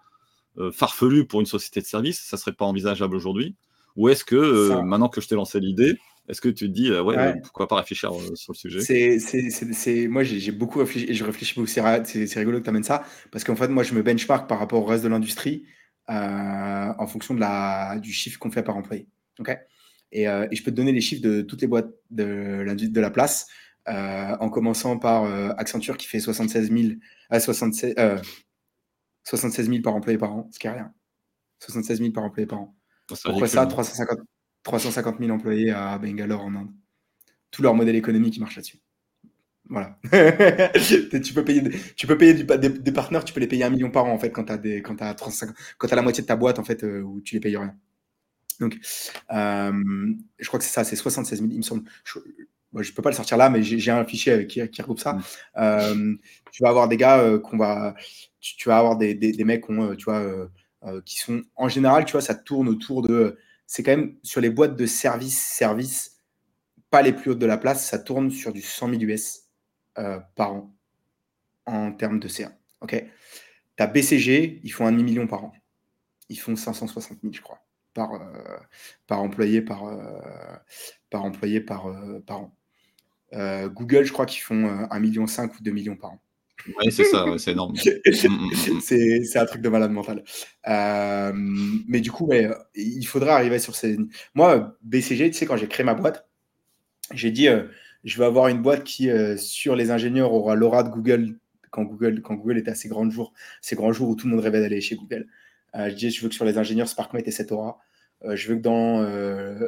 euh, 0.58 0.70
farfelu 0.70 1.26
pour 1.26 1.40
une 1.40 1.46
société 1.46 1.80
de 1.80 1.86
service 1.86 2.20
Ça 2.20 2.36
serait 2.36 2.52
pas 2.52 2.66
envisageable 2.66 3.16
aujourd'hui? 3.16 3.56
Ou 3.96 4.10
est-ce 4.10 4.26
que, 4.26 4.78
maintenant 4.82 5.08
que 5.08 5.22
je 5.22 5.28
t'ai 5.28 5.36
lancé 5.36 5.58
l'idée, 5.58 5.96
est-ce 6.28 6.42
que 6.42 6.50
tu 6.50 6.66
te 6.66 6.70
dis, 6.70 6.92
ouais, 6.92 7.40
pourquoi 7.40 7.66
pas 7.66 7.76
réfléchir 7.76 8.12
sur 8.34 8.52
le 8.52 8.58
sujet? 8.58 8.80
C'est, 8.82 10.06
Moi, 10.06 10.22
j'ai, 10.22 10.52
beaucoup 10.52 10.80
réfléchi 10.80 11.06
et 11.08 11.14
je 11.14 11.24
réfléchis 11.24 11.54
beaucoup. 11.54 11.66
C'est, 11.66 11.80
rigolo 12.38 12.58
que 12.58 12.64
tu 12.64 12.68
amènes 12.68 12.84
ça 12.84 13.04
parce 13.32 13.42
qu'en 13.42 13.56
fait, 13.56 13.68
moi, 13.68 13.82
je 13.82 13.94
me 13.94 14.02
benchmark 14.02 14.46
par 14.46 14.58
rapport 14.58 14.82
au 14.82 14.84
reste 14.84 15.02
de 15.02 15.08
l'industrie 15.08 15.64
en 16.08 17.06
fonction 17.06 17.32
de 17.32 17.40
la, 17.40 17.98
du 18.02 18.12
chiffre 18.12 18.38
qu'on 18.38 18.50
fait 18.50 18.62
par 18.62 18.76
employé. 18.76 19.08
ok? 19.38 19.56
Euh, 20.16 20.48
et, 20.50 20.56
je 20.56 20.62
peux 20.62 20.70
te 20.70 20.76
donner 20.76 20.92
les 20.92 21.00
chiffres 21.00 21.22
de 21.22 21.42
toutes 21.42 21.60
les 21.62 21.68
boîtes 21.68 21.90
de, 22.10 22.64
de 22.64 23.00
la 23.00 23.10
place, 23.10 23.46
euh, 23.46 23.69
en 23.86 24.50
commençant 24.50 24.98
par 24.98 25.24
euh, 25.24 25.50
Accenture 25.56 25.96
qui 25.96 26.06
fait 26.06 26.20
76 26.20 26.70
000, 26.70 27.00
76, 27.38 27.94
76 29.24 29.68
000 29.68 29.82
par 29.82 29.94
employé 29.94 30.18
par 30.18 30.32
an, 30.32 30.48
ce 30.52 30.58
qui 30.58 30.66
est 30.66 30.70
rien. 30.70 30.92
76 31.60 31.98
000 31.98 32.12
par 32.12 32.24
employé 32.24 32.46
par 32.46 32.60
an. 32.60 32.76
Pourquoi 33.24 33.48
ça 33.48 33.66
350, 33.66 34.18
350 34.62 35.18
000 35.18 35.30
employés 35.30 35.70
à 35.70 35.98
Bangalore 35.98 36.44
en 36.44 36.54
Inde? 36.54 36.70
Tout 37.50 37.62
leur 37.62 37.74
modèle 37.74 37.96
économique 37.96 38.34
qui 38.34 38.40
marche 38.40 38.56
là-dessus. 38.56 38.78
Voilà. 39.68 39.98
tu 41.22 41.32
peux 41.34 41.44
payer, 41.44 41.62
tu 41.96 42.06
peux 42.06 42.18
payer 42.18 42.34
des, 42.34 42.92
partenaires, 42.92 43.24
tu 43.24 43.32
peux 43.32 43.40
les 43.40 43.46
payer 43.46 43.64
un 43.64 43.70
million 43.70 43.90
par 43.90 44.04
an 44.04 44.12
en 44.12 44.18
fait 44.18 44.30
quand 44.30 44.44
tu 44.44 44.52
as, 44.52 44.80
quand 44.80 45.00
as, 45.00 45.14
as 45.14 45.94
la 45.94 46.02
moitié 46.02 46.22
de 46.22 46.26
ta 46.26 46.36
boîte 46.36 46.58
en 46.58 46.64
fait 46.64 46.82
où 46.82 47.20
tu 47.20 47.34
les 47.34 47.40
payes 47.40 47.56
rien. 47.56 47.76
Donc, 48.60 48.78
euh, 49.32 49.72
je 50.38 50.46
crois 50.46 50.58
que 50.58 50.64
c'est 50.64 50.72
ça, 50.72 50.84
c'est 50.84 50.94
76 50.94 51.40
000, 51.40 51.50
il 51.50 51.56
me 51.58 51.62
semble. 51.62 51.84
Je 52.04 52.18
ne 52.78 52.94
peux 52.94 53.02
pas 53.02 53.10
le 53.10 53.16
sortir 53.16 53.36
là, 53.36 53.50
mais 53.50 53.62
j'ai 53.62 53.90
un 53.90 54.04
fichier 54.04 54.46
qui, 54.46 54.66
qui 54.68 54.82
regroupe 54.82 55.00
ça. 55.00 55.14
Mm. 55.14 55.22
Euh, 55.58 56.14
tu 56.52 56.62
vas 56.62 56.68
avoir 56.68 56.88
des 56.88 56.96
gars 56.96 57.18
euh, 57.18 57.38
qu'on 57.38 57.56
va. 57.56 57.94
Tu, 58.40 58.68
vas 58.68 58.78
avoir 58.78 58.96
des, 58.96 59.14
des, 59.14 59.44
mecs 59.44 59.66
tu 59.66 60.04
vois, 60.04 60.48
qui 61.04 61.18
sont. 61.18 61.42
En 61.56 61.68
général, 61.68 62.04
tu 62.04 62.12
vois, 62.12 62.22
ça 62.22 62.34
tourne 62.34 62.68
autour 62.68 63.02
de. 63.02 63.38
C'est 63.66 63.82
quand 63.82 63.96
même 63.96 64.16
sur 64.22 64.40
les 64.40 64.50
boîtes 64.50 64.76
de 64.76 64.86
service, 64.86 65.38
service, 65.38 66.18
pas 66.90 67.02
les 67.02 67.12
plus 67.12 67.32
hautes 67.32 67.38
de 67.38 67.46
la 67.46 67.58
place, 67.58 67.86
ça 67.86 67.98
tourne 67.98 68.30
sur 68.30 68.52
du 68.52 68.62
100 68.62 68.90
000 68.90 69.02
US 69.02 69.42
par 70.34 70.54
an 70.54 70.74
en 71.66 71.92
termes 71.92 72.18
de 72.18 72.28
CA. 72.28 72.52
Ok? 72.80 73.04
Tu 73.76 73.82
as 73.82 73.86
BCG, 73.86 74.60
ils 74.64 74.72
font 74.72 74.86
un 74.86 74.92
demi-million 74.92 75.26
par 75.26 75.44
an. 75.44 75.52
Ils 76.28 76.38
font 76.38 76.56
560 76.56 77.18
000, 77.22 77.32
je 77.32 77.40
crois 77.42 77.60
par, 77.94 78.14
euh, 78.14 78.58
par 79.06 79.20
employé 79.20 79.62
par, 79.62 79.84
euh, 79.86 80.56
par, 81.10 81.24
employé 81.24 81.60
par, 81.60 81.86
euh, 81.86 82.20
par 82.20 82.40
an. 82.40 82.56
Google, 83.32 84.04
je 84.04 84.12
crois 84.12 84.26
qu'ils 84.26 84.42
font 84.42 84.66
1,5 84.66 85.00
million 85.00 85.24
ou 85.24 85.62
2 85.62 85.70
millions 85.70 85.96
par 85.96 86.12
an. 86.12 86.20
Oui, 86.66 86.92
c'est 86.92 87.04
ça, 87.04 87.24
c'est 87.38 87.52
énorme. 87.52 87.74
Mm, 87.84 88.28
mm, 88.28 88.76
mm, 88.76 88.80
c'est 89.24 89.38
un 89.38 89.46
truc 89.46 89.62
de 89.62 89.68
malade 89.68 89.92
mental. 89.92 90.22
mais 90.66 92.00
du 92.00 92.10
coup, 92.10 92.30
il 92.74 93.06
faudrait 93.06 93.30
arriver 93.30 93.58
sur 93.58 93.74
ces. 93.74 93.96
Moi, 94.34 94.76
BCG, 94.82 95.30
tu 95.30 95.38
sais, 95.38 95.46
quand 95.46 95.56
j'ai 95.56 95.68
créé 95.68 95.84
ma 95.84 95.94
boîte, 95.94 96.28
j'ai 97.14 97.30
dit 97.30 97.48
je 98.04 98.18
veux 98.18 98.24
avoir 98.24 98.48
une 98.48 98.62
boîte 98.62 98.84
qui, 98.84 99.08
sur 99.38 99.76
les 99.76 99.90
ingénieurs, 99.90 100.32
aura 100.32 100.54
l'aura 100.54 100.82
de 100.82 100.90
Google 100.90 101.36
quand 101.70 101.84
Google, 101.84 102.20
quand 102.20 102.34
Google 102.34 102.58
était 102.58 102.70
à 102.70 102.74
ses 102.74 102.88
grands 102.88 103.08
jours, 103.08 103.32
ces 103.60 103.76
grands 103.76 103.92
jours 103.92 104.08
où 104.08 104.16
tout 104.16 104.26
le 104.26 104.34
monde 104.34 104.44
rêvait 104.44 104.60
d'aller 104.60 104.80
chez 104.80 104.96
Google. 104.96 105.26
Euh, 105.76 105.88
je 105.88 105.94
dis, 105.94 106.10
je 106.10 106.22
veux 106.22 106.28
que 106.28 106.34
sur 106.34 106.44
les 106.44 106.58
ingénieurs, 106.58 106.88
SparkMate 106.88 107.26
ait 107.28 107.30
cette 107.30 107.52
aura. 107.52 107.78
Euh, 108.24 108.36
je 108.36 108.48
veux 108.48 108.56
que 108.56 108.60
dans 108.60 109.02
euh, 109.02 109.66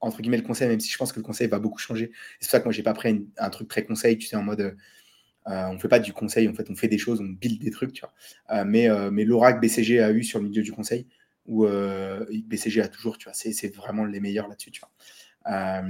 entre 0.00 0.20
guillemets 0.22 0.36
le 0.36 0.42
conseil, 0.42 0.68
même 0.68 0.80
si 0.80 0.90
je 0.90 0.98
pense 0.98 1.12
que 1.12 1.18
le 1.18 1.24
conseil 1.24 1.48
va 1.48 1.58
beaucoup 1.58 1.78
changer. 1.78 2.12
C'est 2.40 2.46
pour 2.46 2.50
ça 2.50 2.60
que 2.60 2.64
moi 2.64 2.72
j'ai 2.72 2.82
pas 2.82 2.94
pris 2.94 3.26
un 3.36 3.50
truc 3.50 3.68
très 3.68 3.84
conseil, 3.84 4.18
tu 4.18 4.26
sais, 4.26 4.36
en 4.36 4.42
mode 4.42 4.60
euh, 4.60 5.66
on 5.70 5.78
fait 5.78 5.88
pas 5.88 5.98
du 5.98 6.12
conseil, 6.12 6.48
en 6.48 6.54
fait 6.54 6.68
on 6.70 6.74
fait 6.74 6.88
des 6.88 6.98
choses, 6.98 7.20
on 7.20 7.24
build 7.24 7.60
des 7.60 7.70
trucs, 7.70 7.92
tu 7.92 8.02
vois. 8.02 8.64
mais 8.64 8.88
mais 9.10 9.24
l'aura 9.24 9.52
que 9.52 9.60
BCG 9.60 10.00
a 10.00 10.12
eu 10.12 10.22
sur 10.22 10.40
le 10.40 10.48
milieu 10.48 10.62
du 10.62 10.72
conseil, 10.72 11.06
où 11.46 11.66
BCG 11.66 12.82
a 12.82 12.88
toujours, 12.88 13.18
tu 13.18 13.24
vois, 13.24 13.34
c'est 13.34 13.74
vraiment 13.74 14.04
les 14.04 14.20
meilleurs 14.20 14.48
là-dessus, 14.48 14.70
tu 14.70 14.80
vois. 14.80 15.82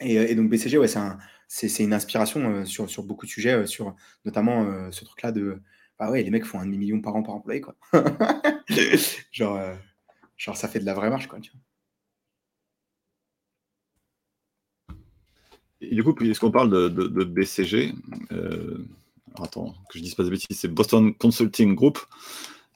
Et, 0.00 0.34
donc 0.34 0.50
BCG, 0.50 0.78
ouais, 0.78 0.88
c'est 1.48 1.84
une 1.84 1.94
inspiration 1.94 2.64
sur, 2.64 2.90
sur 2.90 3.04
beaucoup 3.04 3.26
de 3.26 3.30
sujets, 3.30 3.66
sur 3.66 3.94
notamment 4.24 4.90
ce 4.90 5.04
truc-là 5.04 5.32
de 5.32 5.60
ah 6.00 6.10
ouais, 6.10 6.22
les 6.22 6.30
mecs 6.30 6.44
font 6.44 6.58
un 6.58 6.66
demi-million 6.66 7.00
par 7.00 7.14
an 7.14 7.22
par 7.22 7.36
employé, 7.36 7.60
quoi. 7.60 7.76
genre, 9.32 9.60
genre, 10.36 10.56
ça 10.56 10.68
fait 10.68 10.80
de 10.80 10.84
la 10.84 10.94
vraie 10.94 11.08
marche, 11.08 11.28
quoi. 11.28 11.38
Tu 11.40 11.52
vois. 11.52 11.60
Et 15.90 15.94
du 15.94 16.04
coup, 16.04 16.14
puisqu'on 16.14 16.50
parle 16.50 16.70
de, 16.70 16.88
de, 16.88 17.24
BCG, 17.24 17.94
euh, 18.32 18.78
attends, 19.40 19.74
que 19.90 19.98
je 19.98 20.02
dise 20.02 20.14
pas 20.14 20.24
de 20.24 20.30
bêtises, 20.30 20.58
c'est 20.58 20.68
Boston 20.68 21.14
Consulting 21.14 21.74
Group. 21.74 21.98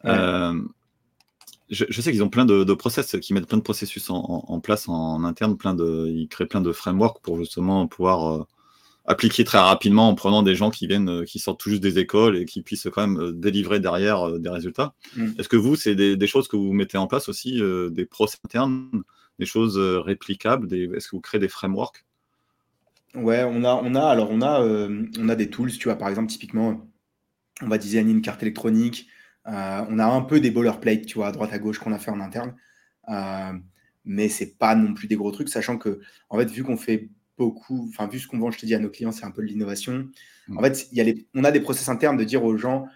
Euh, 0.05 0.61
je, 1.71 2.01
sais 2.01 2.13
qu'ils 2.13 2.23
ont 2.23 2.31
plein 2.31 2.45
de, 2.45 2.75
process, 2.75 3.17
qu'ils 3.21 3.35
mettent 3.35 3.47
plein 3.47 3.59
de 3.59 3.63
processus 3.63 4.07
en, 4.11 4.61
place 4.61 4.89
en, 4.89 5.25
interne, 5.25 5.57
plein 5.57 5.75
de, 5.75 6.09
ils 6.09 6.29
créent 6.29 6.47
plein 6.47 6.61
de 6.61 6.73
frameworks 6.73 7.21
pour 7.23 7.39
justement 7.39 7.87
pouvoir 7.87 8.35
euh, 8.35 8.47
appliquer 9.05 9.45
très 9.45 9.59
rapidement 9.59 10.09
en 10.09 10.15
prenant 10.15 10.43
des 10.43 10.55
gens 10.55 10.71
qui 10.71 10.87
viennent, 10.87 11.25
qui 11.25 11.39
sortent 11.39 11.61
tout 11.61 11.71
juste 11.71 11.83
des 11.83 11.99
écoles 11.99 12.37
et 12.37 12.45
qui 12.47 12.63
puissent 12.63 12.89
quand 12.93 13.07
même 13.07 13.33
délivrer 13.33 13.81
derrière 13.81 14.39
des 14.39 14.51
résultats. 14.51 14.95
Mm. 15.17 15.33
Est-ce 15.39 15.49
que 15.49 15.57
vous, 15.57 15.77
c'est 15.77 15.95
des, 15.95 16.27
choses 16.27 16.49
que 16.49 16.57
vous 16.57 16.73
mettez 16.73 16.99
en 16.99 17.07
place 17.07 17.29
aussi, 17.29 17.61
des 17.91 18.07
process 18.07 18.41
internes, 18.45 19.03
des 19.39 19.47
choses 19.47 19.79
réplicables, 19.79 20.73
est-ce 20.75 21.09
que 21.09 21.17
vous 21.17 21.21
créez 21.21 21.41
des 21.41 21.49
frameworks 21.49 22.05
Ouais, 23.15 23.43
on 23.43 23.65
a, 23.65 23.75
on 23.75 23.95
a, 23.95 24.07
alors 24.07 24.31
on 24.31 24.43
a, 24.43 24.63
euh, 24.63 25.07
on 25.19 25.29
a 25.29 25.37
des 25.37 25.49
tools, 25.49 25.73
tu 25.73 25.85
vois, 25.85 25.97
par 25.97 26.09
exemple, 26.09 26.29
typiquement, 26.29 26.87
on 27.63 27.69
va 27.69 27.79
designer 27.79 28.13
une 28.13 28.23
carte 28.23 28.43
électronique. 28.43 29.09
Euh, 29.47 29.85
on 29.89 29.99
a 29.99 30.07
un 30.07 30.21
peu 30.23 30.41
des 30.41 30.51
boilerplates, 30.51 31.07
tu 31.07 31.15
vois, 31.15 31.29
à 31.29 31.33
droite 31.33 31.53
à 31.53 31.59
gauche 31.59 31.79
qu'on 31.79 31.93
a 31.93 31.99
fait 31.99 32.11
en 32.11 32.21
interne. 32.21 32.55
Euh, 33.09 33.53
mais 34.05 34.29
c'est 34.29 34.59
pas 34.59 34.75
non 34.75 34.93
plus 34.95 35.09
des 35.09 35.17
gros 35.17 35.31
trucs, 35.31 35.49
sachant 35.49 35.79
que, 35.79 36.01
en 36.29 36.39
fait, 36.39 36.51
vu 36.51 36.65
qu'on 36.65 36.77
fait 36.77 37.09
beaucoup, 37.39 37.89
enfin, 37.89 38.09
vu 38.09 38.19
ce 38.19 38.29
qu'on 38.29 38.39
vend, 38.39 38.51
je 38.51 38.59
te 38.59 38.67
dis, 38.67 38.75
à 38.75 38.79
nos 38.79 38.91
clients, 38.91 39.13
c'est 39.13 39.25
un 39.25 39.31
peu 39.31 39.43
de 39.43 39.47
l'innovation. 39.47 40.09
En 40.55 40.63
fait, 40.63 40.89
y 40.93 41.01
a 41.01 41.05
les, 41.05 41.27
on 41.35 41.45
a 41.45 41.51
des 41.51 41.61
process 41.61 41.89
internes 41.89 42.17
de 42.17 42.25
dire 42.25 42.45
aux 42.45 42.57
gens, 42.57 42.87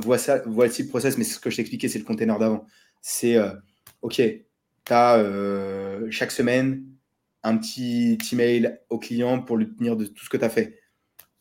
voici, 0.00 0.30
voici 0.46 0.82
le 0.84 0.88
process, 0.88 1.18
mais 1.18 1.24
ce 1.24 1.38
que 1.38 1.50
je 1.50 1.56
t'expliquais, 1.56 1.88
c'est 1.88 1.98
le 1.98 2.04
container 2.04 2.38
d'avant. 2.38 2.66
C'est, 3.02 3.36
OK, 4.02 4.16
tu 4.16 4.92
as 4.92 5.24
chaque 6.10 6.30
semaine 6.30 6.84
un 7.42 7.56
petit 7.56 8.18
email 8.32 8.78
au 8.90 8.98
client 8.98 9.40
pour 9.40 9.56
lui 9.56 9.68
tenir 9.74 9.96
de 9.96 10.04
tout 10.04 10.24
ce 10.24 10.30
que 10.30 10.36
tu 10.36 10.44
as 10.44 10.50
fait. 10.50 10.78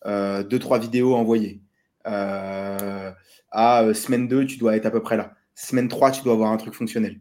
Euh, 0.06 0.44
deux, 0.44 0.60
trois 0.60 0.80
vidéos 0.80 1.16
envoyées. 1.16 1.62
Euh, 2.06 3.12
à 3.52 3.84
euh, 3.84 3.94
semaine 3.94 4.28
2, 4.28 4.46
tu 4.46 4.58
dois 4.58 4.76
être 4.76 4.86
à 4.86 4.92
peu 4.92 5.02
près 5.02 5.18
là. 5.18 5.34
Semaine 5.56 5.88
3, 5.88 6.12
tu 6.12 6.24
dois 6.24 6.34
avoir 6.34 6.52
un 6.52 6.58
truc 6.58 6.74
fonctionnel. 6.74 7.20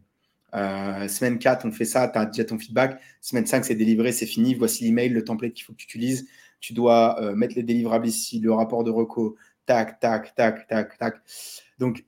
semaine 0.53 1.39
4, 1.39 1.65
on 1.65 1.71
fait 1.71 1.85
ça, 1.85 2.07
tu 2.07 2.19
as 2.19 2.25
déjà 2.25 2.45
ton 2.45 2.59
feedback. 2.59 3.01
Semaine 3.21 3.45
5, 3.45 3.65
c'est 3.65 3.75
délivré, 3.75 4.11
c'est 4.11 4.25
fini. 4.25 4.53
Voici 4.53 4.83
l'email, 4.83 5.09
le 5.09 5.23
template 5.23 5.53
qu'il 5.53 5.65
faut 5.65 5.73
que 5.73 5.77
tu 5.77 5.85
utilises. 5.85 6.27
Tu 6.59 6.73
dois 6.73 7.19
mettre 7.35 7.55
les 7.55 7.63
délivrables 7.63 8.07
ici, 8.07 8.39
le 8.39 8.51
rapport 8.53 8.83
de 8.83 8.91
reco. 8.91 9.35
Tac, 9.65 9.99
tac, 9.99 10.33
tac, 10.35 10.67
tac, 10.67 10.97
tac. 10.97 11.15
Donc, 11.79 12.05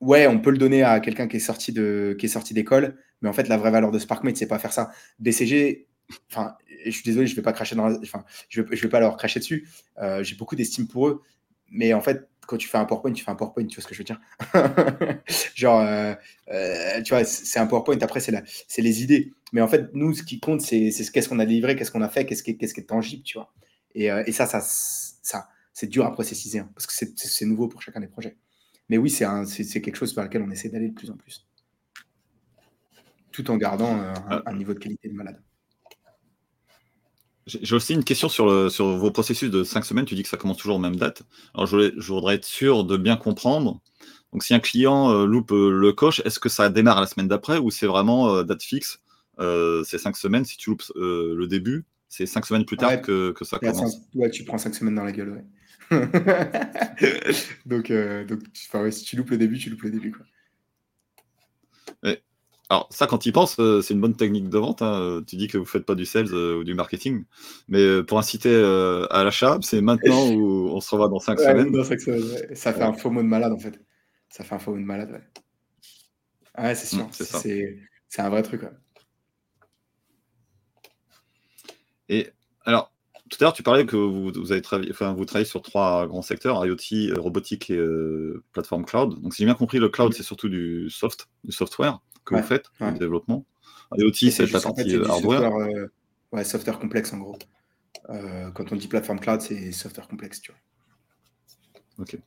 ouais, 0.00 0.26
on 0.26 0.38
peut 0.40 0.50
le 0.50 0.58
donner 0.58 0.82
à 0.82 1.00
quelqu'un 1.00 1.28
qui 1.28 1.36
est 1.36 1.40
sorti 1.40 1.72
de, 1.72 2.16
qui 2.18 2.26
est 2.26 2.28
sorti 2.28 2.54
d'école, 2.54 2.96
mais 3.20 3.28
en 3.28 3.32
fait, 3.32 3.48
la 3.48 3.56
vraie 3.56 3.70
valeur 3.70 3.90
de 3.90 3.98
SparkMate, 3.98 4.36
c'est 4.36 4.46
pas 4.46 4.58
faire 4.58 4.72
ça. 4.72 4.90
BCG, 5.18 5.88
Enfin, 6.30 6.56
je 6.84 6.90
suis 6.90 7.02
désolé, 7.02 7.26
je 7.26 7.34
vais 7.34 7.42
pas 7.42 7.52
cracher 7.52 7.76
dans 7.76 7.90
enfin, 8.02 8.24
je 8.48 8.62
vais, 8.62 8.76
je 8.76 8.82
vais 8.82 8.88
pas 8.88 9.00
leur 9.00 9.16
cracher 9.16 9.40
dessus. 9.40 9.68
Euh, 9.98 10.22
j'ai 10.22 10.36
beaucoup 10.36 10.56
d'estime 10.56 10.86
pour 10.86 11.08
eux, 11.08 11.22
mais 11.70 11.94
en 11.94 12.00
fait, 12.00 12.28
quand 12.46 12.56
tu 12.58 12.68
fais 12.68 12.78
un 12.78 12.84
PowerPoint, 12.84 13.12
tu 13.12 13.24
fais 13.24 13.30
un 13.30 13.36
PowerPoint, 13.36 13.66
tu 13.66 13.76
vois 13.76 13.82
ce 13.82 13.88
que 13.88 13.94
je 13.94 14.00
veux 14.00 14.04
dire? 14.04 14.20
Genre, 15.54 15.80
euh, 15.80 16.14
euh, 16.52 17.02
tu 17.02 17.14
vois, 17.14 17.24
c'est 17.24 17.58
un 17.58 17.66
PowerPoint. 17.66 17.98
Après, 18.02 18.20
c'est 18.20 18.32
c'est 18.68 18.82
les 18.82 19.02
idées. 19.02 19.32
Mais 19.52 19.60
en 19.60 19.68
fait, 19.68 19.90
nous, 19.94 20.14
ce 20.14 20.22
qui 20.22 20.40
compte, 20.40 20.60
c'est 20.60 20.90
qu'est-ce 21.12 21.28
qu'on 21.28 21.38
a 21.38 21.46
délivré, 21.46 21.76
qu'est-ce 21.76 21.90
qu'on 21.90 22.02
a 22.02 22.08
fait, 22.08 22.26
qu'est-ce 22.26 22.42
qui, 22.42 22.50
est 22.50 22.88
tangible, 22.88 23.22
tu 23.22 23.38
vois? 23.38 23.52
Et, 23.94 24.06
et, 24.06 24.32
ça, 24.32 24.46
ça, 24.46 24.60
ça 24.60 25.48
c'est 25.72 25.86
dur 25.86 26.04
à 26.04 26.12
processiser 26.12 26.58
hein, 26.58 26.70
parce 26.74 26.86
que 26.86 27.06
c'est 27.16 27.44
nouveau 27.46 27.68
pour 27.68 27.80
chacun 27.80 28.00
des 28.00 28.08
projets. 28.08 28.36
Mais 28.88 28.98
oui, 28.98 29.10
c'est 29.10 29.80
quelque 29.80 29.96
chose 29.96 30.14
vers 30.14 30.24
lequel 30.24 30.42
on 30.42 30.50
essaie 30.50 30.68
d'aller 30.68 30.88
de 30.88 30.94
plus 30.94 31.10
en 31.10 31.16
plus, 31.16 31.46
tout 33.32 33.50
en 33.50 33.56
gardant 33.56 33.94
un, 33.94 34.42
un 34.44 34.54
niveau 34.54 34.74
de 34.74 34.78
qualité 34.78 35.08
de 35.08 35.14
malade. 35.14 35.40
J'ai 37.46 37.74
aussi 37.74 37.92
une 37.92 38.04
question 38.04 38.28
sur, 38.28 38.70
sur 38.70 38.96
vos 38.96 39.10
processus 39.10 39.50
de 39.50 39.64
5 39.64 39.84
semaines. 39.84 40.04
Tu 40.06 40.14
dis 40.14 40.22
que 40.22 40.28
ça 40.28 40.36
commence 40.36 40.56
toujours 40.56 40.76
aux 40.76 40.80
mêmes 40.80 40.96
dates. 40.96 41.22
Alors, 41.54 41.66
je, 41.66 41.92
voudrais 42.12 42.36
être 42.36 42.44
sûr 42.44 42.84
de 42.84 42.96
bien 42.96 43.16
comprendre. 43.16 43.80
Donc, 44.32 44.42
si 44.42 44.54
un 44.54 44.60
client 44.60 45.10
euh, 45.10 45.26
loupe 45.26 45.52
euh, 45.52 45.70
le 45.70 45.92
coche, 45.92 46.20
est-ce 46.24 46.40
que 46.40 46.48
ça 46.48 46.70
démarre 46.70 47.00
la 47.00 47.06
semaine 47.06 47.28
d'après 47.28 47.58
ou 47.58 47.70
c'est 47.70 47.86
vraiment 47.86 48.34
euh, 48.34 48.42
date 48.44 48.62
fixe 48.62 49.00
C'est 49.38 49.98
5 49.98 50.16
semaines? 50.16 50.44
Si 50.44 50.56
tu 50.56 50.70
loupes 50.70 50.84
le 50.96 51.46
début, 51.46 51.84
c'est 52.08 52.26
5 52.26 52.46
semaines 52.46 52.64
plus 52.64 52.76
tard 52.76 53.00
que, 53.02 53.32
que, 53.32 53.44
ça 53.44 53.58
commence. 53.58 53.98
ouais, 54.14 54.30
tu 54.30 54.44
prends 54.44 54.58
5 54.58 54.74
semaines 54.74 54.94
dans 54.94 55.04
la 55.04 55.12
gueule. 55.12 55.30
Ouais. 55.30 55.44
donc, 57.66 57.92
donc 57.92 58.40
si 58.90 59.04
tu 59.04 59.16
loupes 59.16 59.30
le 59.30 59.38
début, 59.38 59.58
tu 59.58 59.68
loupes 59.68 59.82
le 59.82 59.90
début. 59.90 60.12
Quoi. 60.12 60.24
Alors 62.70 62.88
ça, 62.90 63.06
quand 63.06 63.18
tu 63.18 63.28
y 63.28 63.32
penses, 63.32 63.56
euh, 63.58 63.82
c'est 63.82 63.92
une 63.92 64.00
bonne 64.00 64.16
technique 64.16 64.48
de 64.48 64.58
vente. 64.58 64.80
Hein. 64.80 65.22
Tu 65.26 65.36
dis 65.36 65.48
que 65.48 65.58
vous 65.58 65.64
ne 65.64 65.68
faites 65.68 65.84
pas 65.84 65.94
du 65.94 66.06
sales 66.06 66.32
euh, 66.32 66.58
ou 66.58 66.64
du 66.64 66.74
marketing. 66.74 67.24
Mais 67.68 67.80
euh, 67.80 68.02
pour 68.02 68.18
inciter 68.18 68.54
à 69.10 69.22
l'achat, 69.22 69.58
c'est 69.60 69.80
maintenant 69.80 70.28
ou 70.32 70.70
on 70.70 70.80
se 70.80 70.90
revoit 70.90 71.08
dans 71.08 71.20
5 71.20 71.38
semaines? 71.38 71.72
Ça 72.54 72.72
fait 72.72 72.82
un 72.82 72.92
faux 72.94 73.10
mot 73.10 73.22
de 73.22 73.26
malade 73.26 73.52
en 73.52 73.58
fait. 73.58 73.78
Ça 74.30 74.44
fait 74.44 74.54
un 74.54 74.58
faux 74.58 74.72
mot 74.72 74.78
de 74.78 74.84
malade. 74.84 75.22
Ouais, 76.56 76.64
ouais 76.64 76.74
c'est 76.74 76.86
sûr. 76.86 77.04
Mmh, 77.04 77.80
c'est 78.08 78.22
un 78.22 78.30
vrai 78.30 78.42
truc. 78.42 78.62
Et 82.08 82.28
alors, 82.64 82.92
tout 83.30 83.38
à 83.40 83.44
l'heure, 83.44 83.52
tu 83.52 83.62
parlais 83.62 83.84
que 83.84 83.96
vous, 83.96 84.52
avez 84.52 84.62
travaillé, 84.62 84.90
enfin, 84.90 85.12
vous 85.14 85.24
travaillez 85.24 85.48
sur 85.48 85.62
trois 85.62 86.06
grands 86.06 86.22
secteurs 86.22 86.64
IoT, 86.64 87.18
robotique 87.20 87.70
et 87.70 87.80
plateforme 88.52 88.84
cloud. 88.84 89.20
Donc, 89.20 89.34
si 89.34 89.42
j'ai 89.42 89.46
bien 89.46 89.54
compris, 89.54 89.78
le 89.78 89.88
cloud, 89.88 90.14
c'est 90.14 90.22
surtout 90.22 90.48
du 90.48 90.88
soft, 90.90 91.28
du 91.42 91.52
software 91.52 92.00
que 92.24 92.34
vous 92.34 92.42
faites, 92.42 92.66
le 92.80 92.98
développement. 92.98 93.44
IoT, 93.96 94.30
c'est 94.30 94.50
la 94.50 94.60
partie 94.60 94.94
euh, 94.94 95.08
hardware. 95.08 95.42
Software, 95.42 95.56
euh, 95.56 95.86
ouais, 96.32 96.44
software 96.44 96.78
complexe 96.78 97.12
en 97.12 97.18
gros. 97.18 97.38
Euh, 98.10 98.50
quand 98.50 98.72
on 98.72 98.76
dit 98.76 98.88
plateforme 98.88 99.20
cloud, 99.20 99.40
c'est 99.40 99.72
software 99.72 100.08
complexe, 100.08 100.40
tu 100.40 100.52
vois. 100.52 100.60
Ok. 102.04 102.18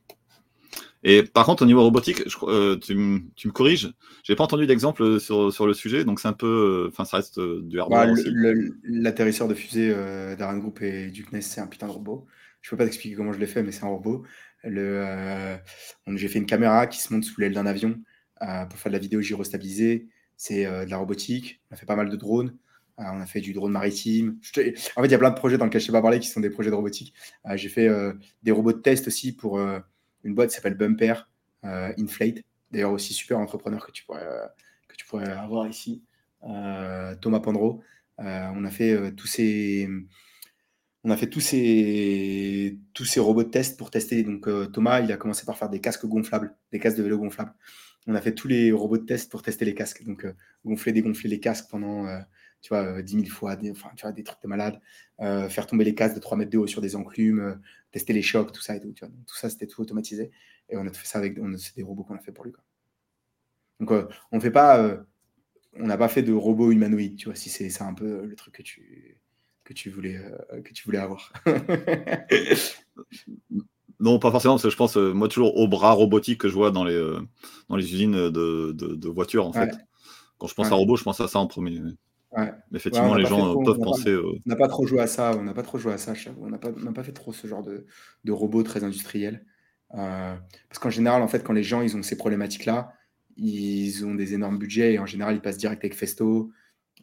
Et 1.04 1.22
par 1.22 1.46
contre, 1.46 1.62
au 1.62 1.66
niveau 1.66 1.82
robotique, 1.82 2.28
je, 2.28 2.74
tu, 2.76 2.94
me 2.94 3.50
corriges, 3.52 3.92
j'ai 4.24 4.34
pas 4.34 4.42
entendu 4.42 4.66
d'exemple 4.66 5.20
sur, 5.20 5.52
sur, 5.52 5.66
le 5.66 5.72
sujet, 5.72 6.04
donc 6.04 6.18
c'est 6.18 6.26
un 6.26 6.32
peu, 6.32 6.88
enfin, 6.90 7.04
ça 7.04 7.18
reste 7.18 7.38
du 7.38 7.78
hardware. 7.78 8.08
Bah, 8.08 8.52
l'atterrisseur 8.82 9.46
de 9.46 9.54
fusée 9.54 9.90
d'Ariane 10.36 10.58
Group 10.58 10.82
et 10.82 11.10
du 11.10 11.24
CNES, 11.24 11.42
c'est 11.42 11.60
un 11.60 11.68
putain 11.68 11.86
de 11.86 11.92
robot. 11.92 12.26
Je 12.62 12.70
peux 12.70 12.76
pas 12.76 12.84
t'expliquer 12.84 13.14
comment 13.14 13.32
je 13.32 13.38
l'ai 13.38 13.46
fait, 13.46 13.62
mais 13.62 13.70
c'est 13.70 13.84
un 13.84 13.88
robot. 13.88 14.24
j'ai 14.64 16.28
fait 16.28 16.38
une 16.38 16.46
caméra 16.46 16.88
qui 16.88 17.00
se 17.00 17.12
monte 17.12 17.22
sous 17.22 17.40
l'aile 17.40 17.54
d'un 17.54 17.66
avion 17.66 17.96
pour 18.40 18.78
faire 18.78 18.90
de 18.90 18.96
la 18.96 19.02
vidéo 19.02 19.20
gyrostabilisée. 19.20 20.08
C'est 20.38 20.64
euh, 20.64 20.86
de 20.86 20.90
la 20.90 20.96
robotique. 20.96 21.60
On 21.68 21.74
a 21.74 21.76
fait 21.76 21.84
pas 21.84 21.96
mal 21.96 22.08
de 22.08 22.16
drones. 22.16 22.56
Euh, 23.00 23.04
on 23.12 23.20
a 23.20 23.26
fait 23.26 23.40
du 23.40 23.52
drone 23.52 23.72
maritime. 23.72 24.38
En 24.96 25.02
fait, 25.02 25.08
il 25.08 25.10
y 25.10 25.14
a 25.14 25.18
plein 25.18 25.30
de 25.30 25.34
projets 25.34 25.58
dans 25.58 25.66
lesquels 25.66 25.80
je 25.80 25.86
ne 25.86 25.88
sais 25.88 25.92
pas 25.92 26.00
parler 26.00 26.20
qui 26.20 26.28
sont 26.28 26.40
des 26.40 26.48
projets 26.48 26.70
de 26.70 26.76
robotique. 26.76 27.12
J'ai 27.54 27.68
fait 27.68 27.88
des 28.42 28.52
robots 28.52 28.72
de 28.72 28.78
test 28.78 29.08
aussi 29.08 29.34
pour 29.34 29.58
une 29.58 30.34
boîte 30.34 30.50
qui 30.50 30.56
s'appelle 30.56 30.76
Bumper 30.76 31.28
Inflate. 31.62 32.38
D'ailleurs, 32.70 32.92
aussi 32.92 33.12
super 33.12 33.38
entrepreneur 33.38 33.84
que 33.84 33.92
tu 33.92 34.04
pourrais, 34.04 34.26
que 34.88 34.96
tu 34.96 35.06
pourrais 35.06 35.30
avoir 35.30 35.68
ici. 35.68 36.02
Thomas 36.40 37.40
Pandro. 37.40 37.82
on 38.18 38.64
a 38.64 38.70
fait 38.70 39.12
tous 39.14 39.26
ces 39.26 39.88
on 41.04 41.10
a 41.10 41.16
fait 41.16 41.30
tous 41.30 41.40
ces, 41.40 42.78
tous 42.92 43.04
ces 43.04 43.20
robots 43.20 43.44
de 43.44 43.50
test 43.50 43.78
pour 43.78 43.90
tester. 43.90 44.22
Donc 44.22 44.48
Thomas, 44.72 45.00
il 45.00 45.10
a 45.12 45.16
commencé 45.16 45.44
par 45.46 45.56
faire 45.56 45.68
des 45.68 45.80
casques 45.80 46.06
gonflables, 46.06 46.54
des 46.72 46.78
casques 46.78 46.98
de 46.98 47.02
vélo 47.02 47.18
gonflables 47.18 47.54
on 48.08 48.14
a 48.14 48.22
fait 48.22 48.34
tous 48.34 48.48
les 48.48 48.72
robots 48.72 48.96
de 48.96 49.04
test 49.04 49.30
pour 49.30 49.42
tester 49.42 49.66
les 49.66 49.74
casques. 49.74 50.02
Donc, 50.02 50.24
euh, 50.24 50.32
gonfler, 50.64 50.92
dégonfler 50.92 51.28
les 51.28 51.40
casques 51.40 51.68
pendant, 51.70 52.06
euh, 52.06 52.18
tu 52.62 52.70
vois, 52.70 53.02
10 53.02 53.16
euh, 53.16 53.20
000 53.20 53.30
fois, 53.30 53.54
des, 53.54 53.70
enfin, 53.70 53.90
tu 53.96 54.02
vois, 54.02 54.12
des 54.12 54.24
trucs 54.24 54.42
de 54.42 54.48
malade. 54.48 54.80
faire 55.18 55.66
tomber 55.66 55.84
les 55.84 55.94
casques 55.94 56.14
de 56.14 56.20
3 56.20 56.38
mètres 56.38 56.50
de 56.50 56.56
haut 56.56 56.66
sur 56.66 56.80
des 56.80 56.96
enclumes, 56.96 57.60
tester 57.92 58.14
les 58.14 58.22
chocs, 58.22 58.50
tout 58.50 58.62
ça 58.62 58.76
et 58.76 58.80
tout. 58.80 58.94
Ça, 59.26 59.50
c'était 59.50 59.66
tout 59.66 59.82
automatisé. 59.82 60.30
Et 60.70 60.78
on 60.78 60.86
a 60.86 60.92
fait 60.92 61.06
ça 61.06 61.18
avec 61.18 61.38
des 61.76 61.82
robots 61.82 62.02
qu'on 62.02 62.14
a 62.14 62.20
fait 62.20 62.32
pour 62.32 62.46
lui. 62.46 62.52
Donc, 63.78 63.90
on 64.32 64.40
fait 64.40 64.50
pas, 64.50 65.04
on 65.74 65.86
n'a 65.86 65.98
pas 65.98 66.08
fait 66.08 66.22
de 66.22 66.32
robots 66.32 66.72
humanoïdes, 66.72 67.16
tu 67.16 67.26
vois, 67.26 67.34
si 67.34 67.50
c'est 67.50 67.82
un 67.82 67.94
peu 67.94 68.24
le 68.24 68.36
truc 68.36 68.54
que 68.54 68.62
tu, 68.62 69.90
voulais, 69.90 70.18
que 70.64 70.72
tu 70.72 70.84
voulais 70.84 70.98
avoir. 70.98 71.30
Non, 74.00 74.18
pas 74.18 74.30
forcément, 74.30 74.54
parce 74.54 74.62
que 74.62 74.70
je 74.70 74.76
pense, 74.76 74.96
euh, 74.96 75.12
moi, 75.12 75.28
toujours 75.28 75.56
au 75.56 75.66
bras 75.66 75.92
robotique 75.92 76.40
que 76.40 76.48
je 76.48 76.54
vois 76.54 76.70
dans 76.70 76.84
les, 76.84 76.94
euh, 76.94 77.18
dans 77.68 77.76
les 77.76 77.92
usines 77.92 78.30
de, 78.30 78.72
de, 78.72 79.08
voitures, 79.08 79.46
en 79.46 79.52
fait. 79.52 79.70
Quand 80.38 80.46
je 80.46 80.54
pense 80.54 80.70
à 80.70 80.74
robot, 80.74 80.96
je 80.96 81.02
pense 81.02 81.20
à 81.20 81.26
ça 81.26 81.40
en 81.40 81.48
premier. 81.48 81.80
Mais 82.36 82.52
effectivement, 82.74 83.14
les 83.14 83.24
gens 83.24 83.60
peuvent 83.62 83.80
penser. 83.80 84.16
on 84.16 84.38
n'a 84.46 84.56
pas 84.56 84.68
trop 84.68 84.86
joué 84.86 85.00
à 85.00 85.06
ça, 85.06 85.32
on 85.36 85.42
n'a 85.42 85.54
pas 85.54 85.62
trop 85.62 85.78
joué 85.78 85.92
à 85.92 85.98
ça, 85.98 86.12
on 86.40 86.48
n'a 86.48 86.58
pas, 86.58 86.70
pas, 86.72 87.02
fait 87.02 87.12
trop 87.12 87.32
ce 87.32 87.46
genre 87.46 87.62
de, 87.62 87.86
de 88.24 88.32
robots 88.32 88.62
très 88.62 88.84
industriels. 88.84 89.44
Euh, 89.94 90.36
parce 90.68 90.78
qu'en 90.78 90.90
général, 90.90 91.22
en 91.22 91.28
fait, 91.28 91.42
quand 91.42 91.54
les 91.54 91.62
gens 91.62 91.80
ils 91.80 91.96
ont 91.96 92.02
ces 92.02 92.16
problématiques-là, 92.16 92.92
ils 93.36 94.04
ont 94.04 94.14
des 94.14 94.34
énormes 94.34 94.58
budgets 94.58 94.92
et 94.92 94.98
en 94.98 95.06
général, 95.06 95.34
ils 95.34 95.40
passent 95.40 95.58
direct 95.58 95.82
avec 95.82 95.96
Festo. 95.96 96.52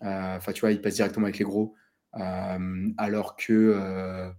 Enfin, 0.02 0.52
tu 0.54 0.62
vois, 0.62 0.72
ils 0.72 0.82
passent 0.82 0.96
directement 0.96 1.26
avec 1.26 1.40
les 1.40 1.46
gros. 1.46 1.76
alors, 2.14 3.36
que, 3.36 4.32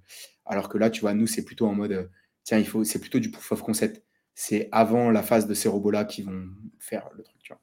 alors 0.46 0.70
que 0.70 0.78
là, 0.78 0.88
tu 0.88 1.02
vois, 1.02 1.12
nous, 1.12 1.26
c'est 1.26 1.44
plutôt 1.44 1.66
en 1.66 1.74
mode, 1.74 2.08
tiens, 2.46 2.58
il 2.58 2.66
faut, 2.66 2.82
c'est 2.84 2.98
plutôt 2.98 3.18
du 3.18 3.30
proof 3.30 3.52
of 3.52 3.60
concept. 3.62 4.02
C'est 4.34 4.70
avant 4.72 5.10
la 5.10 5.22
phase 5.22 5.46
de 5.46 5.52
ces 5.52 5.68
robots-là 5.68 6.06
qui 6.06 6.22
vont 6.22 6.48
faire 6.78 7.10
le 7.14 7.22
truc, 7.22 7.36
tu 7.42 7.52
vois. 7.52 7.60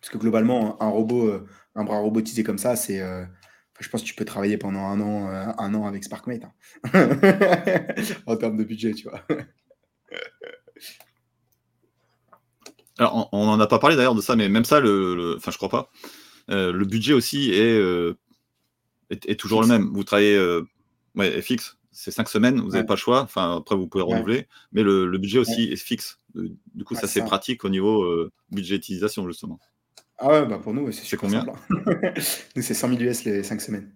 Parce 0.00 0.10
que 0.10 0.18
globalement, 0.18 0.82
un 0.82 0.88
robot, 0.88 1.44
un 1.76 1.84
bras 1.84 1.98
robotisé 1.98 2.42
comme 2.42 2.58
ça, 2.58 2.74
c'est 2.74 3.00
je 3.80 3.88
pense 3.88 4.02
que 4.02 4.06
tu 4.06 4.14
peux 4.14 4.24
travailler 4.24 4.58
pendant 4.58 4.80
un 4.80 5.00
an, 5.00 5.28
euh, 5.28 5.46
un 5.58 5.74
an 5.74 5.86
avec 5.86 6.04
SparkMate. 6.04 6.44
Hein. 6.44 6.52
en 8.26 8.36
termes 8.36 8.56
de 8.56 8.64
budget, 8.64 8.92
tu 8.92 9.08
vois. 9.08 9.26
Alors, 12.98 13.30
on 13.32 13.46
n'en 13.46 13.58
a 13.58 13.66
pas 13.66 13.78
parlé 13.78 13.96
d'ailleurs 13.96 14.14
de 14.14 14.20
ça, 14.20 14.36
mais 14.36 14.48
même 14.50 14.66
ça, 14.66 14.80
le, 14.80 15.34
enfin, 15.38 15.50
je 15.50 15.56
crois 15.56 15.70
pas. 15.70 15.90
Euh, 16.50 16.72
le 16.72 16.84
budget 16.84 17.14
aussi 17.14 17.50
est, 17.52 17.78
euh, 17.78 18.18
est, 19.10 19.38
toujours 19.40 19.62
le 19.62 19.68
même. 19.68 19.90
Vous 19.94 20.04
travaillez 20.04 20.38
ouais, 21.14 21.40
fixe, 21.40 21.78
c'est 21.92 22.10
cinq 22.10 22.28
semaines, 22.28 22.60
vous 22.60 22.70
n'avez 22.70 22.86
pas 22.86 22.94
le 22.94 22.98
choix. 22.98 23.22
Enfin, 23.22 23.56
après, 23.56 23.76
vous 23.76 23.86
pouvez 23.86 24.04
renouveler, 24.04 24.46
mais 24.72 24.82
le, 24.82 25.18
budget 25.18 25.38
aussi 25.38 25.64
est 25.72 25.76
fixe. 25.76 26.18
Du 26.34 26.84
coup, 26.84 26.94
ça 26.94 27.06
c'est 27.06 27.22
pratique 27.22 27.64
au 27.64 27.68
niveau 27.68 28.06
budgétisation, 28.50 29.26
justement. 29.26 29.58
Ah 30.22 30.28
ouais, 30.28 30.46
bah 30.46 30.58
pour 30.62 30.74
nous, 30.74 30.92
c'est 30.92 31.16
combien 31.16 31.46
hein. 31.48 31.54
Nous, 32.56 32.62
c'est 32.62 32.74
100 32.74 32.88
000 32.88 33.00
US 33.00 33.24
les 33.24 33.42
5 33.42 33.58
semaines. 33.58 33.90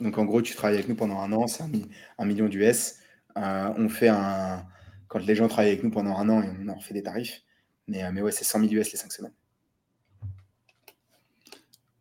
Donc 0.00 0.16
en 0.16 0.24
gros, 0.24 0.40
tu 0.40 0.54
travailles 0.54 0.76
avec 0.76 0.88
nous 0.88 0.94
pendant 0.94 1.20
un 1.20 1.32
an, 1.32 1.46
c'est 1.46 1.62
un, 1.62 2.24
million 2.24 2.48
d'US. 2.48 2.94
Euh, 3.36 3.72
on 3.76 3.88
fait 3.90 4.08
un. 4.08 4.64
Quand 5.08 5.18
les 5.18 5.34
gens 5.34 5.48
travaillent 5.48 5.72
avec 5.72 5.84
nous 5.84 5.90
pendant 5.90 6.16
un 6.16 6.28
an, 6.30 6.42
on 6.60 6.68
en 6.68 6.80
fait 6.80 6.94
des 6.94 7.02
tarifs. 7.02 7.42
Mais, 7.88 8.04
euh, 8.04 8.10
mais 8.12 8.22
ouais, 8.22 8.32
c'est 8.32 8.44
100 8.44 8.60
000 8.60 8.72
US 8.74 8.92
les 8.92 8.98
5 8.98 9.12
semaines. 9.12 9.32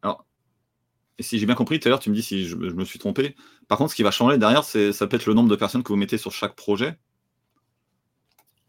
Alors, 0.01 0.25
et 1.17 1.23
si 1.23 1.39
j'ai 1.39 1.45
bien 1.45 1.55
compris, 1.55 1.79
tout 1.79 1.87
à 1.87 1.89
l'heure, 1.89 1.99
tu 1.99 2.09
me 2.09 2.15
dis 2.15 2.21
si 2.21 2.47
je, 2.47 2.55
me 2.55 2.85
suis 2.85 2.99
trompé. 2.99 3.35
Par 3.67 3.77
contre, 3.77 3.91
ce 3.91 3.95
qui 3.95 4.03
va 4.03 4.11
changer 4.11 4.37
derrière, 4.37 4.63
c'est 4.63 4.91
ça 4.93 5.07
peut 5.07 5.15
être 5.15 5.25
le 5.25 5.33
nombre 5.33 5.49
de 5.49 5.55
personnes 5.55 5.83
que 5.83 5.89
vous 5.89 5.95
mettez 5.95 6.17
sur 6.17 6.31
chaque 6.31 6.55
projet? 6.55 6.97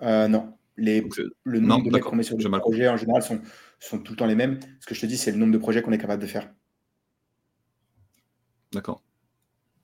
Euh, 0.02 0.28
Non 0.28 0.58
le 0.78 1.60
nombre 1.60 1.86
de 1.86 1.90
mecs 1.90 2.02
qu'on 2.02 2.16
met 2.16 2.22
sur 2.22 2.36
le 2.36 2.58
projet 2.58 2.88
en 2.88 2.96
général 2.96 3.22
sont, 3.22 3.40
sont 3.80 3.98
tout 3.98 4.12
le 4.12 4.16
temps 4.16 4.26
les 4.26 4.34
mêmes. 4.34 4.58
Ce 4.80 4.86
que 4.86 4.94
je 4.94 5.00
te 5.00 5.06
dis, 5.06 5.16
c'est 5.16 5.32
le 5.32 5.38
nombre 5.38 5.52
de 5.52 5.58
projets 5.58 5.82
qu'on 5.82 5.92
est 5.92 5.98
capable 5.98 6.22
de 6.22 6.28
faire. 6.28 6.50
D'accord. 8.72 9.02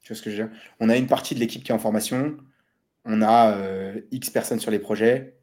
Tu 0.03 0.13
vois 0.13 0.17
ce 0.17 0.23
que 0.23 0.31
je 0.31 0.43
veux 0.43 0.49
dire? 0.49 0.57
On 0.81 0.89
a 0.89 0.97
une 0.97 1.07
partie 1.07 1.35
de 1.35 1.41
l'équipe 1.41 1.65
qui 1.65 1.73
est 1.73 1.75
en 1.75 1.79
formation, 1.79 2.37
on 3.05 3.23
a 3.23 3.57
euh, 3.57 4.01
X 4.11 4.31
personnes 4.31 4.61
sur 4.61 4.71
les 4.71 4.79
projets, 4.79 5.39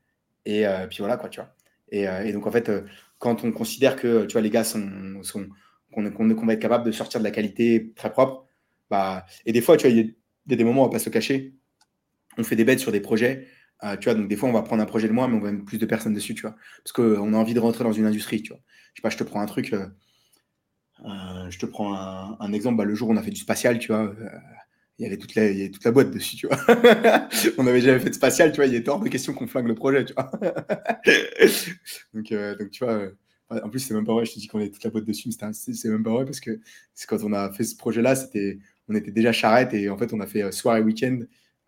et 0.46 0.68
euh, 0.68 0.88
puis 0.88 1.00
voilà, 1.00 1.18
quoi, 1.18 1.30
tu 1.30 1.40
vois. 1.40 1.54
Et, 1.90 2.08
euh, 2.08 2.32
donc, 2.32 2.48
en 2.48 2.52
fait, 2.52 2.72
quand 3.18 3.44
on 3.44 3.52
considère 3.52 3.96
que, 3.96 4.26
tu 4.26 4.34
vois, 4.34 4.42
les 4.42 4.50
gars 4.50 4.64
sont, 4.64 5.20
sont 5.24 5.48
qu'on 5.92 6.46
va 6.46 6.54
être 6.54 6.60
capable 6.60 6.86
de 6.86 6.92
sortir 6.92 7.20
de 7.20 7.26
la 7.26 7.32
qualité 7.32 7.94
très 7.96 8.12
propre, 8.12 8.46
bah, 8.90 9.26
et 9.46 9.54
des 9.54 9.62
fois, 9.62 9.78
tu 9.78 9.88
vois, 9.88 9.96
il 9.96 10.06
y, 10.06 10.54
a 10.54 10.56
des 10.56 10.64
moments, 10.64 10.84
on 10.84 10.86
va 10.86 10.92
pas 10.92 11.00
se 11.00 11.10
cacher, 11.10 11.56
on 12.38 12.44
fait 12.44 12.56
des 12.56 12.66
bêtes 12.66 12.80
sur 12.80 12.92
des 12.92 13.00
projets, 13.00 13.48
euh, 13.84 13.98
tu 13.98 14.10
vois, 14.10 14.14
donc 14.14 14.28
des 14.28 14.36
fois, 14.36 14.48
on 14.50 14.52
va 14.52 14.62
prendre 14.62 14.84
un 14.84 14.86
projet 14.86 15.08
de 15.08 15.14
moins, 15.14 15.28
mais 15.28 15.38
on 15.38 15.40
va 15.40 15.52
mettre 15.52 15.66
plus 15.66 15.80
de 15.80 15.86
personnes 15.86 16.14
dessus, 16.14 16.36
tu 16.36 16.42
vois. 16.42 16.56
Parce 16.84 16.92
qu'on 16.92 17.34
a 17.34 17.38
envie 17.38 17.54
de 17.54 17.60
rentrer 17.60 17.84
dans 17.84 17.94
une 17.94 18.06
industrie, 18.06 18.42
tu 18.42 18.54
vois. 18.54 18.62
Je 18.94 19.00
sais 19.00 19.02
pas, 19.02 19.10
je 19.10 19.18
te 19.18 19.24
prends 19.24 19.42
un 19.42 19.46
truc. 19.48 19.74
Euh, 19.74 19.88
euh, 21.06 21.50
je 21.50 21.58
te 21.58 21.66
prends 21.66 21.96
un, 21.96 22.54
exemple. 22.54 22.78
Bah, 22.78 22.86
le 22.86 22.94
jour 22.94 23.10
où 23.10 23.14
on 23.14 23.18
a 23.18 23.24
fait 23.24 23.32
du 23.32 23.40
spatial, 23.40 23.80
tu 23.80 23.88
vois, 23.92 24.14
il 25.00 25.04
y 25.04 25.08
avait 25.08 25.18
toute 25.18 25.34
la, 25.34 25.70
toute 25.70 25.84
la 25.84 25.92
boîte 25.92 26.12
dessus, 26.12 26.36
tu 26.36 26.48
vois. 26.48 26.58
on 27.58 27.64
n'avait 27.64 27.82
jamais 27.82 28.00
fait 28.00 28.10
de 28.10 28.16
spatial, 28.16 28.52
tu 28.52 28.58
vois. 28.58 28.68
Il 28.68 28.76
était 28.76 28.90
hors 28.90 29.00
de 29.00 29.10
question 29.10 29.34
qu'on 29.34 29.48
flingue 29.48 29.68
le 29.68 29.76
projet, 29.76 30.06
tu 30.06 30.14
vois. 30.14 30.30
donc, 32.14 32.32
donc, 32.32 32.70
tu 32.70 32.86
vois. 32.86 33.08
En 33.64 33.70
plus, 33.70 33.80
c'est 33.80 33.94
même 33.94 34.06
pas 34.06 34.14
vrai, 34.14 34.26
je 34.26 34.34
te 34.34 34.40
dis 34.40 34.48
qu'on 34.48 34.60
avait 34.60 34.70
toute 34.70 34.84
la 34.84 34.90
boîte 34.90 35.06
dessus, 35.06 35.30
mais 35.30 35.54
c'est 35.54 35.90
même 35.90 36.04
pas 36.04 36.12
vrai 36.12 36.26
parce 36.26 36.40
que 36.40 36.60
quand 37.08 37.24
on 37.24 37.34
a 37.34 37.52
fait 37.52 37.66
ce 37.66 37.76
projet-là, 37.76 38.16
c'était, 38.16 38.60
on 38.88 38.96
était 38.96 39.12
déjà 39.12 39.32
charrette 39.32 39.74
et 39.74 39.90
en 39.90 39.98
fait, 39.98 40.14
on 40.14 40.20
a 40.22 40.28
fait 40.28 40.52
soir 40.52 40.78
et 40.78 40.82
week-end 40.82 41.20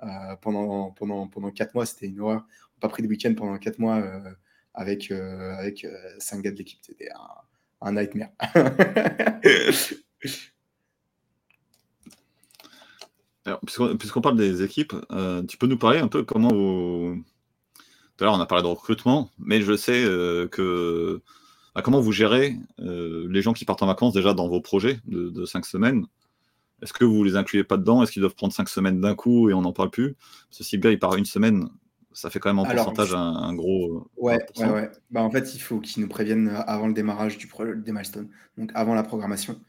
euh, 0.03 0.35
pendant, 0.41 0.91
pendant, 0.91 1.27
pendant 1.27 1.51
4 1.51 1.73
mois, 1.73 1.85
c'était 1.85 2.07
une 2.07 2.19
horreur. 2.19 2.41
On 2.41 2.41
n'a 2.41 2.81
pas 2.81 2.89
pris 2.89 3.03
de 3.03 3.07
week-end 3.07 3.33
pendant 3.35 3.57
4 3.57 3.79
mois 3.79 3.97
euh, 3.97 4.31
avec, 4.73 5.11
euh, 5.11 5.55
avec 5.57 5.87
5 6.19 6.41
gars 6.41 6.51
de 6.51 6.57
l'équipe. 6.57 6.79
C'était 6.81 7.09
un, 7.81 7.93
nightmare. 7.93 8.29
puisqu'on 13.99 14.21
parle 14.21 14.37
des 14.37 14.63
équipes, 14.63 14.93
tu 15.47 15.57
peux 15.57 15.67
nous 15.67 15.77
parler 15.77 15.99
un 15.99 16.07
peu 16.07 16.23
comment 16.23 16.49
vous. 16.49 17.23
Tout 18.15 18.23
à 18.23 18.25
l'heure, 18.25 18.35
on 18.35 18.39
a 18.39 18.45
parlé 18.45 18.63
de 18.63 18.67
recrutement, 18.67 19.29
mais 19.37 19.61
je 19.61 19.75
sais 19.75 20.03
que. 20.51 21.21
Bah, 21.75 21.81
comment 21.81 21.99
vous 21.99 22.11
gérez 22.11 22.55
les 22.77 23.41
gens 23.41 23.53
qui 23.53 23.65
partent 23.65 23.83
en 23.83 23.87
vacances 23.87 24.13
déjà 24.13 24.33
dans 24.33 24.47
vos 24.47 24.61
projets 24.61 24.99
de, 25.05 25.29
de 25.29 25.45
5 25.45 25.65
semaines? 25.65 26.05
Est-ce 26.83 26.91
que 26.91 27.05
vous 27.05 27.23
les 27.23 27.37
incluez 27.37 27.63
pas 27.63 27.77
dedans? 27.77 28.03
Est-ce 28.03 28.11
qu'ils 28.11 28.19
doivent 28.19 28.35
prendre 28.35 28.51
cinq 28.51 28.67
semaines 28.67 28.99
d'un 28.99 29.15
coup 29.15 29.49
et 29.49 29.53
on 29.53 29.61
n'en 29.61 29.71
parle 29.71 29.89
plus? 29.89 30.15
Si 30.51 30.75
le 30.75 30.81
gars 30.81 30.91
il 30.91 30.99
part 30.99 31.15
une 31.15 31.23
semaine, 31.23 31.69
ça 32.11 32.29
fait 32.29 32.39
quand 32.39 32.49
même 32.49 32.59
en 32.59 32.65
pourcentage 32.65 33.15
un, 33.15 33.53
gros. 33.53 34.09
Ouais, 34.17 34.37
ouais, 34.57 34.69
ouais. 34.69 34.91
Bah, 35.09 35.21
en 35.21 35.31
fait, 35.31 35.55
il 35.55 35.59
faut 35.59 35.79
qu'ils 35.79 36.03
nous 36.03 36.09
préviennent 36.09 36.49
avant 36.67 36.87
le 36.87 36.93
démarrage 36.93 37.37
du 37.37 37.49
des 37.77 37.91
milestones, 37.93 38.29
donc 38.57 38.71
avant 38.75 38.95
la 38.95 39.03
programmation. 39.03 39.61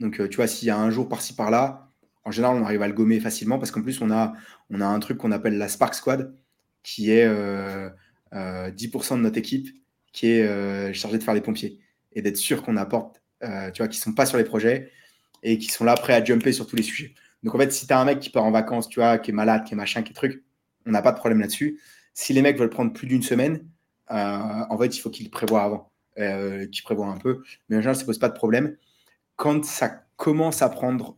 Donc, 0.00 0.20
euh, 0.20 0.28
tu 0.28 0.36
vois, 0.36 0.46
s'il 0.46 0.68
y 0.68 0.70
a 0.70 0.78
un 0.78 0.90
jour 0.90 1.08
par-ci 1.08 1.34
par-là, 1.34 1.88
en 2.24 2.30
général, 2.30 2.56
on 2.56 2.64
arrive 2.64 2.82
à 2.82 2.88
le 2.88 2.94
gommer 2.94 3.20
facilement 3.20 3.58
parce 3.58 3.70
qu'en 3.70 3.82
plus, 3.82 4.02
on 4.02 4.10
a, 4.10 4.34
on 4.68 4.82
a 4.82 4.86
un 4.86 5.00
truc 5.00 5.16
qu'on 5.16 5.32
appelle 5.32 5.56
la 5.56 5.68
Spark 5.68 5.94
Squad, 5.94 6.34
qui 6.82 7.10
est 7.10 7.26
10% 7.26 7.30
euh, 7.32 7.90
euh, 8.34 8.70
de 8.70 9.16
notre 9.16 9.38
équipe 9.38 9.68
qui 10.12 10.28
est 10.28 10.92
chargée 10.92 11.18
de 11.18 11.22
faire 11.22 11.34
les 11.34 11.40
pompiers 11.40 11.78
et 12.12 12.22
d'être 12.22 12.36
sûr 12.36 12.62
qu'on 12.62 12.76
apporte, 12.76 13.22
tu 13.40 13.78
vois, 13.78 13.88
qui 13.88 13.98
sont 13.98 14.12
pas 14.12 14.26
sur 14.26 14.38
les 14.38 14.44
projets 14.44 14.90
et 15.42 15.58
qui 15.58 15.68
sont 15.68 15.84
là 15.84 15.94
prêts 15.94 16.14
à 16.14 16.24
jumper 16.24 16.52
sur 16.52 16.66
tous 16.66 16.76
les 16.76 16.82
sujets. 16.82 17.14
Donc 17.42 17.54
en 17.54 17.58
fait, 17.58 17.72
si 17.72 17.86
tu 17.86 17.92
as 17.92 17.98
un 17.98 18.04
mec 18.04 18.20
qui 18.20 18.30
part 18.30 18.44
en 18.44 18.50
vacances, 18.50 18.88
tu 18.88 19.00
vois, 19.00 19.18
qui 19.18 19.30
est 19.30 19.34
malade, 19.34 19.64
qui 19.64 19.74
est 19.74 19.76
machin, 19.76 20.02
qui 20.02 20.10
est 20.10 20.14
truc, 20.14 20.42
on 20.86 20.90
n'a 20.90 21.02
pas 21.02 21.12
de 21.12 21.18
problème 21.18 21.40
là-dessus. 21.40 21.80
Si 22.14 22.32
les 22.32 22.42
mecs 22.42 22.58
veulent 22.58 22.70
prendre 22.70 22.92
plus 22.92 23.06
d'une 23.06 23.22
semaine, 23.22 23.64
euh, 24.10 24.64
en 24.68 24.78
fait, 24.78 24.96
il 24.96 25.00
faut 25.00 25.10
qu'ils 25.10 25.30
prévoient 25.30 25.62
avant, 25.62 25.92
euh, 26.18 26.66
qu'ils 26.66 26.82
prévoient 26.82 27.06
un 27.06 27.16
peu. 27.16 27.42
Mais 27.68 27.76
en 27.76 27.80
général, 27.80 27.96
ça 27.96 28.02
ne 28.02 28.06
pose 28.06 28.18
pas 28.18 28.28
de 28.28 28.34
problème. 28.34 28.76
Quand 29.36 29.64
ça 29.64 30.04
commence 30.16 30.62
à 30.62 30.68
prendre 30.68 31.16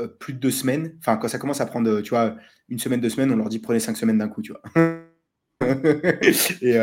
euh, 0.00 0.08
plus 0.08 0.32
de 0.32 0.38
deux 0.38 0.50
semaines, 0.50 0.96
enfin, 0.98 1.16
quand 1.16 1.28
ça 1.28 1.38
commence 1.38 1.60
à 1.60 1.66
prendre, 1.66 2.00
tu 2.00 2.10
vois, 2.10 2.36
une 2.68 2.78
semaine, 2.78 3.00
deux 3.00 3.10
semaines, 3.10 3.30
on 3.32 3.36
leur 3.36 3.48
dit 3.48 3.58
prenez 3.58 3.80
cinq 3.80 3.96
semaines 3.96 4.18
d'un 4.18 4.28
coup, 4.28 4.42
tu 4.42 4.52
vois. 4.52 4.62
et, 6.62 6.76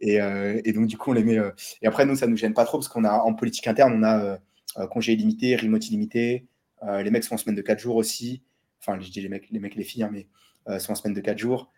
et, 0.00 0.20
et, 0.64 0.72
donc, 0.72 0.86
du 0.86 0.96
coup, 0.98 1.10
on 1.10 1.14
les 1.14 1.24
met. 1.24 1.38
et 1.80 1.86
après, 1.86 2.06
nous, 2.06 2.16
ça 2.16 2.26
nous 2.26 2.36
gêne 2.36 2.54
pas 2.54 2.64
trop 2.64 2.78
parce 2.78 2.88
qu'on 2.88 3.04
a 3.04 3.12
en 3.12 3.34
politique 3.34 3.66
interne, 3.66 3.94
on 3.94 4.02
a 4.02 4.38
euh, 4.78 4.86
congé 4.86 5.12
illimité, 5.12 5.56
remote 5.56 5.86
illimité. 5.88 6.46
Euh, 6.82 7.02
les 7.02 7.10
mecs 7.10 7.24
sont 7.24 7.34
en 7.34 7.38
semaine 7.38 7.56
de 7.56 7.62
4 7.62 7.78
jours 7.78 7.96
aussi. 7.96 8.42
Enfin, 8.80 8.98
je 9.00 9.10
dis 9.10 9.20
les 9.20 9.28
mecs, 9.28 9.48
les 9.50 9.60
mecs, 9.60 9.74
les 9.74 9.84
filles, 9.84 10.04
hein, 10.04 10.10
mais 10.12 10.26
euh, 10.68 10.78
sont 10.78 10.92
en 10.92 10.94
semaine 10.94 11.14
de 11.14 11.20
4 11.20 11.38
jours. 11.38 11.72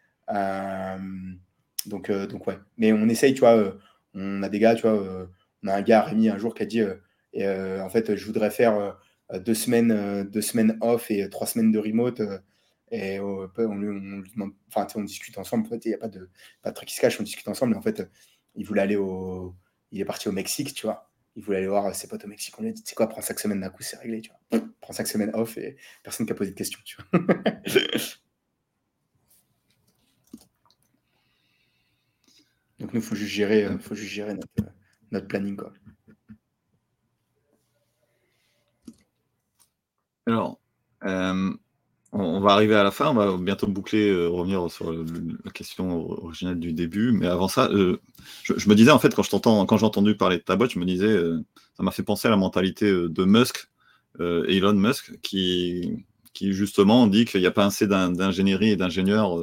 donc, 1.87 2.11
donc, 2.11 2.47
ouais. 2.47 2.59
Mais 2.78 2.93
on 2.93 3.09
essaye, 3.09 3.35
tu 3.35 3.41
vois, 3.41 3.76
on 4.14 4.43
a 4.43 4.49
des 4.49 4.59
gars, 4.59 4.74
tu 4.74 4.82
vois, 4.82 5.28
on 5.62 5.68
a 5.68 5.74
un 5.74 5.82
gars, 5.82 6.03
Rémi, 6.03 6.28
un 6.28 6.39
jour 6.39 6.55
qui 6.55 6.62
a 6.62 6.66
dit 6.66 6.82
en 6.82 7.89
fait, 7.91 8.16
je 8.16 8.24
voudrais 8.26 8.51
faire 8.51 8.97
deux, 9.35 9.55
semaines, 9.55 10.24
deux 10.30 10.41
semaines 10.41 10.78
off 10.80 11.11
et 11.11 11.28
trois 11.28 11.47
semaines 11.47 11.72
de 11.72 11.78
remote. 11.78 12.22
Et 12.91 13.20
on, 13.20 13.51
on, 13.59 14.22
enfin, 14.68 14.87
on 14.95 15.03
discute 15.03 15.39
ensemble. 15.39 15.66
En 15.66 15.70
fait, 15.70 15.85
il 15.85 15.89
n'y 15.89 15.95
a 15.95 15.99
pas 15.99 16.09
de, 16.09 16.30
pas 16.62 16.70
de 16.70 16.74
truc 16.74 16.89
qui 16.89 16.95
se 16.95 17.01
cache, 17.01 17.18
on 17.20 17.24
discute 17.24 17.49
ensemble. 17.49 17.72
Mais 17.72 17.78
en 17.78 17.82
fait, 17.82 18.09
il 18.55 18.66
voulait 18.66 18.82
aller 18.82 18.97
au. 18.97 19.55
Il 19.91 20.01
est 20.01 20.05
parti 20.05 20.28
au 20.28 20.32
Mexique, 20.32 20.74
tu 20.74 20.87
vois 20.87 21.11
il 21.37 21.43
voulait 21.43 21.59
aller 21.59 21.66
voir 21.66 21.95
ses 21.95 22.09
potes 22.09 22.24
au 22.24 22.28
Mexique. 22.28 22.55
On 22.59 22.62
lui 22.62 22.70
a 22.70 22.72
dit, 22.72 22.82
tu 22.82 22.91
sais 22.91 22.95
quoi, 22.95 23.09
prends 23.09 23.20
cinq 23.20 23.39
semaines 23.41 23.61
d'un 23.61 23.70
coup, 23.70 23.82
c'est 23.82 23.97
réglé, 23.99 24.20
tu 24.20 24.30
vois. 24.30 24.61
Prends 24.80 24.93
cinq 24.93 25.07
semaines 25.07 25.30
off 25.35 25.57
et 25.59 25.76
personne 26.03 26.26
qui 26.26 26.32
a 26.32 26.35
posé 26.35 26.51
de 26.53 26.57
questions, 26.57 26.80
tu 26.85 26.97
vois. 26.97 27.20
Donc 32.78 32.93
nous, 32.93 33.01
il 33.01 33.07
faut 33.07 33.14
juste 33.14 33.32
gérer, 33.32 33.64
euh, 33.64 33.78
faut 33.78 33.95
juste 33.95 34.12
gérer 34.12 34.35
notre, 34.35 34.49
euh, 34.61 34.70
notre 35.11 35.26
planning, 35.26 35.57
quoi. 35.57 35.72
Alors, 40.26 40.61
euh, 41.05 41.53
on 42.17 42.39
va 42.39 42.53
arriver 42.53 42.77
à 42.77 42.85
la 42.85 42.93
fin, 42.93 43.09
on 43.09 43.15
va 43.15 43.37
bientôt 43.37 43.67
boucler, 43.67 44.09
euh, 44.09 44.29
revenir 44.29 44.71
sur 44.71 44.93
la 44.93 45.51
question 45.51 46.09
originelle 46.25 46.61
du 46.61 46.73
début. 46.73 47.11
Mais 47.11 47.27
avant 47.27 47.49
ça, 47.49 47.69
euh, 47.73 48.01
je, 48.45 48.69
me 48.69 48.77
disais 48.77 48.93
en 48.93 49.01
fait, 49.01 49.12
quand 49.15 49.77
j'ai 49.77 49.85
entendu 49.85 50.17
parler 50.17 50.39
de 50.39 50.43
ta 50.43 50.55
boîte, 50.55 50.71
je 50.71 50.79
me 50.79 50.85
disais, 50.85 51.09
euh, 51.09 51.41
ça 51.77 51.83
m'a 51.83 51.91
fait 51.91 52.05
penser 52.05 52.29
à 52.29 52.31
la 52.31 52.37
mentalité 52.37 52.89
de 52.89 53.25
Musk, 53.25 53.69
Elon 54.21 54.75
Musk, 54.75 55.19
qui, 55.23 56.05
justement 56.41 57.09
dit 57.09 57.25
qu'il 57.25 57.41
n'y 57.41 57.49
a 57.49 57.51
pas 57.51 57.67
assez 57.67 57.89
d'ingénierie 57.89 58.71
et 58.71 58.77
d'ingénieurs 58.77 59.37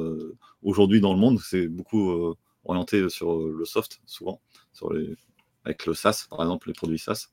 aujourd'hui 0.62 1.02
dans 1.02 1.12
le 1.12 1.18
monde. 1.18 1.40
C'est 1.44 1.68
beaucoup 1.68 2.34
orienté 2.64 3.10
sur 3.10 3.38
le 3.48 3.64
soft, 3.66 4.00
souvent, 4.06 4.40
sur 4.72 4.94
les, 4.94 5.14
avec 5.66 5.84
le 5.84 5.92
SaaS, 5.92 6.24
par 6.30 6.40
exemple, 6.40 6.68
les 6.68 6.74
produits 6.74 6.98
SaaS. 6.98 7.28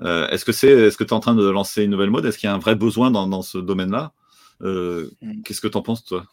est-ce 0.00 0.46
que 0.46 0.52
c'est, 0.52 0.70
est-ce 0.70 0.96
tu 0.96 1.04
es 1.04 1.12
en 1.12 1.20
train 1.20 1.34
de 1.34 1.46
lancer 1.46 1.84
une 1.84 1.90
nouvelle 1.90 2.10
mode? 2.10 2.24
Est-ce 2.24 2.38
qu'il 2.38 2.46
y 2.46 2.50
a 2.50 2.54
un 2.54 2.58
vrai 2.58 2.74
besoin 2.74 3.10
dans 3.10 3.42
ce 3.42 3.58
domaine-là? 3.58 4.14
Mm. 4.60 5.42
Qu'est-ce 5.44 5.60
que 5.60 5.68
tu 5.68 5.76
en 5.76 5.82
penses, 5.82 6.04
toi? 6.04 6.26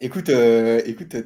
Écoute, 0.00 0.28
euh, 0.28 0.80
écoute, 0.86 1.16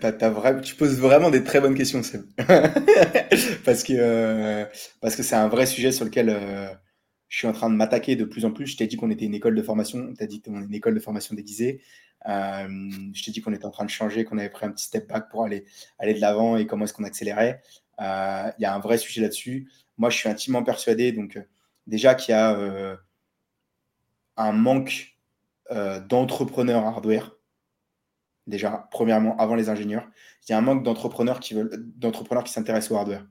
tu 0.62 0.74
poses 0.76 0.98
vraiment 0.98 1.28
des 1.28 1.44
très 1.44 1.60
bonnes 1.60 1.74
questions, 1.74 2.02
Seb. 2.02 2.22
parce 3.66 3.82
que 3.82 3.92
euh, 3.92 4.64
parce 5.02 5.14
que 5.14 5.22
c'est 5.22 5.34
un 5.34 5.48
vrai 5.48 5.66
sujet 5.66 5.92
sur 5.92 6.06
lequel 6.06 6.30
euh, 6.30 6.68
je 7.28 7.36
suis 7.36 7.46
en 7.46 7.52
train 7.52 7.68
de 7.68 7.74
m'attaquer 7.74 8.16
de 8.16 8.24
plus 8.24 8.46
en 8.46 8.50
plus. 8.50 8.66
Je 8.66 8.78
t'ai 8.78 8.86
dit 8.86 8.96
qu'on 8.96 9.10
était 9.10 9.26
une 9.26 9.34
école 9.34 9.54
de 9.54 9.62
formation, 9.62 10.14
tu 10.16 10.24
as 10.24 10.26
dit 10.26 10.40
qu'on 10.40 10.62
est 10.62 10.64
une 10.64 10.74
école 10.74 10.94
de 10.94 11.00
formation 11.00 11.34
déguisée. 11.34 11.82
je 12.26 13.22
t'ai 13.22 13.30
dit 13.30 13.42
qu'on 13.42 13.52
était 13.52 13.66
en 13.66 13.70
train 13.70 13.84
de 13.84 13.90
changer, 13.90 14.24
qu'on 14.24 14.38
avait 14.38 14.48
pris 14.48 14.64
un 14.64 14.70
petit 14.70 14.86
step 14.86 15.06
back 15.06 15.28
pour 15.30 15.44
aller, 15.44 15.66
aller 15.98 16.14
de 16.14 16.20
l'avant 16.20 16.56
et 16.56 16.66
comment 16.66 16.86
est-ce 16.86 16.94
qu'on 16.94 17.04
accélérait. 17.04 17.60
Il 18.00 18.04
y 18.58 18.64
a 18.64 18.74
un 18.74 18.80
vrai 18.80 18.96
sujet 18.96 19.20
là-dessus. 19.20 19.70
Moi, 19.98 20.08
je 20.08 20.16
suis 20.16 20.30
intimement 20.30 20.62
persuadé, 20.62 21.12
donc 21.12 21.38
déjà 21.86 22.14
qu'il 22.14 22.32
y 22.32 22.34
a 22.34 22.96
un 24.42 24.52
manque 24.52 25.16
d'entrepreneurs 26.08 26.84
hardware 26.84 27.32
déjà, 28.46 28.88
premièrement, 28.90 29.36
avant 29.38 29.54
les 29.54 29.68
ingénieurs. 29.68 30.08
Il 30.42 30.52
y 30.52 30.54
a 30.54 30.58
un 30.58 30.62
manque 30.62 30.82
d'entrepreneurs 30.82 31.40
qui 31.40 31.54
veulent, 31.54 31.70
d'entrepreneurs 31.96 32.44
qui 32.44 32.52
s'intéressent 32.52 32.92
au 32.92 32.96
hardware. 32.96 33.26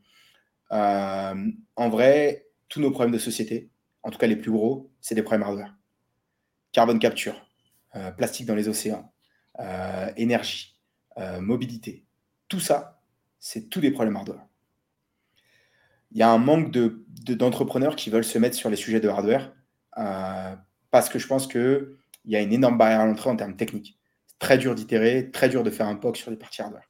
Euh, 0.72 1.52
en 1.76 1.90
vrai, 1.90 2.48
tous 2.70 2.80
nos 2.80 2.92
problèmes 2.92 3.12
de 3.12 3.20
société, 3.20 3.70
en 4.04 4.10
tout 4.10 4.18
cas 4.18 4.28
les 4.28 4.36
plus 4.36 4.52
gros, 4.52 4.92
c'est 5.02 5.16
des 5.16 5.24
problèmes 5.24 5.44
hardware. 5.44 5.76
Carbone 6.72 7.00
capture, 7.00 7.46
euh, 7.96 8.12
plastique 8.12 8.46
dans 8.46 8.56
les 8.56 8.70
océans, 8.70 9.14
euh, 9.60 10.12
énergie, 10.18 10.78
mobilité, 11.40 12.06
tout 12.48 12.62
ça, 12.62 13.00
c'est 13.38 13.70
tous 13.70 13.80
des 13.80 13.92
problèmes 13.92 14.16
hardware. 14.16 14.48
Il 16.12 16.18
y 16.18 16.24
a 16.24 16.32
un 16.32 16.40
manque 16.40 16.72
de, 16.72 17.06
d'entrepreneurs 17.36 17.96
qui 17.96 18.10
veulent 18.10 18.24
se 18.24 18.40
mettre 18.40 18.56
sur 18.56 18.70
les 18.72 18.76
sujets 18.76 19.02
de 19.02 19.10
hardware 19.10 19.54
parce 20.92 21.10
que 21.10 21.20
je 21.20 21.28
pense 21.28 21.48
qu'il 21.48 21.96
y 22.26 22.36
a 22.36 22.42
une 22.42 22.54
énorme 22.54 22.78
barrière 22.78 23.02
à 23.02 23.06
l'entrée 23.06 23.30
en 23.30 23.36
termes 23.36 23.56
techniques 23.56 23.98
très 24.42 24.58
dur 24.58 24.76
d'itérer, 24.76 25.30
très 25.32 25.48
dur 25.48 25.64
de 25.64 25.70
faire 25.70 25.88
un 25.88 25.96
POC 25.96 26.18
sur 26.18 26.32
les 26.32 26.36
parties 26.36 26.64
hardware. 26.64 26.90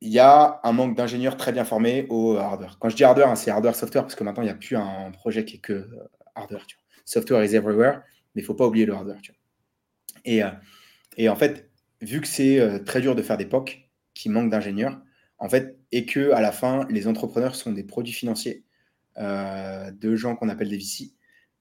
Il 0.00 0.10
y 0.10 0.18
a 0.18 0.60
un 0.64 0.72
manque 0.72 0.96
d'ingénieurs 0.96 1.36
très 1.36 1.52
bien 1.52 1.64
formés 1.64 2.06
au 2.10 2.36
hardware. 2.36 2.78
Quand 2.80 2.88
je 2.88 2.96
dis 2.96 3.04
hardware, 3.04 3.28
hein, 3.28 3.36
c'est 3.36 3.50
hardware 3.50 3.74
software 3.74 4.02
parce 4.02 4.16
que 4.16 4.24
maintenant 4.24 4.42
il 4.42 4.46
n'y 4.46 4.52
a 4.52 4.56
plus 4.56 4.76
un 4.76 5.10
projet 5.12 5.44
qui 5.44 5.56
est 5.56 5.60
que 5.60 5.72
euh, 5.72 6.08
hardware. 6.34 6.66
Software 7.04 7.44
is 7.44 7.54
everywhere, 7.54 8.02
mais 8.34 8.40
il 8.40 8.42
ne 8.42 8.46
faut 8.46 8.54
pas 8.54 8.66
oublier 8.66 8.86
le 8.86 8.92
hardware. 8.92 9.20
Et, 10.24 10.42
euh, 10.42 10.50
et, 11.16 11.28
en 11.28 11.36
fait, 11.36 11.70
vu 12.02 12.20
que 12.20 12.26
c'est 12.26 12.58
euh, 12.58 12.80
très 12.80 13.00
dur 13.00 13.14
de 13.14 13.22
faire 13.22 13.38
des 13.38 13.46
POC 13.46 13.88
qui 14.14 14.28
manquent 14.28 14.50
d'ingénieurs, 14.50 15.00
en 15.38 15.48
fait, 15.48 15.78
et 15.92 16.06
que 16.06 16.32
à 16.32 16.40
la 16.40 16.50
fin, 16.50 16.86
les 16.90 17.06
entrepreneurs 17.06 17.54
sont 17.54 17.72
des 17.72 17.84
produits 17.84 18.12
financiers 18.12 18.64
de 19.16 20.14
gens 20.14 20.36
qu'on 20.36 20.48
appelle 20.48 20.68
des 20.68 20.76
VC, 20.76 21.12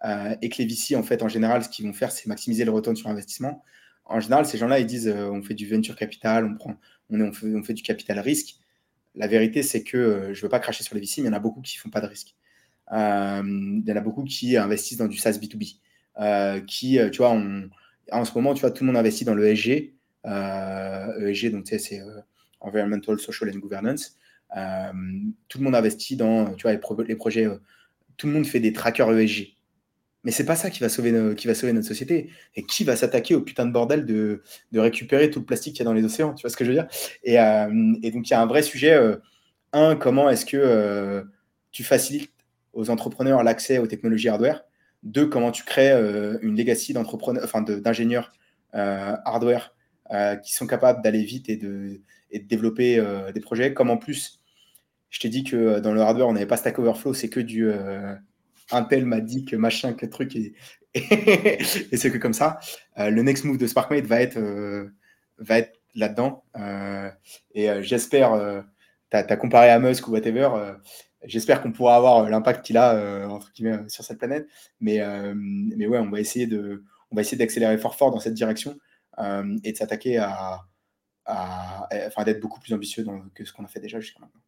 et 0.04 0.50
que 0.50 0.58
les 0.62 0.66
VC, 0.66 0.96
en 0.96 1.04
fait, 1.04 1.24
en 1.24 1.28
général, 1.28 1.64
ce 1.64 1.70
qu'ils 1.70 1.86
vont 1.86 1.94
faire, 1.94 2.12
c'est 2.12 2.28
maximiser 2.28 2.66
le 2.66 2.72
retour 2.72 2.96
sur 2.98 3.08
investissement 3.08 3.64
en 4.10 4.20
général, 4.20 4.46
ces 4.46 4.58
gens-là, 4.58 4.80
ils 4.80 4.86
disent 4.86 5.08
euh, 5.08 5.30
on 5.30 5.42
fait 5.42 5.54
du 5.54 5.70
venture 5.70 5.96
capital, 5.96 6.46
on, 6.46 6.56
prend, 6.56 6.76
on, 7.10 7.64
fait, 7.64 7.74
du 7.74 7.84
capital 7.84 8.20
risque. 8.20 8.56
La 9.16 9.28
vérité, 9.28 9.64
c'est 9.64 9.84
que 9.84 9.98
euh, 9.98 10.34
je 10.34 10.40
ne 10.40 10.44
veux 10.44 10.50
pas 10.50 10.60
cracher 10.60 10.84
sur 10.84 10.96
les 10.96 11.02
VC, 11.02 11.18
mais 11.18 11.24
il 11.24 11.26
y 11.28 11.30
en 11.30 11.34
a 11.34 11.40
beaucoup 11.40 11.62
qui 11.62 11.78
ne 11.78 11.82
font 11.82 11.90
pas 11.90 12.02
de 12.02 12.08
risque. 12.08 12.36
Euh, 12.92 13.42
il 13.46 13.84
y 13.86 13.92
en 13.92 13.96
a 13.96 14.02
beaucoup 14.02 14.24
qui 14.24 14.56
investissent 14.56 14.98
dans 14.98 15.08
du 15.08 15.18
SaaS 15.18 15.38
B2B. 15.38 16.66
qui, 16.66 17.00
tu 17.12 17.18
vois, 17.18 17.30
en 18.12 18.26
ce 18.26 18.34
moment, 18.34 18.54
tu 18.54 18.62
vois, 18.62 18.72
tout 18.72 18.84
le 18.84 18.88
monde 18.88 18.98
investit 18.98 19.26
dans 19.26 19.36
le 19.36 19.46
ESG. 19.48 19.94
ESG, 20.26 21.52
donc, 21.52 21.68
c'est 21.68 22.02
Environmental, 22.60 23.20
Social 23.20 23.52
and 23.54 23.60
Governance. 23.60 24.18
tout 25.50 25.58
le 25.58 25.64
monde 25.64 25.76
investit 25.76 26.16
dans, 26.16 26.54
tu 26.54 26.64
vois, 26.64 26.74
les, 26.74 26.80
les 27.08 27.16
projets. 27.16 27.48
tout 28.16 28.28
le 28.28 28.34
monde 28.34 28.46
fait 28.46 28.62
des 28.62 28.72
trackers 28.72 29.12
ESG. 29.12 29.57
Mais 30.28 30.34
c'est 30.34 30.46
pas 30.46 30.58
ça 30.58 30.70
qui 30.70 30.82
va 30.82 30.90
sauver, 30.90 31.36
qui 31.38 31.48
va 31.48 31.56
sauver 31.56 31.72
notre 31.72 31.88
société. 31.88 32.30
Et 32.58 32.64
qui 32.64 32.84
va 32.84 32.98
s'attaquer 32.98 33.34
au 33.34 33.40
putain 33.40 33.66
de 33.66 33.72
bordel 33.72 34.06
de, 34.06 34.42
de 34.74 34.80
récupérer 34.82 35.30
tout 35.32 35.40
le 35.40 35.46
plastique 35.46 35.76
qu'il 35.76 35.80
y 35.80 35.84
a 35.84 35.90
dans 35.90 35.94
les 35.94 36.04
océans 36.04 36.34
Tu 36.34 36.42
vois 36.42 36.50
ce 36.50 36.58
que 36.58 36.66
je 36.66 36.70
veux 36.70 36.76
dire? 36.76 36.88
Et, 37.24 37.40
euh, 37.40 37.94
et, 38.04 38.12
donc, 38.12 38.28
il 38.28 38.32
y 38.32 38.34
a 38.34 38.42
un 38.42 38.46
vrai 38.46 38.62
sujet. 38.62 38.92
Euh, 38.92 39.16
un, 39.72 39.96
comment 39.96 40.30
est-ce 40.30 40.46
que 40.46 40.58
euh, 40.58 41.24
tu 41.72 41.86
facilites 41.86 42.34
aux 42.74 42.90
entrepreneurs 42.90 43.42
l'accès 43.42 43.78
aux 43.78 43.88
technologies 43.88 44.28
hardware? 44.28 44.66
Deux, 45.02 45.28
comment 45.28 45.52
tu 45.52 45.64
crées 45.64 45.94
une 46.42 46.58
legacy 46.58 46.92
d'entrepreneurs, 46.92 47.46
enfin 47.46 47.62
d'ingénieurs 47.62 48.34
hardware 48.74 49.74
qui 50.44 50.54
sont 50.54 50.68
capables 50.68 51.02
d'aller 51.04 51.24
vite 51.24 51.48
et 51.48 51.56
de, 51.56 52.02
et 52.32 52.40
de 52.40 52.48
développer 52.50 53.02
des 53.34 53.40
projets. 53.40 53.74
Comme 53.74 53.92
en 53.92 53.98
plus, 53.98 54.42
je 55.10 55.22
t'ai 55.22 55.30
dit 55.30 55.46
que 55.46 55.80
dans 55.80 55.94
le 55.94 56.02
hardware, 56.02 56.28
on 56.28 56.34
n'avait 56.34 56.48
pas 56.48 56.58
Stack 56.58 56.80
Overflow, 56.80 57.14
c'est 57.14 57.30
que 57.30 57.40
du 57.40 57.72
un 58.72 58.84
tel 58.84 59.06
m'a 59.06 59.22
dit 59.22 59.46
que 59.46 59.56
machin, 59.56 59.94
que 59.94 60.06
truc, 60.06 60.36
et, 60.36 60.54
c'est 61.64 62.12
que 62.12 62.18
comme 62.18 62.34
ça. 62.34 62.60
Euh, 62.98 63.10
le 63.10 63.22
next 63.24 63.44
move 63.44 63.58
de 63.58 63.68
SparkMate 63.68 64.06
va 64.06 64.22
être, 64.22 64.38
euh, 64.38 64.94
va 65.38 65.60
être 65.60 65.80
là-dedans. 65.96 66.44
Euh, 66.58 67.10
et 67.54 67.70
j'espère, 67.84 68.32
tu 69.12 69.18
as, 69.18 69.38
comparé 69.38 69.70
à 69.70 69.80
Musk 69.80 70.08
ou 70.08 70.12
whatever, 70.12 70.50
j'espère 71.24 71.62
qu'on 71.62 71.72
pourra 71.72 71.96
avoir 71.96 72.30
l'impact 72.30 72.66
qu'il 72.66 72.78
a 72.78 73.28
entre 73.30 73.52
guillemets, 73.54 73.90
sur 73.90 74.04
cette 74.04 74.20
planète. 74.20 74.48
Mais, 74.80 75.02
mais 75.34 75.88
ouais, 75.88 76.00
on 76.00 76.10
va 76.10 76.20
essayer 76.20 76.48
de, 76.48 76.84
on 77.12 77.16
va 77.16 77.22
essayer 77.22 77.38
d'accélérer 77.38 77.78
fort 77.78 77.96
fort 77.96 78.12
dans 78.12 78.20
cette 78.20 78.36
direction 78.36 78.78
et 79.64 79.72
de 79.72 79.78
s'attaquer 79.78 80.18
à, 80.18 80.62
à, 81.26 81.88
enfin 82.08 82.24
d'être 82.24 82.40
beaucoup 82.40 82.60
plus 82.60 82.74
ambitieux 82.74 83.04
dans, 83.04 83.22
que 83.34 83.44
ce 83.44 83.52
qu'on 83.54 83.66
a 83.66 83.68
fait 83.68 83.80
déjà 83.80 84.00
jusqu'à 84.00 84.20
maintenant. 84.20 84.42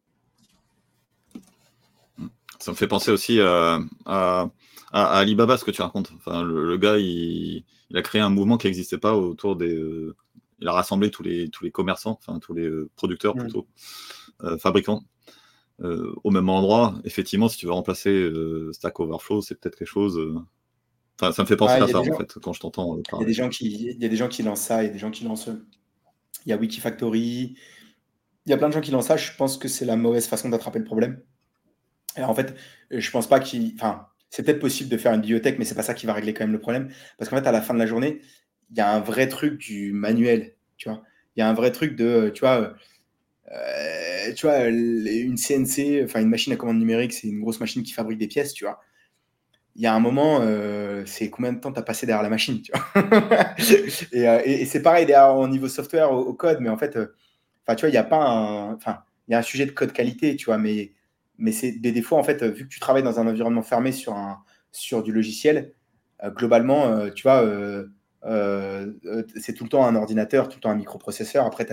Ça 2.60 2.70
me 2.70 2.76
fait 2.76 2.86
penser 2.86 3.10
aussi 3.10 3.40
à, 3.40 4.50
Alibaba, 4.92 5.56
ce 5.56 5.64
que 5.64 5.70
tu 5.70 5.82
racontes. 5.82 6.12
Enfin, 6.16 6.42
le, 6.42 6.76
gars, 6.76 6.98
il, 6.98 7.64
a 7.94 8.02
créé 8.02 8.20
un 8.20 8.30
mouvement 8.30 8.58
qui 8.58 8.66
n'existait 8.66 8.98
pas 8.98 9.16
autour 9.16 9.56
des. 9.56 9.74
Euh, 9.74 10.16
il 10.60 10.68
a 10.68 10.72
rassemblé 10.72 11.10
tous 11.10 11.22
les, 11.22 11.48
tous 11.48 11.64
les 11.64 11.70
commerçants, 11.70 12.18
enfin 12.20 12.38
tous 12.38 12.52
les 12.52 12.66
euh, 12.66 12.90
producteurs 12.94 13.34
mm. 13.34 13.40
plutôt, 13.40 13.66
euh, 14.42 14.58
fabricants, 14.58 15.02
au 15.78 16.30
même 16.30 16.50
endroit. 16.50 16.94
Effectivement, 17.04 17.48
si 17.48 17.56
tu 17.56 17.66
veux 17.66 17.72
remplacer 17.72 18.30
Stack 18.72 19.00
Overflow, 19.00 19.40
c'est 19.40 19.58
peut-être 19.58 19.76
quelque 19.76 19.88
chose. 19.88 20.20
Enfin, 21.18 21.32
ça 21.32 21.42
me 21.42 21.48
fait 21.48 21.56
penser 21.56 21.74
à 21.74 21.88
ça, 21.88 22.00
en 22.00 22.04
fait, 22.04 22.38
quand 22.42 22.52
je 22.52 22.60
t'entends 22.60 22.98
Il 23.14 23.20
y, 23.20 23.22
a 23.22 23.26
des 23.26 23.32
gens 23.32 23.48
qui, 23.48 23.92
il 23.96 24.02
y 24.02 24.04
a 24.04 24.08
des 24.08 24.16
gens 24.16 24.28
qui 24.28 24.42
lancent 24.42 24.60
ça, 24.60 24.82
il 24.82 24.86
y 24.86 24.90
a 24.90 24.92
des 24.92 24.98
gens 24.98 25.10
qui 25.10 25.24
lancent. 25.24 25.50
Il 26.44 26.50
y 26.50 26.52
a 26.52 26.56
Wikifactory. 26.56 27.54
Il 28.46 28.50
y 28.50 28.52
a 28.52 28.56
plein 28.56 28.68
de 28.68 28.74
gens 28.74 28.80
qui 28.80 28.90
lancent 28.90 29.06
ça. 29.06 29.16
Je 29.16 29.30
pense 29.36 29.56
que 29.56 29.68
c'est 29.68 29.84
la 29.84 29.96
mauvaise 29.96 30.26
façon 30.26 30.48
d'attraper 30.50 30.78
le 30.78 30.84
problème. 30.84 31.22
Et 32.16 32.22
en 32.22 32.34
fait, 32.34 32.54
je 32.90 33.10
pense 33.10 33.28
pas 33.28 33.40
qu'il. 33.40 33.72
Enfin, 33.76 34.06
c'est 34.30 34.44
peut-être 34.44 34.60
possible 34.60 34.88
de 34.88 34.96
faire 34.96 35.12
une 35.12 35.20
bibliothèque, 35.20 35.58
mais 35.58 35.64
c'est 35.64 35.74
pas 35.74 35.82
ça 35.82 35.94
qui 35.94 36.06
va 36.06 36.12
régler 36.12 36.34
quand 36.34 36.44
même 36.44 36.52
le 36.52 36.60
problème. 36.60 36.88
Parce 37.18 37.28
qu'en 37.28 37.36
fait, 37.36 37.46
à 37.46 37.52
la 37.52 37.60
fin 37.60 37.74
de 37.74 37.78
la 37.78 37.86
journée, 37.86 38.20
il 38.70 38.76
y 38.78 38.80
a 38.80 38.92
un 38.92 39.00
vrai 39.00 39.28
truc 39.28 39.58
du 39.58 39.92
manuel, 39.92 40.54
tu 40.76 40.88
vois. 40.88 41.02
Il 41.36 41.40
y 41.40 41.42
a 41.42 41.48
un 41.48 41.54
vrai 41.54 41.72
truc 41.72 41.96
de, 41.96 42.30
tu 42.34 42.40
vois, 42.40 42.74
euh, 43.52 44.32
tu 44.34 44.46
vois, 44.46 44.66
une 44.68 45.36
CNC, 45.36 46.04
enfin 46.04 46.20
une 46.20 46.28
machine 46.28 46.52
à 46.52 46.56
commande 46.56 46.78
numérique, 46.78 47.12
c'est 47.12 47.28
une 47.28 47.40
grosse 47.40 47.60
machine 47.60 47.82
qui 47.82 47.92
fabrique 47.92 48.18
des 48.18 48.28
pièces, 48.28 48.52
tu 48.52 48.64
vois. 48.64 48.80
Il 49.76 49.82
y 49.82 49.86
a 49.86 49.94
un 49.94 50.00
moment, 50.00 50.40
euh, 50.42 51.04
c'est 51.06 51.30
combien 51.30 51.52
de 51.52 51.60
temps 51.60 51.72
tu 51.72 51.78
as 51.78 51.82
passé 51.82 52.06
derrière 52.06 52.22
la 52.22 52.28
machine. 52.30 52.62
Euh, 54.14 54.40
et, 54.44 54.64
c'est 54.66 54.82
pareil 54.82 55.06
derrière 55.06 55.36
au 55.36 55.46
niveau 55.46 55.68
software, 55.68 56.12
au, 56.12 56.34
code, 56.34 56.58
mais 56.60 56.68
en 56.68 56.76
fait, 56.76 56.96
enfin, 56.96 57.76
tu 57.76 57.82
vois, 57.82 57.88
il 57.88 57.92
n'y 57.92 57.98
a 57.98 58.04
pas 58.04 58.16
un, 58.16 58.74
enfin, 58.74 59.00
il 59.28 59.32
y 59.32 59.34
a 59.34 59.38
un 59.38 59.42
sujet 59.42 59.66
de 59.66 59.70
code 59.70 59.92
qualité, 59.92 60.36
tu 60.36 60.46
vois, 60.46 60.58
mais 60.58 60.92
mais 61.40 61.52
c'est 61.52 61.72
des, 61.72 62.02
fois, 62.02 62.18
en 62.18 62.22
fait, 62.22 62.44
vu 62.44 62.64
que 62.68 62.72
tu 62.72 62.80
travailles 62.80 63.02
dans 63.02 63.18
un 63.18 63.26
environnement 63.26 63.62
fermé 63.62 63.92
sur, 63.92 64.14
un, 64.14 64.42
sur 64.70 65.02
du 65.02 65.10
logiciel, 65.10 65.72
euh, 66.22 66.30
globalement, 66.30 66.86
euh, 66.86 67.10
tu 67.10 67.22
vois, 67.22 67.42
euh, 67.42 67.86
c'est 69.36 69.54
tout 69.54 69.64
le 69.64 69.70
temps 69.70 69.86
un 69.86 69.96
ordinateur, 69.96 70.48
tout 70.48 70.58
le 70.58 70.60
temps 70.60 70.70
un 70.70 70.76
microprocesseur. 70.76 71.46
Après, 71.46 71.66
tu 71.66 71.72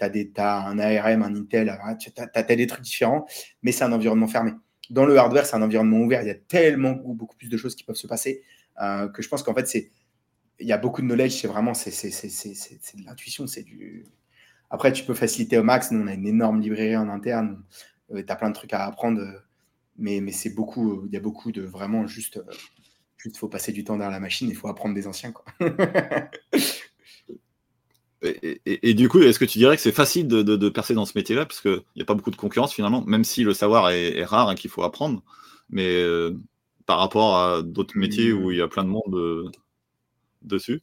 as, 0.00 0.42
as, 0.42 0.66
un 0.66 0.78
ARM, 0.78 1.22
un 1.22 1.36
Intel, 1.36 1.78
tu 2.00 2.10
as, 2.16 2.42
des 2.42 2.66
trucs 2.66 2.82
différents, 2.82 3.26
mais 3.62 3.70
c'est 3.70 3.84
un 3.84 3.92
environnement 3.92 4.28
fermé. 4.28 4.52
Dans 4.90 5.04
le 5.04 5.16
hardware, 5.16 5.46
c'est 5.46 5.56
un 5.56 5.62
environnement 5.62 5.98
ouvert. 5.98 6.22
Il 6.22 6.28
y 6.28 6.30
a 6.30 6.34
tellement 6.34 6.92
beaucoup 6.92 7.36
plus 7.36 7.48
de 7.48 7.56
choses 7.56 7.74
qui 7.74 7.84
peuvent 7.84 7.96
se 7.96 8.06
passer 8.06 8.42
que 8.78 9.22
je 9.22 9.28
pense 9.28 9.42
qu'en 9.42 9.54
fait, 9.54 9.68
c'est 9.68 9.90
il 10.58 10.66
y 10.66 10.72
a 10.72 10.78
beaucoup 10.78 11.02
de 11.02 11.06
knowledge. 11.06 11.40
C'est 11.40 11.48
vraiment 11.48 11.74
c'est 11.74 11.90
de 11.90 13.04
l'intuition, 13.04 13.46
c'est 13.46 13.62
du. 13.62 14.06
Après, 14.70 14.92
tu 14.92 15.04
peux 15.04 15.14
faciliter 15.14 15.58
au 15.58 15.62
max. 15.62 15.90
Nous, 15.90 16.02
on 16.02 16.06
a 16.06 16.14
une 16.14 16.26
énorme 16.26 16.60
librairie 16.60 16.96
en 16.96 17.10
interne 17.10 17.50
euh, 17.50 17.82
tu 18.20 18.32
as 18.32 18.36
plein 18.36 18.50
de 18.50 18.54
trucs 18.54 18.72
à 18.72 18.84
apprendre, 18.84 19.20
euh, 19.20 19.38
mais, 19.96 20.20
mais 20.20 20.32
c'est 20.32 20.54
beaucoup, 20.54 20.92
euh, 20.92 21.02
il 21.06 21.12
y 21.12 21.16
a 21.16 21.20
beaucoup 21.20 21.52
de 21.52 21.62
vraiment 21.62 22.06
juste, 22.06 22.40
juste 23.16 23.36
faut 23.36 23.48
passer 23.48 23.72
du 23.72 23.84
temps 23.84 23.96
derrière 23.96 24.12
la 24.12 24.20
machine, 24.20 24.48
il 24.48 24.56
faut 24.56 24.68
apprendre 24.68 24.94
des 24.94 25.06
anciens. 25.06 25.32
Quoi. 25.32 25.44
et, 28.22 28.94
du 28.94 29.08
coup, 29.08 29.20
est-ce 29.20 29.38
que 29.38 29.44
tu 29.44 29.58
dirais 29.58 29.76
que 29.76 29.82
c'est 29.82 29.92
facile 29.92 30.28
de, 30.28 30.68
percer 30.68 30.94
dans 30.94 31.06
ce 31.06 31.16
métier-là, 31.16 31.46
parce 31.46 31.60
qu'il 31.60 31.82
n'y 31.96 32.02
a 32.02 32.04
pas 32.04 32.14
beaucoup 32.14 32.30
de 32.30 32.36
concurrence 32.36 32.74
finalement, 32.74 33.04
même 33.04 33.24
si 33.24 33.44
le 33.44 33.54
savoir 33.54 33.90
est, 33.90 34.24
rare 34.24 34.52
et 34.52 34.54
qu'il 34.54 34.70
faut 34.70 34.82
apprendre, 34.82 35.22
mais 35.70 36.04
par 36.86 36.98
rapport 36.98 37.36
à 37.36 37.62
d'autres 37.62 37.96
métiers 37.96 38.32
où 38.32 38.50
il 38.50 38.58
y 38.58 38.62
a 38.62 38.68
plein 38.68 38.84
de 38.84 38.88
monde 38.88 39.52
dessus? 40.42 40.82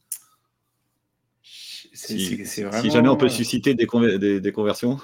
Si, 2.06 2.90
jamais 2.90 3.08
on 3.08 3.16
peut 3.16 3.28
susciter 3.28 3.74
des, 3.74 3.86
des, 4.40 4.52
conversions. 4.52 4.98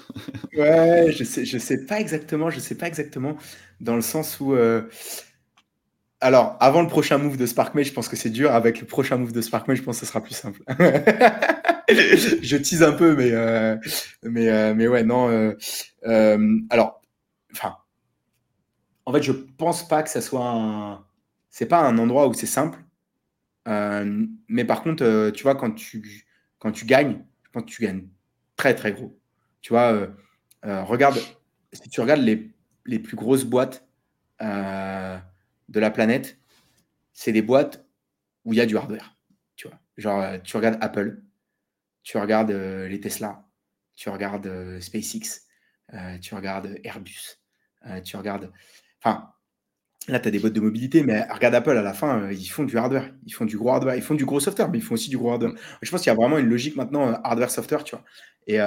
Ouais, 0.56 1.12
je 1.12 1.24
sais, 1.24 1.44
je 1.44 1.58
sais 1.58 1.84
pas 1.84 2.00
exactement, 2.00 2.50
je 2.50 2.58
sais 2.58 2.74
pas 2.74 2.86
exactement, 2.86 3.36
dans 3.80 3.96
le 3.96 4.02
sens 4.02 4.40
où. 4.40 4.54
Euh, 4.54 4.82
alors, 6.20 6.56
avant 6.60 6.80
le 6.80 6.88
prochain 6.88 7.18
move 7.18 7.36
de 7.36 7.44
SparkMate, 7.44 7.84
je 7.84 7.92
pense 7.92 8.08
que 8.08 8.16
c'est 8.16 8.30
dur. 8.30 8.52
Avec 8.52 8.80
le 8.80 8.86
prochain 8.86 9.18
move 9.18 9.32
de 9.32 9.42
SparkMate, 9.42 9.76
je 9.76 9.82
pense 9.82 10.00
que 10.00 10.06
ce 10.06 10.10
sera 10.10 10.22
plus 10.22 10.34
simple. 10.34 10.62
je 11.88 12.56
tease 12.56 12.82
un 12.82 12.92
peu, 12.92 13.14
mais, 13.14 13.32
mais, 14.22 14.74
mais 14.74 14.88
ouais, 14.88 15.04
non. 15.04 15.54
alors, 16.70 17.02
enfin, 17.52 17.76
en 19.04 19.12
fait, 19.12 19.22
je 19.22 19.32
pense 19.32 19.86
pas 19.86 20.02
que 20.02 20.08
ça 20.08 20.22
soit 20.22 20.48
un. 20.48 21.04
C'est 21.50 21.66
pas 21.66 21.80
un 21.80 21.98
endroit 21.98 22.28
où 22.28 22.34
c'est 22.34 22.46
simple. 22.46 22.78
mais 23.66 24.64
par 24.64 24.82
contre, 24.82 25.30
tu 25.30 25.42
vois, 25.42 25.54
quand 25.54 25.72
tu, 25.72 26.25
quand 26.58 26.72
tu 26.72 26.84
gagnes, 26.84 27.24
je 27.44 27.50
pense 27.50 27.64
que 27.64 27.70
tu 27.70 27.82
gagnes 27.82 28.06
très, 28.56 28.74
très 28.74 28.92
gros. 28.92 29.18
Tu 29.60 29.72
vois, 29.72 30.08
regarde, 30.62 31.18
si 31.72 31.88
tu 31.88 32.00
regardes 32.00 32.22
les, 32.22 32.50
les 32.84 32.98
plus 32.98 33.16
grosses 33.16 33.44
boîtes 33.44 33.86
de 34.40 35.80
la 35.80 35.90
planète, 35.90 36.38
c'est 37.12 37.32
des 37.32 37.42
boîtes 37.42 37.86
où 38.44 38.52
il 38.52 38.56
y 38.56 38.60
a 38.60 38.66
du 38.66 38.76
hardware. 38.76 39.16
Tu 39.56 39.68
vois, 39.68 39.78
genre, 39.96 40.20
euh, 40.20 40.38
tu 40.38 40.56
regardes 40.56 40.78
Apple, 40.82 41.22
tu 42.02 42.18
regardes 42.18 42.50
euh, 42.50 42.88
les 42.88 43.00
Tesla, 43.00 43.44
tu 43.94 44.10
regardes 44.10 44.46
euh, 44.46 44.80
SpaceX, 44.80 45.42
tu 46.20 46.34
regardes 46.34 46.78
Airbus, 46.84 47.38
tu 48.04 48.16
regardes. 48.16 48.52
Enfin, 49.00 49.32
là, 50.08 50.20
tu 50.20 50.28
as 50.28 50.30
des 50.30 50.38
boîtes 50.38 50.52
de 50.52 50.60
mobilité, 50.60 51.02
mais 51.02 51.22
regarde 51.30 51.54
Apple 51.54 51.76
à 51.76 51.82
la 51.82 51.92
fin, 51.92 52.30
ils 52.30 52.46
font 52.46 52.64
du 52.64 52.76
hardware, 52.78 53.12
ils 53.26 53.32
font 53.32 53.44
du 53.44 53.56
gros 53.56 53.70
hardware, 53.70 53.96
ils 53.96 54.02
font 54.02 54.14
du 54.14 54.24
gros 54.24 54.40
software, 54.40 54.70
mais 54.70 54.78
ils 54.78 54.84
font 54.84 54.94
aussi 54.94 55.10
du 55.10 55.18
gros 55.18 55.32
hardware. 55.32 55.52
Je 55.82 55.90
pense 55.90 56.02
qu'il 56.02 56.10
y 56.10 56.12
a 56.12 56.16
vraiment 56.16 56.38
une 56.38 56.48
logique 56.48 56.76
maintenant 56.76 57.20
hardware-software, 57.24 57.84
tu 57.84 57.96
vois. 57.96 58.04
Et, 58.46 58.58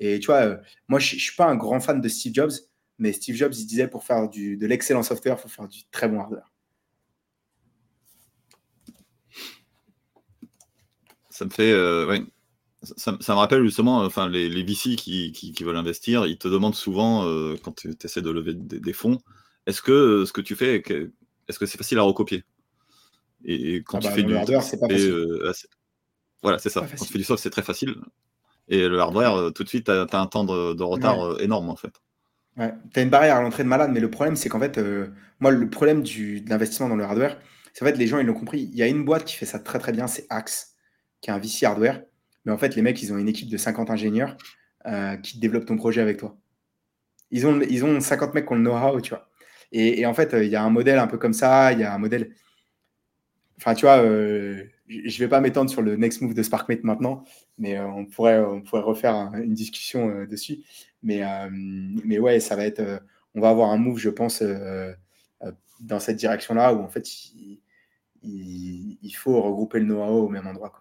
et 0.00 0.18
tu 0.18 0.26
vois, 0.26 0.58
moi, 0.88 0.98
je 0.98 1.14
ne 1.14 1.20
suis 1.20 1.36
pas 1.36 1.46
un 1.46 1.56
grand 1.56 1.80
fan 1.80 2.00
de 2.00 2.08
Steve 2.08 2.34
Jobs, 2.34 2.52
mais 2.98 3.12
Steve 3.12 3.36
Jobs, 3.36 3.52
il 3.54 3.66
disait 3.66 3.88
pour 3.88 4.04
faire 4.04 4.28
du, 4.28 4.56
de 4.56 4.66
l'excellent 4.66 5.02
software, 5.02 5.36
il 5.38 5.42
faut 5.42 5.48
faire 5.48 5.68
du 5.68 5.84
très 5.90 6.08
bon 6.08 6.20
hardware. 6.20 6.52
Ça 11.30 11.44
me 11.46 11.50
fait. 11.50 11.72
Euh, 11.72 12.18
ça, 12.82 13.12
me 13.12 13.32
rappelle 13.32 13.64
justement 13.64 13.98
enfin, 13.98 14.28
les, 14.28 14.48
les 14.48 14.62
VC 14.62 14.96
qui, 14.96 15.32
qui, 15.32 15.64
veulent 15.64 15.76
investir. 15.76 16.26
Ils 16.26 16.38
te 16.38 16.48
demandent 16.48 16.74
souvent, 16.74 17.26
euh, 17.26 17.56
quand 17.62 17.72
tu 17.72 17.94
essaies 18.02 18.22
de 18.22 18.30
lever 18.30 18.54
des, 18.54 18.92
fonds, 18.92 19.20
est-ce 19.66 19.82
que 19.82 19.92
euh, 19.92 20.26
ce 20.26 20.32
que 20.32 20.40
tu 20.40 20.56
fais, 20.56 20.82
est-ce 21.48 21.58
que 21.58 21.66
c'est 21.66 21.78
facile 21.78 21.98
à 21.98 22.02
recopier? 22.02 22.44
Et, 23.44 23.82
quand 23.84 23.98
ah 23.98 24.00
tu 24.00 24.08
bah, 24.08 24.14
fais 24.14 24.22
du. 24.22 24.36
hardware, 24.36 24.62
c'est 24.62 24.78
pas 24.78 24.88
facile. 24.88 25.34
voilà, 26.42 26.58
c'est 26.58 26.70
ça. 26.70 26.80
Quand 26.80 27.04
tu 27.04 27.12
fais 27.12 27.18
du 27.18 27.24
soft, 27.24 27.42
c'est 27.42 27.50
très 27.50 27.62
facile. 27.62 27.96
Et 28.68 28.86
le 28.88 28.98
hardware, 29.00 29.52
tout 29.52 29.64
de 29.64 29.68
suite, 29.68 29.86
tu 29.86 29.90
as, 29.90 30.20
un 30.20 30.26
temps 30.26 30.44
de, 30.44 30.82
retard 30.82 31.40
énorme 31.40 31.68
en 31.68 31.76
fait. 31.76 32.00
Ouais, 32.56 32.72
tu 32.92 33.00
as 33.00 33.02
une 33.02 33.10
barrière 33.10 33.36
à 33.36 33.42
l'entrée 33.42 33.62
de 33.62 33.68
malade, 33.68 33.90
mais 33.92 34.00
le 34.00 34.10
problème, 34.10 34.36
c'est 34.36 34.48
qu'en 34.48 34.60
fait, 34.60 34.76
euh, 34.78 35.08
moi, 35.40 35.50
le 35.50 35.70
problème 35.70 36.02
du, 36.02 36.42
de 36.42 36.50
l'investissement 36.50 36.88
dans 36.88 36.96
le 36.96 37.04
hardware, 37.04 37.38
c'est 37.72 37.82
en 37.82 37.86
fait, 37.86 37.96
les 37.96 38.06
gens, 38.06 38.18
ils 38.18 38.26
l'ont 38.26 38.34
compris. 38.34 38.68
Il 38.72 38.76
y 38.76 38.82
a 38.82 38.86
une 38.86 39.04
boîte 39.04 39.24
qui 39.24 39.36
fait 39.36 39.46
ça 39.46 39.58
très 39.58 39.78
très 39.78 39.92
bien, 39.92 40.06
c'est 40.06 40.26
Axe, 40.28 40.74
qui 41.20 41.30
est 41.30 41.32
un 41.32 41.38
VC 41.38 41.64
hardware. 41.64 42.02
Mais 42.44 42.52
en 42.52 42.58
fait, 42.58 42.76
les 42.76 42.82
mecs, 42.82 43.02
ils 43.02 43.12
ont 43.12 43.16
une 43.18 43.28
équipe 43.28 43.48
de 43.48 43.56
50 43.56 43.90
ingénieurs 43.90 44.36
euh, 44.86 45.16
qui 45.16 45.38
développent 45.38 45.64
ton 45.64 45.76
projet 45.76 46.02
avec 46.02 46.18
toi. 46.18 46.36
Ils 47.30 47.46
ont, 47.46 47.60
ils 47.62 47.84
ont 47.84 47.98
50 47.98 48.34
mecs 48.34 48.46
qui 48.46 48.52
ont 48.52 48.56
le 48.56 48.62
know-how, 48.62 49.00
tu 49.00 49.10
vois. 49.10 49.30
Et, 49.72 50.04
en 50.06 50.14
fait, 50.14 50.34
il 50.34 50.48
y 50.48 50.56
a 50.56 50.62
un 50.62 50.70
modèle 50.70 50.98
un 50.98 51.06
peu 51.06 51.18
comme 51.18 51.32
ça, 51.32 51.72
il 51.72 51.80
y 51.80 51.84
a 51.84 51.94
un 51.94 51.98
modèle. 51.98 52.34
Enfin, 53.56 53.74
tu 53.74 53.86
vois, 53.86 54.02
euh, 54.02 54.64
je 54.88 55.14
ne 55.14 55.18
vais 55.18 55.28
pas 55.28 55.40
m'étendre 55.40 55.70
sur 55.70 55.82
le 55.82 55.96
next 55.96 56.20
move 56.20 56.34
de 56.34 56.42
SparkMate 56.42 56.84
maintenant, 56.84 57.24
mais 57.58 57.80
on, 57.80 58.04
pourrait, 58.04 58.40
on 58.40 58.60
pourrait 58.60 58.82
refaire 58.82 59.32
une 59.34 59.54
discussion 59.54 60.26
dessus. 60.26 60.62
Mais, 61.02 61.22
euh, 61.22 61.48
mais 61.50 62.18
ouais, 62.18 62.40
ça 62.40 62.56
va 62.56 62.64
être. 62.64 62.80
Euh, 62.80 62.98
on 63.34 63.40
va 63.40 63.50
avoir 63.50 63.70
un 63.70 63.76
move, 63.76 63.98
je 63.98 64.10
pense, 64.10 64.42
euh, 64.42 64.92
dans 65.80 65.98
cette 65.98 66.16
direction-là 66.16 66.74
où 66.74 66.82
en 66.82 66.88
fait, 66.88 67.08
il, 68.22 69.14
faut 69.16 69.40
regrouper 69.40 69.80
le 69.80 69.86
know-how 69.86 70.26
au 70.26 70.28
même 70.28 70.46
endroit. 70.46 70.72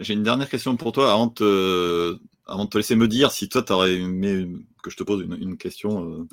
J'ai 0.00 0.14
une 0.14 0.24
dernière 0.24 0.48
question 0.48 0.76
pour 0.76 0.92
toi 0.92 1.12
avant 1.12 1.26
de, 1.28 1.32
te, 1.34 2.18
avant 2.46 2.64
de 2.64 2.70
te 2.70 2.78
laisser 2.78 2.96
me 2.96 3.06
dire 3.06 3.30
si 3.30 3.48
toi, 3.48 3.62
tu 3.62 3.72
aurais 3.72 3.94
aimé 3.94 4.48
que 4.86 4.92
je 4.92 4.96
te 4.96 5.02
pose 5.02 5.22
une, 5.22 5.56
question 5.56 6.26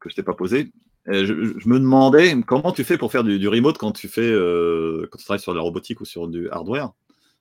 que 0.00 0.10
je 0.10 0.14
t'ai 0.14 0.22
pas 0.22 0.34
posée. 0.34 0.72
Je, 1.06 1.68
me 1.68 1.78
demandais 1.78 2.34
comment 2.46 2.72
tu 2.72 2.84
fais 2.84 2.98
pour 2.98 3.12
faire 3.12 3.24
du, 3.24 3.48
remote 3.48 3.78
quand 3.78 3.92
tu 3.92 4.08
fais 4.08 4.32
quand 5.10 5.18
tu 5.18 5.24
travailles 5.24 5.40
sur 5.40 5.54
la 5.54 5.60
robotique 5.60 6.00
ou 6.00 6.04
sur 6.04 6.28
du 6.28 6.50
hardware. 6.50 6.92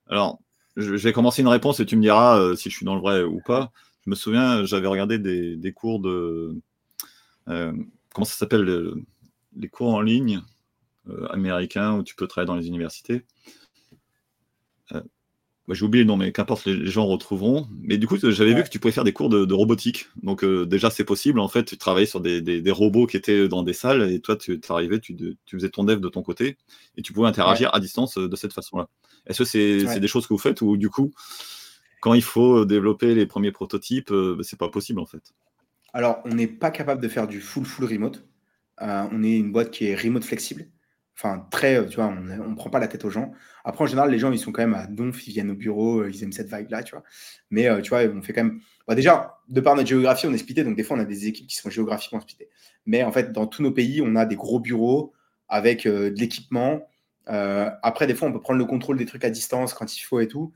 Alors, 0.08 0.40
je, 0.76 0.95
vais 0.95 1.14
commencer 1.14 1.41
une 1.41 1.48
réponse 1.48 1.80
et 1.80 1.86
tu 1.86 1.95
me 1.95 2.02
diras 2.02 2.40
euh, 2.40 2.56
si 2.56 2.70
je 2.70 2.76
suis 2.76 2.86
dans 2.86 2.95
le 2.95 3.02
vrai 3.02 3.24
ou 3.24 3.41
pas. 3.45 3.72
Je 4.06 4.10
me 4.10 4.16
souviens, 4.16 4.66
j'avais 4.66 4.88
regardé 4.88 5.20
des, 5.20 5.74
cours 5.74 5.99
de. 5.99 6.56
Euh, 7.49 7.74
comment 8.14 8.26
ça 8.26 8.36
s'appelle 8.36 8.94
Les 9.56 9.70
cours 9.70 9.94
en 9.94 10.02
ligne 10.02 10.41
euh, 11.10 11.28
américains 11.28 11.98
où 11.98 12.03
tu 12.03 12.16
peux 12.16 12.28
travailler 12.28 12.48
dans 12.48 12.56
les 12.56 12.68
universités. 12.68 13.26
Bah, 15.67 15.75
j'ai 15.75 15.85
oublié 15.85 16.03
le 16.03 16.07
nom, 16.07 16.17
mais 16.17 16.31
qu'importe, 16.31 16.65
les, 16.65 16.88
gens 16.88 17.05
retrouveront. 17.05 17.67
Mais 17.81 17.97
du 17.97 18.07
coup, 18.07 18.17
j'avais 18.17 18.53
vu 18.53 18.63
que 18.63 18.69
tu 18.69 18.79
pouvais 18.79 18.91
faire 18.91 19.03
des 19.03 19.13
cours 19.13 19.29
de, 19.29 19.53
robotique. 19.53 20.07
Donc, 20.23 20.43
déjà, 20.43 20.89
c'est 20.89 21.03
possible. 21.03 21.39
En 21.39 21.47
fait, 21.47 21.65
tu 21.65 21.77
travaillais 21.77 22.07
sur 22.07 22.19
des, 22.19 22.63
robots 22.71 23.07
qui 23.07 23.17
étaient 23.17 23.47
dans 23.47 23.63
des 23.63 23.73
salles 23.73 24.11
et 24.11 24.19
toi, 24.19 24.35
tu 24.35 24.59
arrivais, 24.69 24.99
tu, 24.99 25.15
tu, 25.15 25.55
faisais 25.55 25.69
ton 25.69 25.83
dev 25.83 25.99
de 25.99 26.09
ton 26.09 26.23
côté 26.23 26.57
et 26.97 27.01
tu 27.01 27.13
pouvais 27.13 27.27
interagir 27.27 27.73
à 27.73 27.79
distance 27.79 28.17
de 28.17 28.35
cette 28.35 28.53
façon-là. 28.53 28.88
Est-ce 29.27 29.39
que 29.39 29.85
c'est 29.85 29.99
des 29.99 30.07
choses 30.07 30.27
que 30.27 30.33
vous 30.33 30.39
faites 30.39 30.61
ou 30.61 30.77
du 30.77 30.89
coup, 30.89 31.11
quand 32.01 32.13
il 32.13 32.23
faut 32.23 32.65
développer 32.65 33.15
les 33.15 33.25
premiers 33.25 33.51
prototypes, 33.51 34.11
euh, 34.11 34.35
bah, 34.35 34.43
c'est 34.43 34.59
pas 34.59 34.69
possible 34.69 34.99
en 34.99 35.05
fait? 35.05 35.33
Alors, 35.93 36.21
on 36.25 36.29
n'est 36.29 36.47
pas 36.47 36.71
capable 36.71 37.01
de 37.01 37.07
faire 37.07 37.27
du 37.27 37.39
full 37.41 37.65
full 37.65 37.85
remote. 37.85 38.25
Euh, 38.81 39.05
on 39.11 39.23
est 39.23 39.38
une 39.38 39.51
boîte 39.51 39.71
qui 39.71 39.85
est 39.85 39.95
remote 39.95 40.23
flexible. 40.23 40.65
Enfin, 41.23 41.45
très, 41.52 41.85
tu 41.88 41.98
vois, 41.98 42.07
on 42.07 42.49
ne 42.49 42.56
prend 42.56 42.69
pas 42.72 42.80
la 42.80 42.88
tête 42.88 43.06
aux 43.06 43.11
gens. 43.11 43.31
Après, 43.64 43.84
en 43.84 43.88
général, 43.88 44.10
les 44.10 44.18
gens, 44.18 44.31
ils 44.31 44.39
sont 44.39 44.52
quand 44.52 44.64
même 44.64 44.73
à 44.73 44.88
Donf, 44.88 45.27
ils 45.27 45.31
viennent 45.31 45.52
au 45.52 45.56
bureau, 45.56 45.99
euh, 45.99 46.10
ils 46.10 46.23
aiment 46.23 46.31
cette 46.31 46.52
vibe-là, 46.52 46.81
tu 46.84 46.95
vois. 46.95 47.03
Mais, 47.52 47.69
tu 47.84 47.89
vois, 47.89 48.02
on 48.06 48.22
fait 48.22 48.34
quand 48.34 48.43
même. 48.43 48.60
Bah, 48.88 48.95
déjà, 48.95 49.38
de 49.48 49.61
par 49.61 49.76
notre 49.76 49.88
géographie, 49.88 50.26
on 50.26 50.34
est 50.34 50.39
splitté, 50.39 50.64
donc 50.64 50.76
des 50.76 50.84
fois, 50.84 50.98
on 50.98 50.99
a 50.99 51.06
des 51.06 51.27
équipes 51.27 51.48
qui 51.48 51.56
sont 51.56 51.69
géographiquement 51.69 52.22
splittées. 52.22 52.49
Mais 52.85 53.03
en 53.03 53.11
fait, 53.11 53.31
dans 53.31 53.45
tous 53.45 53.61
nos 53.61 53.72
pays, 53.72 54.02
on 54.03 54.15
a 54.15 54.26
des 54.26 54.35
gros 54.35 54.60
bureaux 54.60 55.14
avec 55.48 55.85
de 55.85 56.14
l'équipement, 56.18 56.88
euh, 57.30 57.69
après, 57.84 58.07
des 58.07 58.15
fois, 58.15 58.27
on 58.27 58.34
peut 58.34 58.41
prendre 58.41 58.60
le 58.60 58.65
contrôle 58.65 58.98
des 58.98 59.06
trucs 59.06 59.23
à 59.23 59.30
distance 59.30 59.73
quand 59.73 59.95
il 59.95 60.02
faut 60.02 60.19
et 60.19 60.27
tout. 60.27 60.52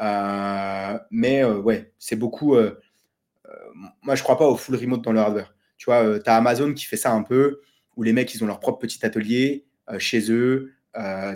Euh, 0.00 0.98
mais 1.10 1.44
euh, 1.44 1.58
ouais, 1.58 1.92
c'est 1.98 2.16
beaucoup. 2.16 2.56
moi, 4.02 4.14
je 4.14 4.22
crois 4.22 4.38
pas 4.38 4.46
au 4.46 4.56
full 4.56 4.76
remote 4.76 5.02
dans 5.02 5.12
le 5.12 5.20
hardware. 5.20 5.54
Tu 5.78 5.86
vois, 5.86 6.18
tu 6.20 6.30
as 6.30 6.36
Amazon 6.36 6.74
qui 6.74 6.84
fait 6.84 6.96
ça 6.96 7.12
un 7.12 7.22
peu, 7.22 7.60
où 7.96 8.02
les 8.02 8.12
mecs, 8.12 8.34
ils 8.34 8.42
ont 8.44 8.46
leur 8.46 8.60
propre 8.60 8.78
petit 8.78 9.04
atelier 9.04 9.66
chez 9.98 10.30
eux. 10.30 10.72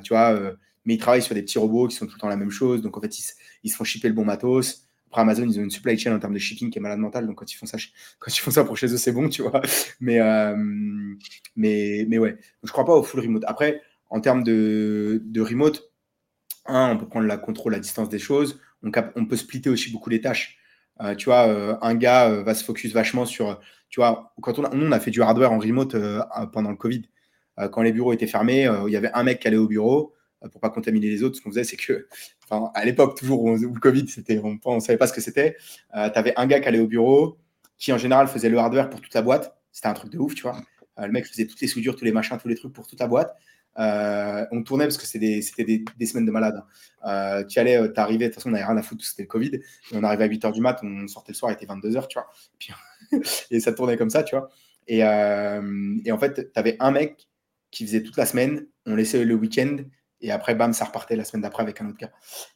tu 0.02 0.08
vois, 0.10 0.56
mais 0.84 0.94
ils 0.94 0.98
travaillent 0.98 1.22
sur 1.22 1.34
des 1.34 1.42
petits 1.42 1.58
robots 1.58 1.88
qui 1.88 1.96
sont 1.96 2.06
tout 2.06 2.14
le 2.14 2.20
temps 2.20 2.28
la 2.28 2.36
même 2.36 2.50
chose. 2.50 2.82
Donc, 2.82 2.96
en 2.96 3.00
fait, 3.00 3.18
ils, 3.64 3.70
se 3.70 3.76
font 3.76 3.84
shipper 3.84 4.08
le 4.08 4.14
bon 4.14 4.24
matos. 4.24 4.86
Après, 5.08 5.22
Amazon, 5.22 5.44
ils 5.44 5.58
ont 5.58 5.62
une 5.62 5.70
supply 5.70 5.98
chain 5.98 6.14
en 6.14 6.18
termes 6.18 6.34
de 6.34 6.38
shipping 6.38 6.70
qui 6.70 6.78
est 6.78 6.82
malade 6.82 6.98
mental. 6.98 7.26
Donc, 7.26 7.36
quand 7.36 7.50
ils 7.50 7.56
font 7.56 7.66
ça, 7.66 7.78
quand 8.18 8.34
ils 8.34 8.40
font 8.40 8.50
ça 8.50 8.64
pour 8.64 8.76
chez 8.76 8.86
eux, 8.86 8.96
c'est 8.96 9.12
bon, 9.12 9.28
tu 9.28 9.42
vois. 9.42 9.60
Mais, 10.00 10.20
mais, 11.56 12.06
mais 12.08 12.18
ouais, 12.18 12.36
je 12.62 12.70
crois 12.70 12.84
pas 12.84 12.94
au 12.94 13.02
full 13.02 13.20
remote. 13.20 13.44
Après, 13.46 13.80
en 14.10 14.20
termes 14.20 14.42
de, 14.42 15.20
remote, 15.36 15.90
on 16.66 16.96
peut 16.98 17.08
prendre 17.08 17.26
la 17.26 17.36
contrôle 17.36 17.74
à 17.74 17.80
distance 17.80 18.08
des 18.08 18.18
choses. 18.18 18.60
On, 18.82 18.90
on 19.16 19.26
peut 19.26 19.36
splitter 19.36 19.70
aussi 19.70 19.90
beaucoup 19.90 20.10
les 20.10 20.20
tâches. 20.20 20.58
Euh, 21.02 21.14
tu 21.14 21.26
vois, 21.26 21.46
euh, 21.48 21.76
un 21.82 21.94
gars 21.94 22.30
euh, 22.30 22.42
va 22.42 22.54
se 22.54 22.64
focus 22.64 22.92
vachement 22.92 23.26
sur, 23.26 23.60
tu 23.90 24.00
vois, 24.00 24.32
quand 24.40 24.58
on 24.58 24.64
on 24.72 24.92
a 24.92 25.00
fait 25.00 25.10
du 25.10 25.22
hardware 25.22 25.52
en 25.52 25.58
remote 25.58 25.96
pendant 26.52 26.70
le 26.70 26.76
Covid. 26.76 27.02
Quand 27.72 27.82
les 27.82 27.92
bureaux 27.92 28.12
étaient 28.12 28.26
fermés, 28.26 28.68
il 28.86 28.92
y 28.92 28.96
avait 28.96 29.10
un 29.14 29.22
mec 29.22 29.40
qui 29.40 29.48
allait 29.48 29.56
au 29.56 29.66
bureau 29.66 30.14
pour 30.52 30.60
pas 30.60 30.70
contaminer 30.70 31.08
les 31.08 31.22
autres. 31.22 31.36
Ce 31.36 31.42
qu'on 31.42 31.50
faisait, 31.50 31.64
c'est 31.64 31.76
que, 31.76 32.06
enfin, 32.44 32.70
à 32.74 32.84
l'époque, 32.84 33.16
toujours 33.16 33.42
où, 33.42 33.56
le 33.56 33.80
Covid, 33.80 34.08
c'était, 34.08 34.38
on 34.38 34.74
ne 34.74 34.80
savait 34.80 34.98
pas 34.98 35.06
ce 35.06 35.12
que 35.12 35.20
c'était. 35.20 35.56
tu 35.92 35.98
avais 35.98 36.34
un 36.36 36.46
gars 36.46 36.60
qui 36.60 36.68
allait 36.68 36.78
au 36.78 36.86
bureau, 36.86 37.38
qui 37.78 37.92
en 37.92 37.98
général 37.98 38.28
faisait 38.28 38.48
le 38.48 38.58
hardware 38.58 38.90
pour 38.90 39.00
toute 39.00 39.14
la 39.14 39.22
boîte. 39.22 39.56
C'était 39.72 39.88
un 39.88 39.94
truc 39.94 40.10
de 40.10 40.18
ouf, 40.18 40.34
tu 40.34 40.42
vois. 40.42 40.60
le 40.98 41.10
mec 41.10 41.26
faisait 41.26 41.46
toutes 41.46 41.60
les 41.60 41.68
soudures, 41.68 41.96
tous 41.96 42.04
les 42.04 42.12
machins, 42.12 42.38
tous 42.40 42.48
les 42.48 42.56
trucs 42.56 42.72
pour 42.72 42.86
toute 42.86 43.00
la 43.00 43.06
boîte. 43.06 43.34
Euh, 43.78 44.46
on 44.52 44.62
tournait 44.62 44.84
parce 44.84 44.96
que 44.96 45.06
c'était 45.06 45.42
des, 45.64 46.06
semaines 46.06 46.24
de 46.24 46.30
malade. 46.30 46.62
Hein. 47.02 47.40
Euh, 47.40 47.44
tu 47.44 47.58
allais, 47.58 47.76
euh, 47.76 47.88
t'arrivais, 47.88 48.26
de 48.26 48.28
toute 48.30 48.36
façon, 48.36 48.48
on 48.48 48.52
n'avait 48.52 48.64
rien 48.64 48.76
à 48.76 48.82
foutre, 48.82 49.04
c'était 49.04 49.22
le 49.22 49.28
Covid. 49.28 49.54
Et 49.54 49.60
on 49.94 50.02
arrivait 50.02 50.24
à 50.24 50.28
8h 50.28 50.52
du 50.52 50.60
mat, 50.60 50.80
on 50.82 51.06
sortait 51.08 51.32
le 51.32 51.36
soir, 51.36 51.52
il 51.52 51.54
était 51.54 51.66
22h, 51.66 52.08
tu 52.08 52.18
vois. 52.18 53.20
et 53.50 53.60
ça 53.60 53.72
tournait 53.72 53.96
comme 53.96 54.10
ça, 54.10 54.22
tu 54.22 54.36
vois. 54.36 54.48
Et, 54.88 55.02
en 55.04 56.18
fait, 56.18 56.52
tu 56.52 56.58
avais 56.58 56.76
un 56.80 56.90
mec 56.90 57.28
qui 57.70 57.86
faisait 57.86 58.02
toute 58.02 58.16
la 58.16 58.26
semaine, 58.26 58.66
on 58.86 58.94
laissait 58.94 59.24
le 59.24 59.34
week-end, 59.34 59.76
et 60.20 60.30
après, 60.30 60.54
bam, 60.54 60.72
ça 60.72 60.86
repartait 60.86 61.16
la 61.16 61.24
semaine 61.24 61.42
d'après 61.42 61.62
avec 61.62 61.80
un 61.80 61.88
autre 61.88 61.98
gars. 61.98 62.12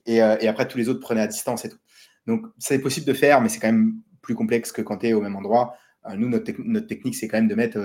Et, 0.06 0.20
après, 0.20 0.66
tous 0.66 0.78
les 0.78 0.88
autres 0.88 1.00
prenaient 1.00 1.20
à 1.20 1.26
distance 1.26 1.64
et 1.64 1.68
tout. 1.68 1.78
Donc, 2.26 2.46
c'est 2.58 2.78
possible 2.78 3.06
de 3.06 3.12
faire, 3.12 3.40
mais 3.40 3.48
c'est 3.48 3.60
quand 3.60 3.68
même 3.68 3.96
plus 4.22 4.34
complexe 4.34 4.72
que 4.72 4.82
quand 4.82 4.98
tu 4.98 5.08
es 5.08 5.12
au 5.12 5.20
même 5.20 5.36
endroit. 5.36 5.74
nous, 6.16 6.28
notre, 6.28 6.86
technique, 6.86 7.14
c'est 7.14 7.28
quand 7.28 7.38
même 7.38 7.48
de 7.48 7.54
mettre 7.54 7.78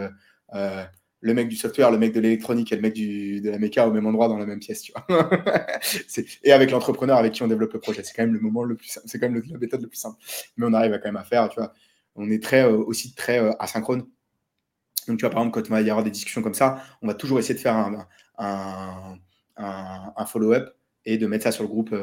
le 1.25 1.33
mec 1.33 1.47
du 1.47 1.55
software, 1.55 1.89
le 1.89 1.97
mec 1.97 2.13
de 2.13 2.19
l'électronique 2.19 2.71
et 2.71 2.75
le 2.75 2.83
mec 2.83 2.93
de 2.95 3.49
la 3.49 3.57
méca 3.57 3.87
au 3.87 3.91
même 3.91 4.05
endroit 4.05 4.27
dans 4.27 4.37
la 4.37 4.45
même 4.45 4.59
pièce, 4.59 4.83
et 6.43 6.51
avec 6.51 6.69
l'entrepreneur 6.69 7.17
avec 7.17 7.33
qui 7.33 7.41
on 7.41 7.47
développe 7.47 7.73
le 7.73 7.79
projet. 7.79 8.03
C'est 8.03 8.13
quand 8.15 8.21
même 8.21 8.33
le 8.33 8.39
moment 8.39 8.63
le 8.63 8.75
plus 8.75 8.89
simple. 8.89 9.07
C'est 9.09 9.19
quand 9.19 9.27
même 9.27 9.41
la 9.49 9.57
méthode 9.57 9.81
le 9.81 9.87
plus 9.87 9.97
simple. 9.97 10.17
Mais 10.55 10.67
on 10.67 10.73
arrive 10.73 10.91
quand 11.01 11.09
même 11.09 11.17
à 11.17 11.23
faire, 11.23 11.49
tu 11.49 11.59
vois. 11.59 11.73
On 12.15 12.29
est 12.29 12.41
très, 12.41 12.63
euh, 12.63 12.77
aussi 12.77 13.15
très 13.15 13.39
euh, 13.39 13.51
asynchrone. 13.59 14.05
Donc, 15.07 15.17
tu 15.17 15.21
vois, 15.21 15.29
par 15.29 15.41
exemple, 15.41 15.53
quand 15.53 15.65
il 15.65 15.71
va 15.71 15.81
y 15.81 15.89
avoir 15.89 16.03
des 16.03 16.11
discussions 16.11 16.41
comme 16.41 16.53
ça, 16.53 16.83
on 17.01 17.07
va 17.07 17.13
toujours 17.13 17.39
essayer 17.39 17.55
de 17.55 17.59
faire 17.59 17.75
un, 18.37 19.17
un, 19.57 20.25
follow-up 20.25 20.75
et 21.05 21.17
de 21.17 21.27
mettre 21.27 21.43
ça 21.43 21.51
sur 21.51 21.63
le 21.63 21.69
groupe, 21.69 21.95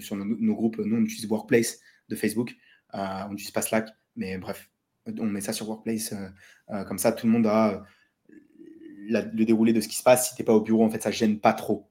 sur 0.00 0.16
nos, 0.16 0.54
groupes. 0.54 0.78
Nous, 0.78 0.96
on 0.96 1.00
utilise 1.02 1.26
Workplace 1.26 1.78
de 2.08 2.16
Facebook, 2.16 2.54
on 2.92 3.28
n'utilise 3.30 3.52
pas 3.52 3.62
Slack, 3.62 3.88
mais 4.16 4.38
bref, 4.38 4.70
on 5.06 5.26
met 5.26 5.40
ça 5.40 5.52
sur 5.52 5.68
Workplace. 5.68 6.14
comme 6.88 6.98
ça, 6.98 7.12
tout 7.12 7.26
le 7.26 7.32
monde 7.32 7.46
a 7.46 7.84
le 9.08 9.44
déroulé 9.44 9.72
de 9.72 9.80
ce 9.80 9.88
qui 9.88 9.96
se 9.96 10.02
passe. 10.02 10.28
Si 10.28 10.36
tu 10.36 10.42
n'es 10.42 10.46
pas 10.46 10.54
au 10.54 10.60
bureau, 10.60 10.84
en 10.84 10.90
fait, 10.90 11.02
ça 11.02 11.10
gêne 11.10 11.38
pas 11.38 11.52
trop. 11.52 11.88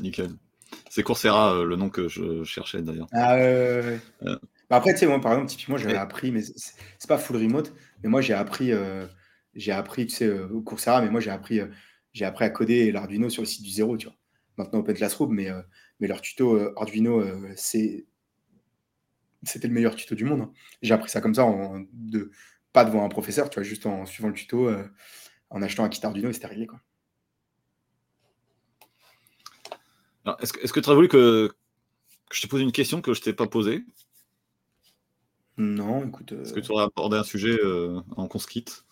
Nickel. 0.00 0.30
C'est 0.90 1.02
Coursera, 1.02 1.54
euh, 1.54 1.64
le 1.64 1.76
nom 1.76 1.90
que 1.90 2.08
je 2.08 2.44
cherchais 2.44 2.82
d'ailleurs. 2.82 3.08
Ah 3.12 3.36
ouais, 3.36 4.00
bah, 4.70 4.76
après, 4.76 4.92
tu 4.92 5.00
sais, 5.00 5.06
moi, 5.06 5.20
par 5.20 5.32
exemple, 5.32 5.50
typiquement, 5.50 5.76
j'avais 5.78 5.96
appris, 5.96 6.30
mais 6.30 6.42
c'est 6.42 7.08
pas 7.08 7.18
full 7.18 7.36
remote, 7.36 7.72
mais 8.02 8.08
moi, 8.08 8.20
j'ai 8.20 8.34
appris, 8.34 8.72
euh, 8.72 9.06
j'ai 9.54 9.72
appris, 9.72 10.06
tu 10.06 10.16
sais, 10.16 10.26
euh, 10.26 10.48
au 10.48 10.60
Coursera, 10.62 11.00
mais 11.02 11.10
moi, 11.10 11.20
j'ai 11.20 11.30
appris, 11.30 11.60
j'ai 12.12 12.24
appris 12.24 12.44
à 12.44 12.50
coder 12.50 12.92
l'Arduino 12.92 13.30
sur 13.30 13.42
le 13.42 13.46
site 13.46 13.62
du 13.62 13.70
zéro, 13.70 13.96
tu 13.96 14.06
vois. 14.06 14.16
Maintenant, 14.56 14.80
Open 14.80 14.96
Classroom, 14.96 15.32
mais, 15.32 15.48
mais 16.00 16.08
leur 16.08 16.20
tuto 16.20 16.58
Arduino, 16.76 17.24
c'est 17.56 18.06
c'était 19.44 19.68
le 19.68 19.74
meilleur 19.74 19.94
tuto 19.94 20.16
du 20.16 20.24
monde. 20.24 20.40
Hein. 20.40 20.52
J'ai 20.82 20.94
appris 20.94 21.10
ça 21.10 21.20
comme 21.20 21.34
ça, 21.34 21.44
en, 21.44 21.84
de, 21.92 22.32
pas 22.72 22.84
devant 22.84 23.04
un 23.04 23.08
professeur, 23.08 23.48
tu 23.50 23.54
vois, 23.54 23.62
juste 23.62 23.86
en 23.86 24.04
suivant 24.04 24.28
le 24.28 24.34
tuto, 24.34 24.68
en 25.50 25.62
achetant 25.62 25.84
un 25.84 25.88
kit 25.88 26.04
Arduino, 26.04 26.28
et 26.28 26.32
c'était 26.32 26.48
réglé, 26.48 26.66
quoi. 26.66 26.80
Est-ce 30.40 30.72
que 30.72 30.80
tu 30.80 30.86
aurais 30.86 30.96
voulu 30.96 31.08
que, 31.08 31.50
je 32.30 32.42
te 32.42 32.46
pose 32.46 32.60
une 32.60 32.72
question 32.72 33.00
que 33.00 33.14
je 33.14 33.20
ne 33.20 33.24
t'ai 33.24 33.32
pas 33.32 33.46
posée? 33.46 33.84
Non, 35.58 36.06
écoute. 36.06 36.32
Est-ce 36.32 36.52
que 36.52 36.60
tu 36.60 36.72
aurais 36.72 36.84
abordé 36.84 37.16
un 37.16 37.24
sujet 37.24 37.58
euh, 37.62 38.00
en 38.16 38.28
qu'on 38.28 38.38
se 38.38 38.46
quitte? 38.46 38.84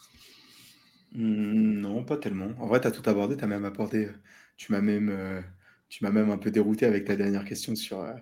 Hmm, 1.13 1.81
Non, 1.81 2.05
pas 2.05 2.17
tellement. 2.17 2.51
En 2.59 2.67
vrai, 2.67 2.81
tu 2.81 2.87
as 2.87 2.91
tout 2.91 3.09
abordé, 3.09 3.37
tu 3.37 3.45
as 3.45 3.47
même 3.47 3.65
abordé. 3.65 4.11
Tu 4.57 4.73
m'as 4.73 4.81
même, 4.81 5.09
euh, 5.11 5.41
tu 5.89 6.05
m'as 6.05 6.11
même 6.11 6.31
un 6.31 6.39
peu 6.39 6.51
dérouté 6.51 6.87
avec 6.87 7.05
ta 7.05 7.17
dernière 7.17 7.45
question 7.45 7.75
sur, 7.77 8.01
euh, 8.01 8.15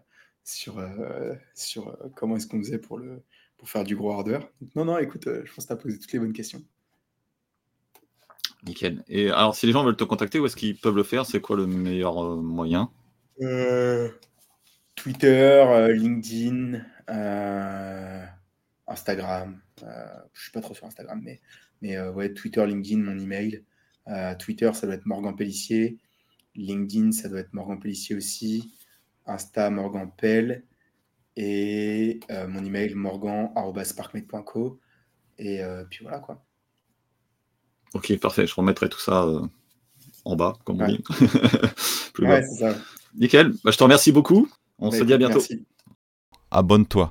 sur, 0.44 0.80
sur 1.54 1.96
comment 2.16 2.36
est-ce 2.36 2.46
qu'on 2.46 2.58
faisait 2.60 2.78
pour, 2.78 2.98
le, 2.98 3.22
pour 3.56 3.68
faire 3.70 3.84
du 3.84 3.96
gros 3.96 4.12
hardware. 4.12 4.48
non, 4.76 4.84
non, 4.84 4.98
écoute, 4.98 5.24
je 5.26 5.52
pense 5.54 5.64
que 5.64 5.68
tu 5.68 5.72
as 5.72 5.76
posé 5.76 5.98
toutes 5.98 6.12
les 6.12 6.18
bonnes 6.18 6.32
questions. 6.32 6.62
Nickel. 8.64 9.04
Et 9.08 9.30
alors, 9.30 9.54
si 9.54 9.66
les 9.66 9.72
gens 9.72 9.84
veulent 9.84 9.96
te 9.96 10.04
contacter, 10.04 10.38
où 10.38 10.46
est-ce 10.46 10.56
qu'ils 10.56 10.76
peuvent 10.78 10.96
le 10.96 11.02
faire? 11.02 11.26
C'est 11.26 11.40
quoi 11.40 11.56
le 11.56 11.66
meilleur 11.66 12.36
moyen? 12.36 12.90
Euh, 13.40 14.08
Twitter, 14.96 15.28
euh, 15.68 15.92
LinkedIn, 15.92 16.74
euh, 16.74 16.80
Instagram. 18.86 19.60
je 19.78 20.40
suis 20.42 20.52
pas 20.52 20.60
trop 20.60 20.74
sur 20.74 20.86
Instagram, 20.86 21.20
mais, 21.22 21.40
mais 21.82 22.00
ouais, 22.00 22.32
Twitter, 22.32 22.66
LinkedIn, 22.66 23.02
mon 23.02 23.18
email. 23.18 23.64
Twitter, 24.38 24.70
ça 24.74 24.86
doit 24.86 24.96
être 24.96 25.06
Morgan 25.06 25.34
Pellissier. 25.34 25.98
LinkedIn, 26.54 27.12
ça 27.12 27.28
doit 27.28 27.40
être 27.40 27.52
Morgan 27.52 27.80
Pellissier 27.80 28.16
aussi. 28.16 28.74
Insta, 29.26 29.70
Morgan 29.70 30.10
Pell. 30.16 30.64
Et 31.36 32.20
mon 32.48 32.64
email, 32.64 32.94
morgan.sparkmate.co. 32.94 34.80
Et 35.38 35.60
puis 35.90 36.04
voilà 36.04 36.20
quoi. 36.20 36.44
Ok, 37.94 38.16
parfait. 38.18 38.46
Je 38.46 38.54
remettrai 38.54 38.88
tout 38.88 39.00
ça 39.00 39.26
en 40.24 40.36
bas, 40.36 40.54
comme 40.64 40.80
on 40.82 40.86
dit. 40.86 41.02
ouais, 42.18 42.42
c'est 42.42 42.58
ça. 42.60 42.76
Nickel. 43.14 43.52
Bah, 43.64 43.70
je 43.70 43.78
te 43.78 43.82
remercie 43.82 44.12
beaucoup. 44.12 44.48
On 44.78 44.90
bah, 44.90 44.98
se 44.98 45.04
dit 45.04 45.12
à 45.12 45.18
bientôt. 45.18 45.40
Abonne-toi. 46.54 47.10